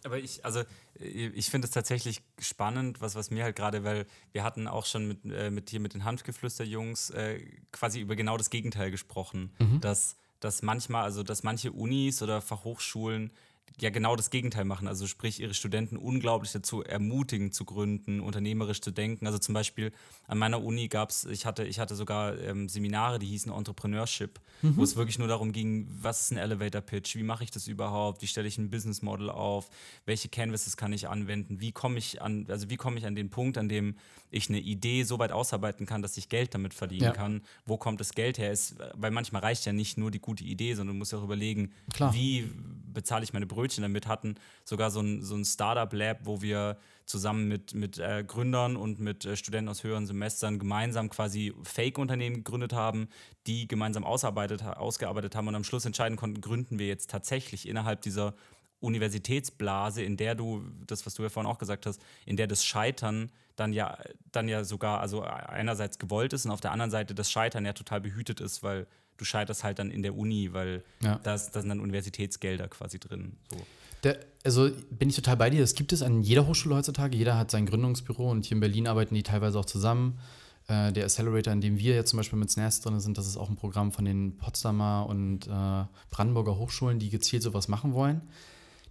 Aber 0.04 0.18
ich, 0.18 0.44
also 0.44 0.64
ich 1.00 1.50
finde 1.50 1.66
es 1.66 1.72
tatsächlich 1.72 2.22
spannend, 2.40 3.02
was, 3.02 3.16
was 3.16 3.30
mir 3.30 3.44
halt 3.44 3.56
gerade, 3.56 3.84
weil 3.84 4.06
wir 4.32 4.44
hatten 4.44 4.68
auch 4.68 4.86
schon 4.86 5.08
mit, 5.08 5.26
äh, 5.26 5.50
mit 5.52 5.70
hier 5.70 5.80
mit 5.80 5.94
den 5.94 6.06
Hanfgeflüster-Jungs 6.06 7.10
äh, 7.10 7.42
quasi 7.72 8.00
über 8.00 8.16
genau 8.16 8.38
das 8.38 8.50
Gegenteil 8.50 8.92
gesprochen. 8.92 9.52
Mhm. 9.60 9.82
Dass, 9.82 10.16
dass 10.40 10.62
manchmal, 10.62 11.04
also 11.04 11.24
dass 11.24 11.44
manche 11.44 11.72
Unis 11.72 12.22
oder 12.22 12.42
Fachhochschulen 12.42 13.32
ja 13.80 13.90
genau 13.90 14.16
das 14.16 14.30
Gegenteil 14.30 14.66
machen. 14.66 14.88
Also 14.88 15.08
sprich, 15.08 15.42
ihre 15.42 15.54
Studenten 15.54 15.98
unglaublich 15.98 16.52
dazu 16.52 16.84
ermutigen 16.84 17.52
zu 17.52 17.66
gründen, 17.66 18.20
unternehmerisch 18.22 18.82
zu 18.82 18.92
denken. 18.92 19.28
Also 19.28 19.38
zum 19.38 19.54
Beispiel 19.54 19.92
an 20.28 20.38
meiner 20.38 20.64
Uni 20.64 20.88
gab 20.88 21.10
es, 21.10 21.26
ich 21.26 21.46
hatte, 21.46 21.66
ich 21.66 21.80
hatte 21.80 21.96
sogar 21.96 22.40
ähm, 22.40 22.70
Seminare, 22.70 23.20
die 23.20 23.26
hießen 23.28 23.52
Entrepreneurship, 23.52 24.40
mhm. 24.62 24.78
wo 24.78 24.84
es 24.84 24.96
wirklich 24.96 25.20
nur 25.20 25.28
darum 25.28 25.52
ging, 25.52 25.88
was 25.90 26.22
ist 26.22 26.32
ein 26.32 26.38
Elevator 26.38 26.82
Pitch, 26.82 27.16
wie 27.16 27.24
mache 27.24 27.44
ich 27.44 27.52
das 27.52 27.68
überhaupt, 27.68 28.22
wie 28.22 28.28
stelle 28.28 28.48
ich 28.48 28.58
ein 28.58 28.70
Business 28.70 29.02
Model 29.02 29.30
auf, 29.30 29.70
welche 30.06 30.30
Canvases 30.30 30.78
kann 30.78 30.94
ich 30.94 31.10
anwenden, 31.10 31.60
wie 31.60 31.72
komme 31.72 31.98
ich 31.98 32.22
an, 32.22 32.46
also 32.50 32.70
wie 32.70 32.78
komme 32.78 32.98
ich 32.98 33.06
an 33.06 33.16
den 33.16 33.30
Punkt, 33.30 33.58
an 33.58 33.68
dem 33.68 33.96
ich 34.32 34.50
eine 34.50 34.60
Idee 34.60 35.04
so 35.04 35.20
weit 35.20 35.32
ausarbeiten 35.32 35.86
kann, 35.86 36.02
dass 36.02 36.18
ich 36.18 36.30
Geld 36.30 36.54
damit 36.54 36.74
verdienen 36.74 37.04
ja. 37.04 37.12
kann. 37.12 37.42
Wo 37.66 37.78
kommt 37.78 38.00
das 38.00 38.14
Geld 38.14 38.38
her? 38.38 38.52
Ist, 38.52 38.76
weil 38.94 39.12
manchmal 39.12 39.42
reicht 39.42 39.66
ja 39.66 39.74
nicht 39.74 39.98
nur 39.98 40.12
die 40.12 40.20
gute 40.20 40.44
Idee, 40.44 40.74
sondern 40.74 40.96
du 40.96 41.00
musst 41.00 41.14
auch 41.14 41.24
überlegen, 41.24 41.72
Klar. 41.94 42.14
wie 42.14 42.50
bezahle 42.96 43.24
ich 43.24 43.34
meine 43.34 43.46
Brötchen 43.56 43.82
damit, 43.82 44.08
hatten. 44.08 44.36
Sogar 44.64 44.92
so 44.92 45.00
ein, 45.00 45.24
so 45.24 45.36
ein 45.36 45.46
Startup-Lab, 45.46 46.20
wo 46.24 46.42
wir 46.42 46.78
zusammen 47.06 47.48
mit, 47.48 47.74
mit 47.74 47.98
äh, 47.98 48.24
Gründern 48.26 48.76
und 48.76 49.00
mit 49.00 49.26
äh, 49.26 49.36
Studenten 49.36 49.70
aus 49.70 49.84
höheren 49.84 50.06
Semestern 50.06 50.60
gemeinsam 50.60 51.10
quasi 51.10 51.54
Fake-Unternehmen 51.64 52.38
gegründet 52.38 52.74
haben, 52.74 53.10
die 53.48 53.68
gemeinsam 53.68 54.04
ausarbeitet, 54.04 54.64
ausgearbeitet 54.64 55.36
haben 55.36 55.48
und 55.48 55.56
am 55.56 55.64
Schluss 55.64 55.86
entscheiden 55.86 56.18
konnten, 56.18 56.42
gründen 56.42 56.80
wir 56.80 56.88
jetzt 56.88 57.10
tatsächlich 57.10 57.68
innerhalb 57.68 58.02
dieser 58.02 58.34
Universitätsblase, 58.80 60.04
in 60.04 60.18
der 60.18 60.36
du, 60.36 60.64
das, 60.86 61.06
was 61.06 61.16
du 61.16 61.24
ja 61.24 61.30
vorhin 61.30 61.52
auch 61.52 61.58
gesagt 61.58 61.86
hast, 61.86 62.02
in 62.26 62.38
der 62.38 62.48
das 62.48 62.66
Scheitern 62.66 63.32
dann 63.56 63.72
ja, 63.72 63.98
dann 64.32 64.48
ja 64.48 64.64
sogar, 64.64 65.00
also 65.00 65.22
einerseits 65.22 65.98
gewollt 65.98 66.34
ist 66.34 66.46
und 66.46 66.52
auf 66.52 66.62
der 66.62 66.72
anderen 66.72 66.92
Seite 66.92 67.16
das 67.16 67.32
Scheitern 67.32 67.66
ja 67.66 67.74
total 67.74 68.02
behütet 68.02 68.42
ist, 68.42 68.64
weil 68.64 68.88
du 69.18 69.26
scheiterst 69.26 69.64
halt 69.64 69.80
dann 69.80 69.92
in 69.92 70.04
der 70.04 70.16
Uni, 70.16 70.54
weil 70.54 70.84
ja. 71.02 71.20
da 71.24 71.38
sind 71.38 71.70
dann 71.70 71.80
Universitätsgelder 71.80 72.68
quasi 72.68 73.00
drin. 73.00 73.38
So. 73.50 73.58
Der, 74.04 74.20
also 74.44 74.70
bin 74.92 75.10
ich 75.10 75.16
total 75.16 75.38
bei 75.38 75.50
dir. 75.50 75.62
Das 75.62 75.74
gibt 75.74 75.92
es 75.92 76.04
an 76.04 76.22
jeder 76.22 76.46
Hochschule 76.46 76.76
heutzutage. 76.76 77.18
Jeder 77.18 77.38
hat 77.38 77.50
sein 77.50 77.66
Gründungsbüro 77.66 78.30
und 78.30 78.46
hier 78.46 78.56
in 78.56 78.60
Berlin 78.60 78.88
arbeiten 78.88 79.16
die 79.16 79.24
teilweise 79.24 79.58
auch 79.58 79.66
zusammen. 79.66 80.20
Äh, 80.68 80.92
der 80.94 81.06
Accelerator, 81.06 81.54
in 81.54 81.62
dem 81.62 81.80
wir 81.80 81.96
jetzt 81.96 82.12
zum 82.12 82.18
Beispiel 82.18 82.40
mit 82.40 82.52
SNAS 82.52 82.82
drin 82.82 83.00
sind, 83.00 83.18
das 83.18 83.28
ist 83.28 83.38
auch 83.38 83.50
ein 83.50 83.56
Programm 83.56 83.92
von 83.92 84.06
den 84.06 84.38
Potsdamer 84.38 85.08
und 85.08 85.48
äh, 85.48 85.86
Brandenburger 86.12 86.58
Hochschulen, 86.58 87.00
die 87.00 87.10
gezielt 87.10 87.44
sowas 87.44 87.68
machen 87.68 87.94
wollen. 87.94 88.22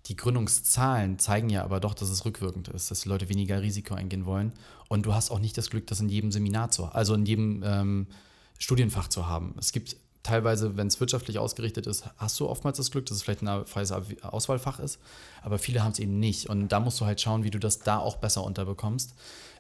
Die 0.06 0.16
Gründungszahlen 0.16 1.18
zeigen 1.18 1.48
ja 1.48 1.64
aber 1.64 1.80
doch, 1.80 1.94
dass 1.94 2.10
es 2.10 2.24
rückwirkend 2.24 2.68
ist, 2.68 2.90
dass 2.90 3.00
die 3.00 3.08
Leute 3.08 3.28
weniger 3.28 3.62
Risiko 3.62 3.94
eingehen 3.94 4.26
wollen. 4.26 4.52
Und 4.88 5.06
du 5.06 5.14
hast 5.14 5.30
auch 5.30 5.38
nicht 5.38 5.56
das 5.56 5.70
Glück, 5.70 5.86
das 5.86 6.00
in 6.00 6.08
jedem 6.08 6.30
Seminar 6.30 6.70
zu, 6.70 6.84
also 6.86 7.14
in 7.14 7.24
jedem 7.24 7.62
ähm, 7.64 8.06
Studienfach 8.58 9.08
zu 9.08 9.26
haben. 9.26 9.54
Es 9.58 9.72
gibt 9.72 9.96
teilweise, 10.24 10.76
wenn 10.76 10.88
es 10.88 10.98
wirtschaftlich 10.98 11.38
ausgerichtet 11.38 11.86
ist, 11.86 12.04
hast 12.16 12.40
du 12.40 12.48
oftmals 12.48 12.78
das 12.78 12.90
Glück, 12.90 13.06
dass 13.06 13.18
es 13.18 13.22
vielleicht 13.22 13.42
ein 13.42 13.66
freies 13.66 13.92
Auswahlfach 13.92 14.80
ist, 14.80 14.98
aber 15.42 15.58
viele 15.58 15.84
haben 15.84 15.92
es 15.92 16.00
eben 16.00 16.18
nicht. 16.18 16.48
Und 16.48 16.68
da 16.68 16.80
musst 16.80 17.00
du 17.00 17.04
halt 17.04 17.20
schauen, 17.20 17.44
wie 17.44 17.50
du 17.50 17.60
das 17.60 17.78
da 17.78 17.98
auch 17.98 18.16
besser 18.16 18.42
unterbekommst. 18.42 19.14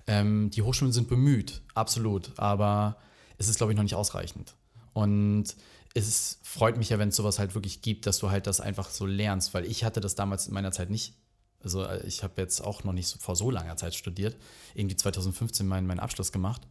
Ähm, 0.06 0.50
die 0.50 0.62
Hochschulen 0.62 0.92
sind 0.92 1.08
bemüht, 1.08 1.62
absolut, 1.74 2.32
aber 2.36 2.96
es 3.38 3.48
ist, 3.48 3.58
glaube 3.58 3.72
ich, 3.72 3.76
noch 3.76 3.84
nicht 3.84 3.94
ausreichend. 3.94 4.54
Und 4.94 5.54
es 5.92 6.40
freut 6.42 6.76
mich 6.76 6.88
ja, 6.88 6.98
wenn 6.98 7.10
es 7.10 7.16
sowas 7.16 7.38
halt 7.38 7.54
wirklich 7.54 7.82
gibt, 7.82 8.06
dass 8.06 8.18
du 8.18 8.30
halt 8.30 8.46
das 8.46 8.60
einfach 8.60 8.90
so 8.90 9.06
lernst, 9.06 9.54
weil 9.54 9.66
ich 9.66 9.84
hatte 9.84 10.00
das 10.00 10.14
damals 10.14 10.48
in 10.48 10.54
meiner 10.54 10.72
Zeit 10.72 10.90
nicht. 10.90 11.14
Also 11.62 11.84
äh, 11.84 12.04
ich 12.06 12.22
habe 12.22 12.40
jetzt 12.40 12.64
auch 12.64 12.84
noch 12.84 12.92
nicht 12.92 13.16
vor 13.20 13.36
so 13.36 13.50
langer 13.50 13.76
Zeit 13.76 13.94
studiert, 13.94 14.36
irgendwie 14.74 14.96
2015 14.96 15.66
meinen, 15.66 15.86
meinen 15.86 16.00
Abschluss 16.00 16.32
gemacht 16.32 16.62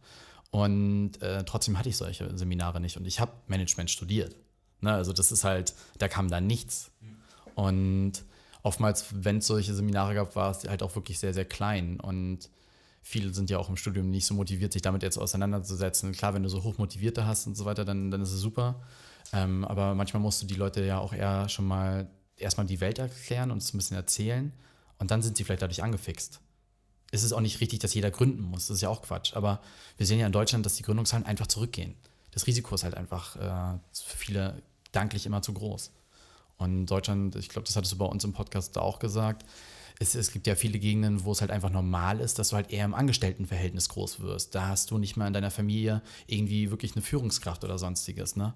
und 0.50 1.20
äh, 1.22 1.44
trotzdem 1.44 1.78
hatte 1.78 1.88
ich 1.88 1.96
solche 1.96 2.36
Seminare 2.36 2.80
nicht 2.80 2.96
und 2.96 3.06
ich 3.06 3.20
habe 3.20 3.32
Management 3.46 3.90
studiert. 3.90 4.36
Ne? 4.80 4.92
Also 4.92 5.12
das 5.12 5.32
ist 5.32 5.44
halt, 5.44 5.74
da 5.98 6.08
kam 6.08 6.28
da 6.28 6.40
nichts. 6.40 6.90
Und 7.54 8.12
oftmals, 8.62 9.06
wenn 9.12 9.38
es 9.38 9.46
solche 9.46 9.74
Seminare 9.74 10.14
gab, 10.14 10.36
war 10.36 10.50
es 10.50 10.68
halt 10.68 10.82
auch 10.82 10.94
wirklich 10.94 11.18
sehr, 11.18 11.34
sehr 11.34 11.44
klein 11.44 12.00
und 12.00 12.50
viele 13.02 13.32
sind 13.34 13.50
ja 13.50 13.58
auch 13.58 13.68
im 13.68 13.76
Studium 13.76 14.10
nicht 14.10 14.26
so 14.26 14.34
motiviert, 14.34 14.72
sich 14.72 14.82
damit 14.82 15.02
jetzt 15.02 15.18
auseinanderzusetzen. 15.18 16.12
Klar, 16.12 16.34
wenn 16.34 16.42
du 16.42 16.48
so 16.48 16.64
hoch 16.64 16.78
motivierte 16.78 17.26
hast 17.26 17.46
und 17.46 17.54
so 17.54 17.64
weiter, 17.64 17.84
dann, 17.84 18.10
dann 18.10 18.22
ist 18.22 18.32
es 18.32 18.40
super. 18.40 18.82
Ähm, 19.32 19.64
aber 19.64 19.94
manchmal 19.94 20.22
musst 20.22 20.42
du 20.42 20.46
die 20.46 20.54
Leute 20.54 20.84
ja 20.84 20.98
auch 20.98 21.12
eher 21.12 21.48
schon 21.48 21.66
mal 21.66 22.08
erstmal 22.36 22.66
die 22.66 22.80
Welt 22.80 22.98
erklären 22.98 23.50
und 23.50 23.58
es 23.58 23.72
ein 23.72 23.78
bisschen 23.78 23.96
erzählen 23.96 24.52
und 24.98 25.10
dann 25.10 25.22
sind 25.22 25.36
sie 25.36 25.44
vielleicht 25.44 25.62
dadurch 25.62 25.82
angefixt. 25.82 26.40
Es 27.14 27.22
ist 27.22 27.32
auch 27.32 27.40
nicht 27.40 27.60
richtig, 27.60 27.78
dass 27.78 27.94
jeder 27.94 28.10
gründen 28.10 28.42
muss, 28.42 28.66
das 28.66 28.76
ist 28.76 28.80
ja 28.80 28.88
auch 28.88 29.02
Quatsch. 29.02 29.34
Aber 29.34 29.60
wir 29.96 30.06
sehen 30.06 30.18
ja 30.18 30.26
in 30.26 30.32
Deutschland, 30.32 30.66
dass 30.66 30.74
die 30.74 30.82
Gründungszahlen 30.82 31.24
einfach 31.24 31.46
zurückgehen. 31.46 31.94
Das 32.32 32.46
Risiko 32.48 32.74
ist 32.74 32.82
halt 32.82 32.96
einfach 32.96 33.36
äh, 33.36 33.78
für 33.92 34.16
viele 34.16 34.62
danklich 34.90 35.24
immer 35.24 35.40
zu 35.40 35.52
groß. 35.52 35.92
Und 36.56 36.86
Deutschland, 36.86 37.36
ich 37.36 37.48
glaube, 37.48 37.66
das 37.66 37.76
hattest 37.76 37.92
du 37.92 37.98
bei 37.98 38.04
uns 38.04 38.24
im 38.24 38.32
Podcast 38.32 38.76
auch 38.78 38.98
gesagt, 38.98 39.44
es, 40.00 40.16
es, 40.16 40.32
gibt 40.32 40.48
ja 40.48 40.56
viele 40.56 40.80
Gegenden, 40.80 41.24
wo 41.24 41.30
es 41.30 41.40
halt 41.40 41.52
einfach 41.52 41.70
normal 41.70 42.18
ist, 42.18 42.40
dass 42.40 42.48
du 42.48 42.56
halt 42.56 42.72
eher 42.72 42.84
im 42.84 42.94
Angestelltenverhältnis 42.94 43.88
groß 43.88 44.20
wirst. 44.20 44.54
Da 44.54 44.66
hast 44.66 44.90
du 44.90 44.98
nicht 44.98 45.16
mal 45.16 45.28
in 45.28 45.32
deiner 45.32 45.52
Familie 45.52 46.02
irgendwie 46.26 46.72
wirklich 46.72 46.96
eine 46.96 47.02
Führungskraft 47.02 47.62
oder 47.62 47.78
sonstiges. 47.78 48.34
Ne? 48.34 48.54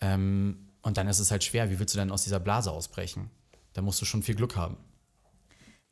Ähm, 0.00 0.68
und 0.82 0.96
dann 0.96 1.06
ist 1.06 1.20
es 1.20 1.30
halt 1.30 1.44
schwer. 1.44 1.70
Wie 1.70 1.78
willst 1.78 1.94
du 1.94 1.98
denn 1.98 2.10
aus 2.10 2.24
dieser 2.24 2.40
Blase 2.40 2.72
ausbrechen? 2.72 3.30
Da 3.72 3.82
musst 3.82 4.00
du 4.00 4.04
schon 4.04 4.24
viel 4.24 4.34
Glück 4.34 4.56
haben. 4.56 4.76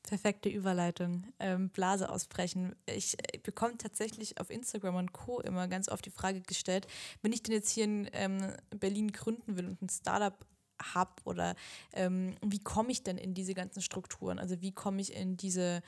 Perfekte 0.02 0.48
Überleitung. 0.48 1.24
Ähm, 1.38 1.70
Blase 1.70 2.10
ausbrechen. 2.10 2.74
Ich, 2.86 3.14
ich 3.14 3.34
äh, 3.34 3.38
bekomme 3.38 3.78
tatsächlich 3.78 4.40
auf 4.40 4.50
Instagram 4.50 4.96
und 4.96 5.12
Co. 5.12 5.40
immer 5.40 5.68
ganz 5.68 5.88
oft 5.88 6.04
die 6.04 6.10
Frage 6.10 6.40
gestellt, 6.40 6.86
wenn 7.22 7.32
ich 7.32 7.42
denn 7.42 7.54
jetzt 7.54 7.70
hier 7.70 7.84
in 7.84 8.08
ähm, 8.12 8.52
Berlin 8.70 9.12
gründen 9.12 9.56
will 9.56 9.66
und 9.66 9.80
ein 9.80 9.88
Startup 9.88 10.34
habe 10.94 11.12
oder 11.24 11.54
ähm, 11.92 12.34
wie 12.44 12.58
komme 12.58 12.90
ich 12.90 13.02
denn 13.02 13.18
in 13.18 13.34
diese 13.34 13.54
ganzen 13.54 13.82
Strukturen? 13.82 14.38
Also 14.38 14.60
wie 14.60 14.72
komme 14.72 15.00
ich 15.00 15.14
in 15.14 15.36
diese 15.36 15.82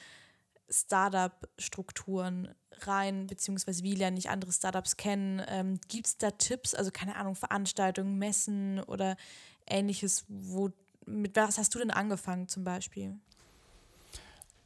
Startup-Strukturen 0.70 2.54
rein, 2.80 3.26
beziehungsweise 3.26 3.82
wie 3.82 3.94
lerne 3.94 4.18
ich 4.18 4.30
andere 4.30 4.52
Startups 4.52 4.96
kennen? 4.96 5.42
Ähm, 5.48 5.80
Gibt 5.88 6.06
es 6.06 6.16
da 6.16 6.30
Tipps, 6.30 6.74
also 6.74 6.90
keine 6.90 7.16
Ahnung, 7.16 7.34
Veranstaltungen, 7.34 8.18
Messen 8.18 8.80
oder 8.80 9.16
ähnliches, 9.66 10.24
wo 10.28 10.70
mit 11.06 11.36
was 11.36 11.58
hast 11.58 11.74
du 11.74 11.78
denn 11.78 11.90
angefangen 11.90 12.48
zum 12.48 12.64
Beispiel? 12.64 13.18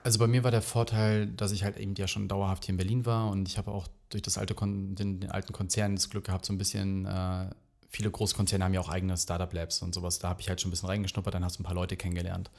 Also 0.09 0.21
bei 0.21 0.27
mir 0.27 0.43
war 0.43 0.51
der 0.51 0.63
Vorteil, 0.63 1.27
dass 1.27 1.53
ich 1.53 1.65
halt 1.65 1.77
eben 1.77 1.95
ja 1.95 2.09
schon 2.09 2.29
dauerhaft 2.29 2.65
hier 2.65 2.73
in 2.73 2.79
Berlin 2.79 3.05
war 3.05 3.31
und 3.31 3.47
ich 3.47 3.59
habe 3.59 3.71
auch 3.71 3.89
durch 4.09 4.23
das 4.23 4.39
alte 4.39 4.55
Kon 4.55 4.95
den, 4.95 5.21
den, 5.21 5.31
alten 5.31 5.53
Konzern 5.53 5.97
das 5.97 6.09
Glück 6.09 6.25
gehabt, 6.25 6.47
so 6.47 6.53
ein 6.55 6.57
bisschen, 6.57 7.05
äh, 7.05 7.51
viele 7.91 8.11
Großkonzerne 8.11 8.65
haben 8.65 8.73
ja 8.73 8.81
auch 8.81 8.89
eigene 8.89 9.19
Startup-Labs 9.19 9.83
und 9.83 9.95
sowas. 9.95 10.19
Da 10.19 10.31
habe 10.31 10.41
ich 10.41 10.49
halt 10.49 10.63
schon 10.63 10.71
ein 10.71 10.73
bisschen 10.73 10.89
reingeschnuppert, 10.89 11.35
dann 11.35 11.45
hast 11.45 11.59
du 11.59 11.63
ein 11.63 11.67
paar 11.67 11.75
Leute 11.75 11.99
kennengelernt. 11.99 12.51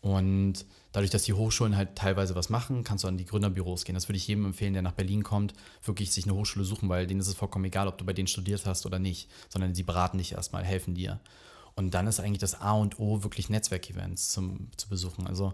Und 0.00 0.64
dadurch, 0.92 1.10
dass 1.10 1.24
die 1.24 1.34
Hochschulen 1.34 1.76
halt 1.76 1.94
teilweise 1.94 2.34
was 2.34 2.48
machen, 2.48 2.84
kannst 2.84 3.04
du 3.04 3.08
an 3.08 3.18
die 3.18 3.26
Gründerbüros 3.26 3.84
gehen. 3.84 3.94
Das 3.94 4.08
würde 4.08 4.16
ich 4.16 4.26
jedem 4.26 4.46
empfehlen, 4.46 4.72
der 4.72 4.80
nach 4.80 4.92
Berlin 4.92 5.24
kommt, 5.24 5.52
wirklich 5.84 6.10
sich 6.10 6.24
eine 6.24 6.36
Hochschule 6.36 6.64
suchen, 6.64 6.88
weil 6.88 7.06
denen 7.06 7.20
ist 7.20 7.28
es 7.28 7.34
vollkommen 7.34 7.66
egal, 7.66 7.88
ob 7.88 7.98
du 7.98 8.06
bei 8.06 8.14
denen 8.14 8.28
studiert 8.28 8.64
hast 8.64 8.86
oder 8.86 8.98
nicht, 8.98 9.28
sondern 9.50 9.74
sie 9.74 9.82
beraten 9.82 10.16
dich 10.16 10.32
erstmal, 10.32 10.64
helfen 10.64 10.94
dir. 10.94 11.20
Und 11.74 11.92
dann 11.92 12.06
ist 12.06 12.18
eigentlich 12.18 12.38
das 12.38 12.62
A 12.62 12.72
und 12.72 12.98
O 12.98 13.22
wirklich 13.22 13.50
Netzwerkevents 13.50 14.30
zu 14.30 14.88
besuchen. 14.88 15.26
Also 15.26 15.52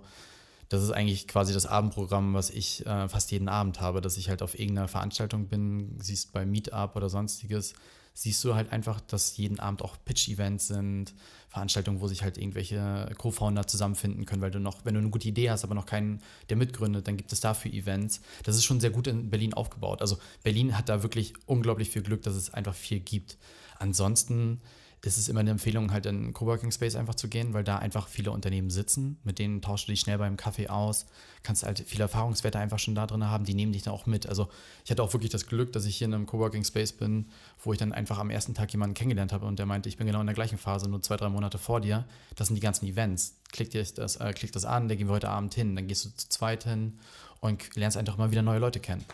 das 0.69 0.83
ist 0.83 0.91
eigentlich 0.91 1.29
quasi 1.29 1.53
das 1.53 1.67
Abendprogramm, 1.67 2.35
was 2.35 2.51
ich 2.51 2.85
äh, 2.87 3.09
fast 3.09 3.31
jeden 3.31 3.49
Abend 3.49 3.81
habe, 3.81 4.01
dass 4.01 4.17
ich 4.17 4.29
halt 4.29 4.43
auf 4.43 4.59
irgendeiner 4.59 4.89
Veranstaltung 4.89 5.49
bin, 5.49 5.97
siehst 6.01 6.33
bei 6.33 6.47
Meetup 6.47 6.97
oder 6.97 7.09
sonstiges, 7.09 7.75
siehst 8.15 8.43
du 8.45 8.55
halt 8.55 8.73
einfach, 8.73 9.01
dass 9.01 9.37
jeden 9.37 9.59
Abend 9.59 9.83
auch 9.83 9.97
Pitch-Events 10.05 10.69
sind, 10.69 11.15
Veranstaltungen, 11.49 12.01
wo 12.01 12.07
sich 12.07 12.23
halt 12.23 12.39
irgendwelche 12.39 13.11
Co-Founder 13.19 13.67
zusammenfinden 13.67 14.25
können, 14.25 14.41
weil 14.41 14.53
du 14.53 14.61
noch, 14.61 14.85
wenn 14.85 14.95
du 14.95 15.01
eine 15.01 15.11
gute 15.11 15.29
Idee 15.29 15.51
hast, 15.51 15.65
aber 15.65 15.75
noch 15.75 15.87
keinen, 15.87 16.21
der 16.49 16.57
mitgründet, 16.57 17.07
dann 17.09 17.17
gibt 17.17 17.33
es 17.33 17.41
dafür 17.41 17.73
Events. 17.73 18.21
Das 18.45 18.57
ist 18.57 18.65
schon 18.65 18.81
sehr 18.81 18.91
gut 18.91 19.09
in 19.09 19.31
Berlin 19.31 19.53
aufgebaut. 19.53 20.01
Also 20.01 20.19
Berlin 20.45 20.79
hat 20.79 20.89
da 20.89 21.03
wirklich 21.03 21.35
unglaublich 21.47 21.91
viel 21.91 22.03
Glück, 22.03 22.23
dass 22.23 22.35
es 22.35 22.55
einfach 22.55 22.75
viel 22.75 23.01
gibt. 23.01 23.37
Ansonsten 23.79 24.61
ist 25.07 25.19
es 25.19 25.29
immer 25.29 25.41
eine 25.41 25.51
Empfehlung, 25.51 25.93
halt 25.93 26.07
in 26.07 26.33
Coworking 26.33 26.71
Space 26.71 26.95
einfach 26.97 27.15
zu 27.15 27.29
gehen, 27.29 27.53
weil 27.53 27.65
da 27.65 27.79
einfach 27.79 28.09
viele 28.09 28.31
Unternehmen 28.31 28.71
sitzen. 28.71 29.19
Mit 29.25 29.39
denen 29.39 29.61
tauschst 29.61 29.87
du 29.87 29.93
dich 29.93 30.01
schnell 30.01 30.19
beim 30.19 30.37
Kaffee 30.37 30.69
aus, 30.69 31.07
kannst 31.43 31.63
halt 31.63 31.85
viele 31.87 32.05
Erfahrungswerte 32.05 32.59
einfach 32.59 32.79
schon 32.79 32.95
da 32.95 33.07
drin 33.07 33.25
haben, 33.25 33.45
die 33.45 33.55
nehmen 33.55 33.73
dich 33.73 33.83
dann 33.83 33.93
auch 33.93 34.07
mit. 34.07 34.27
Also 34.27 34.49
ich 34.85 34.91
hatte 34.91 35.03
auch 35.03 35.13
wirklich 35.13 35.31
das 35.31 35.47
Glück, 35.47 35.73
dass 35.73 35.85
ich 35.85 35.97
hier 35.97 36.07
in 36.07 36.15
einem 36.15 36.27
Coworking 36.27 36.65
Space 36.65 36.93
bin, 36.93 37.27
wo 37.63 37.73
ich 37.73 37.79
dann 37.79 37.93
einfach 37.93 38.19
am 38.19 38.31
ersten 38.31 38.55
Tag 38.55 38.73
jemanden 38.73 38.95
kennengelernt 38.95 39.33
habe 39.33 39.47
und 39.47 39.59
der 39.59 39.67
meinte, 39.67 39.89
ich 39.89 39.97
bin 39.97 40.07
genau 40.07 40.21
in 40.21 40.27
der 40.27 40.35
gleichen 40.35 40.59
Phase, 40.59 40.89
nur 40.89 41.03
zwei, 41.03 41.17
drei 41.17 41.29
Monate 41.29 41.59
vor 41.59 41.81
dir. 41.81 42.07
Das 42.37 42.49
sind 42.49 42.55
die 42.55 42.63
ganzen 42.63 42.87
Events. 42.87 43.37
Klick 43.53 43.71
dir 43.71 43.85
das, 43.85 44.17
äh, 44.17 44.33
klick 44.33 44.53
das 44.53 44.65
an, 44.65 44.89
da 44.89 44.95
gehen 44.95 45.09
wir 45.09 45.15
heute 45.15 45.29
Abend 45.29 45.55
hin. 45.55 45.77
Dann 45.77 45.87
gehst 45.87 46.05
du 46.05 46.11
zu 46.17 46.29
zweit 46.29 46.65
hin 46.65 46.99
und 47.41 47.77
lernst 47.77 47.97
einfach 47.97 48.17
mal 48.17 48.31
wieder 48.31 48.43
neue 48.43 48.59
Leute 48.59 48.81
kennen. 48.81 49.05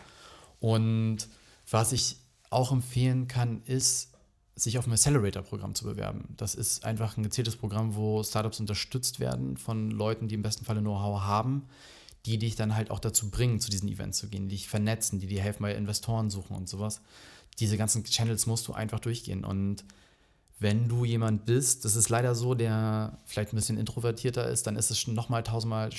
Und 0.59 1.27
was 1.69 1.91
ich 1.91 2.17
auch 2.49 2.71
empfehlen 2.71 3.27
kann, 3.27 3.61
ist, 3.63 4.10
sich 4.61 4.77
auf 4.77 4.85
ein 4.85 4.93
Accelerator-Programm 4.93 5.73
zu 5.73 5.85
bewerben. 5.85 6.35
Das 6.37 6.53
ist 6.53 6.85
einfach 6.85 7.17
ein 7.17 7.23
gezieltes 7.23 7.55
Programm, 7.55 7.95
wo 7.95 8.23
Startups 8.23 8.59
unterstützt 8.59 9.19
werden 9.19 9.57
von 9.57 9.89
Leuten, 9.89 10.27
die 10.27 10.35
im 10.35 10.43
besten 10.43 10.65
Falle 10.65 10.81
Know-how 10.81 11.21
haben, 11.21 11.63
die 12.25 12.37
dich 12.37 12.55
dann 12.55 12.75
halt 12.75 12.91
auch 12.91 12.99
dazu 12.99 13.31
bringen, 13.31 13.59
zu 13.59 13.71
diesen 13.71 13.89
Events 13.89 14.19
zu 14.19 14.27
gehen, 14.27 14.47
die 14.47 14.55
dich 14.55 14.67
vernetzen, 14.67 15.19
die 15.19 15.27
dir 15.27 15.41
helfen 15.41 15.63
bei 15.63 15.73
Investoren 15.73 16.29
suchen 16.29 16.55
und 16.55 16.69
sowas. 16.69 17.01
Diese 17.59 17.77
ganzen 17.77 18.03
Channels 18.03 18.45
musst 18.45 18.67
du 18.67 18.73
einfach 18.73 18.99
durchgehen. 18.99 19.43
Und 19.43 19.83
wenn 20.59 20.87
du 20.87 21.05
jemand 21.05 21.45
bist, 21.45 21.83
das 21.83 21.95
ist 21.95 22.09
leider 22.09 22.35
so, 22.35 22.53
der 22.53 23.17
vielleicht 23.25 23.53
ein 23.53 23.55
bisschen 23.55 23.79
introvertierter 23.79 24.47
ist, 24.47 24.67
dann 24.67 24.75
ist 24.75 24.91
es 24.91 24.99
schon 24.99 25.15
nochmal 25.15 25.41
tausendmal 25.41 25.89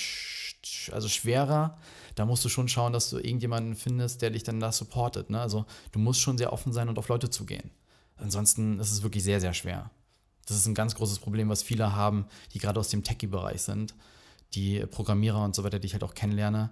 also 0.93 1.09
schwerer. 1.09 1.77
Da 2.15 2.25
musst 2.25 2.45
du 2.45 2.49
schon 2.49 2.69
schauen, 2.69 2.93
dass 2.93 3.09
du 3.09 3.17
irgendjemanden 3.17 3.75
findest, 3.75 4.21
der 4.21 4.29
dich 4.29 4.43
dann 4.43 4.61
da 4.61 4.71
supportet. 4.71 5.29
Ne? 5.29 5.41
Also 5.41 5.65
du 5.91 5.99
musst 5.99 6.21
schon 6.21 6.37
sehr 6.37 6.53
offen 6.53 6.71
sein 6.71 6.87
und 6.87 6.97
auf 6.97 7.09
Leute 7.09 7.29
zugehen. 7.29 7.71
Ansonsten 8.17 8.79
ist 8.79 8.91
es 8.91 9.03
wirklich 9.03 9.23
sehr, 9.23 9.39
sehr 9.39 9.53
schwer. 9.53 9.91
Das 10.45 10.57
ist 10.57 10.65
ein 10.65 10.75
ganz 10.75 10.95
großes 10.95 11.19
Problem, 11.19 11.49
was 11.49 11.63
viele 11.63 11.95
haben, 11.95 12.25
die 12.53 12.59
gerade 12.59 12.79
aus 12.79 12.89
dem 12.89 13.03
Techie-Bereich 13.03 13.61
sind, 13.61 13.95
die 14.53 14.85
Programmierer 14.85 15.43
und 15.43 15.55
so 15.55 15.63
weiter, 15.63 15.79
die 15.79 15.87
ich 15.87 15.93
halt 15.93 16.03
auch 16.03 16.13
kennenlerne, 16.13 16.69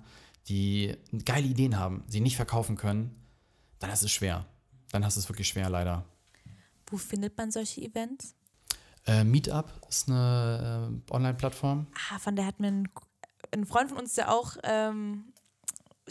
die 0.48 0.96
geile 1.26 1.48
Ideen 1.48 1.78
haben, 1.78 2.04
sie 2.08 2.20
nicht 2.20 2.36
verkaufen 2.36 2.76
können, 2.76 3.16
dann 3.80 3.90
ist 3.90 4.04
es 4.04 4.12
schwer. 4.12 4.46
Dann 4.92 5.06
hast 5.06 5.16
du 5.16 5.22
es 5.22 5.30
wirklich 5.30 5.48
schwer, 5.48 5.70
leider. 5.70 6.06
Wo 6.88 6.98
findet 6.98 7.38
man 7.38 7.52
solche 7.52 7.82
Events? 7.82 8.36
Äh, 9.08 9.24
Meetup 9.24 9.72
ist 9.90 10.10
eine 10.10 11.02
äh, 11.10 11.14
Online-Plattform. 11.14 11.88
Ah, 12.12 12.20
von 12.20 12.36
der 12.36 12.46
hat 12.46 12.60
mir 12.60 12.68
ein, 12.68 12.90
ein 13.52 13.66
Freund 13.66 13.90
von 13.90 13.98
uns, 13.98 14.14
der 14.16 14.32
auch, 14.32 14.58
ähm, 14.64 15.34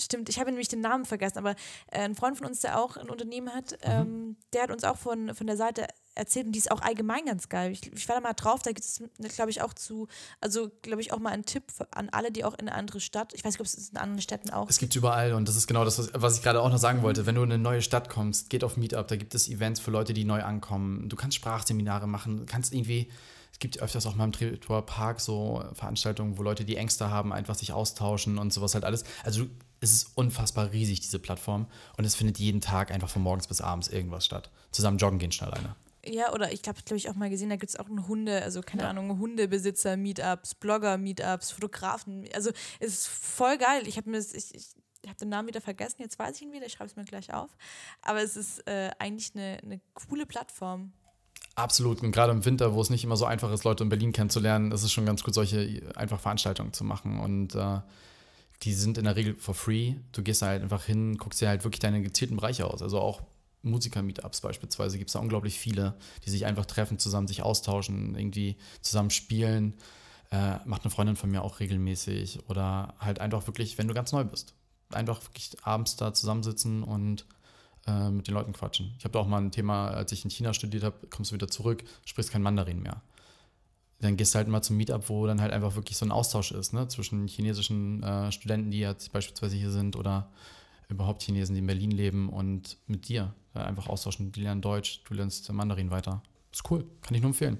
stimmt, 0.00 0.28
ich 0.28 0.38
habe 0.38 0.50
nämlich 0.50 0.68
den 0.68 0.80
Namen 0.80 1.04
vergessen, 1.04 1.38
aber 1.38 1.50
äh, 1.90 2.00
ein 2.00 2.14
Freund 2.14 2.38
von 2.38 2.46
uns, 2.46 2.60
der 2.60 2.80
auch 2.80 2.96
ein 2.96 3.10
Unternehmen 3.10 3.54
hat, 3.54 3.78
ähm, 3.82 4.36
der 4.52 4.64
hat 4.64 4.70
uns 4.70 4.84
auch 4.84 4.96
von, 4.96 5.34
von 5.34 5.46
der 5.46 5.56
Seite 5.56 5.86
erzählt 6.14 6.46
und 6.46 6.52
die 6.52 6.58
ist 6.58 6.70
auch 6.70 6.82
allgemein 6.82 7.24
ganz 7.24 7.48
geil. 7.48 7.72
Ich, 7.72 7.92
ich 7.92 8.08
war 8.08 8.16
da 8.16 8.20
mal 8.20 8.34
drauf, 8.34 8.62
da 8.62 8.72
gibt 8.72 8.84
es, 8.84 9.02
glaube 9.34 9.50
ich, 9.50 9.62
auch 9.62 9.72
zu, 9.72 10.08
also 10.40 10.70
glaube 10.82 11.00
ich 11.00 11.12
auch 11.12 11.18
mal 11.18 11.30
einen 11.30 11.44
Tipp 11.44 11.64
an 11.90 12.08
alle, 12.10 12.30
die 12.30 12.44
auch 12.44 12.54
in 12.54 12.68
eine 12.68 12.74
andere 12.74 13.00
Stadt, 13.00 13.32
ich 13.34 13.44
weiß 13.44 13.54
nicht, 13.54 13.60
ob 13.60 13.66
es 13.66 13.90
in 13.90 13.96
anderen 13.96 14.20
Städten 14.20 14.50
auch 14.50 14.68
Es 14.68 14.78
gibt 14.78 14.94
überall 14.96 15.32
und 15.32 15.48
das 15.48 15.56
ist 15.56 15.66
genau 15.66 15.84
das, 15.84 15.98
was, 15.98 16.10
was 16.14 16.36
ich 16.36 16.42
gerade 16.42 16.60
auch 16.60 16.70
noch 16.70 16.78
sagen 16.78 17.02
wollte. 17.02 17.26
Wenn 17.26 17.34
du 17.34 17.42
in 17.42 17.52
eine 17.52 17.62
neue 17.62 17.82
Stadt 17.82 18.08
kommst, 18.08 18.50
geht 18.50 18.64
auf 18.64 18.76
Meetup, 18.76 19.08
da 19.08 19.16
gibt 19.16 19.34
es 19.34 19.48
Events 19.48 19.80
für 19.80 19.90
Leute, 19.90 20.12
die 20.12 20.24
neu 20.24 20.42
ankommen. 20.42 21.08
Du 21.08 21.16
kannst 21.16 21.36
Sprachseminare 21.36 22.06
machen, 22.06 22.38
du 22.38 22.46
kannst 22.46 22.74
irgendwie, 22.74 23.10
es 23.52 23.58
gibt 23.58 23.80
öfters 23.80 24.06
auch 24.06 24.14
mal 24.14 24.24
im 24.24 24.32
Treptower 24.32 24.84
Park 24.84 25.20
so 25.20 25.64
Veranstaltungen, 25.74 26.38
wo 26.38 26.42
Leute, 26.42 26.64
die 26.64 26.76
Ängste 26.76 27.10
haben, 27.10 27.32
einfach 27.32 27.54
sich 27.54 27.72
austauschen 27.72 28.38
und 28.38 28.52
sowas 28.52 28.74
halt 28.74 28.84
alles. 28.84 29.04
Also 29.24 29.46
es 29.80 29.92
ist 29.92 30.12
unfassbar 30.16 30.72
riesig, 30.72 31.00
diese 31.00 31.18
Plattform 31.18 31.66
und 31.96 32.04
es 32.04 32.14
findet 32.14 32.38
jeden 32.38 32.60
Tag 32.60 32.90
einfach 32.90 33.08
von 33.08 33.22
morgens 33.22 33.46
bis 33.46 33.60
abends 33.60 33.88
irgendwas 33.88 34.24
statt. 34.24 34.50
Zusammen 34.70 34.98
joggen 34.98 35.18
gehen 35.18 35.32
schnell 35.32 35.50
alleine. 35.50 35.74
Ja, 36.04 36.32
oder 36.32 36.52
ich 36.52 36.62
glaube, 36.62 36.80
glaube 36.84 36.96
ich 36.96 37.10
auch 37.10 37.14
mal 37.14 37.28
gesehen, 37.28 37.50
da 37.50 37.56
gibt 37.56 37.70
es 37.70 37.78
auch 37.78 37.86
einen 37.86 38.08
Hunde, 38.08 38.42
also 38.42 38.62
keine 38.62 38.88
Ahnung, 38.88 39.18
Hundebesitzer-Meetups, 39.18 40.54
Blogger-Meetups, 40.54 41.50
Fotografen. 41.50 42.26
Also 42.34 42.50
es 42.78 42.92
ist 42.94 43.08
voll 43.08 43.58
geil. 43.58 43.86
Ich 43.86 43.98
habe 43.98 44.08
mir 44.08 44.16
das, 44.16 44.32
ich, 44.32 44.54
ich 44.54 44.64
habe 45.06 45.18
den 45.18 45.28
Namen 45.28 45.48
wieder 45.48 45.60
vergessen, 45.60 45.96
jetzt 46.00 46.18
weiß 46.18 46.36
ich 46.36 46.42
ihn 46.42 46.52
wieder, 46.52 46.66
ich 46.66 46.72
schreibe 46.72 46.90
es 46.90 46.96
mir 46.96 47.04
gleich 47.04 47.32
auf. 47.34 47.50
Aber 48.00 48.22
es 48.22 48.36
ist 48.36 48.66
äh, 48.66 48.90
eigentlich 48.98 49.32
eine, 49.34 49.58
eine 49.62 49.80
coole 50.08 50.24
Plattform. 50.24 50.92
Absolut. 51.54 52.02
Und 52.02 52.12
gerade 52.12 52.32
im 52.32 52.44
Winter, 52.44 52.74
wo 52.74 52.80
es 52.80 52.88
nicht 52.88 53.04
immer 53.04 53.16
so 53.16 53.26
einfach 53.26 53.52
ist, 53.52 53.64
Leute 53.64 53.82
in 53.84 53.90
Berlin 53.90 54.12
kennenzulernen, 54.12 54.72
ist 54.72 54.82
es 54.82 54.92
schon 54.92 55.04
ganz 55.04 55.22
gut, 55.22 55.34
solche 55.34 55.82
einfach 55.96 56.20
Veranstaltungen 56.20 56.72
zu 56.72 56.84
machen. 56.84 57.20
Und 57.20 57.54
äh, 57.54 57.80
die 58.62 58.74
sind 58.74 58.98
in 58.98 59.04
der 59.04 59.16
Regel 59.16 59.36
for 59.36 59.54
free. 59.54 59.94
Du 60.12 60.22
gehst 60.22 60.42
da 60.42 60.46
halt 60.46 60.62
einfach 60.62 60.84
hin, 60.84 61.16
guckst 61.16 61.40
dir 61.40 61.48
halt 61.48 61.64
wirklich 61.64 61.80
deine 61.80 62.02
gezielten 62.02 62.36
Bereiche 62.36 62.66
aus. 62.66 62.82
Also 62.82 63.00
auch 63.00 63.22
Musiker-Meetups 63.62 64.40
beispielsweise 64.40 64.98
gibt 64.98 65.08
es 65.08 65.14
da 65.14 65.18
unglaublich 65.18 65.58
viele, 65.58 65.94
die 66.24 66.30
sich 66.30 66.46
einfach 66.46 66.66
treffen, 66.66 66.98
zusammen 66.98 67.28
sich 67.28 67.42
austauschen, 67.42 68.14
irgendwie 68.16 68.56
zusammen 68.82 69.10
spielen. 69.10 69.74
Äh, 70.30 70.58
macht 70.64 70.84
eine 70.84 70.90
Freundin 70.90 71.16
von 71.16 71.30
mir 71.30 71.42
auch 71.42 71.60
regelmäßig. 71.60 72.48
Oder 72.48 72.94
halt 72.98 73.18
einfach 73.20 73.46
wirklich, 73.46 73.78
wenn 73.78 73.88
du 73.88 73.94
ganz 73.94 74.12
neu 74.12 74.24
bist. 74.24 74.54
Einfach 74.92 75.22
wirklich 75.22 75.56
abends 75.62 75.96
da 75.96 76.12
zusammensitzen 76.12 76.82
und 76.82 77.26
äh, 77.86 78.10
mit 78.10 78.28
den 78.28 78.34
Leuten 78.34 78.52
quatschen. 78.52 78.94
Ich 78.98 79.04
habe 79.04 79.12
da 79.12 79.20
auch 79.20 79.26
mal 79.26 79.40
ein 79.40 79.52
Thema, 79.52 79.88
als 79.88 80.12
ich 80.12 80.24
in 80.24 80.30
China 80.30 80.52
studiert 80.52 80.84
habe, 80.84 81.06
kommst 81.08 81.30
du 81.30 81.34
wieder 81.34 81.48
zurück, 81.48 81.84
sprichst 82.04 82.30
kein 82.30 82.42
Mandarin 82.42 82.82
mehr. 82.82 83.02
Dann 84.00 84.16
gehst 84.16 84.34
du 84.34 84.38
halt 84.38 84.48
mal 84.48 84.62
zum 84.62 84.76
Meetup, 84.76 85.08
wo 85.08 85.26
dann 85.26 85.40
halt 85.40 85.52
einfach 85.52 85.76
wirklich 85.76 85.96
so 85.96 86.06
ein 86.06 86.12
Austausch 86.12 86.52
ist, 86.52 86.72
ne? 86.72 86.88
Zwischen 86.88 87.28
chinesischen 87.28 88.02
äh, 88.02 88.32
Studenten, 88.32 88.70
die 88.70 88.80
jetzt 88.80 89.12
beispielsweise 89.12 89.56
hier 89.56 89.70
sind, 89.70 89.96
oder 89.96 90.30
überhaupt 90.88 91.22
Chinesen, 91.22 91.54
die 91.54 91.60
in 91.60 91.66
Berlin 91.66 91.90
leben 91.90 92.28
und 92.28 92.78
mit 92.86 93.08
dir 93.08 93.34
äh, 93.54 93.60
einfach 93.60 93.88
austauschen. 93.88 94.32
Die 94.32 94.42
lernen 94.42 94.62
Deutsch, 94.62 95.02
du 95.04 95.14
lernst 95.14 95.50
Mandarin 95.52 95.90
weiter. 95.90 96.22
Ist 96.52 96.68
cool, 96.70 96.86
kann 97.02 97.14
ich 97.14 97.22
nur 97.22 97.30
empfehlen. 97.30 97.58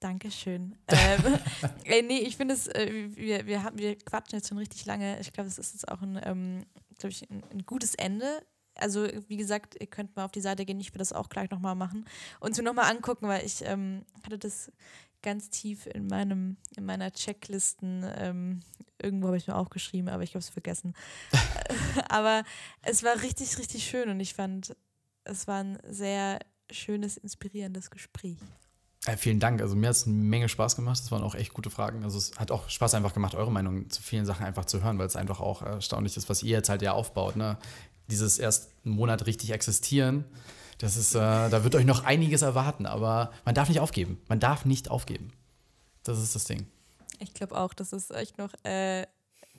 Dankeschön. 0.00 0.76
ähm, 0.88 1.38
ey, 1.84 2.02
nee, 2.02 2.20
ich 2.20 2.36
finde 2.36 2.54
es, 2.54 2.66
äh, 2.68 3.10
wir, 3.14 3.46
wir, 3.46 3.62
haben, 3.62 3.78
wir 3.78 3.96
quatschen 3.98 4.38
jetzt 4.38 4.48
schon 4.48 4.58
richtig 4.58 4.84
lange. 4.86 5.20
Ich 5.20 5.32
glaube, 5.32 5.48
es 5.48 5.58
ist 5.58 5.74
jetzt 5.74 5.88
auch 5.88 6.02
ein, 6.02 6.18
ähm, 6.24 6.64
glaube 6.98 7.12
ich, 7.12 7.30
ein, 7.30 7.42
ein 7.52 7.66
gutes 7.66 7.94
Ende. 7.94 8.42
Also, 8.74 9.06
wie 9.28 9.36
gesagt, 9.36 9.76
ihr 9.78 9.86
könnt 9.86 10.16
mal 10.16 10.24
auf 10.24 10.32
die 10.32 10.40
Seite 10.40 10.64
gehen, 10.64 10.80
ich 10.80 10.88
werde 10.88 11.00
das 11.00 11.12
auch 11.12 11.28
gleich 11.28 11.50
nochmal 11.50 11.74
machen 11.74 12.06
und 12.38 12.52
es 12.52 12.58
mir 12.58 12.64
nochmal 12.64 12.90
angucken, 12.90 13.28
weil 13.28 13.44
ich 13.44 13.62
ähm, 13.62 14.06
hatte 14.24 14.38
das 14.38 14.72
ganz 15.22 15.50
tief 15.50 15.86
in 15.86 16.06
meinem, 16.06 16.56
in 16.76 16.84
meiner 16.84 17.12
Checklisten, 17.12 18.04
ähm, 18.16 18.60
irgendwo 19.00 19.28
habe 19.28 19.36
ich 19.36 19.46
mir 19.46 19.56
aufgeschrieben, 19.56 20.08
aber 20.08 20.22
ich 20.22 20.30
habe 20.30 20.40
es 20.40 20.48
vergessen. 20.48 20.94
aber 22.08 22.44
es 22.82 23.02
war 23.02 23.22
richtig, 23.22 23.58
richtig 23.58 23.84
schön 23.84 24.08
und 24.08 24.20
ich 24.20 24.34
fand, 24.34 24.76
es 25.24 25.46
war 25.46 25.62
ein 25.62 25.78
sehr 25.88 26.38
schönes, 26.70 27.16
inspirierendes 27.16 27.90
Gespräch. 27.90 28.38
Äh, 29.06 29.16
vielen 29.16 29.40
Dank. 29.40 29.62
Also 29.62 29.76
mir 29.76 29.88
hat 29.88 29.96
es 29.96 30.06
eine 30.06 30.14
Menge 30.14 30.48
Spaß 30.48 30.76
gemacht. 30.76 31.00
Es 31.02 31.10
waren 31.10 31.22
auch 31.22 31.34
echt 31.34 31.54
gute 31.54 31.70
Fragen. 31.70 32.04
Also 32.04 32.18
es 32.18 32.38
hat 32.38 32.50
auch 32.50 32.68
Spaß 32.68 32.94
einfach 32.94 33.14
gemacht, 33.14 33.34
eure 33.34 33.50
Meinung 33.50 33.88
zu 33.88 34.02
vielen 34.02 34.26
Sachen 34.26 34.44
einfach 34.44 34.66
zu 34.66 34.82
hören, 34.82 34.98
weil 34.98 35.06
es 35.06 35.16
einfach 35.16 35.40
auch 35.40 35.62
erstaunlich 35.62 36.16
ist, 36.16 36.28
was 36.28 36.42
ihr 36.42 36.50
jetzt 36.50 36.68
halt 36.68 36.82
ja 36.82 36.92
aufbaut. 36.92 37.36
Ne? 37.36 37.58
Dieses 38.10 38.38
erst 38.38 38.72
einen 38.84 38.94
Monat 38.94 39.26
richtig 39.26 39.50
existieren, 39.52 40.24
das 40.80 40.96
ist, 40.96 41.14
äh, 41.14 41.18
da 41.18 41.62
wird 41.62 41.74
euch 41.74 41.84
noch 41.84 42.04
einiges 42.04 42.40
erwarten, 42.40 42.86
aber 42.86 43.32
man 43.44 43.54
darf 43.54 43.68
nicht 43.68 43.80
aufgeben. 43.80 44.18
Man 44.28 44.40
darf 44.40 44.64
nicht 44.64 44.90
aufgeben. 44.90 45.30
Das 46.04 46.18
ist 46.18 46.34
das 46.34 46.44
Ding. 46.44 46.66
Ich 47.18 47.34
glaube 47.34 47.58
auch, 47.58 47.74
das 47.74 47.92
ist 47.92 48.10
echt 48.10 48.38
noch. 48.38 48.52
Äh, 48.64 49.06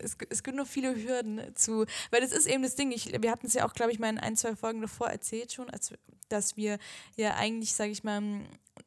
es, 0.04 0.18
es 0.30 0.44
gibt 0.44 0.58
noch 0.58 0.68
viele 0.68 0.96
Hürden 0.96 1.42
zu, 1.56 1.86
weil 2.10 2.22
das 2.22 2.32
ist 2.32 2.48
eben 2.48 2.64
das 2.64 2.76
Ding. 2.76 2.92
Ich, 2.92 3.22
wir 3.22 3.32
hatten 3.32 3.48
es 3.48 3.54
ja 3.54 3.68
auch, 3.68 3.74
glaube 3.74 3.92
ich, 3.92 4.00
mal 4.00 4.10
in 4.10 4.18
ein, 4.18 4.36
zwei 4.36 4.56
Folgen 4.56 4.82
davor 4.82 5.08
erzählt 5.08 5.54
schon, 5.54 5.70
als, 5.70 5.94
dass 6.30 6.58
wir 6.58 6.78
ja 7.16 7.36
eigentlich, 7.36 7.74
sage 7.74 7.92
ich 7.92 8.04
mal, 8.04 8.22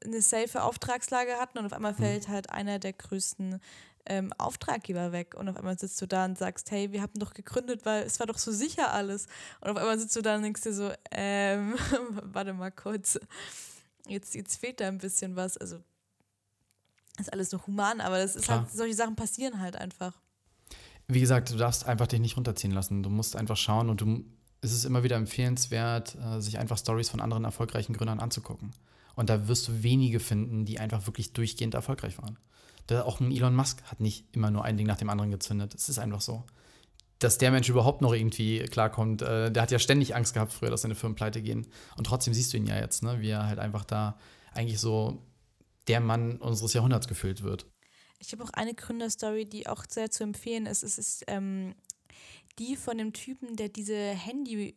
eine 0.04 0.20
safe 0.20 0.62
Auftragslage 0.62 1.34
hatten 1.38 1.58
und 1.58 1.66
auf 1.66 1.72
einmal 1.72 1.94
fällt 1.94 2.28
halt 2.28 2.50
einer 2.50 2.78
der 2.78 2.92
größten 2.92 3.60
ähm, 4.06 4.32
Auftraggeber 4.36 5.12
weg 5.12 5.34
und 5.34 5.48
auf 5.48 5.56
einmal 5.56 5.78
sitzt 5.78 6.00
du 6.02 6.06
da 6.06 6.24
und 6.24 6.36
sagst, 6.36 6.70
hey, 6.70 6.92
wir 6.92 7.00
haben 7.00 7.18
doch 7.18 7.32
gegründet, 7.32 7.84
weil 7.84 8.02
es 8.02 8.20
war 8.20 8.26
doch 8.26 8.38
so 8.38 8.52
sicher 8.52 8.92
alles. 8.92 9.26
Und 9.60 9.70
auf 9.70 9.76
einmal 9.76 9.98
sitzt 9.98 10.14
du 10.16 10.22
da 10.22 10.36
und 10.36 10.42
denkst 10.42 10.62
dir 10.62 10.74
so, 10.74 10.92
ähm, 11.10 11.74
warte 12.22 12.52
mal 12.52 12.70
kurz, 12.70 13.18
jetzt, 14.06 14.34
jetzt 14.34 14.56
fehlt 14.56 14.80
da 14.80 14.88
ein 14.88 14.98
bisschen 14.98 15.36
was. 15.36 15.56
Also 15.56 15.80
ist 17.18 17.32
alles 17.32 17.52
noch 17.52 17.66
human, 17.66 18.00
aber 18.00 18.18
das 18.18 18.36
ist 18.36 18.44
Klar. 18.44 18.60
halt, 18.60 18.70
solche 18.70 18.94
Sachen 18.94 19.16
passieren 19.16 19.60
halt 19.60 19.76
einfach. 19.76 20.20
Wie 21.06 21.20
gesagt, 21.20 21.50
du 21.50 21.56
darfst 21.56 21.86
einfach 21.86 22.06
dich 22.06 22.20
nicht 22.20 22.36
runterziehen 22.36 22.72
lassen. 22.72 23.02
Du 23.02 23.10
musst 23.10 23.36
einfach 23.36 23.56
schauen 23.56 23.90
und 23.90 24.00
du, 24.00 24.24
es 24.62 24.72
ist 24.72 24.84
immer 24.84 25.02
wieder 25.02 25.16
empfehlenswert, 25.16 26.16
äh, 26.16 26.40
sich 26.40 26.58
einfach 26.58 26.78
Stories 26.78 27.10
von 27.10 27.20
anderen 27.20 27.44
erfolgreichen 27.44 27.92
Gründern 27.92 28.20
anzugucken. 28.20 28.72
Und 29.14 29.30
da 29.30 29.48
wirst 29.48 29.68
du 29.68 29.82
wenige 29.82 30.20
finden, 30.20 30.64
die 30.64 30.80
einfach 30.80 31.06
wirklich 31.06 31.32
durchgehend 31.32 31.74
erfolgreich 31.74 32.18
waren. 32.18 32.38
Da 32.86 33.02
auch 33.02 33.20
ein 33.20 33.32
Elon 33.32 33.54
Musk 33.54 33.82
hat 33.84 34.00
nicht 34.00 34.26
immer 34.32 34.50
nur 34.50 34.64
ein 34.64 34.76
Ding 34.76 34.86
nach 34.86 34.96
dem 34.96 35.08
anderen 35.08 35.30
gezündet. 35.30 35.74
Es 35.74 35.88
ist 35.88 35.98
einfach 35.98 36.20
so. 36.20 36.44
Dass 37.18 37.38
der 37.38 37.50
Mensch 37.50 37.68
überhaupt 37.68 38.02
noch 38.02 38.12
irgendwie 38.12 38.58
klarkommt, 38.60 39.22
äh, 39.22 39.50
der 39.50 39.62
hat 39.62 39.70
ja 39.70 39.78
ständig 39.78 40.16
Angst 40.16 40.34
gehabt 40.34 40.52
früher, 40.52 40.70
dass 40.70 40.82
seine 40.82 40.94
Firmen 40.94 41.14
pleite 41.14 41.40
gehen. 41.40 41.66
Und 41.96 42.06
trotzdem 42.06 42.34
siehst 42.34 42.52
du 42.52 42.56
ihn 42.56 42.66
ja 42.66 42.78
jetzt, 42.78 43.02
ne? 43.02 43.20
wie 43.20 43.30
er 43.30 43.46
halt 43.46 43.58
einfach 43.58 43.84
da 43.84 44.18
eigentlich 44.52 44.80
so 44.80 45.22
der 45.88 46.00
Mann 46.00 46.36
unseres 46.36 46.72
Jahrhunderts 46.72 47.08
gefühlt 47.08 47.42
wird. 47.42 47.66
Ich 48.18 48.32
habe 48.32 48.42
auch 48.44 48.50
eine 48.50 48.74
Gründerstory, 48.74 49.44
die 49.44 49.66
auch 49.66 49.84
sehr 49.88 50.10
zu 50.10 50.22
empfehlen 50.24 50.66
ist. 50.66 50.82
Es 50.82 50.98
ist 50.98 51.24
ähm, 51.26 51.74
die 52.58 52.76
von 52.76 52.96
dem 52.98 53.12
Typen, 53.12 53.56
der 53.56 53.68
diese 53.68 53.96
Handy 53.96 54.76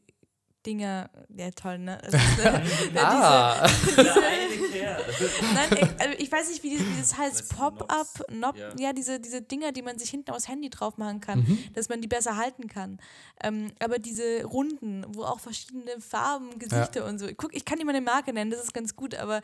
Dinger, 0.65 1.09
ja 1.30 1.49
toll, 1.51 1.77
ne? 1.80 1.97
Ist, 2.05 2.14
äh, 2.43 2.61
Ah. 2.97 3.65
Nein, 3.95 5.69
ich, 5.72 6.01
also 6.01 6.14
ich 6.18 6.31
weiß 6.31 6.49
nicht, 6.49 6.64
wie, 6.64 6.72
die, 6.72 6.80
wie 6.80 6.99
das 6.99 7.18
heißt. 7.18 7.55
Pop-up? 7.55 8.07
Knob, 8.27 8.57
Ja. 8.57 8.73
ja, 8.77 8.91
diese, 8.93 9.19
diese 9.19 9.41
Dinger, 9.41 9.72
die 9.72 9.81
man 9.81 9.97
sich 9.97 10.09
hinten 10.09 10.31
aufs 10.31 10.47
Handy 10.49 10.69
drauf 10.69 10.97
machen 10.97 11.22
kann, 11.22 11.39
Mhm. 11.39 11.59
dass 11.73 11.88
man 11.88 12.01
die 12.01 12.07
besser 12.07 12.35
halten 12.35 12.68
kann. 12.68 12.99
Ähm, 13.41 13.72
aber 13.80 13.97
diese 13.99 14.43
Runden, 14.43 15.05
wo 15.15 15.23
auch 15.23 15.39
verschiedene 15.39 16.01
Farben, 16.01 16.59
Gesichter 16.59 17.05
und 17.05 17.19
so. 17.19 17.27
Guck, 17.38 17.55
ich 17.55 17.64
kann 17.64 17.77
nicht 17.77 17.85
mal 17.85 17.95
eine 17.95 18.01
Marke 18.03 18.34
nennen, 18.34 18.51
das 18.51 18.64
ist 18.64 18.73
ganz 18.73 18.95
gut, 18.95 19.15
aber 19.15 19.41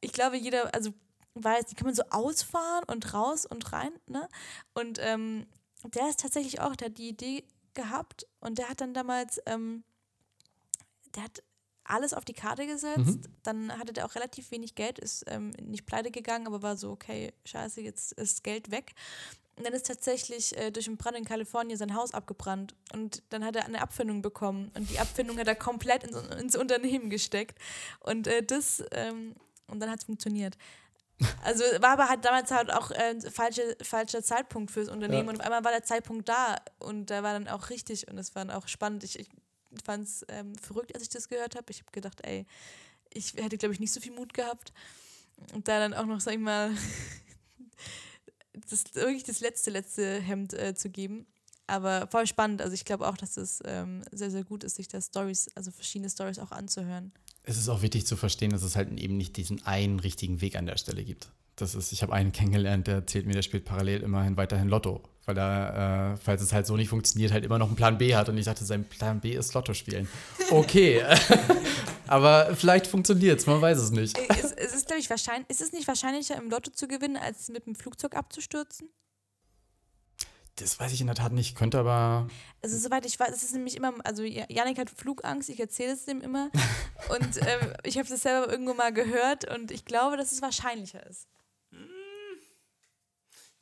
ich 0.00 0.12
glaube, 0.12 0.36
jeder, 0.38 0.74
also 0.74 0.92
weiß, 1.34 1.66
die 1.66 1.74
kann 1.74 1.86
man 1.86 1.94
so 1.94 2.04
ausfahren 2.10 2.84
und 2.86 3.12
raus 3.12 3.46
und 3.46 3.72
rein, 3.72 3.92
ne? 4.06 4.28
Und 4.72 4.98
ähm, 5.00 5.46
der 5.84 6.08
ist 6.08 6.20
tatsächlich 6.20 6.60
auch, 6.60 6.76
der 6.76 6.88
hat 6.88 6.98
die 6.98 7.08
Idee 7.08 7.44
gehabt 7.74 8.26
und 8.40 8.58
der 8.58 8.68
hat 8.68 8.80
dann 8.80 8.94
damals, 8.94 9.40
ähm, 9.46 9.84
der 11.14 11.24
hat 11.24 11.42
alles 11.84 12.14
auf 12.14 12.24
die 12.24 12.32
Karte 12.32 12.66
gesetzt. 12.66 13.28
Dann 13.42 13.76
hatte 13.78 13.92
der 13.92 14.06
auch 14.06 14.14
relativ 14.14 14.50
wenig 14.50 14.74
Geld, 14.74 14.98
ist 14.98 15.24
ähm, 15.28 15.50
nicht 15.60 15.84
pleite 15.86 16.10
gegangen, 16.10 16.46
aber 16.46 16.62
war 16.62 16.76
so, 16.76 16.90
okay, 16.90 17.32
scheiße, 17.44 17.80
jetzt 17.82 18.12
ist 18.12 18.42
Geld 18.42 18.70
weg. 18.70 18.94
Und 19.56 19.64
dann 19.66 19.72
ist 19.72 19.86
tatsächlich 19.86 20.56
äh, 20.56 20.70
durch 20.70 20.88
einen 20.88 20.96
Brand 20.96 21.16
in 21.16 21.24
Kalifornien 21.24 21.78
sein 21.78 21.94
Haus 21.94 22.12
abgebrannt. 22.12 22.74
Und 22.92 23.22
dann 23.28 23.44
hat 23.44 23.54
er 23.54 23.66
eine 23.66 23.82
Abfindung 23.82 24.20
bekommen. 24.20 24.72
Und 24.74 24.90
die 24.90 24.98
Abfindung 24.98 25.38
hat 25.38 25.46
er 25.46 25.54
komplett 25.54 26.04
ins, 26.04 26.16
ins 26.40 26.56
Unternehmen 26.56 27.08
gesteckt. 27.08 27.58
Und 28.00 28.26
äh, 28.26 28.42
das, 28.42 28.82
ähm, 28.90 29.36
und 29.68 29.78
dann 29.80 29.90
hat 29.90 30.00
es 30.00 30.04
funktioniert. 30.04 30.56
Also 31.44 31.62
war 31.80 31.90
aber 31.90 32.08
halt 32.08 32.24
damals 32.24 32.50
halt 32.50 32.72
auch 32.72 32.90
äh, 32.90 33.20
falsche, 33.30 33.76
falscher 33.82 34.22
Zeitpunkt 34.22 34.70
fürs 34.70 34.88
Unternehmen. 34.88 35.26
Ja. 35.26 35.32
Und 35.32 35.40
auf 35.40 35.46
einmal 35.46 35.64
war 35.64 35.70
der 35.70 35.84
Zeitpunkt 35.84 36.28
da. 36.28 36.56
Und 36.78 37.10
der 37.10 37.22
war 37.22 37.32
dann 37.32 37.48
auch 37.48 37.70
richtig. 37.70 38.08
Und 38.08 38.18
es 38.18 38.34
war 38.34 38.44
dann 38.44 38.56
auch 38.56 38.68
spannend. 38.68 39.04
Ich, 39.04 39.18
ich 39.18 39.28
fand 39.84 40.06
es 40.06 40.24
ähm, 40.28 40.56
verrückt, 40.56 40.94
als 40.94 41.02
ich 41.02 41.08
das 41.08 41.28
gehört 41.28 41.54
habe. 41.54 41.70
Ich 41.70 41.80
habe 41.80 41.92
gedacht, 41.92 42.20
ey, 42.24 42.46
ich 43.12 43.34
hätte, 43.34 43.58
glaube 43.58 43.74
ich, 43.74 43.80
nicht 43.80 43.92
so 43.92 44.00
viel 44.00 44.12
Mut 44.12 44.34
gehabt. 44.34 44.72
Und 45.52 45.68
da 45.68 45.78
dann 45.78 45.94
auch 45.94 46.06
noch, 46.06 46.20
sag 46.20 46.34
ich 46.34 46.40
mal, 46.40 46.70
das 48.52 48.94
wirklich 48.94 49.24
das 49.24 49.40
letzte, 49.40 49.70
letzte 49.70 50.20
Hemd 50.20 50.52
äh, 50.54 50.74
zu 50.74 50.90
geben. 50.90 51.26
Aber 51.66 52.08
voll 52.08 52.26
spannend. 52.26 52.60
Also 52.60 52.74
ich 52.74 52.84
glaube 52.84 53.06
auch, 53.08 53.16
dass 53.16 53.36
es 53.36 53.60
ähm, 53.64 54.02
sehr, 54.10 54.30
sehr 54.30 54.44
gut 54.44 54.64
ist, 54.64 54.76
sich 54.76 54.88
da 54.88 55.00
Stories, 55.00 55.48
also 55.54 55.70
verschiedene 55.70 56.10
Stories 56.10 56.38
auch 56.38 56.50
anzuhören. 56.50 57.12
Es 57.44 57.58
ist 57.58 57.68
auch 57.68 57.82
wichtig 57.82 58.06
zu 58.06 58.16
verstehen, 58.16 58.50
dass 58.50 58.62
es 58.62 58.74
halt 58.74 58.90
eben 58.98 59.16
nicht 59.16 59.36
diesen 59.36 59.64
einen 59.66 60.00
richtigen 60.00 60.40
Weg 60.40 60.56
an 60.56 60.66
der 60.66 60.78
Stelle 60.78 61.04
gibt. 61.04 61.28
Das 61.56 61.74
ist, 61.74 61.92
ich 61.92 62.02
habe 62.02 62.12
einen 62.12 62.32
kennengelernt, 62.32 62.88
der 62.88 62.96
erzählt 62.96 63.26
mir, 63.26 63.34
der 63.34 63.42
spielt 63.42 63.64
parallel 63.64 64.02
immerhin 64.02 64.36
weiterhin 64.36 64.68
Lotto, 64.68 65.02
weil 65.24 65.38
er, 65.38 66.14
äh, 66.14 66.16
falls 66.16 66.42
es 66.42 66.52
halt 66.52 66.66
so 66.66 66.76
nicht 66.76 66.88
funktioniert, 66.88 67.32
halt 67.32 67.44
immer 67.44 67.58
noch 67.58 67.68
einen 67.68 67.76
Plan 67.76 67.96
B 67.96 68.16
hat. 68.16 68.28
Und 68.28 68.38
ich 68.38 68.46
dachte, 68.46 68.64
sein 68.64 68.84
Plan 68.84 69.20
B 69.20 69.32
ist 69.34 69.54
Lotto 69.54 69.72
spielen. 69.72 70.08
Okay, 70.50 71.04
aber 72.08 72.56
vielleicht 72.56 72.88
funktioniert 72.88 73.38
es, 73.38 73.46
man 73.46 73.60
weiß 73.60 73.78
es 73.78 73.90
nicht. 73.92 74.18
Es, 74.30 74.50
es 74.50 74.74
ist, 74.74 74.86
glaube 74.86 75.00
ich, 75.00 75.10
wahrscheinlich, 75.10 75.48
ist 75.48 75.60
es 75.60 75.72
nicht 75.72 75.86
wahrscheinlicher, 75.86 76.36
im 76.36 76.50
Lotto 76.50 76.72
zu 76.72 76.88
gewinnen, 76.88 77.16
als 77.16 77.48
mit 77.50 77.66
dem 77.66 77.76
Flugzeug 77.76 78.16
abzustürzen? 78.16 78.88
Das 80.56 80.78
weiß 80.78 80.92
ich 80.92 81.00
in 81.00 81.08
der 81.08 81.16
Tat 81.16 81.32
nicht, 81.32 81.56
könnte 81.56 81.78
aber. 81.80 82.28
Also 82.62 82.78
soweit 82.78 83.04
ich 83.06 83.18
weiß, 83.18 83.34
es 83.34 83.42
ist 83.42 83.54
nämlich 83.54 83.76
immer, 83.76 83.92
also 84.04 84.22
Janik 84.22 84.78
hat 84.78 84.88
Flugangst, 84.88 85.48
ich 85.48 85.58
erzähle 85.58 85.92
es 85.92 86.04
dem 86.04 86.20
immer 86.20 86.50
und 87.08 87.38
ähm, 87.38 87.72
ich 87.82 87.98
habe 87.98 88.08
das 88.08 88.22
selber 88.22 88.50
irgendwo 88.50 88.74
mal 88.74 88.92
gehört 88.92 89.50
und 89.52 89.70
ich 89.70 89.84
glaube, 89.84 90.16
dass 90.16 90.32
es 90.32 90.42
wahrscheinlicher 90.42 91.04
ist. 91.06 91.26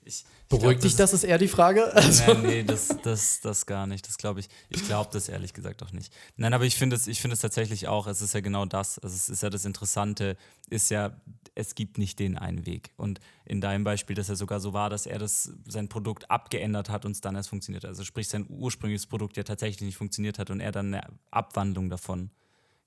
Ich, 0.04 0.14
ich 0.14 0.24
Beruhigt 0.48 0.80
glaub, 0.80 0.90
dich 0.90 0.96
das, 0.96 1.12
ist 1.12 1.24
eher 1.24 1.38
die 1.38 1.48
Frage? 1.48 1.92
Also, 1.94 2.34
Nee, 2.34 2.40
nee, 2.42 2.62
das, 2.64 2.88
das, 3.02 3.40
das 3.40 3.66
gar 3.66 3.86
nicht. 3.86 4.06
Das 4.08 4.18
glaube 4.18 4.40
ich. 4.40 4.48
Ich 4.68 4.84
glaube 4.84 5.10
das 5.12 5.28
ehrlich 5.28 5.52
gesagt 5.52 5.82
auch 5.82 5.92
nicht. 5.92 6.12
Nein, 6.36 6.52
aber 6.54 6.64
ich 6.64 6.76
finde 6.76 6.96
es, 6.96 7.06
ich 7.06 7.20
finde 7.20 7.34
es 7.34 7.40
tatsächlich 7.40 7.88
auch, 7.88 8.06
es 8.06 8.20
ist 8.20 8.34
ja 8.34 8.40
genau 8.40 8.64
das. 8.66 8.98
Also 8.98 9.14
es 9.14 9.28
ist 9.28 9.42
ja 9.42 9.50
das 9.50 9.64
Interessante, 9.64 10.36
ist 10.70 10.90
ja, 10.90 11.16
es 11.54 11.74
gibt 11.74 11.98
nicht 11.98 12.18
den 12.18 12.36
einen 12.36 12.66
Weg. 12.66 12.90
Und 12.96 13.20
in 13.44 13.60
deinem 13.60 13.84
Beispiel, 13.84 14.16
dass 14.16 14.28
er 14.28 14.36
sogar 14.36 14.60
so 14.60 14.72
war, 14.72 14.90
dass 14.90 15.06
er 15.06 15.18
das, 15.18 15.52
sein 15.66 15.88
Produkt 15.88 16.30
abgeändert 16.30 16.90
hat 16.90 17.04
und 17.04 17.12
es 17.12 17.20
dann 17.20 17.36
erst 17.36 17.48
funktioniert. 17.48 17.84
Also 17.84 18.04
sprich, 18.04 18.28
sein 18.28 18.46
ursprüngliches 18.48 19.06
Produkt 19.06 19.36
ja 19.36 19.44
tatsächlich 19.44 19.82
nicht 19.82 19.96
funktioniert 19.96 20.38
hat 20.38 20.50
und 20.50 20.60
er 20.60 20.72
dann 20.72 20.94
eine 20.94 21.06
Abwandlung 21.30 21.88
davon 21.90 22.30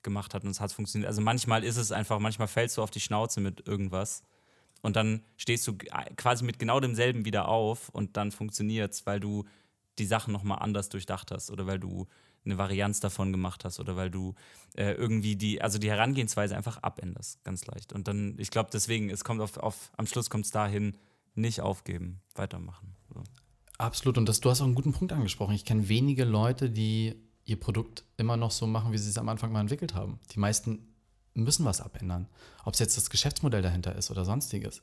gemacht 0.02 0.34
hat 0.34 0.44
und 0.44 0.50
es 0.50 0.60
hat 0.60 0.72
funktioniert. 0.72 1.08
Also 1.08 1.20
manchmal 1.20 1.64
ist 1.64 1.76
es 1.76 1.92
einfach, 1.92 2.18
manchmal 2.18 2.48
fällst 2.48 2.76
du 2.76 2.82
auf 2.82 2.90
die 2.90 3.00
Schnauze 3.00 3.40
mit 3.40 3.66
irgendwas 3.66 4.22
und 4.86 4.94
dann 4.94 5.20
stehst 5.36 5.66
du 5.66 5.76
quasi 6.16 6.44
mit 6.44 6.60
genau 6.60 6.78
demselben 6.78 7.24
wieder 7.24 7.48
auf 7.48 7.88
und 7.88 8.16
dann 8.16 8.30
funktioniert 8.30 8.92
es, 8.92 9.04
weil 9.04 9.18
du 9.18 9.44
die 9.98 10.04
Sachen 10.04 10.32
nochmal 10.32 10.60
anders 10.60 10.88
durchdacht 10.88 11.32
hast 11.32 11.50
oder 11.50 11.66
weil 11.66 11.80
du 11.80 12.06
eine 12.44 12.56
Varianz 12.56 13.00
davon 13.00 13.32
gemacht 13.32 13.64
hast 13.64 13.80
oder 13.80 13.96
weil 13.96 14.12
du 14.12 14.34
äh, 14.76 14.92
irgendwie 14.92 15.34
die, 15.34 15.60
also 15.60 15.78
die 15.78 15.90
Herangehensweise 15.90 16.56
einfach 16.56 16.84
abänderst, 16.84 17.42
ganz 17.42 17.66
leicht. 17.66 17.92
Und 17.92 18.06
dann, 18.06 18.36
ich 18.38 18.52
glaube 18.52 18.70
deswegen, 18.72 19.10
es 19.10 19.24
kommt 19.24 19.40
auf, 19.40 19.56
auf 19.56 19.90
am 19.96 20.06
Schluss 20.06 20.30
kommt 20.30 20.44
es 20.44 20.52
dahin, 20.52 20.96
nicht 21.34 21.62
aufgeben, 21.62 22.20
weitermachen. 22.36 22.94
So. 23.12 23.24
Absolut, 23.78 24.18
und 24.18 24.28
das, 24.28 24.38
du 24.38 24.50
hast 24.50 24.60
auch 24.60 24.66
einen 24.66 24.76
guten 24.76 24.92
Punkt 24.92 25.12
angesprochen. 25.12 25.56
Ich 25.56 25.64
kenne 25.64 25.88
wenige 25.88 26.24
Leute, 26.24 26.70
die 26.70 27.16
ihr 27.44 27.58
Produkt 27.58 28.04
immer 28.18 28.36
noch 28.36 28.52
so 28.52 28.68
machen, 28.68 28.92
wie 28.92 28.98
sie 28.98 29.10
es 29.10 29.18
am 29.18 29.28
Anfang 29.28 29.50
mal 29.50 29.62
entwickelt 29.62 29.94
haben. 29.94 30.20
Die 30.32 30.38
meisten 30.38 30.94
müssen 31.36 31.64
was 31.64 31.80
abändern. 31.80 32.26
Ob 32.64 32.74
es 32.74 32.80
jetzt 32.80 32.96
das 32.96 33.10
Geschäftsmodell 33.10 33.62
dahinter 33.62 33.94
ist 33.94 34.10
oder 34.10 34.24
sonstiges. 34.24 34.82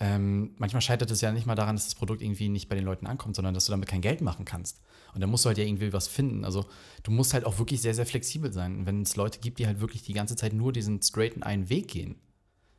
Ähm, 0.00 0.54
manchmal 0.58 0.80
scheitert 0.80 1.10
es 1.10 1.20
ja 1.20 1.32
nicht 1.32 1.46
mal 1.46 1.56
daran, 1.56 1.74
dass 1.74 1.86
das 1.86 1.94
Produkt 1.96 2.22
irgendwie 2.22 2.48
nicht 2.48 2.68
bei 2.68 2.76
den 2.76 2.84
Leuten 2.84 3.06
ankommt, 3.06 3.34
sondern 3.34 3.54
dass 3.54 3.66
du 3.66 3.72
damit 3.72 3.88
kein 3.88 4.00
Geld 4.00 4.20
machen 4.20 4.44
kannst. 4.44 4.80
Und 5.14 5.20
da 5.20 5.26
musst 5.26 5.44
du 5.44 5.48
halt 5.48 5.58
ja 5.58 5.64
irgendwie 5.64 5.92
was 5.92 6.06
finden. 6.06 6.44
Also 6.44 6.66
du 7.02 7.10
musst 7.10 7.34
halt 7.34 7.44
auch 7.44 7.58
wirklich 7.58 7.80
sehr, 7.80 7.94
sehr 7.94 8.06
flexibel 8.06 8.52
sein. 8.52 8.76
Und 8.78 8.86
wenn 8.86 9.02
es 9.02 9.16
Leute 9.16 9.40
gibt, 9.40 9.58
die 9.58 9.66
halt 9.66 9.80
wirklich 9.80 10.02
die 10.02 10.12
ganze 10.12 10.36
Zeit 10.36 10.52
nur 10.52 10.72
diesen 10.72 11.02
straighten 11.02 11.42
einen 11.42 11.68
Weg 11.68 11.88
gehen, 11.88 12.16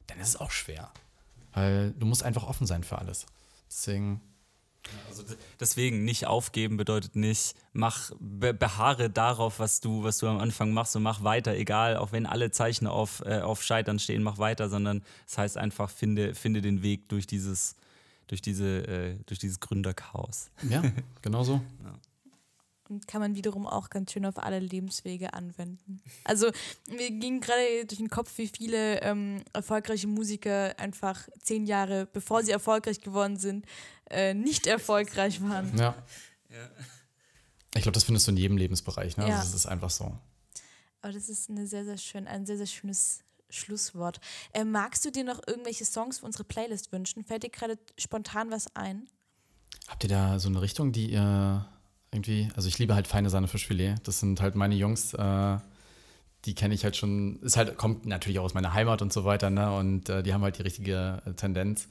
dann 0.07 0.19
ist 0.19 0.29
es 0.29 0.37
auch 0.37 0.51
schwer. 0.51 0.91
Weil 1.53 1.91
du 1.91 2.05
musst 2.05 2.23
einfach 2.23 2.47
offen 2.47 2.67
sein 2.67 2.83
für 2.83 2.97
alles. 2.97 3.25
Deswegen. 3.69 4.21
Also 5.07 5.23
deswegen 5.59 6.05
nicht 6.05 6.27
aufgeben 6.27 6.77
bedeutet 6.77 7.15
nicht, 7.15 7.55
mach 7.73 8.11
be 8.19 8.53
beharre 8.53 9.09
darauf, 9.09 9.59
was 9.59 9.81
du, 9.81 10.03
was 10.03 10.19
du 10.19 10.27
am 10.27 10.39
Anfang 10.39 10.71
machst 10.71 10.95
und 10.95 11.03
mach 11.03 11.23
weiter, 11.23 11.55
egal, 11.55 11.97
auch 11.97 12.11
wenn 12.11 12.25
alle 12.25 12.51
Zeichen 12.51 12.87
auf, 12.87 13.21
äh, 13.25 13.39
auf 13.39 13.63
Scheitern 13.63 13.99
stehen, 13.99 14.23
mach 14.23 14.37
weiter, 14.37 14.69
sondern 14.69 14.97
es 15.25 15.33
das 15.33 15.37
heißt 15.37 15.57
einfach, 15.57 15.89
finde, 15.89 16.35
finde 16.35 16.61
den 16.61 16.81
Weg 16.81 17.09
durch 17.09 17.27
dieses, 17.27 17.75
durch 18.27 18.41
diese, 18.41 18.87
äh, 18.87 19.15
durch 19.25 19.39
dieses 19.39 19.59
Gründerchaos. 19.59 20.49
Ja, 20.69 20.81
genau 21.21 21.43
so. 21.43 21.61
Ja. 21.83 21.93
Kann 23.07 23.21
man 23.21 23.35
wiederum 23.35 23.67
auch 23.67 23.89
ganz 23.89 24.11
schön 24.11 24.25
auf 24.25 24.37
alle 24.37 24.59
Lebenswege 24.59 25.33
anwenden. 25.33 26.01
Also 26.23 26.51
mir 26.87 27.11
ging 27.11 27.39
gerade 27.39 27.85
durch 27.85 27.99
den 27.99 28.09
Kopf, 28.09 28.37
wie 28.37 28.47
viele 28.47 29.01
ähm, 29.01 29.43
erfolgreiche 29.53 30.07
Musiker 30.07 30.77
einfach 30.79 31.27
zehn 31.41 31.65
Jahre, 31.65 32.07
bevor 32.07 32.43
sie 32.43 32.51
erfolgreich 32.51 33.01
geworden 33.01 33.37
sind, 33.37 33.65
äh, 34.09 34.33
nicht 34.33 34.67
erfolgreich 34.67 35.41
waren. 35.41 35.77
Ja. 35.77 35.95
Ich 37.75 37.83
glaube, 37.83 37.93
das 37.93 38.03
findest 38.03 38.27
du 38.27 38.31
in 38.31 38.37
jedem 38.37 38.57
Lebensbereich. 38.57 39.17
Ne? 39.17 39.27
Ja. 39.27 39.37
Also, 39.37 39.51
das 39.51 39.53
ist 39.53 39.65
einfach 39.67 39.89
so. 39.89 40.17
Aber 41.01 41.13
das 41.13 41.29
ist 41.29 41.49
eine 41.49 41.67
sehr, 41.67 41.85
sehr 41.85 41.97
schön, 41.97 42.27
ein 42.27 42.45
sehr, 42.45 42.57
sehr 42.57 42.65
schönes 42.65 43.23
Schlusswort. 43.49 44.19
Äh, 44.53 44.63
magst 44.65 45.05
du 45.05 45.11
dir 45.11 45.23
noch 45.23 45.39
irgendwelche 45.47 45.85
Songs 45.85 46.19
für 46.19 46.25
unsere 46.25 46.43
Playlist 46.43 46.91
wünschen? 46.91 47.23
Fällt 47.23 47.43
dir 47.43 47.49
gerade 47.49 47.77
spontan 47.97 48.51
was 48.51 48.75
ein? 48.75 49.07
Habt 49.87 50.03
ihr 50.03 50.09
da 50.09 50.39
so 50.39 50.49
eine 50.49 50.61
Richtung, 50.61 50.91
die 50.91 51.11
ihr 51.11 51.67
irgendwie, 52.11 52.49
also 52.55 52.67
ich 52.67 52.79
liebe 52.79 52.95
halt 52.95 53.07
feine 53.07 53.29
Sahne 53.29 53.47
Fischfilet. 53.47 53.95
Das 54.03 54.19
sind 54.19 54.41
halt 54.41 54.55
meine 54.55 54.75
Jungs, 54.75 55.13
äh, 55.13 55.57
die 56.45 56.55
kenne 56.55 56.73
ich 56.73 56.83
halt 56.83 56.95
schon, 56.95 57.39
ist 57.41 57.57
halt, 57.57 57.77
kommt 57.77 58.05
natürlich 58.05 58.39
auch 58.39 58.45
aus 58.45 58.53
meiner 58.53 58.73
Heimat 58.73 59.01
und 59.01 59.11
so 59.11 59.25
weiter, 59.25 59.49
ne? 59.49 59.73
Und 59.73 60.09
äh, 60.09 60.23
die 60.23 60.33
haben 60.33 60.41
halt 60.41 60.57
die 60.57 60.63
richtige 60.63 61.21
äh, 61.25 61.33
Tendenz. 61.33 61.87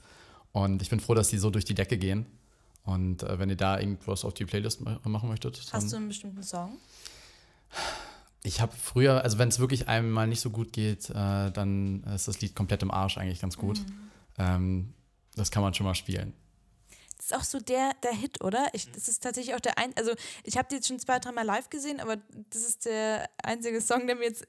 Und 0.51 0.81
ich 0.81 0.89
bin 0.89 0.99
froh, 0.99 1.13
dass 1.13 1.29
die 1.29 1.37
so 1.37 1.51
durch 1.51 1.65
die 1.65 1.75
Decke 1.75 1.97
gehen. 1.97 2.25
Und 2.83 3.23
äh, 3.23 3.37
wenn 3.37 3.49
ihr 3.49 3.55
da 3.55 3.79
irgendwas 3.79 4.25
auf 4.25 4.33
die 4.33 4.45
Playlist 4.45 4.81
ma 4.81 4.99
machen 5.03 5.29
möchtet, 5.29 5.61
Hast 5.71 5.91
du 5.91 5.97
einen 5.97 6.07
bestimmten 6.07 6.41
Song? 6.41 6.77
Ich 8.41 8.61
habe 8.61 8.71
früher, 8.75 9.21
also 9.23 9.37
wenn 9.37 9.49
es 9.49 9.59
wirklich 9.59 9.87
einem 9.87 10.09
mal 10.09 10.27
nicht 10.27 10.39
so 10.41 10.49
gut 10.49 10.73
geht, 10.73 11.09
äh, 11.09 11.51
dann 11.51 12.03
ist 12.03 12.27
das 12.27 12.41
Lied 12.41 12.55
komplett 12.55 12.81
im 12.81 12.89
Arsch 12.89 13.17
eigentlich 13.17 13.41
ganz 13.41 13.57
gut. 13.57 13.81
Ähm, 14.37 14.93
das 15.35 15.51
kann 15.51 15.61
man 15.61 15.73
schon 15.73 15.85
mal 15.85 15.93
spielen. 15.93 16.33
Das 17.19 17.27
ist 17.27 17.35
auch 17.35 17.43
so 17.43 17.59
der, 17.59 17.91
der 18.01 18.13
Hit, 18.13 18.41
oder? 18.41 18.67
Ich, 18.71 18.89
das 18.91 19.09
ist 19.09 19.21
tatsächlich 19.21 19.53
auch 19.53 19.59
der 19.59 19.77
ein, 19.77 19.95
also 19.97 20.13
ich 20.45 20.57
habe 20.57 20.69
die 20.69 20.75
jetzt 20.75 20.87
schon 20.87 20.99
zwei, 20.99 21.19
dreimal 21.19 21.45
live 21.45 21.69
gesehen, 21.69 21.99
aber 21.99 22.17
das 22.49 22.61
ist 22.61 22.85
der 22.85 23.29
einzige 23.43 23.81
Song, 23.81 24.07
der 24.07 24.15
mir 24.15 24.23
jetzt 24.23 24.47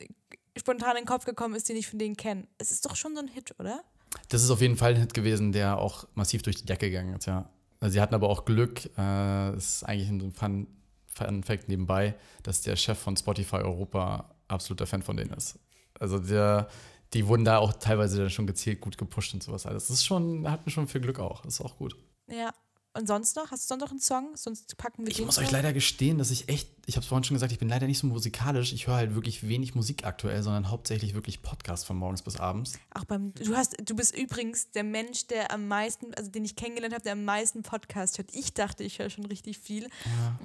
spontan 0.57 0.93
in 0.93 1.03
den 1.03 1.07
Kopf 1.07 1.25
gekommen 1.25 1.57
ist, 1.57 1.69
den 1.69 1.77
ich 1.77 1.89
von 1.89 1.99
denen 1.99 2.17
kenne. 2.17 2.47
Es 2.59 2.71
ist 2.71 2.87
doch 2.87 2.95
schon 2.95 3.15
so 3.17 3.21
ein 3.21 3.29
Hit, 3.29 3.59
oder? 3.59 3.83
Das 4.29 4.45
ist 4.45 4.51
auf 4.51 4.61
jeden 4.61 4.77
Fall 4.77 4.95
ein 4.95 5.01
Hit 5.01 5.15
gewesen, 5.15 5.51
der 5.51 5.79
auch 5.79 6.07
massiv 6.15 6.43
durch 6.43 6.57
die 6.57 6.65
Decke 6.65 6.91
gegangen 6.91 7.17
ist, 7.17 7.27
ja. 7.27 7.51
Also 7.81 7.95
sie 7.95 8.01
hatten 8.01 8.15
aber 8.15 8.29
auch 8.29 8.45
Glück, 8.45 8.85
äh, 8.85 9.53
das 9.53 9.77
ist 9.77 9.83
eigentlich 9.85 10.09
ein 10.09 10.33
Fun, 10.33 10.69
Fun 11.13 11.43
Fact 11.43 11.69
nebenbei, 11.69 12.15
dass 12.45 12.63
der 12.63 12.77
Chef 12.77 12.99
von 12.99 13.17
Spotify 13.17 13.57
Europa 13.57 14.31
absoluter 14.47 14.87
Fan 14.87 15.03
von 15.03 15.17
denen 15.17 15.33
ist. 15.33 15.59
Also 15.99 16.19
der, 16.21 16.69
die 17.15 17.27
wurden 17.27 17.45
da 17.45 17.59
auch 17.59 17.73
teilweise 17.73 18.19
dann 18.19 18.31
schon 18.31 18.47
gezielt 18.47 18.81
gut 18.81 18.97
gepusht 18.97 19.35
und 19.35 19.43
sowas 19.43 19.67
alles. 19.67 19.89
Das 19.89 19.97
ist 19.97 20.07
schon, 20.07 20.49
hat 20.49 20.65
mir 20.65 20.73
schon 20.73 20.87
viel 20.87 21.01
Glück 21.01 21.19
auch. 21.19 21.43
Das 21.43 21.55
ist 21.55 21.61
auch 21.61 21.77
gut. 21.77 21.97
Ja. 22.31 22.53
Und 22.93 23.07
sonst 23.07 23.37
noch? 23.37 23.53
Hast 23.53 23.65
du 23.65 23.69
sonst 23.69 23.83
noch 23.83 23.91
einen 23.93 24.01
Song? 24.01 24.31
Sonst 24.35 24.77
packen 24.77 25.07
wir 25.07 25.13
Ich 25.13 25.25
muss 25.25 25.39
euch 25.39 25.45
drauf. 25.45 25.53
leider 25.53 25.73
gestehen, 25.73 26.19
dass 26.19 26.33
ich 26.33 26.49
echt, 26.49 26.69
ich 26.87 26.97
habe 26.97 27.03
es 27.03 27.07
vorhin 27.09 27.23
schon 27.23 27.37
gesagt, 27.37 27.53
ich 27.53 27.61
bin 27.61 27.69
leider 27.69 27.87
nicht 27.87 27.99
so 27.99 28.09
musikalisch. 28.09 28.73
Ich 28.73 28.89
höre 28.89 28.97
halt 28.97 29.15
wirklich 29.15 29.47
wenig 29.47 29.77
Musik 29.77 30.05
aktuell, 30.05 30.43
sondern 30.43 30.71
hauptsächlich 30.71 31.15
wirklich 31.15 31.41
Podcasts 31.41 31.87
von 31.87 31.97
morgens 31.97 32.23
bis 32.23 32.41
abends. 32.41 32.73
Auch 32.93 33.05
beim, 33.05 33.33
du 33.35 33.55
hast, 33.55 33.77
du 33.85 33.95
bist 33.95 34.17
übrigens 34.19 34.73
der 34.73 34.83
Mensch, 34.83 35.29
der 35.29 35.53
am 35.53 35.69
meisten, 35.69 36.13
also 36.15 36.33
den 36.33 36.45
ich 36.45 36.57
kennengelernt 36.57 36.93
habe, 36.93 37.05
der 37.05 37.13
am 37.13 37.25
meisten 37.25 37.63
Podcast 37.63 38.19
hört. 38.19 38.35
Ich 38.35 38.55
dachte, 38.55 38.83
ich 38.83 38.99
höre 38.99 39.09
schon 39.09 39.25
richtig 39.27 39.61
viel. 39.61 39.87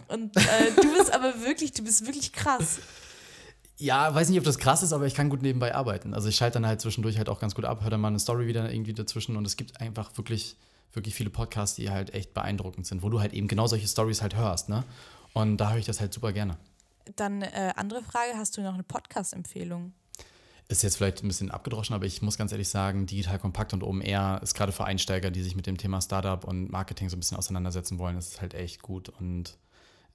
Und 0.07 0.37
äh, 0.37 0.41
du 0.79 0.93
bist 0.95 1.11
aber 1.15 1.41
wirklich, 1.41 1.71
du 1.71 1.83
bist 1.83 2.05
wirklich 2.05 2.31
krass. 2.31 2.77
Ja, 3.77 4.15
weiß 4.15 4.29
nicht, 4.29 4.37
ob 4.39 4.45
das 4.45 4.57
krass 4.57 4.83
ist, 4.83 4.93
aber 4.93 5.05
ich 5.05 5.13
kann 5.15 5.29
gut 5.29 5.41
nebenbei 5.41 5.75
arbeiten. 5.75 6.13
Also 6.13 6.29
ich 6.29 6.37
schalte 6.37 6.53
dann 6.53 6.65
halt 6.65 6.79
zwischendurch 6.79 7.17
halt 7.17 7.27
auch 7.27 7.41
ganz 7.41 7.55
gut 7.55 7.65
ab, 7.65 7.81
höre 7.81 7.89
dann 7.89 7.99
mal 7.99 8.07
eine 8.07 8.19
Story 8.19 8.47
wieder 8.47 8.71
irgendwie 8.71 8.93
dazwischen 8.93 9.35
und 9.35 9.45
es 9.45 9.57
gibt 9.57 9.81
einfach 9.81 10.15
wirklich, 10.17 10.55
wirklich 10.93 11.15
viele 11.15 11.29
Podcasts, 11.29 11.75
die 11.75 11.89
halt 11.89 12.13
echt 12.13 12.33
beeindruckend 12.33 12.87
sind, 12.87 13.03
wo 13.03 13.09
du 13.09 13.19
halt 13.19 13.33
eben 13.33 13.47
genau 13.47 13.67
solche 13.67 13.87
Stories 13.87 14.21
halt 14.21 14.35
hörst, 14.35 14.69
ne? 14.69 14.83
Und 15.33 15.57
da 15.57 15.71
höre 15.71 15.79
ich 15.79 15.85
das 15.85 15.99
halt 15.99 16.13
super 16.13 16.31
gerne. 16.31 16.57
Dann 17.15 17.41
äh, 17.41 17.73
andere 17.75 18.01
Frage, 18.01 18.33
hast 18.35 18.57
du 18.57 18.61
noch 18.61 18.73
eine 18.73 18.83
Podcast-Empfehlung? 18.83 19.93
Ist 20.67 20.81
jetzt 20.81 20.97
vielleicht 20.97 21.23
ein 21.23 21.27
bisschen 21.27 21.51
abgedroschen, 21.51 21.93
aber 21.93 22.05
ich 22.05 22.21
muss 22.21 22.37
ganz 22.37 22.51
ehrlich 22.51 22.69
sagen, 22.69 23.05
Digital 23.05 23.37
Kompakt 23.37 23.73
und 23.73 23.83
OMR 23.83 24.39
ist 24.41 24.55
gerade 24.55 24.71
für 24.71 24.85
Einsteiger, 24.85 25.29
die 25.29 25.43
sich 25.43 25.55
mit 25.55 25.67
dem 25.67 25.77
Thema 25.77 26.01
Startup 26.01 26.43
und 26.43 26.71
Marketing 26.71 27.09
so 27.09 27.15
ein 27.15 27.19
bisschen 27.19 27.37
auseinandersetzen 27.37 27.99
wollen, 27.99 28.17
ist 28.17 28.41
halt 28.41 28.55
echt 28.55 28.81
gut. 28.81 29.09
Und 29.09 29.57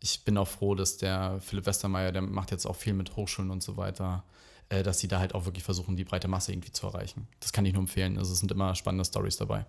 ich 0.00 0.24
bin 0.24 0.36
auch 0.38 0.48
froh, 0.48 0.74
dass 0.74 0.96
der 0.96 1.40
Philipp 1.40 1.66
Westermeier, 1.66 2.10
der 2.10 2.22
macht 2.22 2.50
jetzt 2.50 2.66
auch 2.66 2.74
viel 2.74 2.94
mit 2.94 3.14
Hochschulen 3.14 3.50
und 3.50 3.62
so 3.62 3.76
weiter, 3.76 4.24
äh, 4.70 4.82
dass 4.82 4.98
sie 4.98 5.06
da 5.06 5.20
halt 5.20 5.34
auch 5.34 5.44
wirklich 5.44 5.62
versuchen, 5.62 5.96
die 5.96 6.04
breite 6.04 6.26
Masse 6.26 6.52
irgendwie 6.52 6.72
zu 6.72 6.86
erreichen. 6.86 7.28
Das 7.38 7.52
kann 7.52 7.64
ich 7.64 7.72
nur 7.72 7.82
empfehlen. 7.82 8.18
Also 8.18 8.32
es 8.32 8.40
sind 8.40 8.50
immer 8.50 8.74
spannende 8.74 9.04
Stories 9.04 9.36
dabei. 9.36 9.66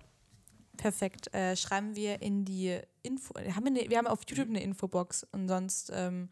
Perfekt. 0.81 1.31
Äh, 1.33 1.55
schreiben 1.55 1.95
wir 1.95 2.21
in 2.23 2.43
die 2.43 2.79
Info. 3.03 3.35
Haben 3.35 3.65
wir, 3.75 3.81
eine, 3.81 3.89
wir 3.89 3.97
haben 3.99 4.07
auf 4.07 4.21
YouTube 4.27 4.49
eine 4.49 4.63
Infobox 4.63 5.27
und 5.31 5.47
sonst 5.47 5.91
ähm, 5.93 6.29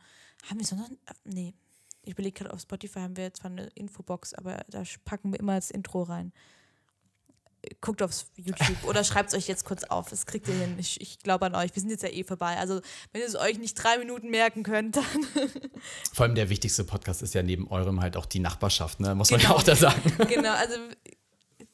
haben 0.49 0.59
wir 0.59 0.65
sonst 0.65 0.89
äh, 0.91 0.95
Nee. 1.23 1.53
Ich 2.03 2.13
überlege 2.13 2.39
gerade, 2.39 2.53
auf 2.53 2.61
Spotify 2.61 2.99
haben 3.01 3.15
wir 3.15 3.25
jetzt 3.25 3.41
zwar 3.41 3.51
eine 3.51 3.67
Infobox, 3.75 4.33
aber 4.33 4.63
da 4.69 4.81
packen 5.05 5.31
wir 5.31 5.39
immer 5.39 5.53
das 5.55 5.69
Intro 5.69 6.01
rein. 6.01 6.31
guckt 7.81 8.01
aufs 8.01 8.31
YouTube 8.37 8.83
oder 8.85 9.03
schreibt 9.03 9.29
es 9.29 9.35
euch 9.35 9.47
jetzt 9.47 9.65
kurz 9.65 9.83
auf. 9.83 10.09
Das 10.09 10.25
kriegt 10.25 10.47
ihr 10.47 10.55
hin. 10.55 10.75
Ich, 10.79 10.99
ich 11.01 11.19
glaube 11.19 11.45
an 11.45 11.53
euch. 11.53 11.75
Wir 11.75 11.81
sind 11.81 11.91
jetzt 11.91 12.01
ja 12.01 12.09
eh 12.09 12.23
vorbei. 12.23 12.57
Also, 12.57 12.81
wenn 13.11 13.21
ihr 13.21 13.27
es 13.27 13.35
euch 13.35 13.59
nicht 13.59 13.75
drei 13.75 13.99
Minuten 13.99 14.29
merken 14.31 14.63
könnt, 14.63 14.95
dann. 14.95 15.03
Vor 16.13 16.25
allem 16.25 16.33
der 16.35 16.49
wichtigste 16.49 16.83
Podcast 16.85 17.21
ist 17.21 17.35
ja 17.35 17.43
neben 17.43 17.67
eurem 17.67 18.01
halt 18.01 18.17
auch 18.17 18.25
die 18.25 18.39
Nachbarschaft, 18.39 18.99
ne? 18.99 19.13
muss 19.13 19.29
man 19.29 19.41
Genau. 19.41 19.51
ja 19.51 19.57
auch 19.57 19.63
da 19.63 19.75
sagen. 19.75 20.01
genau, 20.27 20.53
also 20.53 20.75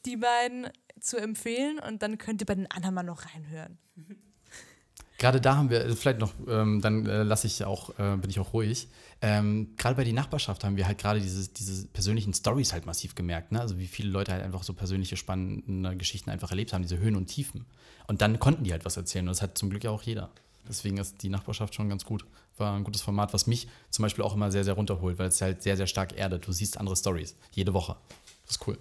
die 0.04 0.16
beiden 0.16 0.68
zu 1.00 1.16
empfehlen 1.18 1.78
und 1.78 2.02
dann 2.02 2.18
könnt 2.18 2.40
ihr 2.40 2.46
bei 2.46 2.54
den 2.54 2.70
anderen 2.70 2.94
mal 2.94 3.02
noch 3.02 3.24
reinhören. 3.26 3.78
Gerade 5.18 5.40
da 5.40 5.56
haben 5.56 5.70
wir, 5.70 5.84
äh, 5.84 5.96
vielleicht 5.96 6.18
noch, 6.18 6.34
ähm, 6.46 6.80
dann 6.80 7.06
äh, 7.06 7.22
lasse 7.22 7.46
ich 7.46 7.64
auch, 7.64 7.90
äh, 7.98 8.16
bin 8.16 8.28
ich 8.28 8.38
auch 8.38 8.52
ruhig. 8.52 8.88
Ähm, 9.22 9.74
gerade 9.78 9.96
bei 9.96 10.04
die 10.04 10.12
Nachbarschaft 10.12 10.62
haben 10.62 10.76
wir 10.76 10.86
halt 10.86 10.98
gerade 10.98 11.20
diese, 11.20 11.48
diese 11.48 11.86
persönlichen 11.88 12.34
Stories 12.34 12.72
halt 12.72 12.84
massiv 12.84 13.14
gemerkt, 13.14 13.50
ne? 13.50 13.60
Also 13.60 13.78
wie 13.78 13.86
viele 13.86 14.10
Leute 14.10 14.32
halt 14.32 14.42
einfach 14.42 14.62
so 14.62 14.74
persönliche 14.74 15.16
spannende 15.16 15.96
Geschichten 15.96 16.28
einfach 16.28 16.50
erlebt 16.50 16.74
haben, 16.74 16.82
diese 16.82 16.98
Höhen 16.98 17.16
und 17.16 17.26
Tiefen. 17.26 17.64
Und 18.06 18.20
dann 18.20 18.38
konnten 18.38 18.64
die 18.64 18.72
halt 18.72 18.84
was 18.84 18.98
erzählen 18.98 19.24
und 19.26 19.30
das 19.30 19.40
hat 19.40 19.56
zum 19.56 19.70
Glück 19.70 19.84
ja 19.84 19.90
auch 19.90 20.02
jeder. 20.02 20.30
Deswegen 20.68 20.98
ist 20.98 21.22
die 21.22 21.28
Nachbarschaft 21.30 21.74
schon 21.74 21.88
ganz 21.88 22.04
gut. 22.04 22.26
War 22.58 22.76
ein 22.76 22.84
gutes 22.84 23.00
Format, 23.00 23.32
was 23.32 23.46
mich 23.46 23.68
zum 23.90 24.02
Beispiel 24.02 24.24
auch 24.24 24.34
immer 24.34 24.50
sehr, 24.50 24.64
sehr 24.64 24.74
runterholt, 24.74 25.18
weil 25.18 25.28
es 25.28 25.40
halt 25.40 25.62
sehr, 25.62 25.76
sehr 25.76 25.86
stark 25.86 26.18
erdet. 26.18 26.46
Du 26.46 26.52
siehst 26.52 26.76
andere 26.76 26.96
Stories 26.96 27.36
jede 27.52 27.72
Woche. 27.72 27.96
Das 28.44 28.56
ist 28.56 28.66
cool. 28.66 28.78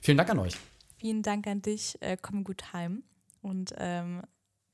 Vielen 0.00 0.16
Dank 0.16 0.30
an 0.30 0.38
euch. 0.38 0.54
Vielen 0.98 1.22
Dank 1.22 1.46
an 1.46 1.62
dich. 1.62 1.96
Äh, 2.00 2.16
komm 2.20 2.44
gut 2.44 2.72
heim. 2.72 3.04
Und 3.40 3.72
ähm, 3.78 4.22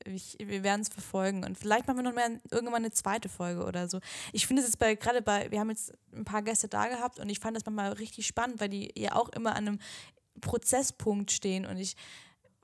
ich, 0.05 0.37
wir 0.39 0.63
werden 0.63 0.81
es 0.81 0.89
verfolgen. 0.89 1.43
Und 1.43 1.57
vielleicht 1.57 1.87
machen 1.87 1.97
wir 1.97 2.03
noch 2.03 2.13
mehr, 2.13 2.39
irgendwann 2.51 2.75
eine 2.75 2.91
zweite 2.91 3.29
Folge 3.29 3.63
oder 3.65 3.87
so. 3.87 3.99
Ich 4.33 4.47
finde 4.47 4.61
es 4.61 4.67
jetzt 4.67 4.77
bei, 4.77 4.95
gerade 4.95 5.21
bei, 5.21 5.49
wir 5.51 5.59
haben 5.59 5.69
jetzt 5.69 5.93
ein 6.13 6.25
paar 6.25 6.41
Gäste 6.41 6.67
da 6.67 6.87
gehabt 6.87 7.19
und 7.19 7.29
ich 7.29 7.39
fand 7.39 7.55
das 7.55 7.65
manchmal 7.65 7.93
richtig 7.93 8.27
spannend, 8.27 8.59
weil 8.59 8.69
die 8.69 8.91
ja 8.97 9.15
auch 9.15 9.29
immer 9.29 9.51
an 9.51 9.67
einem 9.67 9.79
Prozesspunkt 10.41 11.31
stehen 11.31 11.65
und 11.65 11.77
ich 11.77 11.95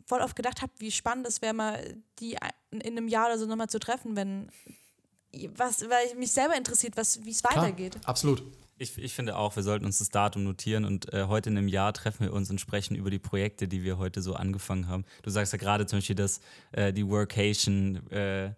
voll 0.06 0.22
oft 0.22 0.36
gedacht 0.36 0.62
habe, 0.62 0.74
wie 0.78 0.92
spannend 0.92 1.26
es 1.28 1.42
wäre, 1.42 1.54
mal 1.54 1.96
die 2.20 2.38
in 2.72 2.82
einem 2.82 3.08
Jahr 3.08 3.28
oder 3.28 3.38
so 3.38 3.46
nochmal 3.46 3.70
zu 3.70 3.80
treffen, 3.80 4.16
wenn 4.16 4.52
was, 5.56 5.90
weil 5.90 6.16
mich 6.16 6.32
selber 6.32 6.56
interessiert, 6.58 6.98
was, 6.98 7.24
wie 7.24 7.32
es 7.32 7.44
weitergeht. 7.44 7.98
Absolut. 8.04 8.44
Ich, 8.82 8.98
ich 8.98 9.14
finde 9.14 9.38
auch, 9.38 9.56
wir 9.56 9.62
sollten 9.62 9.86
uns 9.86 10.00
das 10.00 10.10
Datum 10.10 10.44
notieren 10.44 10.86
und 10.86 11.14
äh, 11.14 11.26
heute 11.28 11.52
in 11.52 11.58
einem 11.58 11.68
Jahr 11.68 11.94
treffen 11.94 12.26
wir 12.26 12.34
uns 12.34 12.50
und 12.50 12.60
sprechen 12.60 12.96
über 12.96 13.12
die 13.12 13.20
Projekte, 13.20 13.68
die 13.68 13.84
wir 13.84 14.00
heute 14.00 14.24
so 14.24 14.34
angefangen 14.34 14.88
haben. 14.88 15.06
Du 15.22 15.30
sagst 15.30 15.54
ja 15.54 15.60
gerade 15.60 15.86
zum 15.86 16.00
Beispiel, 16.00 16.16
dass 16.16 16.42
äh, 16.72 16.92
die 16.92 17.08
Workation 17.08 18.02
äh, 18.12 18.46
äh, 18.48 18.54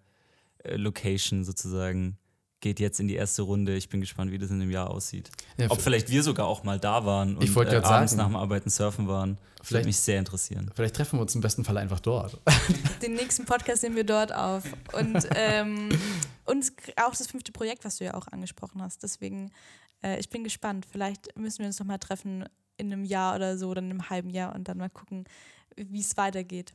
Location 0.78 1.44
sozusagen 1.44 2.18
geht 2.62 2.80
jetzt 2.80 3.02
in 3.02 3.10
die 3.10 3.16
erste 3.16 3.42
Runde. 3.42 3.76
Ich 3.76 3.90
bin 3.90 4.00
gespannt, 4.00 4.32
wie 4.32 4.38
das 4.38 4.50
in 4.50 4.62
einem 4.62 4.72
Jahr 4.72 4.90
aussieht. 4.90 5.30
Ja, 5.58 5.70
Ob 5.70 5.82
vielleicht 5.82 6.10
wir 6.10 6.24
sogar 6.24 6.48
auch 6.48 6.64
mal 6.64 6.80
da 6.80 7.06
waren 7.06 7.36
und 7.36 7.44
Ich 7.44 7.54
äh, 7.54 7.60
abends 7.60 8.14
sagen. 8.14 8.16
nach 8.16 8.28
dem 8.28 8.38
Arbeiten 8.38 8.70
surfen 8.70 9.10
waren. 9.10 9.36
Das 9.36 9.44
würde 9.44 9.68
Vielleicht- 9.68 9.86
mich 9.88 9.98
sehr 9.98 10.20
interessieren. 10.20 10.72
Vielleicht 10.74 10.96
treffen 10.96 11.20
wir 11.20 11.24
uns 11.24 11.36
im 11.36 11.42
besten 11.42 11.66
Fall 11.66 11.78
einfach 11.78 12.00
dort. 12.00 12.40
Den 13.02 13.16
nächsten 13.16 13.44
Podcast 13.44 13.84
nehmen 13.84 13.98
wir 13.98 14.06
dort 14.06 14.34
auf. 14.34 14.64
Und, 14.94 15.28
ähm, 15.36 15.90
und 16.46 16.72
auch 16.96 17.14
das 17.14 17.28
fünfte 17.28 17.52
Projekt, 17.52 17.84
was 17.84 17.98
du 17.98 18.06
ja 18.06 18.14
auch 18.14 18.28
angesprochen 18.30 18.82
hast. 18.82 19.04
Deswegen, 19.04 19.52
äh, 20.04 20.20
ich 20.20 20.30
bin 20.30 20.44
gespannt. 20.44 20.86
Vielleicht 20.90 21.36
müssen 21.38 21.60
wir 21.60 21.68
uns 21.68 21.80
nochmal 21.80 22.00
treffen 22.00 22.46
in 22.78 22.92
einem 22.92 23.04
Jahr 23.06 23.36
oder 23.36 23.58
so 23.58 23.70
oder 23.70 23.82
in 23.82 23.90
einem 23.90 24.10
halben 24.10 24.30
Jahr 24.30 24.56
und 24.56 24.68
dann 24.68 24.78
mal 24.78 24.90
gucken, 24.90 25.26
wie 25.76 26.00
es 26.00 26.18
weitergeht. 26.18 26.74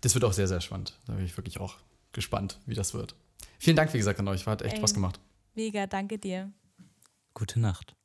Das 0.00 0.14
wird 0.14 0.24
auch 0.24 0.32
sehr, 0.32 0.48
sehr 0.48 0.60
spannend. 0.60 0.98
Da 1.06 1.14
bin 1.14 1.24
ich 1.24 1.36
wirklich 1.36 1.60
auch 1.60 1.76
gespannt, 2.12 2.60
wie 2.66 2.74
das 2.74 2.94
wird. 2.94 3.14
Vielen 3.58 3.76
Dank, 3.76 3.92
wie 3.92 3.98
gesagt, 3.98 4.18
an 4.20 4.28
euch. 4.28 4.46
Hat 4.46 4.62
echt 4.62 4.74
Ey. 4.74 4.78
Spaß 4.78 4.94
gemacht. 4.94 5.20
Mega, 5.54 5.86
danke 5.86 6.18
dir. 6.18 6.52
Gute 7.34 7.60
Nacht. 7.60 7.97